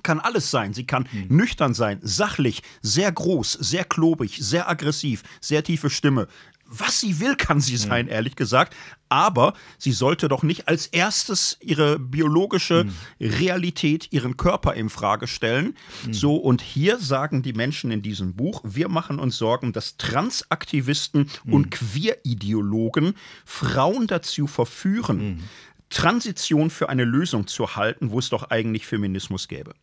kann 0.03 0.21
alles 0.21 0.51
sein. 0.51 0.75
Sie 0.75 0.87
kann 0.87 1.09
nüchtern 1.29 1.75
sein, 1.75 1.99
sachlich, 2.03 2.63
sehr 2.83 3.11
groß, 3.11 3.53
sehr 3.53 3.85
klobig, 3.85 4.39
sehr 4.41 4.69
aggressiv, 4.69 5.23
sehr 5.41 5.65
tiefe 5.65 5.91
Stimme. 5.91 6.29
Was 6.71 7.01
sie 7.01 7.19
will, 7.19 7.35
kann 7.35 7.61
sie 7.63 7.79
sein, 7.79 8.09
ehrlich 8.09 8.37
gesagt. 8.37 8.77
Aber 9.09 9.55
sie 9.79 9.93
sollte 9.93 10.29
doch 10.29 10.43
nicht 10.43 10.69
als 10.69 10.87
erstes 10.87 11.57
ihre 11.61 11.99
biologische 11.99 12.85
Realität, 13.19 14.09
ihren 14.13 14.37
Körper 14.37 14.75
in 14.75 14.91
Frage 14.91 15.27
stellen. 15.27 15.77
So, 16.11 16.37
und 16.37 16.61
hier 16.61 16.99
sagen 16.99 17.43
die 17.43 17.55
Menschen 17.55 17.91
in 17.91 18.03
diesem 18.03 18.35
Buch, 18.35 18.61
wir 18.65 18.91
machen 18.91 19.19
uns 19.19 19.39
Sorgen, 19.39 19.73
dass 19.73 19.97
Transaktivisten 19.97 21.31
und 21.47 21.71
Queerideologen 21.71 23.15
Frauen 23.47 24.07
dazu 24.07 24.47
verführen, 24.47 25.43
Transition 25.91 26.69
für 26.71 26.89
eine 26.91 27.05
Lösung 27.05 27.47
zu 27.47 27.75
halten, 27.77 28.11
wo 28.11 28.19
es 28.19 28.29
doch 28.29 28.51
eigentlich 28.51 28.87
Feminismus 28.87 29.49
gäbe. 29.49 29.75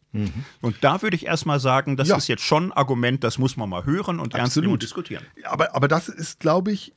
Und 0.62 0.76
da 0.82 1.02
würde 1.02 1.16
ich 1.16 1.26
erstmal 1.26 1.60
sagen, 1.60 1.98
das 1.98 2.08
Ja. 2.10 2.18
ist 2.18 2.28
jetzt 2.28 2.44
schon 2.44 2.66
ein 2.68 2.72
Argument, 2.74 3.24
das 3.24 3.38
muss 3.38 3.58
man 3.58 3.68
mal 3.70 3.86
hören 3.86 4.20
und 4.20 4.34
ernst 4.36 4.56
nehmen 4.58 4.68
und 4.68 4.74
Absolut. 4.76 4.84
diskutieren. 4.84 5.24
Aber, 5.44 5.76
aber 5.76 5.88
das 5.88 6.08
ist, 6.08 6.40
glaube 6.40 6.72
ich, 6.72 6.94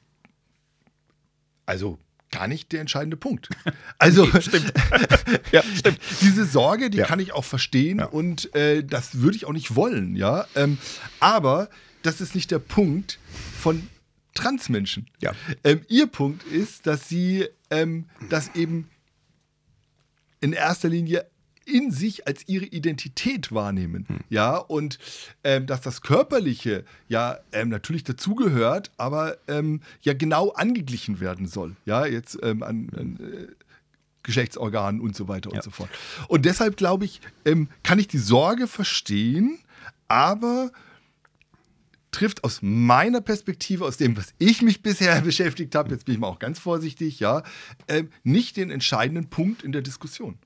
also 1.67 1.99
gar 2.31 2.47
nicht 2.47 2.73
der 2.73 2.81
entscheidende 2.81 3.17
Punkt. 3.17 3.49
Also 3.99 4.27
Stimmt. 4.41 4.73
ja, 5.53 5.63
stimmt. 5.75 5.99
diese 6.21 6.45
Sorge, 6.45 6.91
die 6.91 6.99
Ja. 6.99 7.07
kann 7.07 7.19
ich 7.19 7.33
auch 7.33 7.45
verstehen 7.45 8.01
und 8.01 8.55
äh, 8.55 8.85
das 8.85 9.21
würde 9.21 9.37
ich 9.37 9.45
auch 9.47 9.53
nicht 9.53 9.75
wollen, 9.75 10.15
ja. 10.15 10.47
Ähm, 10.55 10.79
aber 11.19 11.69
das 12.03 12.21
ist 12.21 12.35
nicht 12.37 12.51
der 12.51 12.61
Punkt 12.61 13.19
von 13.59 13.89
Transmenschen. 14.35 15.09
Ja. 15.21 15.33
Ähm, 15.65 15.81
ihr 15.89 16.07
Punkt 16.07 16.45
ist, 16.45 16.87
dass 16.87 17.09
sie 17.09 17.49
ähm, 17.71 18.05
das 18.31 18.55
eben 18.55 18.89
in 20.41 20.53
erster 20.53 20.89
Linie 20.89 21.27
in 21.65 21.91
sich 21.91 22.27
als 22.27 22.49
ihre 22.49 22.65
Identität 22.65 23.53
wahrnehmen, 23.53 24.07
ja, 24.31 24.57
und 24.57 24.99
ähm, 25.45 25.67
dass 25.67 25.83
das 25.83 26.01
Körperliche 26.01 26.85
ja 27.09 27.39
ähm, 27.53 27.69
natürlich 27.69 28.05
dazugehört, 28.05 28.91
aber 28.97 29.37
ähm, 29.49 29.83
ja 30.01 30.15
genau 30.15 30.49
angeglichen 30.53 31.21
werden 31.21 31.47
soll, 31.47 31.77
ja, 31.85 32.07
jetzt 32.07 32.39
ähm, 32.43 32.63
an, 32.63 32.89
an 32.97 33.19
äh, 33.21 33.47
Geschlechtsorganen 34.23 35.01
und 35.03 35.15
so 35.15 35.29
weiter 35.29 35.51
Ja. 35.51 35.57
und 35.57 35.63
so 35.63 35.71
fort. 35.71 35.91
Und 36.29 36.47
deshalb 36.47 36.77
glaube 36.79 37.05
ich, 37.05 37.21
ähm, 37.45 37.69
kann 37.83 37.99
ich 37.99 38.09
die 38.09 38.19
Sorge 38.19 38.67
verstehen, 38.67 39.59
aber 40.09 40.71
trifft 42.11 42.45
aus 42.45 42.61
meiner 42.63 43.21
Perspektive, 43.21 43.85
aus 43.85 43.97
dem, 43.97 44.17
was 44.17 44.33
ich 44.39 44.63
mich 44.63 44.83
bisher 44.83 45.21
beschäftigt 45.23 45.75
habe, 45.75 45.91
jetzt 45.91 46.05
bin 46.05 46.15
ich 46.15 46.21
mal 46.21 46.29
auch 46.29 46.39
ganz 46.39 46.59
vorsichtig, 46.59 47.21
ja, 47.21 47.43
ähm, 47.89 48.09
nicht 48.23 48.57
den 48.57 48.71
entscheidenden 48.71 49.29
Punkt 49.29 49.63
in 49.63 49.73
der 49.73 49.83
Diskussion. 49.83 50.39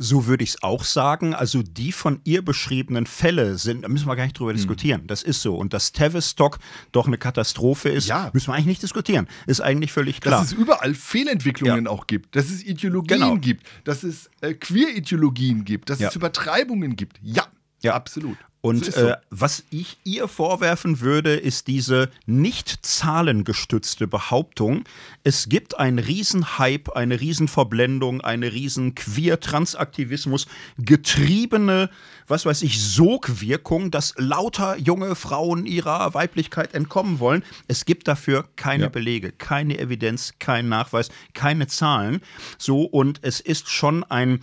So 0.00 0.26
würde 0.26 0.44
ich 0.44 0.50
es 0.50 0.62
auch 0.62 0.84
sagen. 0.84 1.34
Also 1.34 1.62
die 1.62 1.90
von 1.90 2.20
ihr 2.22 2.42
beschriebenen 2.44 3.04
Fälle 3.06 3.58
sind, 3.58 3.82
da 3.82 3.88
müssen 3.88 4.06
wir 4.06 4.14
gar 4.14 4.22
nicht 4.24 4.38
drüber 4.38 4.52
diskutieren. 4.54 5.08
Das 5.08 5.24
ist 5.24 5.42
so. 5.42 5.56
Und 5.56 5.72
dass 5.74 5.90
Tavistock 5.90 6.58
doch 6.92 7.08
eine 7.08 7.18
Katastrophe 7.18 7.88
ist, 7.88 8.06
Ja. 8.06 8.30
müssen 8.32 8.46
wir 8.48 8.54
eigentlich 8.54 8.66
nicht 8.66 8.82
diskutieren. 8.84 9.26
Ist 9.48 9.60
eigentlich 9.60 9.90
völlig 9.92 10.20
klar. 10.20 10.38
Dass 10.40 10.52
es 10.52 10.58
überall 10.58 10.94
Fehlentwicklungen 10.94 11.88
auch 11.88 12.06
gibt, 12.06 12.36
dass 12.36 12.48
es 12.48 12.62
Ideologien 12.64 13.18
Genau. 13.20 13.36
gibt, 13.38 13.66
dass 13.84 14.04
es 14.04 14.30
äh, 14.40 14.54
Queer-Ideologien 14.54 15.64
gibt, 15.64 15.90
dass 15.90 15.98
Ja. 15.98 16.08
es 16.08 16.16
Übertreibungen 16.16 16.94
gibt. 16.94 17.18
Ja, 17.20 17.46
Ja. 17.82 17.94
absolut. 17.94 18.36
Und 18.68 18.84
So 18.84 19.08
äh, 19.08 19.16
was 19.30 19.64
ich 19.70 19.98
ihr 20.04 20.28
vorwerfen 20.28 21.00
würde, 21.00 21.34
ist 21.34 21.66
diese 21.66 22.10
nicht 22.26 22.84
zahlengestützte 22.84 24.06
Behauptung, 24.06 24.84
es 25.24 25.48
gibt 25.48 25.78
einen 25.78 25.98
Riesenhype, 25.98 26.94
eine 26.96 27.20
Riesenverblendung, 27.20 28.20
eine 28.20 28.52
riesen 28.52 28.94
Queer-Transaktivismus 28.94 30.46
getriebene, 30.78 31.90
was 32.26 32.46
weiß 32.46 32.62
ich, 32.62 32.82
Sogwirkung, 32.82 33.90
dass 33.90 34.14
lauter 34.16 34.76
junge 34.78 35.14
Frauen 35.14 35.66
ihrer 35.66 36.14
Weiblichkeit 36.14 36.74
entkommen 36.74 37.18
wollen. 37.20 37.42
Es 37.66 37.84
gibt 37.84 38.08
dafür 38.08 38.48
keine 38.56 38.84
Ja. 38.84 38.88
Belege, 38.88 39.32
keine 39.32 39.78
Evidenz, 39.78 40.34
keinen 40.38 40.68
Nachweis, 40.68 41.10
keine 41.34 41.66
Zahlen. 41.66 42.20
So, 42.58 42.82
und 42.82 43.20
es 43.22 43.40
ist 43.40 43.68
schon 43.70 44.04
ein 44.04 44.40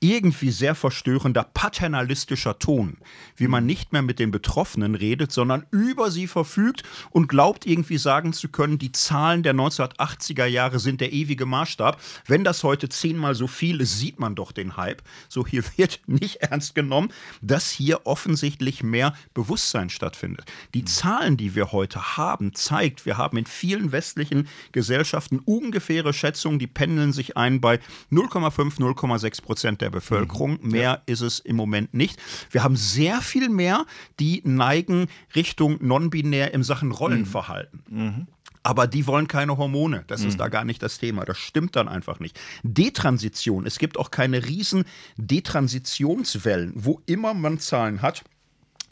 irgendwie 0.00 0.50
sehr 0.50 0.74
verstörender 0.74 1.44
paternalistischer 1.44 2.58
Ton, 2.58 2.98
wie 3.36 3.48
man 3.48 3.66
nicht 3.66 3.92
mehr 3.92 4.02
mit 4.02 4.18
den 4.18 4.30
Betroffenen 4.30 4.94
redet, 4.94 5.32
sondern 5.32 5.66
über 5.70 6.10
sie 6.10 6.26
verfügt 6.26 6.82
und 7.10 7.28
glaubt 7.28 7.66
irgendwie 7.66 7.98
sagen 7.98 8.32
zu 8.32 8.48
können, 8.48 8.78
die 8.78 8.92
Zahlen 8.92 9.42
der 9.42 9.54
1980er 9.54 10.46
Jahre 10.46 10.78
sind 10.78 11.00
der 11.00 11.12
ewige 11.12 11.46
Maßstab. 11.46 12.00
Wenn 12.26 12.44
das 12.44 12.62
heute 12.62 12.88
zehnmal 12.88 13.34
so 13.34 13.46
viel 13.46 13.80
ist, 13.80 13.98
sieht 13.98 14.20
man 14.20 14.34
doch 14.34 14.52
den 14.52 14.76
Hype. 14.76 15.02
So 15.28 15.46
hier 15.46 15.64
wird 15.76 16.00
nicht 16.06 16.36
ernst 16.36 16.74
genommen, 16.74 17.12
dass 17.42 17.70
hier 17.70 18.06
offensichtlich 18.06 18.82
mehr 18.82 19.14
Bewusstsein 19.34 19.90
stattfindet. 19.90 20.44
Die 20.74 20.84
Zahlen, 20.84 21.36
die 21.36 21.54
wir 21.54 21.72
heute 21.72 22.16
haben, 22.16 22.54
zeigt, 22.54 23.04
wir 23.06 23.16
haben 23.16 23.36
in 23.36 23.46
vielen 23.46 23.92
westlichen 23.92 24.48
Gesellschaften 24.72 25.40
ungefähre 25.40 26.12
Schätzungen, 26.12 26.58
die 26.58 26.66
pendeln 26.66 27.12
sich 27.12 27.36
ein 27.36 27.60
bei 27.60 27.80
0,5, 28.12 28.78
0,6 28.78 29.42
Prozent 29.42 29.80
der 29.80 29.87
Bevölkerung. 29.90 30.58
Mehr 30.62 31.02
ist 31.06 31.20
es 31.20 31.38
im 31.38 31.56
Moment 31.56 31.94
nicht. 31.94 32.18
Wir 32.50 32.62
haben 32.62 32.76
sehr 32.76 33.20
viel 33.20 33.48
mehr, 33.48 33.86
die 34.20 34.42
neigen 34.44 35.08
Richtung 35.34 35.78
non-binär 35.80 36.54
im 36.54 36.62
Sachen 36.62 36.92
Rollenverhalten. 36.92 38.26
Aber 38.62 38.86
die 38.86 39.06
wollen 39.06 39.28
keine 39.28 39.56
Hormone. 39.56 40.04
Das 40.08 40.24
ist 40.24 40.38
da 40.40 40.48
gar 40.48 40.64
nicht 40.64 40.82
das 40.82 40.98
Thema. 40.98 41.24
Das 41.24 41.38
stimmt 41.38 41.76
dann 41.76 41.88
einfach 41.88 42.20
nicht. 42.20 42.38
Detransition. 42.62 43.64
Es 43.64 43.78
gibt 43.78 43.98
auch 43.98 44.10
keine 44.10 44.44
riesen 44.44 44.84
Detransitionswellen, 45.16 46.72
wo 46.74 47.00
immer 47.06 47.34
man 47.34 47.58
Zahlen 47.58 48.02
hat. 48.02 48.24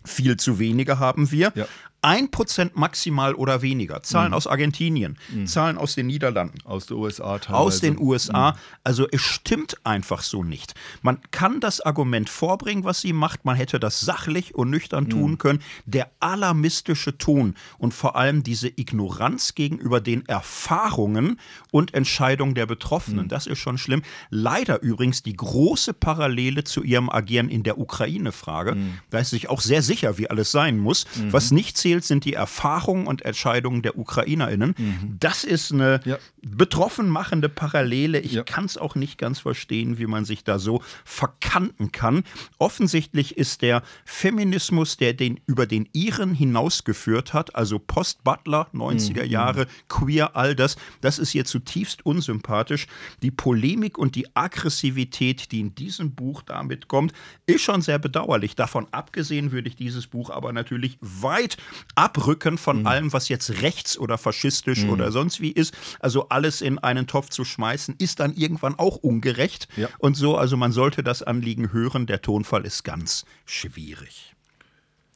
Viel 0.05 0.37
zu 0.37 0.59
wenige 0.59 0.99
haben 0.99 1.31
wir. 1.31 1.53
Ja. 1.57 1.67
1% 2.07 2.71
maximal 2.75 3.35
oder 3.35 3.63
weniger. 3.63 4.01
Zahlen 4.05 4.33
aus 4.33 4.47
Argentinien, 4.47 5.19
Zahlen 5.45 5.77
aus 5.77 5.97
den 5.97 6.07
Niederlanden. 6.07 6.59
Aus 6.65 6.87
den 6.87 6.97
USA 6.99 7.41
teilweise. 7.41 7.65
Aus 7.65 7.81
den 7.81 7.99
USA. 7.99 8.57
Also 8.85 9.09
es 9.11 9.23
stimmt 9.23 9.85
einfach 9.85 10.23
so 10.23 10.45
nicht. 10.45 10.75
Man 11.03 11.19
kann 11.33 11.59
das 11.59 11.81
Argument 11.81 12.29
vorbringen, 12.29 12.85
was 12.85 13.01
sie 13.01 13.13
macht. 13.13 13.45
Man 13.45 13.57
hätte 13.57 13.81
das 13.81 14.01
sachlich 14.01 14.55
und 14.55 14.71
nüchtern 14.71 15.11
tun 15.11 15.39
können. 15.39 15.61
Der 15.85 16.11
alarmistische 16.21 17.19
Ton 17.19 17.55
und 17.79 17.93
vor 17.93 18.15
allem 18.15 18.45
diese 18.45 18.69
Ignoranz 18.69 19.57
gegenüber 19.57 20.01
den 20.01 20.25
Erfahrungen 20.27 21.41
und 21.73 21.93
Entscheidungen 21.93 22.55
der 22.55 22.67
Betroffenen, 22.67 23.27
das 23.29 23.49
ist 23.49 23.59
schon 23.59 23.79
schlimm. 23.79 24.03
Leider 24.31 24.81
übrigens 24.81 25.25
die 25.25 25.35
große 25.35 25.93
Parallele 25.93 26.63
zu 26.63 26.85
ihrem 26.85 27.11
Agieren 27.11 27.49
in 27.49 27.65
der 27.65 27.79
Ukraine-Frage. 27.79 28.77
Da 29.11 29.19
ist 29.19 29.31
sich 29.31 29.49
auch 29.49 29.61
sehr 29.61 29.83
sicher, 29.83 30.19
wie 30.19 30.31
alles 30.31 30.53
sein 30.53 30.79
muss. 30.79 31.05
Was 31.31 31.51
nicht 31.51 31.77
zählt, 31.77 31.96
sind 32.05 32.25
die 32.25 32.35
Erfahrungen 32.35 33.07
und 33.07 33.23
Entscheidungen 33.23 33.83
der 33.83 33.99
UkrainerInnen. 33.99 34.75
Das 35.21 35.45
ist 35.45 35.73
eine 35.73 36.01
Ja. 36.05 36.19
betroffen 36.43 37.09
machende 37.09 37.49
Parallele. 37.49 38.21
Ich 38.21 38.33
Ja. 38.33 38.43
kann 38.45 38.65
es 38.65 38.77
auch 38.77 38.95
nicht 38.95 39.19
ganz 39.19 39.41
verstehen, 39.41 39.99
wie 39.99 40.07
man 40.07 40.25
sich 40.25 40.45
da 40.45 40.59
so 40.59 40.83
verkanten 41.05 41.93
kann. 41.93 42.25
Offensichtlich 42.59 43.37
ist 43.37 43.63
der 43.63 43.83
Feminismus, 44.05 44.97
der 44.97 45.13
den 45.15 45.41
über 45.47 45.67
den 45.67 45.89
Iren 45.93 46.35
hinausgeführt 46.35 47.33
hat, 47.33 47.55
also 47.55 47.79
Post-Butler, 47.79 48.69
90er 48.73 49.25
Jahre, 49.25 49.67
queer, 49.89 50.37
all 50.37 50.55
das, 50.55 50.77
das 51.01 51.19
ist 51.19 51.35
ihr 51.35 51.45
zutiefst 51.45 52.05
unsympathisch. 52.05 52.87
Die 53.23 53.31
Polemik 53.31 53.99
und 53.99 54.15
die 54.15 54.27
Aggressivität, 54.37 55.53
die 55.53 55.61
in 55.61 55.75
diesem 55.75 56.15
Buch 56.15 56.43
damit 56.43 56.89
kommt, 56.89 57.13
ist 57.47 57.63
schon 57.63 57.83
sehr 57.83 57.99
bedauerlich. 57.99 58.57
Davon 58.57 58.87
abgesehen 58.91 59.53
würde 59.53 59.69
ich 59.69 59.77
dieses 59.77 60.07
Buch 60.07 60.31
aber 60.31 60.53
natürlich 60.53 60.99
weit 61.01 61.57
abrücken 61.95 62.59
von 62.59 62.81
Mhm. 62.81 62.87
allem, 62.87 63.13
was 63.13 63.29
jetzt 63.29 63.63
rechts 63.63 63.97
oder 63.99 64.19
faschistisch 64.19 64.85
oder 64.85 65.11
sonst 65.13 65.41
wie 65.41 65.51
ist. 65.53 65.75
Also 66.01 66.29
alles 66.29 66.61
in 66.61 66.79
einen 66.79 67.07
Topf 67.07 67.31
zu 67.31 67.45
schmeißen, 67.45 67.95
ist 67.99 68.21
dann 68.21 68.35
irgendwann 68.35 68.75
auch 68.79 68.97
ungerecht. 68.97 69.69
Ja. 69.77 69.89
Und 69.99 70.15
so, 70.17 70.37
also 70.37 70.57
man 70.59 70.73
sollte 70.73 71.03
das 71.03 71.23
Anliegen 71.23 71.73
hören. 71.73 72.07
Der 72.07 72.21
Tonfall 72.21 72.67
ist 72.67 72.83
ganz 72.85 73.25
schwierig. 73.47 74.35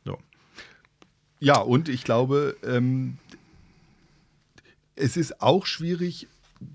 So. 0.04 0.18
Ja, 1.38 1.58
und 1.58 1.88
ich 1.90 2.04
glaube, 2.04 2.56
ähm, 2.64 3.18
es 4.96 5.16
ist 5.16 5.40
auch 5.42 5.66
schwierig, 5.66 6.26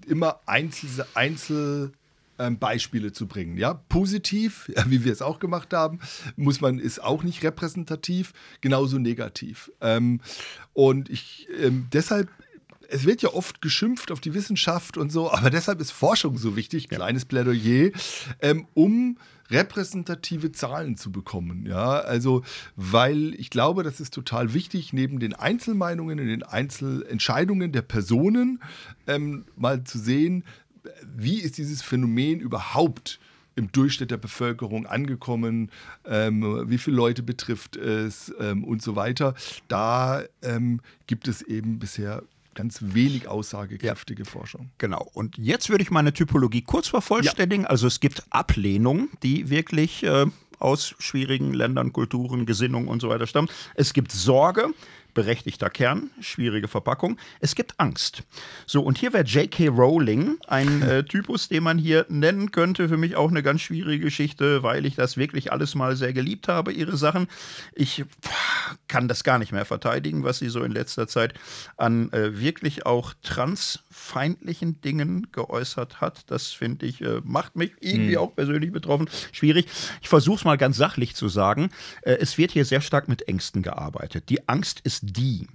immer 0.08 0.40
Einzel, 0.46 1.06
Einzel 1.14 1.94
ähm, 2.40 2.60
Beispiele 2.60 3.12
zu 3.12 3.28
bringen. 3.28 3.57
Ja, 3.57 3.74
positiv, 3.74 4.72
wie 4.88 5.03
wir 5.03 5.12
es 5.12 5.22
auch 5.22 5.40
gemacht 5.40 5.74
haben, 5.74 5.99
muss 6.36 6.62
man 6.62 6.80
ist 6.80 7.03
auch 7.03 7.24
nicht 7.24 7.44
repräsentativ, 7.44 8.34
genauso 8.62 8.98
negativ. 8.98 9.72
Ähm, 9.82 10.22
und 10.74 11.10
ich 11.10 11.48
ähm, 11.62 11.88
deshalb 11.91 12.30
es 12.88 13.06
wird 13.06 13.22
ja 13.22 13.34
oft 13.34 13.62
geschimpft 13.62 14.12
auf 14.12 14.20
die 14.20 14.34
Wissenschaft 14.34 14.98
und 14.98 15.12
so, 15.12 15.32
aber 15.32 15.49
deshalb 15.49 15.82
ist 15.82 15.91
Forschung 15.91 16.38
so 16.38 16.56
wichtig, 16.56 16.88
kleines 16.88 17.26
Plädoyer, 17.26 17.91
ähm, 18.41 18.68
um 18.76 19.18
repräsentative 19.49 20.52
Zahlen 20.52 20.98
zu 20.98 21.12
bekommen. 21.12 21.66
Ja, 21.68 21.99
also, 21.99 22.44
weil 22.76 23.36
ich 23.36 23.49
glaube, 23.49 23.84
das 23.84 23.99
ist 23.99 24.14
total 24.14 24.53
wichtig, 24.53 24.91
neben 24.94 25.20
den 25.20 25.34
Einzelmeinungen 25.34 26.20
und 26.20 26.28
den 26.28 26.44
Einzelentscheidungen 26.44 27.72
der 27.72 27.84
Personen 27.84 28.62
ähm, 29.07 29.45
mal 29.56 29.84
zu 29.84 29.99
sehen, 29.99 30.44
wie 31.16 31.40
ist 31.40 31.57
dieses 31.57 31.82
Phänomen 31.82 32.40
überhaupt 32.40 33.20
im 33.56 33.72
Durchschnitt 33.72 34.12
der 34.12 34.18
Bevölkerung 34.18 34.86
angekommen, 34.86 35.72
ähm, 36.06 36.70
wie 36.70 36.78
viele 36.78 36.98
Leute 36.98 37.24
betrifft 37.24 37.78
es 37.78 38.34
ähm, 38.40 38.64
und 38.64 38.82
so 38.82 38.95
weiter. 38.95 39.34
Da 39.68 40.24
ähm, 40.41 40.82
gibt 41.07 41.28
es 41.28 41.41
eben 41.41 41.80
bisher 41.80 42.24
ganz 42.53 42.80
wenig 42.82 43.28
aussagekräftige 43.28 44.26
Forschung. 44.26 44.72
Genau. 44.78 45.10
Und 45.14 45.38
jetzt 45.38 45.70
würde 45.70 45.84
ich 45.84 45.91
meine 45.91 46.14
Typologie 46.14 46.62
kurz 46.62 46.88
vervollständigen. 46.88 47.66
Also 47.66 47.88
es 47.88 47.99
gibt 47.99 48.24
Ablehnung, 48.30 49.10
die 49.24 49.49
wirklich 49.49 50.03
äh, 50.03 50.26
aus 50.60 50.95
schwierigen 50.99 51.53
Ländern, 51.53 51.94
Kulturen, 51.94 52.45
Gesinnungen 52.45 52.88
und 52.88 53.02
so 53.02 53.10
weiter 53.10 53.28
stammt. 53.28 53.52
Es 53.76 53.94
gibt 53.94 54.12
Sorge, 54.12 54.70
berechtigter 55.16 55.72
Kern, 55.72 56.12
schwierige 56.22 56.68
Verpackung. 56.68 57.18
Es 57.40 57.56
gibt 57.56 57.80
Angst. 57.80 58.22
So, 58.68 58.84
und 58.84 59.00
hier 59.00 59.14
wäre 59.14 59.24
J.K. 59.24 59.70
Rowling 59.70 60.38
ein 60.48 60.84
äh, 60.84 61.04
Typus, 61.08 61.48
den 61.48 61.64
man 61.64 61.80
hier 61.80 62.06
nennen 62.10 62.52
könnte. 62.52 62.88
Für 62.88 62.98
mich 62.98 63.16
auch 63.16 63.32
eine 63.32 63.42
ganz 63.42 63.62
schwierige 63.62 64.06
Geschichte, 64.06 64.62
weil 64.62 64.86
ich 64.86 64.96
das 64.96 65.18
wirklich 65.18 65.52
alles 65.52 65.74
mal 65.74 65.96
sehr 65.96 66.14
geliebt 66.14 66.48
habe, 66.48 66.72
ihre 66.72 66.98
Sachen. 66.98 67.28
Ich 67.74 68.04
pff, 68.24 68.78
kann 68.88 69.08
das 69.08 69.24
gar 69.24 69.40
nicht 69.40 69.52
mehr 69.52 69.66
verteidigen, 69.66 70.24
was 70.24 70.38
sie 70.38 70.50
so 70.50 70.64
in 70.64 70.72
letzter 70.72 71.08
Zeit 71.08 71.34
an 71.78 72.12
äh, 72.12 72.40
wirklich 72.40 72.86
auch 72.86 73.14
transfeindlichen 73.96 74.82
Dingen 74.82 75.28
geäußert 75.32 76.02
hat. 76.02 76.24
Das 76.28 76.52
finde 76.52 76.86
ich, 76.86 77.02
äh, 77.02 77.22
macht 77.24 77.56
mich 77.56 77.72
irgendwie 77.80 78.18
auch 78.18 78.36
persönlich 78.36 78.72
betroffen. 78.72 79.10
Schwierig. 79.32 79.68
Ich 80.02 80.10
versuche 80.10 80.38
es 80.38 80.46
mal 80.46 80.58
ganz 80.58 80.78
sachlich 80.78 81.16
zu 81.16 81.30
sagen. 81.30 81.70
Äh, 82.02 82.18
es 82.20 82.38
wird 82.38 82.52
hier 82.52 82.66
sehr 82.66 82.82
stark 82.82 83.08
mit 83.08 83.28
Ängsten 83.28 83.62
gearbeitet. 83.62 84.30
Die 84.30 84.48
Angst 84.48 84.82
ist 84.84 85.02
die. 85.18 85.48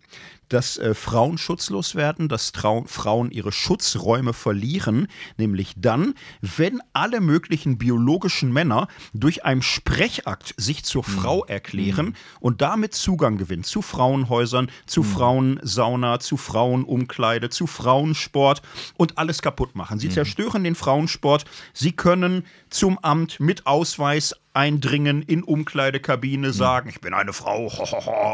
Dass 0.51 0.77
äh, 0.77 0.95
Frauen 0.95 1.39
schutzlos 1.39 1.95
werden, 1.95 2.29
dass 2.29 2.53
Trau 2.53 2.85
Frauen 2.87 3.31
ihre 3.31 3.53
Schutzräume 3.53 4.33
verlieren, 4.35 5.07
nämlich 5.39 5.73
dann, 5.77 6.15
wenn 6.43 6.81
alle 6.93 7.21
möglichen 7.21 7.79
biologischen 7.79 8.53
Männer 8.53 8.89
durch 9.15 9.45
einen 9.45 9.63
Sprechakt 9.63 10.55
sich 10.57 10.85
zur 10.85 11.03
Mhm. 11.07 11.13
Frau 11.13 11.45
erklären 11.47 12.17
und 12.41 12.61
damit 12.61 12.95
Zugang 12.95 13.39
gewinnen 13.39 13.65
zu 13.65 13.81
Frauenhäusern, 13.81 14.71
zu 14.87 15.03
Mhm. 15.03 15.07
Frauensauna, 15.07 16.21
zu 16.21 16.37
Frauenumkleide, 16.37 17.49
zu 17.49 17.67
Frauensport 17.67 18.61
und 18.97 19.17
alles 19.19 19.43
kaputt 19.43 19.75
machen. 19.77 19.97
Mhm. 19.97 20.01
Sie 20.01 20.09
zerstören 20.11 20.65
den 20.65 20.75
Frauensport. 20.75 21.45
Sie 21.73 21.93
können 21.93 22.45
zum 22.69 22.99
Amt 22.99 23.41
mit 23.41 23.67
Ausweis 23.67 24.35
eindringen, 24.53 25.23
in 25.23 25.43
Umkleidekabine 25.43 26.53
sagen, 26.53 26.89
ich 26.89 27.01
bin 27.01 27.15
eine 27.15 27.33
Frau 27.33 27.71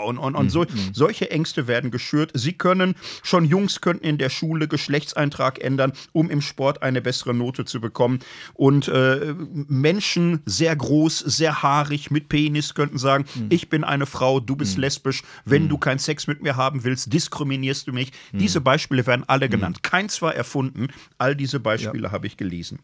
und, 0.06 0.18
und, 0.18 0.34
und 0.34 0.50
so. 0.50 0.64
Solche 0.92 1.30
Ängste 1.30 1.66
werden 1.66 1.90
geschürt. 1.90 2.30
Sie 2.34 2.52
können, 2.54 2.94
schon 3.22 3.44
Jungs 3.44 3.80
könnten 3.80 4.04
in 4.04 4.18
der 4.18 4.30
Schule 4.30 4.68
Geschlechtseintrag 4.68 5.58
ändern, 5.58 5.92
um 6.12 6.30
im 6.30 6.40
Sport 6.40 6.82
eine 6.82 7.02
bessere 7.02 7.34
Note 7.34 7.64
zu 7.64 7.80
bekommen. 7.80 8.20
Und 8.54 8.88
äh, 8.88 9.34
Menschen, 9.68 10.40
sehr 10.46 10.74
groß, 10.74 11.18
sehr 11.18 11.62
haarig, 11.62 12.10
mit 12.10 12.28
Penis, 12.28 12.74
könnten 12.74 12.98
sagen, 12.98 13.26
ich 13.50 13.68
bin 13.68 13.84
eine 13.84 14.06
Frau, 14.06 14.40
du 14.40 14.56
bist 14.56 14.78
lesbisch, 14.78 15.22
wenn 15.44 15.68
du 15.68 15.78
keinen 15.78 15.98
Sex 15.98 16.26
mit 16.26 16.42
mir 16.42 16.56
haben 16.56 16.84
willst, 16.84 17.12
diskriminierst 17.12 17.86
du 17.88 17.92
mich. 17.92 18.12
Diese 18.32 18.60
Beispiele 18.60 19.06
werden 19.06 19.24
alle 19.26 19.48
genannt. 19.48 19.82
Keins 19.82 20.22
war 20.22 20.34
erfunden. 20.34 20.88
All 21.18 21.36
diese 21.36 21.60
Beispiele 21.60 22.12
habe 22.12 22.26
ich 22.26 22.36
gelesen. 22.36 22.78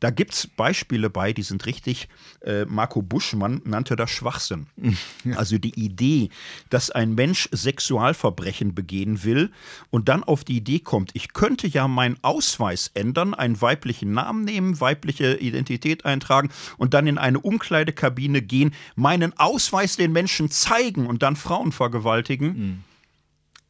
Da 0.00 0.10
gibt 0.10 0.34
es 0.34 0.46
Beispiele 0.46 1.10
bei, 1.10 1.32
die 1.32 1.42
sind 1.42 1.66
richtig, 1.66 2.08
äh, 2.42 2.64
Marco 2.66 3.02
Buschmann 3.02 3.60
nannte 3.64 3.96
das 3.96 4.10
Schwachsinn. 4.10 4.66
Also 5.36 5.58
die 5.58 5.78
Idee, 5.78 6.30
dass 6.70 6.90
ein 6.90 7.14
Mensch 7.14 7.48
Sexualverbrechen 7.52 8.74
begehen 8.74 9.24
will 9.24 9.50
und 9.90 10.08
dann 10.08 10.24
auf 10.24 10.42
die 10.42 10.56
Idee 10.56 10.78
kommt, 10.78 11.10
ich 11.14 11.32
könnte 11.32 11.66
ja 11.66 11.86
meinen 11.86 12.16
Ausweis 12.22 12.90
ändern, 12.94 13.34
einen 13.34 13.60
weiblichen 13.60 14.12
Namen 14.12 14.44
nehmen, 14.44 14.80
weibliche 14.80 15.34
Identität 15.34 16.04
eintragen 16.04 16.50
und 16.76 16.94
dann 16.94 17.06
in 17.06 17.18
eine 17.18 17.40
Umkleidekabine 17.40 18.42
gehen, 18.42 18.74
meinen 18.96 19.36
Ausweis 19.38 19.96
den 19.96 20.12
Menschen 20.12 20.50
zeigen 20.50 21.06
und 21.06 21.22
dann 21.22 21.36
Frauen 21.36 21.72
vergewaltigen. 21.72 22.84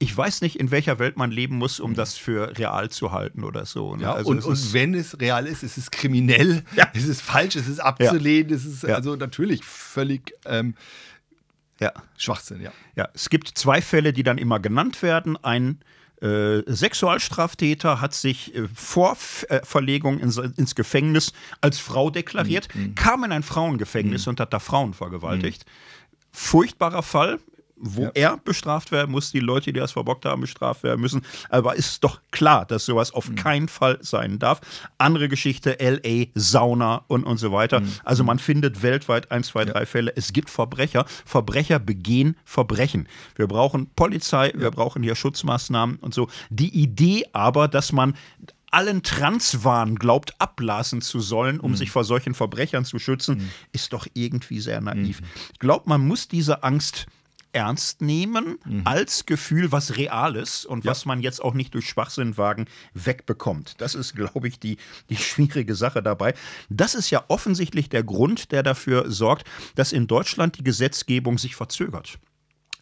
Ich 0.00 0.16
weiß 0.16 0.42
nicht, 0.42 0.60
in 0.60 0.70
welcher 0.70 0.98
Welt 1.00 1.16
man 1.16 1.32
leben 1.32 1.56
muss, 1.56 1.80
um 1.80 1.94
das 1.94 2.16
für 2.16 2.56
real 2.56 2.88
zu 2.88 3.10
halten 3.10 3.42
oder 3.42 3.66
so. 3.66 3.96
ne? 3.96 4.02
Ja, 4.04 4.12
Also 4.14 4.30
und, 4.30 4.38
es 4.38 4.44
und 4.46 4.72
wenn 4.72 4.94
es 4.94 5.18
real 5.20 5.46
ist, 5.46 5.64
ist 5.64 5.76
es 5.76 5.90
kriminell, 5.90 6.62
Ja. 6.76 6.88
es 6.94 7.04
ist 7.08 7.20
falsch, 7.20 7.56
es 7.56 7.66
ist 7.66 7.80
abzulehnen, 7.80 8.52
es 8.52 8.64
ist 8.64 8.84
Ja. 8.84 8.94
also 8.94 9.16
natürlich 9.16 9.64
völlig 9.64 10.34
ähm, 10.46 10.74
ja. 11.80 11.92
Schwachsinn, 12.16 12.60
ja. 12.60 12.70
Ja, 12.96 13.08
es 13.12 13.28
gibt 13.28 13.48
zwei 13.58 13.82
Fälle, 13.82 14.12
die 14.12 14.22
dann 14.22 14.38
immer 14.38 14.60
genannt 14.60 15.02
werden. 15.02 15.36
Ein 15.42 15.80
äh, 16.22 16.62
Sexualstraftäter 16.66 18.00
hat 18.00 18.14
sich 18.14 18.54
äh, 18.54 18.68
vor 18.74 19.12
F 19.12 19.46
äh, 19.48 19.60
Verlegung 19.64 20.18
ins, 20.20 20.36
ins 20.36 20.74
Gefängnis 20.74 21.32
als 21.60 21.78
Frau 21.78 22.10
deklariert, 22.10 22.68
kam 22.96 23.24
in 23.24 23.32
ein 23.32 23.42
Frauengefängnis 23.44 24.26
und 24.26 24.38
hat 24.40 24.52
da 24.52 24.58
Frauen 24.60 24.94
vergewaltigt. 24.94 25.64
Furchtbarer 26.32 27.02
Fall. 27.02 27.38
Wo 27.80 28.02
Ja. 28.04 28.10
er 28.14 28.36
bestraft 28.38 28.90
werden 28.92 29.10
muss, 29.12 29.30
die 29.30 29.40
Leute, 29.40 29.72
die 29.72 29.78
das 29.78 29.92
verbockt 29.92 30.24
haben, 30.24 30.40
bestraft 30.40 30.82
werden 30.82 31.00
müssen. 31.00 31.22
Aber 31.48 31.76
ist 31.76 32.02
doch 32.04 32.20
klar, 32.30 32.66
dass 32.66 32.84
sowas 32.86 33.12
auf 33.12 33.34
keinen 33.36 33.68
Fall 33.68 33.98
sein 34.00 34.38
darf. 34.38 34.60
Andere 34.98 35.28
Geschichte, 35.28 35.76
LA, 35.80 36.26
Sauna 36.34 37.04
und, 37.08 37.24
und 37.24 37.38
so 37.38 37.52
weiter. 37.52 37.82
Also 38.04 38.24
man 38.24 38.38
findet 38.38 38.82
weltweit 38.82 39.30
ein, 39.30 39.44
zwei, 39.44 39.64
drei 39.64 39.86
Fälle. 39.86 40.12
Es 40.16 40.32
gibt 40.32 40.50
Verbrecher. 40.50 41.04
Verbrecher 41.24 41.78
begehen 41.78 42.36
Verbrechen. 42.44 43.08
Wir 43.36 43.46
brauchen 43.46 43.90
Polizei, 43.94 44.52
wir 44.56 44.70
brauchen 44.70 45.02
hier 45.02 45.14
Schutzmaßnahmen 45.14 45.96
und 45.96 46.14
so. 46.14 46.28
Die 46.50 46.74
Idee 46.82 47.26
aber, 47.32 47.68
dass 47.68 47.92
man 47.92 48.14
allen 48.70 49.02
Transwahn 49.02 49.94
glaubt, 49.96 50.34
abblasen 50.40 51.00
zu 51.00 51.20
sollen, 51.20 51.58
um 51.58 51.74
sich 51.74 51.90
vor 51.90 52.04
solchen 52.04 52.34
Verbrechern 52.34 52.84
zu 52.84 52.98
schützen, 52.98 53.50
ist 53.72 53.94
doch 53.94 54.06
irgendwie 54.12 54.60
sehr 54.60 54.80
naiv. 54.82 55.22
Ich 55.54 55.58
glaube, 55.58 55.88
man 55.88 56.06
muss 56.06 56.28
diese 56.28 56.62
Angst 56.62 57.06
ernst 57.52 58.02
nehmen 58.02 58.58
als 58.84 59.26
Gefühl, 59.26 59.72
was 59.72 59.96
real 59.96 60.36
ist 60.36 60.66
und 60.66 60.84
was 60.84 61.04
man 61.06 61.20
jetzt 61.20 61.42
auch 61.42 61.54
nicht 61.54 61.74
durch 61.74 61.88
Schwachsinn 61.88 62.36
wagen 62.36 62.66
wegbekommt. 62.94 63.74
Das 63.78 63.94
ist, 63.94 64.14
glaube 64.14 64.48
ich, 64.48 64.58
die, 64.58 64.76
die 65.08 65.16
schwierige 65.16 65.74
Sache 65.74 66.02
dabei. 66.02 66.34
Das 66.68 66.94
ist 66.94 67.10
ja 67.10 67.24
offensichtlich 67.28 67.88
der 67.88 68.02
Grund, 68.02 68.52
der 68.52 68.62
dafür 68.62 69.10
sorgt, 69.10 69.46
dass 69.74 69.92
in 69.92 70.06
Deutschland 70.06 70.58
die 70.58 70.64
Gesetzgebung 70.64 71.38
sich 71.38 71.56
verzögert. 71.56 72.18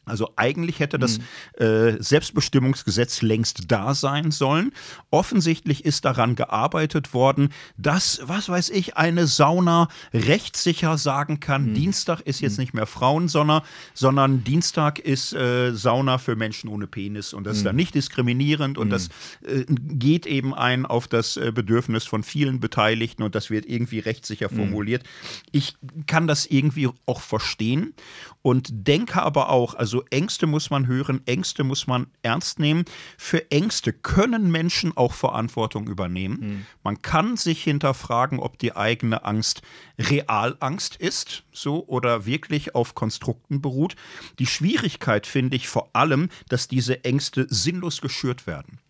Also 0.08 0.32
eigentlich 0.36 0.78
hätte 0.78 1.00
das 1.00 1.18
äh, 1.58 2.00
Selbstbestimmungsgesetz 2.00 3.22
längst 3.22 3.72
da 3.72 3.92
sein 3.92 4.30
sollen. 4.30 4.72
Offensichtlich 5.10 5.84
ist 5.84 6.04
daran 6.04 6.36
gearbeitet 6.36 7.12
worden, 7.12 7.48
dass, 7.76 8.20
was 8.22 8.48
weiß 8.48 8.70
ich, 8.70 8.96
eine 8.96 9.26
Sauna 9.26 9.88
rechtssicher 10.14 10.96
sagen 10.96 11.40
kann, 11.40 11.74
Dienstag 11.74 12.20
ist 12.20 12.40
jetzt 12.40 12.56
nicht 12.58 12.72
mehr 12.72 12.86
Frauensonner, 12.86 13.64
sondern 13.94 14.44
Dienstag 14.44 15.00
ist 15.00 15.32
äh, 15.32 15.72
Sauna 15.74 16.18
für 16.18 16.36
Menschen 16.36 16.70
ohne 16.70 16.86
Penis. 16.86 17.34
Und 17.34 17.44
das 17.44 17.58
ist 17.58 17.66
dann 17.66 17.74
nicht 17.74 17.96
diskriminierend 17.96 18.78
und 18.78 18.90
das 18.90 19.08
äh, 19.44 19.64
geht 19.66 20.26
eben 20.26 20.54
ein 20.54 20.86
auf 20.86 21.08
das 21.08 21.36
äh, 21.36 21.50
Bedürfnis 21.52 22.04
von 22.04 22.22
vielen 22.22 22.60
Beteiligten 22.60 23.24
und 23.24 23.34
das 23.34 23.50
wird 23.50 23.66
irgendwie 23.66 23.98
rechtssicher 23.98 24.50
formuliert. 24.50 25.02
Ich 25.50 25.76
kann 26.06 26.28
das 26.28 26.46
irgendwie 26.46 26.88
auch 27.06 27.20
verstehen 27.20 27.94
und 28.42 28.68
denke 28.70 29.20
aber 29.20 29.48
auch, 29.48 29.74
also 29.74 29.95
Ängste 30.10 30.46
muss 30.46 30.70
man 30.70 30.86
hören, 30.86 31.20
Ängste 31.26 31.64
muss 31.64 31.86
man 31.86 32.06
ernst 32.22 32.58
nehmen. 32.58 32.84
Für 33.18 33.50
Ängste 33.50 33.92
können 33.92 34.50
Menschen 34.50 34.96
auch 34.96 35.12
Verantwortung 35.12 35.88
übernehmen. 35.88 36.66
Man 36.82 37.02
kann 37.02 37.36
sich 37.36 37.62
hinterfragen, 37.62 38.38
ob 38.38 38.58
die 38.58 38.76
eigene 38.76 39.24
Angst 39.24 39.62
Realangst 39.98 40.96
ist, 40.96 41.44
so 41.52 41.86
oder 41.86 42.26
wirklich 42.26 42.74
auf 42.74 42.94
Konstrukten 42.94 43.60
beruht. 43.62 43.96
Die 44.38 44.46
Schwierigkeit 44.46 45.26
finde 45.26 45.56
ich 45.56 45.68
vor 45.68 45.90
allem, 45.94 46.28
dass 46.48 46.68
diese 46.68 47.04
Ängste 47.04 47.46
sinnlos 47.48 48.00
geschürt 48.00 48.46
werden. 48.46 48.80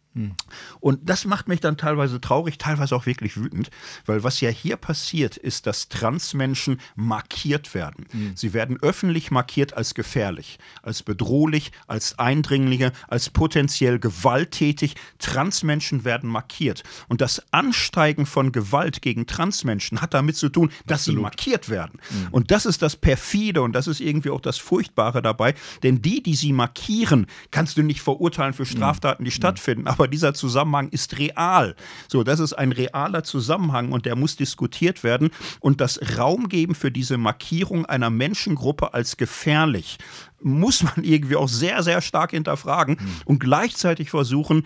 Und 0.80 1.08
das 1.08 1.24
macht 1.24 1.48
mich 1.48 1.60
dann 1.60 1.76
teilweise 1.76 2.20
traurig, 2.20 2.58
teilweise 2.58 2.96
auch 2.96 3.06
wirklich 3.06 3.36
wütend, 3.36 3.70
weil 4.06 4.24
was 4.24 4.40
ja 4.40 4.50
hier 4.50 4.76
passiert, 4.76 5.36
ist, 5.36 5.66
dass 5.66 5.88
Transmenschen 5.88 6.80
markiert 6.94 7.74
werden. 7.74 8.06
Sie 8.34 8.52
werden 8.52 8.78
öffentlich 8.80 9.30
markiert 9.30 9.76
als 9.76 9.94
gefährlich, 9.94 10.58
als 10.82 11.02
bedrohlich, 11.02 11.72
als 11.86 12.18
Eindringlinge, 12.18 12.92
als 13.08 13.30
potenziell 13.30 13.98
gewalttätig. 13.98 14.94
Transmenschen 15.18 16.04
werden 16.04 16.30
markiert. 16.30 16.82
Und 17.08 17.20
das 17.20 17.42
Ansteigen 17.52 18.26
von 18.26 18.52
Gewalt 18.52 19.02
gegen 19.02 19.26
Transmenschen 19.26 20.00
hat 20.00 20.14
damit 20.14 20.36
zu 20.36 20.48
tun, 20.48 20.70
dass 20.86 21.04
sie 21.04 21.12
markiert 21.16 21.68
werden. 21.68 22.00
Und 22.30 22.50
das 22.50 22.66
ist 22.66 22.82
das 22.82 22.96
perfide 22.96 23.62
und 23.62 23.72
das 23.72 23.86
ist 23.86 24.00
irgendwie 24.00 24.30
auch 24.30 24.40
das 24.40 24.58
Furchtbare 24.58 25.22
dabei, 25.22 25.54
denn 25.82 26.02
die, 26.02 26.22
die 26.22 26.34
sie 26.34 26.52
markieren, 26.52 27.26
kannst 27.50 27.76
du 27.76 27.82
nicht 27.82 28.00
verurteilen 28.00 28.54
für 28.54 28.66
Straftaten, 28.66 29.24
die 29.24 29.30
stattfinden, 29.30 29.86
aber 29.86 30.05
dieser 30.08 30.34
Zusammenhang 30.34 30.88
ist 30.88 31.18
real. 31.18 31.74
So, 32.08 32.22
das 32.22 32.40
ist 32.40 32.52
ein 32.52 32.72
realer 32.72 33.24
Zusammenhang 33.24 33.92
und 33.92 34.06
der 34.06 34.16
muss 34.16 34.36
diskutiert 34.36 35.04
werden 35.04 35.30
und 35.60 35.80
das 35.80 36.00
Raum 36.18 36.48
geben 36.48 36.74
für 36.74 36.90
diese 36.90 37.18
Markierung 37.18 37.86
einer 37.86 38.10
Menschengruppe 38.10 38.94
als 38.94 39.16
gefährlich 39.16 39.98
muss 40.42 40.82
man 40.82 41.02
irgendwie 41.02 41.36
auch 41.36 41.48
sehr, 41.48 41.82
sehr 41.82 42.00
stark 42.00 42.32
hinterfragen 42.32 42.98
und 43.24 43.40
gleichzeitig 43.40 44.10
versuchen, 44.10 44.64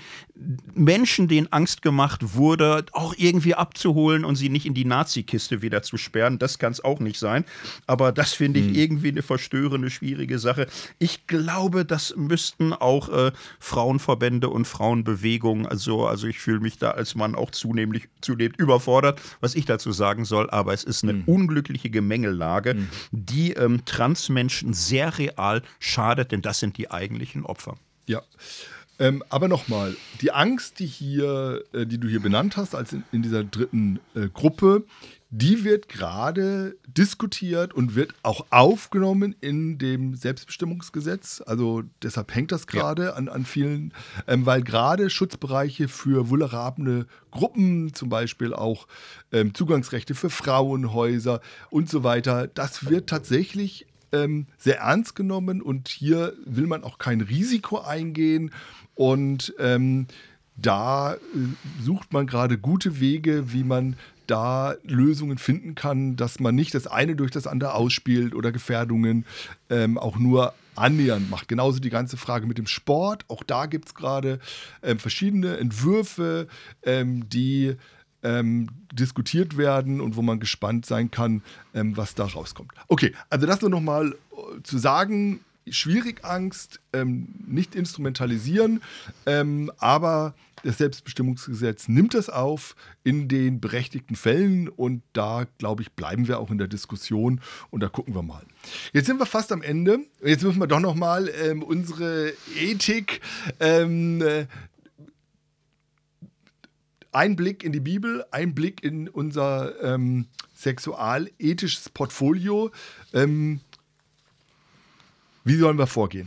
Menschen, 0.75 1.29
denen 1.29 1.53
Angst 1.53 1.83
gemacht 1.83 2.35
wurde, 2.35 2.85
auch 2.93 3.15
irgendwie 3.17 3.55
abzuholen 3.55 4.25
und 4.25 4.37
sie 4.37 4.49
nicht 4.49 4.67
in 4.67 4.75
die 4.75 4.85
Nazi-Kiste 4.85 5.63
wieder 5.63 5.83
zu 5.83 5.97
sperren. 5.97 6.39
Das 6.39 6.59
kann 6.59 6.73
es 6.73 6.83
auch 6.83 6.99
nicht 6.99 7.19
sein. 7.19 7.45
Aber 7.87 8.13
das 8.13 8.33
finde 8.33 8.61
ich 8.61 8.77
irgendwie 8.77 9.09
eine 9.09 9.23
verstörende, 9.23 9.91
schwierige 9.91 10.39
Sache. 10.39 10.67
Ich 10.99 11.27
glaube, 11.27 11.85
das 11.85 12.15
müssten 12.17 12.73
auch 12.73 13.09
äh, 13.11 13.33
Frauenverbände 13.59 14.49
und 14.49 14.67
Frauenbewegungen, 14.67 15.67
also, 15.67 16.07
also 16.07 16.27
ich 16.27 16.39
fühle 16.39 16.61
mich 16.61 16.79
da 16.79 16.93
als 16.93 17.15
Mann 17.15 17.35
auch 17.35 17.51
zunehmend, 17.51 18.01
zunehmend 18.21 18.59
überfordert, 18.59 19.21
was 19.41 19.55
ich 19.55 19.67
dazu 19.67 19.93
sagen 19.93 20.25
soll. 20.25 20.49
Aber 20.51 20.73
es 20.73 20.85
ist 20.85 21.05
eine 21.05 21.23
unglückliche 21.27 21.91
Gemengelage, 21.91 22.77
die 23.13 23.53
ähm, 23.53 23.85
Transmenschen 23.85 24.73
sehr 24.73 25.19
real 25.19 25.60
schadet, 25.78 26.32
denn 26.32 26.43
das 26.43 26.59
sind 26.59 26.78
die 26.78 26.91
eigentlichen 26.91 27.45
Opfer. 27.45 27.77
Ja. 28.07 28.23
Ähm, 28.99 29.24
aber 29.31 29.49
nochmal, 29.49 29.97
die 30.20 30.31
Angst, 30.31 30.78
die 30.78 30.87
hier, 30.87 31.65
äh, 31.73 31.87
die 31.87 31.99
du 31.99 32.07
hier 32.07 32.20
benannt 32.20 32.59
hast, 32.59 32.74
als 32.74 32.93
in, 32.93 33.03
in 33.12 33.23
dieser 33.23 33.45
dritten 33.45 33.99
äh, 34.15 34.28
Gruppe, 34.28 34.85
die 35.31 35.62
wird 35.62 35.89
gerade 35.89 36.77
diskutiert 36.87 37.73
und 37.73 37.95
wird 37.95 38.15
auch 38.24 38.47
aufgenommen 38.51 39.37
in 39.41 39.78
dem 39.78 40.16
Selbstbestimmungsgesetz. 40.16 41.41
Also 41.47 41.82
deshalb 42.03 42.35
hängt 42.35 42.51
das 42.51 42.66
gerade 42.66 43.15
an, 43.15 43.28
an 43.28 43.45
vielen, 43.45 43.95
ähm, 44.27 44.45
weil 44.45 44.62
gerade 44.62 45.09
Schutzbereiche 45.09 45.87
für 45.87 46.28
vulnerable 46.28 47.07
Gruppen, 47.31 47.95
zum 47.95 48.09
Beispiel 48.09 48.53
auch 48.53 48.89
ähm, 49.31 49.55
Zugangsrechte 49.55 50.16
für 50.16 50.31
Frauenhäuser 50.31 51.41
und 51.70 51.89
so 51.89 52.03
weiter, 52.03 52.49
das 52.49 52.91
wird 52.91 53.09
tatsächlich 53.09 53.87
ähm, 54.12 54.47
sehr 54.59 54.78
ernst 54.81 55.15
genommen 55.15 55.62
und 55.62 55.89
hier 55.89 56.35
will 56.45 56.66
man 56.66 56.85
auch 56.85 56.99
kein 56.99 57.20
Risiko 57.20 57.78
eingehen. 57.78 58.53
Und 58.95 59.55
ähm, 59.59 60.07
da 60.57 61.15
äh, 61.15 61.19
sucht 61.82 62.12
man 62.12 62.27
gerade 62.27 62.59
gute 62.59 63.01
Wege, 63.01 63.53
wie 63.53 63.65
man 63.65 63.97
da 64.27 64.77
Lösungen 64.85 65.39
finden 65.39 65.74
kann, 65.74 66.16
dass 66.16 66.39
man 66.39 66.55
nicht 66.55 66.74
das 66.74 66.87
eine 66.87 67.16
durch 67.16 67.31
das 67.31 67.47
andere 67.47 67.74
ausspielt 67.74 68.35
oder 68.35 68.53
Gefährdungen 68.53 69.24
ähm, 69.70 69.99
auch 69.99 70.19
nur 70.19 70.55
annähernd 70.77 71.31
macht. 71.31 71.49
Genauso 71.49 71.81
die 71.81 71.91
ganze 71.91 72.16
Frage 72.16 72.47
mit 72.47 72.59
dem 72.59 72.66
Sport. 72.66 73.24
Auch 73.28 73.43
da 73.43 73.66
gibt 73.66 73.89
es 73.89 73.95
gerade 73.95 74.39
ähm, 74.82 74.99
verschiedene 74.99 75.57
Entwürfe, 75.57 76.47
ähm, 76.85 77.28
die 77.28 77.77
ähm, 78.23 78.69
diskutiert 78.93 79.57
werden 79.57 80.01
und 80.01 80.17
wo 80.17 80.23
man 80.23 80.41
gespannt 80.41 80.87
sein 80.87 81.11
kann, 81.11 81.43
ähm, 81.75 81.97
was 81.97 82.15
da 82.15 82.25
rauskommt. 82.25 82.73
Okay, 82.89 83.15
also 83.29 83.47
das 83.47 83.61
nur 83.61 83.71
nochmal 83.71 84.13
äh, 84.13 84.63
zu 84.63 84.79
sagen, 84.79 85.41
schwierig 85.69 86.25
Angst, 86.25 86.81
ähm, 86.93 87.29
nicht 87.47 87.75
instrumentalisieren, 87.75 88.83
ähm, 89.27 89.71
aber 89.79 90.35
das 90.63 90.79
Selbstbestimmungsgesetz 90.79 91.89
nimmt 91.89 92.15
das 92.15 92.29
auf 92.29 92.77
in 93.03 93.29
den 93.29 93.61
berechtigten 93.61 94.15
Fällen 94.15 94.69
und 94.69 95.03
da, 95.13 95.47
glaube 95.59 95.83
ich, 95.83 95.93
bleiben 95.93 96.29
wir 96.29 96.39
auch 96.39 96.51
in 96.51 96.59
der 96.59 96.69
Diskussion 96.69 97.41
und 97.71 97.81
da 97.83 97.89
gucken 97.89 98.15
wir 98.15 98.23
mal. 98.23 98.45
Jetzt 98.93 99.07
sind 99.07 99.19
wir 99.19 99.27
fast 99.27 99.53
am 99.53 99.63
Ende. 99.63 100.01
Jetzt 100.23 100.43
müssen 100.43 100.61
wir 100.61 100.67
doch 100.67 100.81
noch 100.81 100.95
mal 100.95 101.31
ähm, 101.43 101.63
unsere 101.63 102.35
Ethik 102.59 103.23
ähm, 103.59 104.21
äh, 104.21 104.47
ein 107.12 107.37
Blick 107.37 107.65
in 107.65 107.73
die 107.73 107.81
Bibel, 107.81 108.24
ein 108.31 108.55
Blick 108.55 108.82
in 108.82 109.09
unser 109.09 109.81
ähm, 109.82 110.27
sexualethisches 110.55 111.89
Portfolio. 111.89 112.70
Ähm, 113.12 113.61
wie 115.45 115.57
sollen 115.57 115.78
wir 115.78 115.87
vorgehen? 115.87 116.27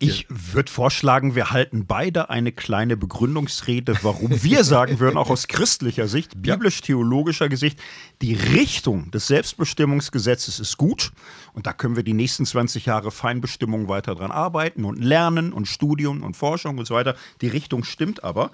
Ich 0.00 0.26
würde 0.28 0.70
vorschlagen, 0.70 1.34
wir 1.34 1.50
halten 1.50 1.86
beide 1.86 2.28
eine 2.28 2.52
kleine 2.52 2.96
Begründungsrede, 2.96 3.96
warum 4.02 4.42
wir 4.42 4.64
sagen 4.64 4.98
würden, 4.98 5.16
auch 5.16 5.30
aus 5.30 5.46
christlicher 5.46 6.08
Sicht, 6.08 6.42
biblisch-theologischer 6.42 7.48
Gesicht, 7.48 7.80
die 8.20 8.34
Richtung 8.34 9.10
des 9.12 9.28
Selbstbestimmungsgesetzes 9.28 10.58
ist 10.60 10.76
gut. 10.76 11.12
Und 11.54 11.66
da 11.66 11.72
können 11.72 11.96
wir 11.96 12.02
die 12.02 12.12
nächsten 12.12 12.44
20 12.44 12.86
Jahre 12.86 13.12
Feinbestimmung 13.12 13.88
weiter 13.88 14.14
dran 14.14 14.32
arbeiten 14.32 14.84
und 14.84 15.02
lernen 15.02 15.52
und 15.52 15.68
Studium 15.68 16.22
und 16.22 16.36
Forschung 16.36 16.76
und 16.76 16.86
so 16.86 16.94
weiter. 16.94 17.16
Die 17.40 17.48
Richtung 17.48 17.84
stimmt 17.84 18.24
aber. 18.24 18.50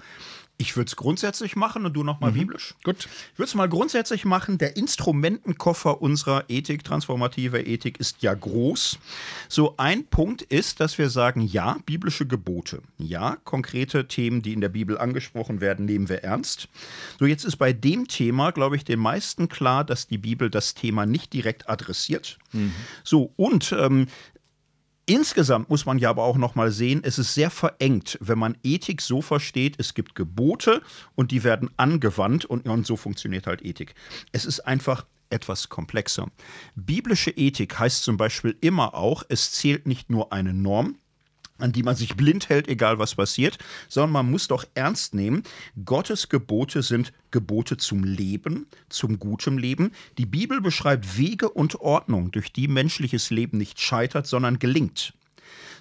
Ich 0.61 0.77
würde 0.77 0.89
es 0.89 0.95
grundsätzlich 0.95 1.55
machen 1.55 1.85
und 1.87 1.93
du 1.93 2.03
nochmal 2.03 2.31
mhm. 2.31 2.39
biblisch. 2.39 2.75
Gut. 2.83 3.07
Ich 3.33 3.39
würde 3.39 3.47
es 3.47 3.55
mal 3.55 3.67
grundsätzlich 3.67 4.25
machen. 4.25 4.59
Der 4.59 4.77
Instrumentenkoffer 4.77 6.03
unserer 6.03 6.45
Ethik, 6.49 6.83
transformative 6.83 7.59
Ethik, 7.59 7.99
ist 7.99 8.21
ja 8.21 8.35
groß. 8.35 8.99
So 9.49 9.73
ein 9.77 10.05
Punkt 10.05 10.43
ist, 10.43 10.79
dass 10.79 10.99
wir 10.99 11.09
sagen, 11.09 11.41
ja, 11.41 11.77
biblische 11.87 12.27
Gebote. 12.27 12.83
Ja, 12.99 13.37
konkrete 13.43 14.07
Themen, 14.07 14.43
die 14.43 14.53
in 14.53 14.61
der 14.61 14.69
Bibel 14.69 14.99
angesprochen 14.99 15.61
werden, 15.61 15.85
nehmen 15.85 16.09
wir 16.09 16.23
ernst. 16.23 16.67
So, 17.19 17.25
jetzt 17.25 17.43
ist 17.43 17.57
bei 17.57 17.73
dem 17.73 18.07
Thema, 18.07 18.51
glaube 18.51 18.75
ich, 18.75 18.85
den 18.85 18.99
meisten 18.99 19.49
klar, 19.49 19.83
dass 19.83 20.07
die 20.07 20.19
Bibel 20.19 20.51
das 20.51 20.75
Thema 20.75 21.07
nicht 21.07 21.33
direkt 21.33 21.69
adressiert. 21.69 22.37
Mhm. 22.51 22.71
So, 23.03 23.33
und 23.35 23.71
ähm, 23.71 24.05
Insgesamt 25.05 25.69
muss 25.69 25.85
man 25.85 25.97
ja 25.97 26.09
aber 26.09 26.23
auch 26.23 26.37
noch 26.37 26.55
mal 26.55 26.71
sehen, 26.71 27.01
es 27.03 27.17
ist 27.17 27.33
sehr 27.33 27.49
verengt, 27.49 28.17
wenn 28.21 28.37
man 28.37 28.57
Ethik 28.63 29.01
so 29.01 29.21
versteht, 29.21 29.75
es 29.79 29.93
gibt 29.93 30.15
Gebote 30.15 30.81
und 31.15 31.31
die 31.31 31.43
werden 31.43 31.69
angewandt 31.77 32.45
und, 32.45 32.67
und 32.67 32.85
so 32.85 32.95
funktioniert 32.95 33.47
halt 33.47 33.65
Ethik. 33.65 33.95
Es 34.31 34.45
ist 34.45 34.61
einfach 34.61 35.05
etwas 35.31 35.69
komplexer. 35.69 36.27
Biblische 36.75 37.31
Ethik 37.31 37.79
heißt 37.79 38.03
zum 38.03 38.17
Beispiel 38.17 38.55
immer 38.61 38.93
auch, 38.93 39.23
es 39.29 39.51
zählt 39.51 39.87
nicht 39.87 40.09
nur 40.09 40.31
eine 40.33 40.53
Norm, 40.53 40.97
an 41.61 41.71
die 41.71 41.83
man 41.83 41.95
sich 41.95 42.15
blind 42.15 42.49
hält, 42.49 42.67
egal 42.67 42.99
was 42.99 43.15
passiert, 43.15 43.57
sondern 43.87 44.11
man 44.11 44.31
muss 44.31 44.47
doch 44.47 44.65
ernst 44.73 45.13
nehmen, 45.13 45.43
Gottes 45.85 46.29
Gebote 46.29 46.81
sind 46.81 47.13
Gebote 47.31 47.77
zum 47.77 48.03
Leben, 48.03 48.67
zum 48.89 49.19
guten 49.19 49.57
Leben. 49.57 49.91
Die 50.17 50.25
Bibel 50.25 50.61
beschreibt 50.61 51.17
Wege 51.17 51.49
und 51.49 51.79
Ordnung, 51.81 52.31
durch 52.31 52.51
die 52.51 52.67
menschliches 52.67 53.29
Leben 53.29 53.57
nicht 53.57 53.79
scheitert, 53.79 54.27
sondern 54.27 54.59
gelingt. 54.59 55.13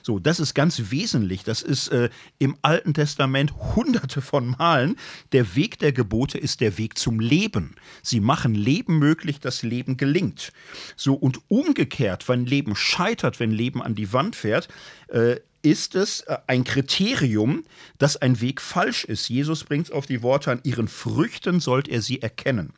So, 0.03 0.19
das 0.19 0.41
ist 0.41 0.55
ganz 0.55 0.91
wesentlich. 0.91 1.45
Das 1.45 1.63
ist 1.63 1.89
äh, 1.89 2.11
im 2.39 2.57
Alten 2.63 2.95
Testament 2.95 3.53
hunderte 3.75 4.21
von 4.21 4.55
Malen. 4.59 4.97
Der 5.33 5.55
Weg 5.57 5.79
der 5.79 5.93
Gebote 5.93 6.39
ist 6.39 6.61
der 6.61 6.79
Weg 6.79 6.99
zum 6.99 7.21
Leben. 7.21 7.75
Sie 8.03 8.21
machen 8.21 8.55
Leben 8.55 8.99
möglich, 8.99 9.41
das 9.41 9.63
Leben 9.63 9.97
gelingt. 9.97 10.53
So, 10.97 11.15
und 11.15 11.41
umgekehrt, 11.49 12.29
wenn 12.29 12.47
Leben 12.47 12.77
scheitert, 12.77 13.41
wenn 13.41 13.51
Leben 13.51 13.83
an 13.83 13.95
die 13.95 14.13
Wand 14.13 14.37
fährt, 14.37 14.69
äh, 15.09 15.37
ist 15.63 15.95
es 15.95 16.23
äh, 16.23 16.39
ein 16.47 16.65
Kriterium, 16.65 17.65
dass 17.99 18.17
ein 18.17 18.41
Weg 18.41 18.61
falsch 18.61 19.05
ist. 19.05 19.29
Jesus 19.29 19.65
bringt 19.65 19.87
es 19.87 19.93
auf 19.93 20.07
die 20.07 20.23
Worte, 20.23 20.51
an 20.51 20.61
ihren 20.65 20.89
Früchten 20.89 21.61
sollt 21.61 21.89
er 21.89 22.03
sie 22.03 22.23
erkennen. 22.23 22.73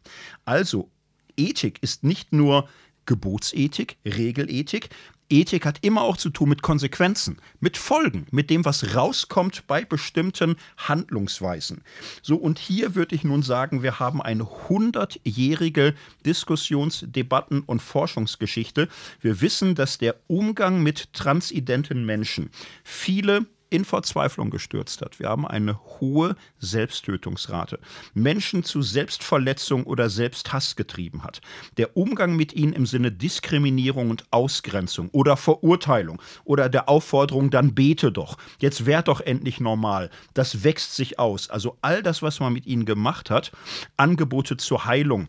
Also, 0.45 0.91
Ethik 1.37 1.79
ist 1.83 2.05
nicht 2.05 2.33
nur 2.33 2.69
Gebotsethik, 3.07 3.97
Regelethik, 4.05 4.91
Ethik 5.33 5.65
hat 5.65 5.79
immer 5.81 6.03
auch 6.03 6.19
zu 6.19 6.29
tun 6.31 6.51
mit 6.51 6.63
Konsequenzen, 6.63 7.39
mit 7.59 7.79
Folgen, 7.79 8.27
mit 8.31 8.51
dem, 8.51 8.65
was 8.65 8.95
rauskommt 8.95 9.67
bei 9.67 9.85
bestimmten 9.85 10.57
Handlungsweisen. 10.77 11.83
So, 12.21 12.37
und 12.37 12.59
hier 12.59 12.95
würde 12.95 13.15
ich 13.15 13.25
nun 13.25 13.43
sagen, 13.43 13.83
wir 13.83 13.99
haben 13.99 14.21
eine 14.21 14.47
hundertjährige 14.69 15.95
Diskussions-, 16.27 17.05
Debatten- 17.09 17.63
und 17.63 17.81
Forschungsgeschichte. 17.81 18.89
Wir 19.21 19.41
wissen, 19.41 19.75
dass 19.75 19.97
der 19.97 20.17
Umgang 20.27 20.83
mit 20.83 21.13
transidenten 21.15 22.05
Menschen 22.05 22.51
viele 22.85 23.47
in 23.73 23.85
Verzweiflung 23.85 24.51
gestürzt 24.51 25.01
hat. 25.01 25.19
Wir 25.19 25.29
haben 25.29 25.47
eine 25.47 25.81
hohe 26.01 26.37
Selbsttötungsrate. 26.59 27.81
Menschen 28.13 28.65
zu 28.65 28.83
Selbstverletzung 28.83 29.85
oder 29.85 30.11
Selbsthass 30.11 30.77
getrieben 30.77 31.25
hat. 31.25 31.41
Der 31.79 31.97
Umgang 31.97 32.37
mit 32.37 32.53
ihnen 32.53 32.75
im 32.75 32.85
Sinne 32.85 33.11
Diskriminierung 33.11 34.11
und 34.11 34.27
Ausgrenzung 34.31 35.09
oder 35.11 35.37
Verurteilung 35.37 36.21
oder 36.45 36.69
der 36.69 36.89
Aufforderung, 36.89 37.51
dann 37.51 37.75
bete 37.75 38.13
doch. 38.13 38.37
Jetzt 38.59 38.85
werd 38.85 39.09
doch 39.09 39.21
endlich 39.21 39.59
normal. 39.59 40.11
Das 40.35 40.65
wächst 40.65 40.95
sich 40.95 41.19
aus. 41.19 41.49
Also 41.49 41.79
all 41.81 42.03
das, 42.03 42.21
was 42.21 42.41
man 42.41 42.53
mit 42.53 42.67
ihnen 42.67 42.85
gemacht 42.85 43.31
hat, 43.31 43.53
Angebote 43.97 44.59
zur 44.59 44.85
Heilung, 44.85 45.29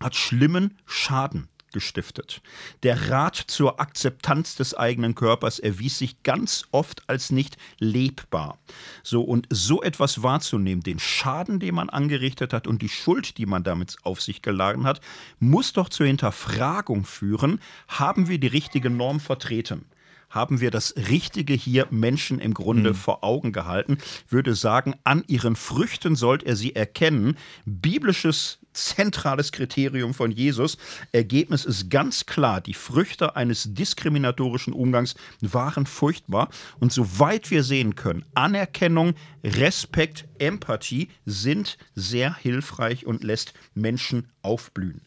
hat 0.00 0.14
schlimmen 0.14 0.78
Schaden 0.86 1.48
gestiftet. 1.72 2.42
Der 2.82 3.10
Rat 3.10 3.36
zur 3.36 3.80
Akzeptanz 3.80 4.56
des 4.56 4.74
eigenen 4.74 5.14
Körpers 5.14 5.58
erwies 5.58 5.98
sich 5.98 6.22
ganz 6.22 6.64
oft 6.70 7.08
als 7.08 7.30
nicht 7.30 7.56
lebbar. 7.78 8.58
So 9.02 9.22
und 9.22 9.46
so 9.50 9.82
etwas 9.82 10.22
wahrzunehmen, 10.22 10.82
den 10.82 10.98
Schaden, 10.98 11.60
den 11.60 11.74
man 11.74 11.90
angerichtet 11.90 12.52
hat 12.52 12.66
und 12.66 12.82
die 12.82 12.88
Schuld, 12.88 13.38
die 13.38 13.46
man 13.46 13.64
damit 13.64 13.96
auf 14.02 14.20
sich 14.20 14.42
geladen 14.42 14.84
hat, 14.84 15.00
muss 15.38 15.72
doch 15.72 15.88
zur 15.88 16.06
Hinterfragung 16.06 17.04
führen, 17.04 17.60
haben 17.88 18.28
wir 18.28 18.38
die 18.38 18.46
richtige 18.46 18.90
Norm 18.90 19.20
vertreten? 19.20 19.86
haben 20.32 20.60
wir 20.60 20.70
das 20.70 20.94
Richtige 20.96 21.52
hier 21.52 21.86
Menschen 21.90 22.38
im 22.38 22.54
Grunde 22.54 22.90
mhm. 22.90 22.94
vor 22.94 23.22
Augen 23.22 23.52
gehalten. 23.52 23.98
Würde 24.28 24.54
sagen, 24.54 24.94
an 25.04 25.22
ihren 25.26 25.56
Früchten 25.56 26.16
sollt 26.16 26.42
er 26.42 26.56
sie 26.56 26.74
erkennen. 26.74 27.36
Biblisches 27.64 28.58
zentrales 28.72 29.52
Kriterium 29.52 30.14
von 30.14 30.30
Jesus. 30.30 30.78
Ergebnis 31.12 31.64
ist 31.64 31.90
ganz 31.90 32.26
klar, 32.26 32.60
die 32.60 32.74
Früchte 32.74 33.36
eines 33.36 33.74
diskriminatorischen 33.74 34.72
Umgangs 34.72 35.14
waren 35.40 35.86
furchtbar. 35.86 36.48
Und 36.80 36.92
soweit 36.92 37.50
wir 37.50 37.62
sehen 37.62 37.94
können, 37.94 38.24
Anerkennung, 38.34 39.14
Respekt, 39.44 40.26
Empathie 40.38 41.08
sind 41.24 41.78
sehr 41.94 42.34
hilfreich 42.34 43.06
und 43.06 43.22
lässt 43.22 43.54
Menschen 43.74 44.28
aufblühen. 44.42 45.02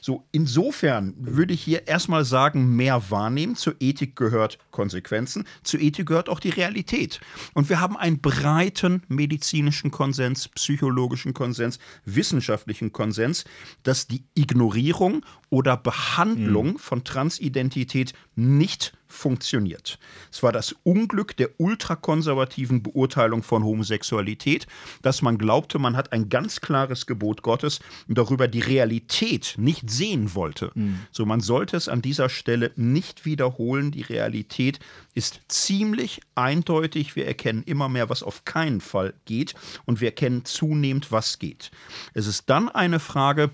So, 0.00 0.24
insofern 0.32 1.14
würde 1.18 1.54
ich 1.54 1.62
hier 1.62 1.86
erstmal 1.86 2.24
sagen, 2.24 2.76
mehr 2.76 3.10
wahrnehmen. 3.10 3.56
Zur 3.56 3.74
Ethik 3.80 4.16
gehört 4.16 4.58
Konsequenzen, 4.70 5.44
zur 5.62 5.80
Ethik 5.80 6.06
gehört 6.06 6.28
auch 6.28 6.40
die 6.40 6.50
Realität. 6.50 7.20
Und 7.54 7.68
wir 7.68 7.80
haben 7.80 7.96
einen 7.96 8.20
breiten 8.20 9.02
medizinischen 9.08 9.90
Konsens, 9.90 10.48
psychologischen 10.48 11.34
Konsens, 11.34 11.78
wissenschaftlichen 12.04 12.92
Konsens 12.92 13.44
dass 13.82 14.06
die 14.06 14.24
Ignorierung 14.34 15.24
oder 15.50 15.76
Behandlung 15.76 16.72
mhm. 16.72 16.78
von 16.78 17.04
Transidentität 17.04 18.12
nicht 18.36 18.92
funktioniert. 19.08 19.98
Es 20.30 20.42
war 20.42 20.52
das 20.52 20.76
Unglück 20.82 21.36
der 21.36 21.58
ultrakonservativen 21.58 22.82
Beurteilung 22.82 23.42
von 23.42 23.64
Homosexualität, 23.64 24.66
dass 25.00 25.22
man 25.22 25.38
glaubte, 25.38 25.78
man 25.78 25.96
hat 25.96 26.12
ein 26.12 26.28
ganz 26.28 26.60
klares 26.60 27.06
Gebot 27.06 27.42
Gottes 27.42 27.80
und 28.06 28.18
darüber 28.18 28.48
die 28.48 28.60
Realität 28.60 29.54
nicht 29.56 29.88
sehen 29.88 30.34
wollte. 30.34 30.70
Mhm. 30.74 31.00
So, 31.10 31.24
man 31.24 31.40
sollte 31.40 31.76
es 31.76 31.88
an 31.88 32.02
dieser 32.02 32.28
Stelle 32.28 32.70
nicht 32.76 33.24
wiederholen. 33.24 33.90
Die 33.90 34.02
Realität 34.02 34.78
ist 35.14 35.40
ziemlich 35.48 36.20
eindeutig. 36.34 37.16
Wir 37.16 37.26
erkennen 37.26 37.62
immer 37.64 37.88
mehr, 37.88 38.10
was 38.10 38.22
auf 38.22 38.44
keinen 38.44 38.82
Fall 38.82 39.14
geht 39.24 39.54
und 39.86 40.02
wir 40.02 40.08
erkennen 40.08 40.44
zunehmend, 40.44 41.10
was 41.10 41.38
geht. 41.38 41.70
Es 42.12 42.26
ist 42.26 42.50
dann 42.50 42.68
eine 42.68 43.00
Frage 43.00 43.50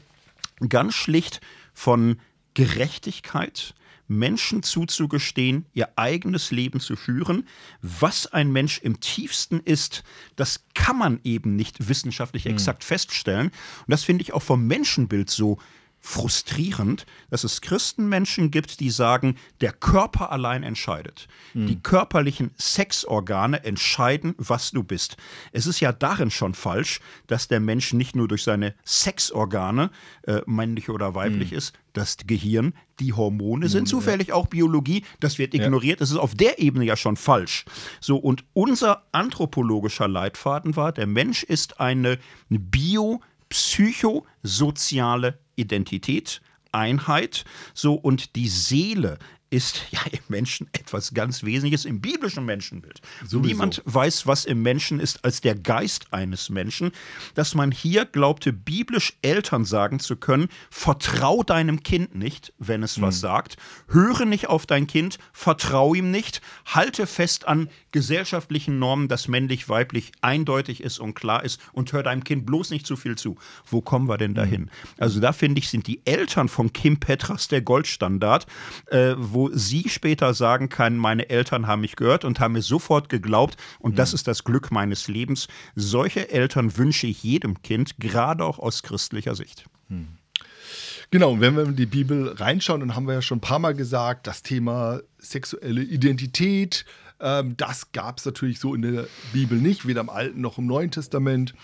ganz 0.69 0.95
schlicht 0.95 1.41
von 1.75 2.19
Gerechtigkeit, 2.55 3.75
Menschen 4.07 4.63
zuzugestehen, 4.63 5.67
ihr 5.73 5.89
eigenes 5.97 6.51
Leben 6.51 6.81
zu 6.81 6.97
führen. 6.97 7.47
Was 7.83 8.27
ein 8.27 8.53
Mensch 8.53 8.79
im 8.79 9.01
tiefsten 9.01 9.61
ist, 9.61 10.05
das 10.37 10.65
kann 10.75 10.99
man 10.99 11.21
eben 11.25 11.57
nicht 11.57 11.89
wissenschaftlich 11.89 12.47
exakt 12.47 12.83
mhm. 12.83 12.87
feststellen. 12.87 13.47
Und 13.49 13.89
das 13.89 14.05
finde 14.05 14.23
ich 14.23 14.33
auch 14.33 14.43
vom 14.43 14.67
Menschenbild 14.67 15.31
so 15.31 15.59
frustrierend, 16.07 17.07
dass 17.31 17.45
es 17.45 17.63
Christenmenschen 17.63 18.51
gibt, 18.51 18.81
die 18.81 18.91
sagen, 18.91 19.37
der 19.63 19.73
Körper 19.73 20.31
allein 20.31 20.63
entscheidet. 20.63 21.29
Mhm. 21.55 21.67
Die 21.67 21.81
körperlichen 21.81 22.51
Sexorgane 22.59 23.65
entscheiden, 23.65 24.35
was 24.37 24.71
du 24.71 24.83
bist. 24.83 25.17
Es 25.53 25.67
ist 25.67 25.81
ja 25.81 25.93
darin 25.93 26.31
schon 26.31 26.53
falsch, 26.53 27.01
dass 27.27 27.49
der 27.49 27.59
Mensch 27.59 27.95
nicht 27.95 28.15
nur 28.15 28.29
durch 28.29 28.43
seine 28.43 28.75
Sexorgane, 28.85 29.91
äh, 30.25 30.43
männlich 30.45 30.91
oder 30.91 31.15
weiblich 31.15 31.53
mhm. 31.53 31.57
ist, 31.57 31.73
das 31.95 32.19
Gehirn, 32.27 32.75
die 33.01 33.15
Hormone 33.15 33.71
sind 33.71 33.89
zufällig 33.89 34.31
auch 34.31 34.49
Biologie, 34.49 35.07
das 35.21 35.39
wird 35.39 35.55
ignoriert. 35.55 36.03
Das 36.03 36.11
ist 36.11 36.19
auf 36.19 36.35
der 36.35 36.59
Ebene 36.59 36.85
ja 36.85 36.97
schon 36.99 37.17
falsch. 37.17 37.65
So, 38.01 38.19
und 38.19 38.45
unser 38.53 39.05
anthropologischer 39.13 40.07
Leitfaden 40.07 40.77
war, 40.77 40.93
der 40.93 41.07
Mensch 41.07 41.45
ist 41.45 41.81
eine 41.81 42.19
bio- 42.51 43.23
psychosoziale 43.49 45.39
Identität, 45.57 46.41
Einheit, 46.73 47.45
so 47.73 47.95
und 47.95 48.37
die 48.37 48.49
Seele 48.49 49.19
ist 49.55 49.87
ja 49.93 50.01
im 50.11 50.19
Menschen 50.27 50.67
etwas 50.73 51.15
ganz 51.15 51.45
Wesentliches 51.45 51.85
im 51.85 52.01
biblischen 52.01 52.45
Menschenbild. 52.45 53.01
Sowieso. 53.21 53.39
Niemand 53.39 53.83
weiß, 53.85 54.27
was 54.27 54.45
im 54.47 54.63
Menschen 54.63 54.99
ist 54.99 55.25
als 55.25 55.41
der 55.41 55.55
Geist 55.55 56.13
eines 56.13 56.51
Menschen. 56.51 56.91
Dass 57.35 57.55
man 57.55 57.71
hier 57.71 58.05
glaubte, 58.05 58.53
biblisch 58.53 59.13
Eltern 59.23 59.65
sagen 59.65 60.01
zu 60.01 60.17
können, 60.17 60.49
vertrau 60.71 61.45
deinem 61.45 61.85
Kind 61.85 62.17
nicht, 62.17 62.53
wenn 62.59 62.83
es 62.83 62.99
mhm. 62.99 63.03
was 63.03 63.21
sagt, 63.21 63.57
höre 63.87 64.25
nicht 64.25 64.49
auf 64.49 64.67
dein 64.67 64.89
Kind, 64.89 65.19
vertrau 65.33 65.95
ihm 65.95 66.11
nicht, 66.11 66.43
halte 66.67 67.07
fest 67.07 67.47
an 67.47 67.69
gesellschaftlichen 67.93 68.81
Normen, 68.81 69.07
dass 69.07 69.29
männlich-weiblich 69.29 70.11
eindeutig 70.21 70.83
ist 70.83 70.99
und 70.99 71.15
klar 71.15 71.45
ist 71.45 71.61
und 71.73 71.93
hör 71.93 72.03
deinem 72.03 72.25
Kind 72.25 72.45
bloß 72.45 72.71
nicht 72.71 72.89
zu 72.89 72.97
viel 72.97 73.15
zu. 73.17 73.37
Wo 73.71 73.81
kommen 73.81 74.09
wir 74.09 74.19
denn 74.19 74.35
dahin? 74.35 74.63
Mhm. 74.63 74.71
Also 74.99 75.21
da 75.21 75.33
finde 75.33 75.61
ich, 75.61 75.69
sind 75.69 75.87
die 75.87 76.05
Eltern 76.05 76.49
von 76.49 76.73
Kim 76.73 76.99
Petras 76.99 77.47
der 77.47 77.63
Goldstandard, 77.63 78.49
äh, 78.87 79.15
wo 79.17 79.44
sie 79.53 79.89
später 79.89 80.35
sagen 80.35 80.69
kann, 80.69 80.97
meine 80.97 81.29
Eltern 81.29 81.67
haben 81.67 81.83
mich 81.83 81.97
gehört 81.97 82.25
und 82.25 82.41
haben 82.41 82.53
mir 82.53 82.63
sofort 82.63 83.09
geglaubt 83.09 83.57
und 83.79 83.93
mhm. 83.93 83.97
das 83.97 84.15
ist 84.15 84.29
das 84.29 84.45
Glück 84.45 84.71
meines 84.71 85.09
Lebens. 85.09 85.49
Solche 85.75 86.31
Eltern 86.31 86.77
wünsche 86.77 87.07
ich 87.07 87.23
jedem 87.23 87.63
Kind, 87.63 87.99
gerade 87.99 88.45
auch 88.45 88.59
aus 88.59 88.83
christlicher 88.83 89.35
Sicht. 89.35 89.65
Mhm. 89.89 90.09
Genau, 91.11 91.39
wenn 91.39 91.57
wir 91.57 91.65
in 91.65 91.77
die 91.77 91.87
Bibel 91.87 92.29
reinschauen, 92.29 92.81
dann 92.81 92.97
haben 92.97 93.07
wir 93.07 93.15
ja 93.15 93.23
schon 93.23 93.39
ein 93.39 93.43
paar 93.43 93.59
Mal 93.59 93.75
gesagt, 93.75 94.27
das 94.27 94.43
Thema 94.43 95.01
sexuelle 95.19 95.83
Identität, 95.83 96.85
ähm, 97.21 97.57
das 97.57 97.93
gab 97.93 98.19
es 98.19 98.27
natürlich 98.27 98.59
so 98.59 98.75
in 98.75 98.83
der 98.83 99.07
Bibel 99.33 99.59
nicht, 99.59 99.87
weder 99.87 100.01
im 100.01 100.11
Alten 100.11 100.41
noch 100.41 100.59
im 100.59 100.67
Neuen 100.67 100.91
Testament. 100.91 101.55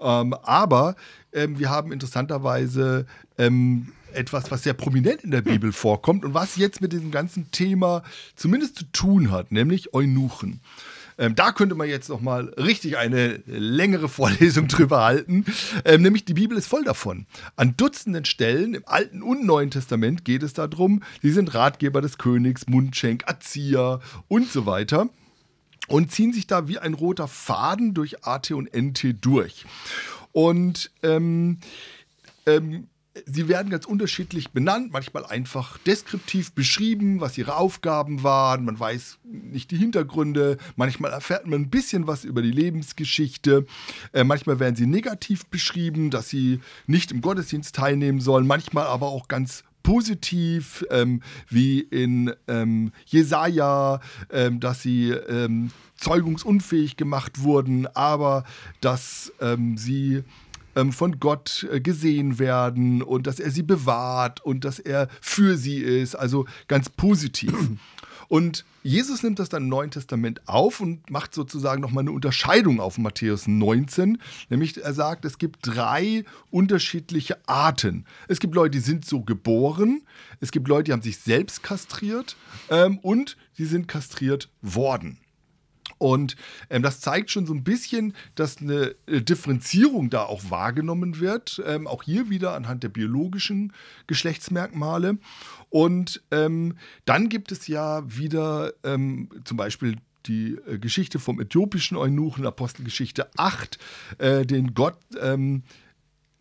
Ähm, 0.00 0.34
aber 0.42 0.96
ähm, 1.32 1.58
wir 1.58 1.70
haben 1.70 1.92
interessanterweise 1.92 3.06
ähm, 3.36 3.92
etwas, 4.14 4.50
was 4.50 4.62
sehr 4.62 4.74
prominent 4.74 5.22
in 5.22 5.30
der 5.30 5.42
Bibel 5.42 5.72
vorkommt 5.72 6.24
und 6.24 6.34
was 6.34 6.56
jetzt 6.56 6.80
mit 6.80 6.92
diesem 6.92 7.10
ganzen 7.10 7.50
Thema 7.50 8.02
zumindest 8.36 8.76
zu 8.76 8.84
tun 8.92 9.30
hat, 9.30 9.52
nämlich 9.52 9.94
Eunuchen. 9.94 10.60
Ähm, 11.20 11.34
da 11.34 11.52
könnte 11.52 11.74
man 11.74 11.88
jetzt 11.88 12.08
noch 12.08 12.22
mal 12.22 12.48
richtig 12.56 12.96
eine 12.96 13.42
längere 13.46 14.08
Vorlesung 14.08 14.68
drüber 14.68 15.04
halten. 15.04 15.44
Ähm, 15.84 16.00
nämlich 16.00 16.24
die 16.24 16.34
Bibel 16.34 16.56
ist 16.56 16.66
voll 16.66 16.82
davon. 16.82 17.26
An 17.56 17.76
Dutzenden 17.76 18.24
Stellen 18.24 18.72
im 18.72 18.82
Alten 18.86 19.22
und 19.22 19.44
Neuen 19.44 19.70
Testament 19.70 20.24
geht 20.24 20.42
es 20.42 20.54
darum, 20.54 21.02
sie 21.20 21.30
sind 21.30 21.52
Ratgeber 21.54 22.00
des 22.00 22.16
Königs, 22.16 22.66
Mundschenk, 22.68 23.24
Erzieher 23.26 24.00
und 24.28 24.50
so 24.50 24.64
weiter 24.64 25.10
und 25.88 26.10
ziehen 26.10 26.32
sich 26.32 26.46
da 26.46 26.68
wie 26.68 26.78
ein 26.78 26.94
roter 26.94 27.28
Faden 27.28 27.92
durch 27.92 28.24
AT 28.24 28.52
und 28.52 28.74
NT 28.74 29.16
durch. 29.20 29.66
Und 30.32 30.90
ähm, 31.02 31.58
ähm, 32.46 32.88
sie 33.26 33.48
werden 33.48 33.70
ganz 33.70 33.84
unterschiedlich 33.84 34.50
benannt, 34.50 34.92
manchmal 34.92 35.24
einfach 35.24 35.78
deskriptiv 35.78 36.52
beschrieben, 36.52 37.20
was 37.20 37.38
ihre 37.38 37.56
Aufgaben 37.56 38.22
waren. 38.22 38.64
Man 38.64 38.78
weiß 38.78 39.18
nicht 39.24 39.70
die 39.70 39.76
Hintergründe. 39.76 40.58
Manchmal 40.76 41.12
erfährt 41.12 41.46
man 41.46 41.62
ein 41.62 41.70
bisschen 41.70 42.06
was 42.06 42.24
über 42.24 42.42
die 42.42 42.50
Lebensgeschichte. 42.50 43.66
Äh, 44.12 44.24
manchmal 44.24 44.60
werden 44.60 44.76
sie 44.76 44.86
negativ 44.86 45.46
beschrieben, 45.46 46.10
dass 46.10 46.28
sie 46.28 46.60
nicht 46.86 47.12
im 47.12 47.20
Gottesdienst 47.20 47.74
teilnehmen 47.74 48.20
sollen. 48.20 48.46
Manchmal 48.46 48.86
aber 48.86 49.08
auch 49.08 49.28
ganz 49.28 49.64
positiv, 49.82 50.84
ähm, 50.90 51.22
wie 51.48 51.80
in 51.80 52.32
ähm, 52.48 52.92
Jesaja, 53.06 54.00
ähm, 54.30 54.60
dass 54.60 54.82
sie 54.82 55.10
ähm, 55.10 55.70
zeugungsunfähig 55.96 56.96
gemacht 56.96 57.42
wurden, 57.42 57.86
aber 57.88 58.44
dass 58.80 59.32
ähm, 59.40 59.76
sie 59.76 60.22
ähm, 60.76 60.92
von 60.92 61.20
Gott 61.20 61.66
äh, 61.70 61.80
gesehen 61.80 62.38
werden 62.38 63.02
und 63.02 63.26
dass 63.26 63.40
er 63.40 63.50
sie 63.50 63.62
bewahrt 63.62 64.40
und 64.40 64.64
dass 64.64 64.78
er 64.78 65.08
für 65.20 65.56
sie 65.56 65.78
ist, 65.78 66.14
also 66.14 66.46
ganz 66.68 66.88
positiv. 66.88 67.54
Und 68.28 68.64
Jesus 68.84 69.24
nimmt 69.24 69.40
das 69.40 69.48
dann 69.48 69.64
im 69.64 69.68
Neuen 69.68 69.90
Testament 69.90 70.46
auf 70.46 70.80
und 70.80 71.10
macht 71.10 71.34
sozusagen 71.34 71.82
nochmal 71.82 72.02
eine 72.02 72.12
Unterscheidung 72.12 72.78
auf 72.78 72.96
Matthäus 72.96 73.48
19. 73.48 74.18
Nämlich 74.48 74.80
er 74.80 74.94
sagt, 74.94 75.24
es 75.24 75.36
gibt 75.36 75.66
drei 75.66 76.24
unterschiedliche 76.48 77.38
Arten. 77.48 78.04
Es 78.28 78.38
gibt 78.38 78.54
Leute, 78.54 78.70
die 78.70 78.78
sind 78.78 79.04
so 79.04 79.22
geboren. 79.22 80.02
Es 80.38 80.52
gibt 80.52 80.68
Leute, 80.68 80.84
die 80.84 80.92
haben 80.92 81.02
sich 81.02 81.18
selbst 81.18 81.64
kastriert. 81.64 82.36
Ähm, 82.70 82.98
und 82.98 83.36
sie 83.52 83.64
sind 83.64 83.88
kastriert 83.88 84.48
worden. 84.62 85.18
Und 85.98 86.36
ähm, 86.68 86.82
das 86.82 87.00
zeigt 87.00 87.30
schon 87.30 87.46
so 87.46 87.54
ein 87.54 87.64
bisschen, 87.64 88.14
dass 88.34 88.58
eine 88.58 88.94
äh, 89.06 89.20
Differenzierung 89.20 90.10
da 90.10 90.24
auch 90.24 90.50
wahrgenommen 90.50 91.20
wird. 91.20 91.62
Ähm, 91.66 91.86
auch 91.86 92.02
hier 92.02 92.30
wieder 92.30 92.54
anhand 92.54 92.82
der 92.82 92.88
biologischen 92.88 93.72
Geschlechtsmerkmale. 94.06 95.18
Und 95.68 96.22
ähm, 96.30 96.76
dann 97.04 97.28
gibt 97.28 97.52
es 97.52 97.66
ja 97.66 98.02
wieder 98.06 98.72
ähm, 98.84 99.28
zum 99.44 99.56
Beispiel 99.56 99.96
die 100.26 100.58
äh, 100.66 100.78
Geschichte 100.78 101.18
vom 101.18 101.40
äthiopischen 101.40 101.96
Eunuchen, 101.96 102.46
Apostelgeschichte 102.46 103.30
8, 103.36 103.78
äh, 104.18 104.46
den 104.46 104.74
Gott 104.74 104.98
ähm, 105.20 105.62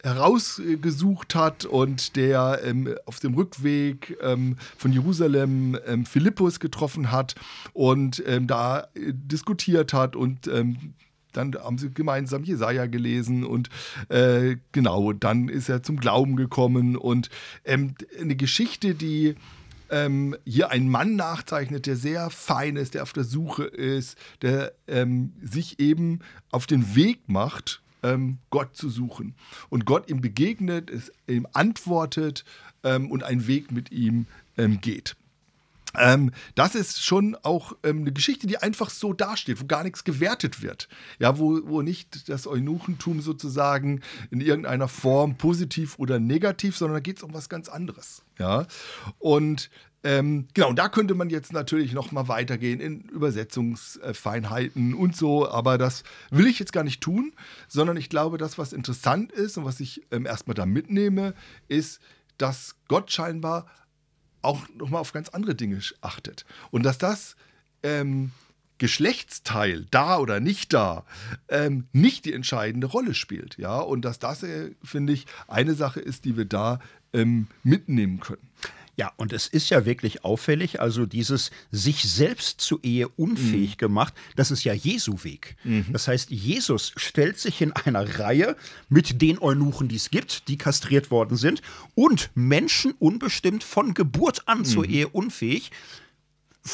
herausgesucht 0.03 1.35
hat 1.35 1.65
und 1.65 2.15
der 2.15 2.61
ähm, 2.63 2.95
auf 3.05 3.19
dem 3.19 3.33
Rückweg 3.33 4.17
ähm, 4.21 4.57
von 4.77 4.93
Jerusalem 4.93 5.77
ähm, 5.85 6.05
Philippus 6.05 6.59
getroffen 6.59 7.11
hat 7.11 7.35
und 7.73 8.23
ähm, 8.25 8.47
da 8.47 8.87
äh, 8.95 9.13
diskutiert 9.13 9.93
hat 9.93 10.15
und 10.15 10.47
ähm, 10.47 10.93
dann 11.33 11.53
haben 11.55 11.77
sie 11.77 11.91
gemeinsam 11.91 12.43
Jesaja 12.43 12.85
gelesen 12.87 13.43
und 13.43 13.69
äh, 14.09 14.57
genau, 14.71 15.13
dann 15.13 15.47
ist 15.47 15.69
er 15.69 15.83
zum 15.83 15.97
Glauben 15.97 16.35
gekommen 16.35 16.95
und 16.95 17.29
ähm, 17.65 17.93
eine 18.19 18.35
Geschichte, 18.35 18.95
die 18.95 19.35
ähm, 19.91 20.35
hier 20.45 20.71
ein 20.71 20.89
Mann 20.89 21.15
nachzeichnet, 21.15 21.85
der 21.85 21.95
sehr 21.95 22.29
fein 22.29 22.75
ist, 22.75 22.93
der 22.93 23.03
auf 23.03 23.13
der 23.13 23.23
Suche 23.23 23.63
ist, 23.65 24.17
der 24.41 24.73
ähm, 24.87 25.33
sich 25.41 25.79
eben 25.79 26.19
auf 26.51 26.67
den 26.67 26.95
Weg 26.95 27.27
macht, 27.27 27.81
ähm, 28.03 28.37
Gott 28.49 28.75
zu 28.75 28.89
suchen. 28.89 29.35
Und 29.69 29.85
Gott 29.85 30.09
ihm 30.09 30.21
begegnet, 30.21 30.89
es 30.89 31.11
ihm 31.27 31.47
antwortet 31.53 32.45
ähm, 32.83 33.09
und 33.11 33.23
einen 33.23 33.47
Weg 33.47 33.71
mit 33.71 33.91
ihm 33.91 34.25
ähm, 34.57 34.81
geht. 34.81 35.15
Ähm, 35.97 36.31
das 36.55 36.75
ist 36.75 37.03
schon 37.03 37.35
auch 37.41 37.73
ähm, 37.83 38.01
eine 38.01 38.11
Geschichte, 38.11 38.45
die 38.45 38.57
einfach 38.57 38.89
so 38.89 39.13
dasteht, 39.13 39.59
wo 39.59 39.65
gar 39.65 39.83
nichts 39.83 40.03
gewertet 40.03 40.61
wird. 40.61 40.87
Ja, 41.17 41.39
wo, 41.39 41.61
wo 41.65 41.81
nicht 41.81 42.29
das 42.29 42.45
Eunuchentum 42.45 43.21
sozusagen 43.21 44.01
in 44.29 44.41
irgendeiner 44.41 44.87
Form 44.87 45.37
positiv 45.37 45.97
oder 45.97 46.19
negativ, 46.19 46.77
sondern 46.77 46.97
da 46.97 46.99
geht 46.99 47.17
es 47.17 47.23
um 47.23 47.33
was 47.33 47.49
ganz 47.49 47.69
anderes. 47.69 48.21
Ja, 48.37 48.67
und 49.17 49.69
ähm, 50.03 50.47
genau, 50.53 50.71
da 50.71 50.87
könnte 50.87 51.13
man 51.13 51.29
jetzt 51.29 51.51
natürlich 51.51 51.91
noch 51.91 52.13
mal 52.13 52.29
weitergehen 52.29 52.79
in 52.79 53.01
Übersetzungsfeinheiten 53.01 54.93
und 54.93 55.15
so, 55.15 55.49
aber 55.49 55.77
das 55.77 56.03
will 56.29 56.47
ich 56.47 56.57
jetzt 56.57 56.71
gar 56.71 56.85
nicht 56.85 57.01
tun, 57.01 57.33
sondern 57.67 57.97
ich 57.97 58.09
glaube, 58.09 58.37
das, 58.37 58.57
was 58.57 58.71
interessant 58.71 59.33
ist 59.33 59.57
und 59.57 59.65
was 59.65 59.81
ich 59.81 60.03
ähm, 60.11 60.25
erstmal 60.25 60.55
da 60.55 60.65
mitnehme, 60.65 61.33
ist, 61.67 61.99
dass 62.37 62.75
Gott 62.87 63.11
scheinbar 63.11 63.65
auch 64.41 64.67
noch 64.77 64.89
mal 64.89 64.99
auf 64.99 65.13
ganz 65.13 65.29
andere 65.29 65.55
Dinge 65.55 65.79
achtet 66.01 66.45
und 66.71 66.83
dass 66.83 66.97
das 66.97 67.35
ähm, 67.83 68.31
Geschlechtsteil, 68.79 69.85
da 69.91 70.17
oder 70.17 70.39
nicht 70.39 70.73
da, 70.73 71.05
ähm, 71.49 71.87
nicht 71.91 72.25
die 72.25 72.33
entscheidende 72.33 72.87
Rolle 72.87 73.13
spielt, 73.13 73.57
ja, 73.57 73.77
und 73.77 74.03
dass 74.03 74.19
das, 74.19 74.41
äh, 74.41 74.71
finde 74.83 75.13
ich, 75.13 75.25
eine 75.47 75.75
Sache 75.75 75.99
ist, 75.99 76.25
die 76.25 76.37
wir 76.37 76.45
da 76.45 76.79
ähm, 77.13 77.47
mitnehmen 77.63 78.21
können. 78.21 78.49
Ja, 78.99 79.13
und 79.15 79.31
es 79.31 79.47
ist 79.47 79.69
ja 79.69 79.85
wirklich 79.85 80.25
auffällig, 80.25 80.81
also 80.81 81.05
dieses 81.05 81.51
sich 81.71 82.03
selbst 82.03 82.59
zu 82.59 82.81
Ehe 82.83 83.07
unfähig 83.07 83.75
mhm. 83.75 83.77
gemacht, 83.77 84.13
das 84.35 84.51
ist 84.51 84.65
ja 84.65 84.73
Jesu 84.73 85.23
Weg. 85.23 85.55
Mhm. 85.63 85.85
Das 85.93 86.09
heißt, 86.09 86.31
Jesus 86.31 86.91
stellt 86.97 87.39
sich 87.39 87.61
in 87.61 87.71
einer 87.71 88.19
Reihe 88.19 88.57
mit 88.89 89.21
den 89.21 89.39
Eunuchen, 89.39 89.87
die 89.87 89.95
es 89.95 90.09
gibt, 90.09 90.49
die 90.49 90.57
kastriert 90.57 91.11
worden 91.11 91.37
sind, 91.37 91.61
und 91.95 92.29
Menschen 92.35 92.91
unbestimmt 92.99 93.63
von 93.63 93.93
Geburt 93.93 94.49
an 94.49 94.59
mhm. 94.59 94.65
zur 94.65 94.85
Ehe 94.85 95.07
unfähig 95.07 95.71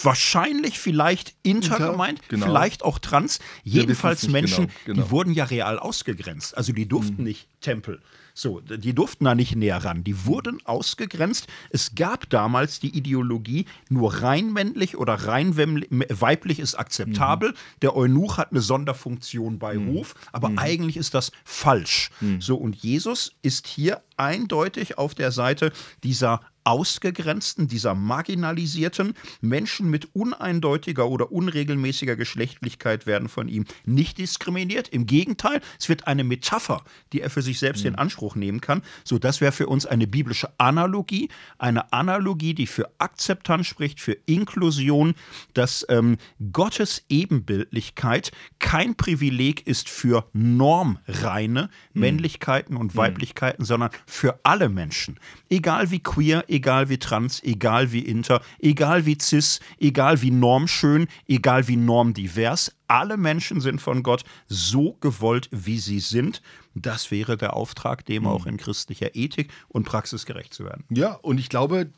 wahrscheinlich 0.01 0.79
vielleicht 0.79 1.35
Inter, 1.43 1.75
Inter 1.75 1.91
gemeint, 1.91 2.27
genau. 2.27 2.47
vielleicht 2.47 2.81
auch 2.81 2.97
Trans. 2.97 3.39
Jedenfalls 3.63 4.27
Menschen, 4.27 4.65
genau, 4.65 4.79
genau. 4.85 5.03
die 5.03 5.11
wurden 5.11 5.33
ja 5.33 5.43
real 5.45 5.77
ausgegrenzt. 5.77 6.57
Also 6.57 6.73
die 6.73 6.87
durften 6.87 7.17
mhm. 7.19 7.25
nicht 7.25 7.47
Tempel. 7.61 8.01
So, 8.37 8.59
die 8.59 8.93
durften 8.93 9.23
da 9.23 9.33
nicht 9.33 9.55
näher 9.55 9.77
ran. 9.77 10.03
Die 10.03 10.25
wurden 10.25 10.59
ausgegrenzt. 10.65 11.47
Es 11.69 11.95
gab 11.95 12.29
damals 12.29 12.81
die 12.81 12.95
Ideologie, 12.95 13.65
nur 13.89 14.13
rein 14.21 14.51
männlich 14.51 14.97
oder 14.97 15.13
rein 15.13 15.55
weiblich 15.55 16.59
ist 16.59 16.75
akzeptabel. 16.75 17.51
Mhm. 17.51 17.55
Der 17.81 17.95
Eunuch 17.95 18.37
hat 18.37 18.51
eine 18.51 18.59
Sonderfunktion 18.59 19.57
bei 19.57 19.75
mhm. 19.75 19.87
Ruf, 19.89 20.15
aber 20.33 20.49
mhm. 20.49 20.59
eigentlich 20.59 20.97
ist 20.97 21.13
das 21.13 21.31
falsch. 21.45 22.09
Mhm. 22.19 22.41
So, 22.41 22.57
und 22.57 22.75
Jesus 22.75 23.31
ist 23.41 23.67
hier 23.67 24.01
eindeutig 24.17 24.97
auf 24.97 25.15
der 25.15 25.31
Seite 25.31 25.71
dieser 26.03 26.41
Ausgegrenzten, 26.65 27.67
dieser 27.67 27.95
marginalisierten 27.95 29.13
Menschen 29.39 29.89
mit 29.89 30.13
uneindeutiger 30.13 31.07
oder 31.07 31.31
unregelmäßiger 31.31 32.15
Geschlechtlichkeit 32.15 33.05
werden 33.05 33.29
von 33.29 33.47
ihm 33.47 33.65
nicht 33.85 34.17
diskriminiert. 34.17 34.89
Im 34.89 35.05
Gegenteil, 35.05 35.61
es 35.79 35.87
wird 35.89 36.07
eine 36.07 36.23
Metapher, 36.23 36.83
die 37.13 37.21
er 37.21 37.29
für 37.29 37.43
sich 37.43 37.59
selbst 37.59 37.81
mhm. 37.81 37.89
in 37.89 37.95
Anspruch 37.95 38.35
nehmen 38.35 38.61
kann. 38.61 38.81
So, 39.03 39.19
das 39.19 39.41
wäre 39.41 39.51
für 39.51 39.67
uns 39.67 39.85
eine 39.85 40.07
biblische 40.07 40.49
Analogie, 40.57 41.29
eine 41.59 41.93
Analogie, 41.93 42.55
die 42.55 42.67
für 42.67 42.89
Akzeptanz 42.97 43.67
spricht, 43.67 44.01
für 44.01 44.17
Inklusion, 44.25 45.13
dass 45.53 45.85
ähm, 45.89 46.17
Gottes 46.51 47.05
Ebenbildlichkeit 47.09 48.31
kein 48.57 48.95
Privileg 48.95 49.67
ist 49.67 49.87
für 49.87 50.27
normreine 50.33 51.69
mhm. 51.93 52.01
Männlichkeiten 52.01 52.75
und 52.75 52.93
mhm. 52.93 52.97
Weiblichkeiten, 52.97 53.61
mhm. 53.61 53.67
sondern 53.67 53.89
für 54.07 54.39
alle 54.43 54.69
Menschen, 54.69 55.19
egal 55.49 55.91
wie 55.91 55.99
queer, 55.99 56.45
egal 56.55 56.89
wie 56.89 56.97
trans, 56.97 57.43
egal 57.43 57.91
wie 57.91 57.99
inter, 57.99 58.41
egal 58.59 59.05
wie 59.05 59.17
cis, 59.19 59.59
egal 59.79 60.21
wie 60.21 60.31
normschön, 60.31 61.07
egal 61.27 61.67
wie 61.67 61.75
normdivers. 61.75 62.75
Alle 62.87 63.17
Menschen 63.17 63.61
sind 63.61 63.81
von 63.81 64.03
Gott 64.03 64.23
so 64.47 64.93
gewollt, 65.01 65.49
wie 65.51 65.79
sie 65.79 65.99
sind. 65.99 66.41
Das 66.73 67.11
wäre 67.11 67.37
der 67.37 67.55
Auftrag, 67.55 68.05
dem 68.05 68.23
mhm. 68.23 68.29
auch 68.29 68.45
in 68.45 68.57
christlicher 68.57 69.15
Ethik 69.15 69.51
und 69.67 69.85
Praxis 69.85 70.25
gerecht 70.25 70.53
zu 70.53 70.65
werden. 70.65 70.85
Ja, 70.89 71.13
und 71.13 71.39
ich 71.39 71.49
glaube, 71.49 71.91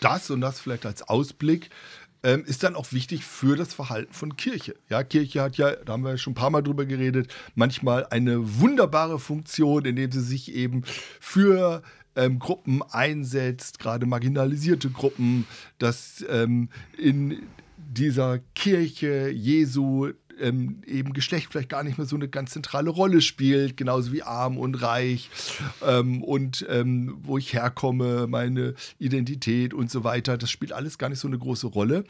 das 0.00 0.30
und 0.30 0.40
das 0.40 0.60
vielleicht 0.60 0.86
als 0.86 1.02
Ausblick 1.02 1.70
ähm, 2.22 2.44
ist 2.44 2.62
dann 2.62 2.74
auch 2.74 2.92
wichtig 2.92 3.24
für 3.24 3.56
das 3.56 3.74
Verhalten 3.74 4.12
von 4.12 4.36
Kirche. 4.36 4.74
Ja, 4.88 5.02
Kirche 5.04 5.42
hat 5.42 5.56
ja, 5.56 5.76
da 5.76 5.94
haben 5.94 6.02
wir 6.02 6.18
schon 6.18 6.32
ein 6.32 6.34
paar 6.34 6.50
Mal 6.50 6.62
drüber 6.62 6.84
geredet, 6.84 7.32
manchmal 7.54 8.06
eine 8.06 8.60
wunderbare 8.60 9.18
Funktion, 9.18 9.84
indem 9.84 10.10
sie 10.10 10.22
sich 10.22 10.52
eben 10.54 10.82
für 11.20 11.82
ähm, 12.16 12.38
Gruppen 12.38 12.82
einsetzt, 12.82 13.78
gerade 13.78 14.06
marginalisierte 14.06 14.90
Gruppen, 14.90 15.46
dass 15.78 16.24
ähm, 16.28 16.68
in 16.98 17.42
dieser 17.76 18.40
Kirche 18.54 19.30
Jesu 19.30 20.10
ähm, 20.40 20.82
eben 20.86 21.12
Geschlecht 21.12 21.48
vielleicht 21.50 21.68
gar 21.68 21.82
nicht 21.82 21.98
mehr 21.98 22.06
so 22.06 22.16
eine 22.16 22.28
ganz 22.28 22.50
zentrale 22.50 22.90
Rolle 22.90 23.20
spielt, 23.20 23.76
genauso 23.76 24.12
wie 24.12 24.22
arm 24.22 24.58
und 24.58 24.80
reich 24.82 25.30
ähm, 25.82 26.22
und 26.22 26.66
ähm, 26.68 27.18
wo 27.22 27.38
ich 27.38 27.52
herkomme, 27.52 28.26
meine 28.26 28.74
Identität 28.98 29.74
und 29.74 29.90
so 29.90 30.04
weiter. 30.04 30.36
Das 30.36 30.50
spielt 30.50 30.72
alles 30.72 30.98
gar 30.98 31.08
nicht 31.08 31.20
so 31.20 31.28
eine 31.28 31.38
große 31.38 31.66
Rolle. 31.66 32.04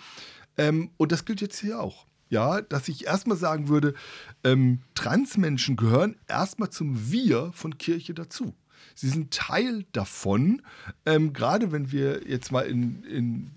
Ähm, 0.59 0.91
und 0.97 1.13
das 1.13 1.25
gilt 1.25 1.41
jetzt 1.41 1.61
hier 1.61 1.81
auch. 1.81 2.07
Ja, 2.29 2.61
dass 2.61 2.89
ich 2.89 3.07
erstmal 3.07 3.37
sagen 3.37 3.69
würde, 3.69 3.95
ähm, 4.43 4.81
Transmenschen 4.95 5.77
gehören 5.77 6.17
erstmal 6.27 6.71
zum 6.71 7.13
Wir 7.13 7.53
von 7.53 7.79
Kirche 7.79 8.15
dazu. 8.15 8.53
Sie 8.97 9.11
sind 9.11 9.31
Teil 9.31 9.85
davon, 9.93 10.63
ähm, 11.05 11.35
gerade 11.35 11.71
wenn 11.71 11.93
wir 11.93 12.27
jetzt 12.27 12.51
mal 12.51 12.63
in, 12.63 13.05
in 13.05 13.51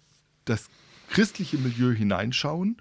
das 0.43 0.69
christliche 1.09 1.57
Milieu 1.57 1.93
hineinschauen. 1.93 2.77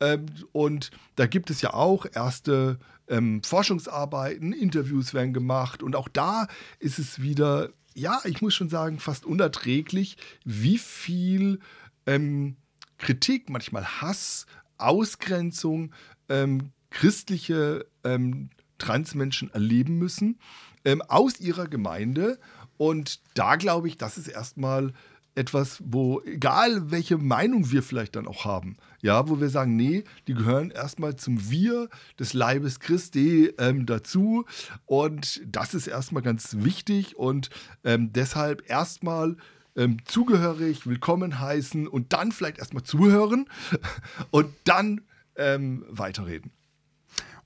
Ähm, 0.00 0.26
und 0.52 0.90
da 1.16 1.26
gibt 1.26 1.50
es 1.50 1.60
ja 1.60 1.74
auch 1.74 2.06
erste 2.12 2.78
ähm, 3.08 3.42
Forschungsarbeiten, 3.42 4.52
Interviews 4.52 5.12
werden 5.12 5.34
gemacht 5.34 5.82
und 5.82 5.96
auch 5.96 6.08
da 6.08 6.48
ist 6.78 6.98
es 6.98 7.20
wieder, 7.20 7.70
ja, 7.94 8.20
ich 8.24 8.40
muss 8.40 8.54
schon 8.54 8.70
sagen, 8.70 8.98
fast 8.98 9.26
unerträglich, 9.26 10.16
wie 10.44 10.78
viel 10.78 11.60
ähm, 12.06 12.56
Kritik, 12.96 13.50
manchmal 13.50 13.84
Hass, 14.00 14.46
Ausgrenzung 14.78 15.92
ähm, 16.30 16.72
christliche 16.90 17.86
ähm, 18.02 18.48
Transmenschen 18.78 19.52
erleben 19.52 19.98
müssen 19.98 20.38
ähm, 20.84 21.02
aus 21.02 21.40
ihrer 21.40 21.68
Gemeinde. 21.68 22.38
Und 22.76 23.20
da 23.34 23.56
glaube 23.56 23.88
ich, 23.88 23.96
das 23.96 24.18
ist 24.18 24.28
erstmal 24.28 24.92
etwas, 25.38 25.80
wo, 25.84 26.20
egal 26.22 26.90
welche 26.90 27.16
Meinung 27.16 27.70
wir 27.70 27.84
vielleicht 27.84 28.16
dann 28.16 28.26
auch 28.26 28.44
haben, 28.44 28.76
ja, 29.00 29.28
wo 29.28 29.40
wir 29.40 29.48
sagen, 29.48 29.76
nee, 29.76 30.02
die 30.26 30.34
gehören 30.34 30.72
erstmal 30.72 31.14
zum 31.14 31.48
Wir 31.48 31.88
des 32.18 32.34
Leibes 32.34 32.80
Christi 32.80 33.52
ähm, 33.58 33.86
dazu. 33.86 34.44
Und 34.84 35.40
das 35.46 35.74
ist 35.74 35.86
erstmal 35.86 36.24
ganz 36.24 36.56
wichtig 36.58 37.16
und 37.16 37.50
ähm, 37.84 38.12
deshalb 38.12 38.68
erstmal 38.68 39.36
ähm, 39.76 39.98
zugehörig, 40.04 40.88
willkommen 40.88 41.38
heißen 41.38 41.86
und 41.86 42.12
dann 42.12 42.32
vielleicht 42.32 42.58
erstmal 42.58 42.82
zuhören 42.82 43.48
und 44.32 44.52
dann 44.64 45.02
ähm, 45.36 45.84
weiterreden. 45.88 46.50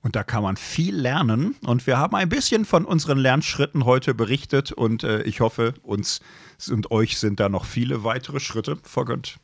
Und 0.03 0.17
da 0.17 0.23
kann 0.23 0.43
man 0.43 0.57
viel 0.57 0.95
lernen. 0.95 1.55
Und 1.65 1.87
wir 1.87 1.97
haben 1.97 2.15
ein 2.15 2.29
bisschen 2.29 2.65
von 2.65 2.85
unseren 2.85 3.17
Lernschritten 3.17 3.85
heute 3.85 4.13
berichtet. 4.13 4.73
Und 4.73 5.03
äh, 5.03 5.23
ich 5.23 5.39
hoffe, 5.39 5.73
uns 5.81 6.19
und 6.69 6.91
euch 6.91 7.17
sind 7.17 7.39
da 7.39 7.49
noch 7.49 7.65
viele 7.65 8.03
weitere 8.03 8.39
Schritte 8.39 8.77
vergönnt. 8.83 9.37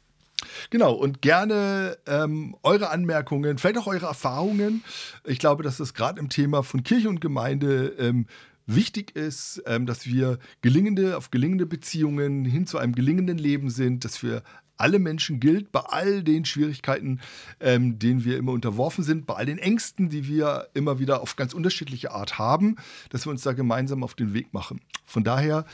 Genau, 0.69 0.93
und 0.93 1.21
gerne 1.21 1.97
ähm, 2.05 2.55
eure 2.63 2.89
Anmerkungen, 2.89 3.57
vielleicht 3.57 3.77
auch 3.77 3.87
eure 3.87 4.05
Erfahrungen. 4.05 4.83
Ich 5.25 5.39
glaube, 5.39 5.63
dass 5.63 5.77
das 5.77 5.93
gerade 5.93 6.19
im 6.19 6.29
Thema 6.29 6.63
von 6.63 6.83
Kirche 6.83 7.09
und 7.09 7.19
Gemeinde 7.19 7.95
ähm, 7.97 8.25
wichtig 8.65 9.15
ist, 9.15 9.61
ähm, 9.65 9.85
dass 9.85 10.05
wir 10.05 10.39
gelingende, 10.61 11.17
auf 11.17 11.31
gelingende 11.31 11.65
Beziehungen 11.65 12.45
hin 12.45 12.67
zu 12.67 12.77
einem 12.77 12.93
gelingenden 12.93 13.37
Leben 13.37 13.69
sind, 13.69 14.05
dass 14.05 14.23
wir 14.23 14.43
alle 14.79 14.99
Menschen 14.99 15.39
gilt, 15.39 15.71
bei 15.71 15.81
all 15.81 16.23
den 16.23 16.45
Schwierigkeiten, 16.45 17.19
ähm, 17.59 17.99
denen 17.99 18.23
wir 18.23 18.37
immer 18.37 18.53
unterworfen 18.53 19.03
sind, 19.03 19.25
bei 19.25 19.35
all 19.35 19.45
den 19.45 19.59
Ängsten, 19.59 20.09
die 20.09 20.27
wir 20.27 20.69
immer 20.73 20.99
wieder 20.99 21.21
auf 21.21 21.35
ganz 21.35 21.53
unterschiedliche 21.53 22.11
Art 22.11 22.39
haben, 22.39 22.77
dass 23.09 23.25
wir 23.25 23.31
uns 23.31 23.43
da 23.43 23.53
gemeinsam 23.53 24.03
auf 24.03 24.15
den 24.15 24.33
Weg 24.33 24.53
machen. 24.53 24.81
Von 25.05 25.23
daher, 25.23 25.65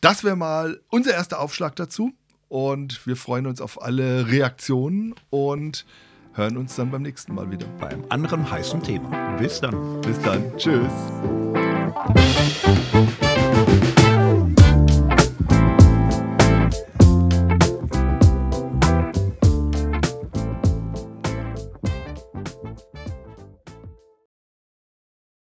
das 0.00 0.24
wäre 0.24 0.36
mal 0.36 0.80
unser 0.88 1.12
erster 1.12 1.40
Aufschlag 1.40 1.76
dazu 1.76 2.12
und 2.48 3.06
wir 3.06 3.16
freuen 3.16 3.46
uns 3.46 3.60
auf 3.60 3.82
alle 3.82 4.28
Reaktionen 4.28 5.14
und 5.30 5.86
hören 6.34 6.56
uns 6.56 6.76
dann 6.76 6.90
beim 6.90 7.02
nächsten 7.02 7.34
Mal 7.34 7.50
wieder. 7.50 7.66
Beim 7.78 8.04
anderen 8.08 8.50
heißen 8.50 8.82
Thema. 8.82 9.36
Bis 9.36 9.60
dann. 9.60 10.00
Bis 10.00 10.20
dann. 10.20 10.56
Tschüss. 10.56 10.92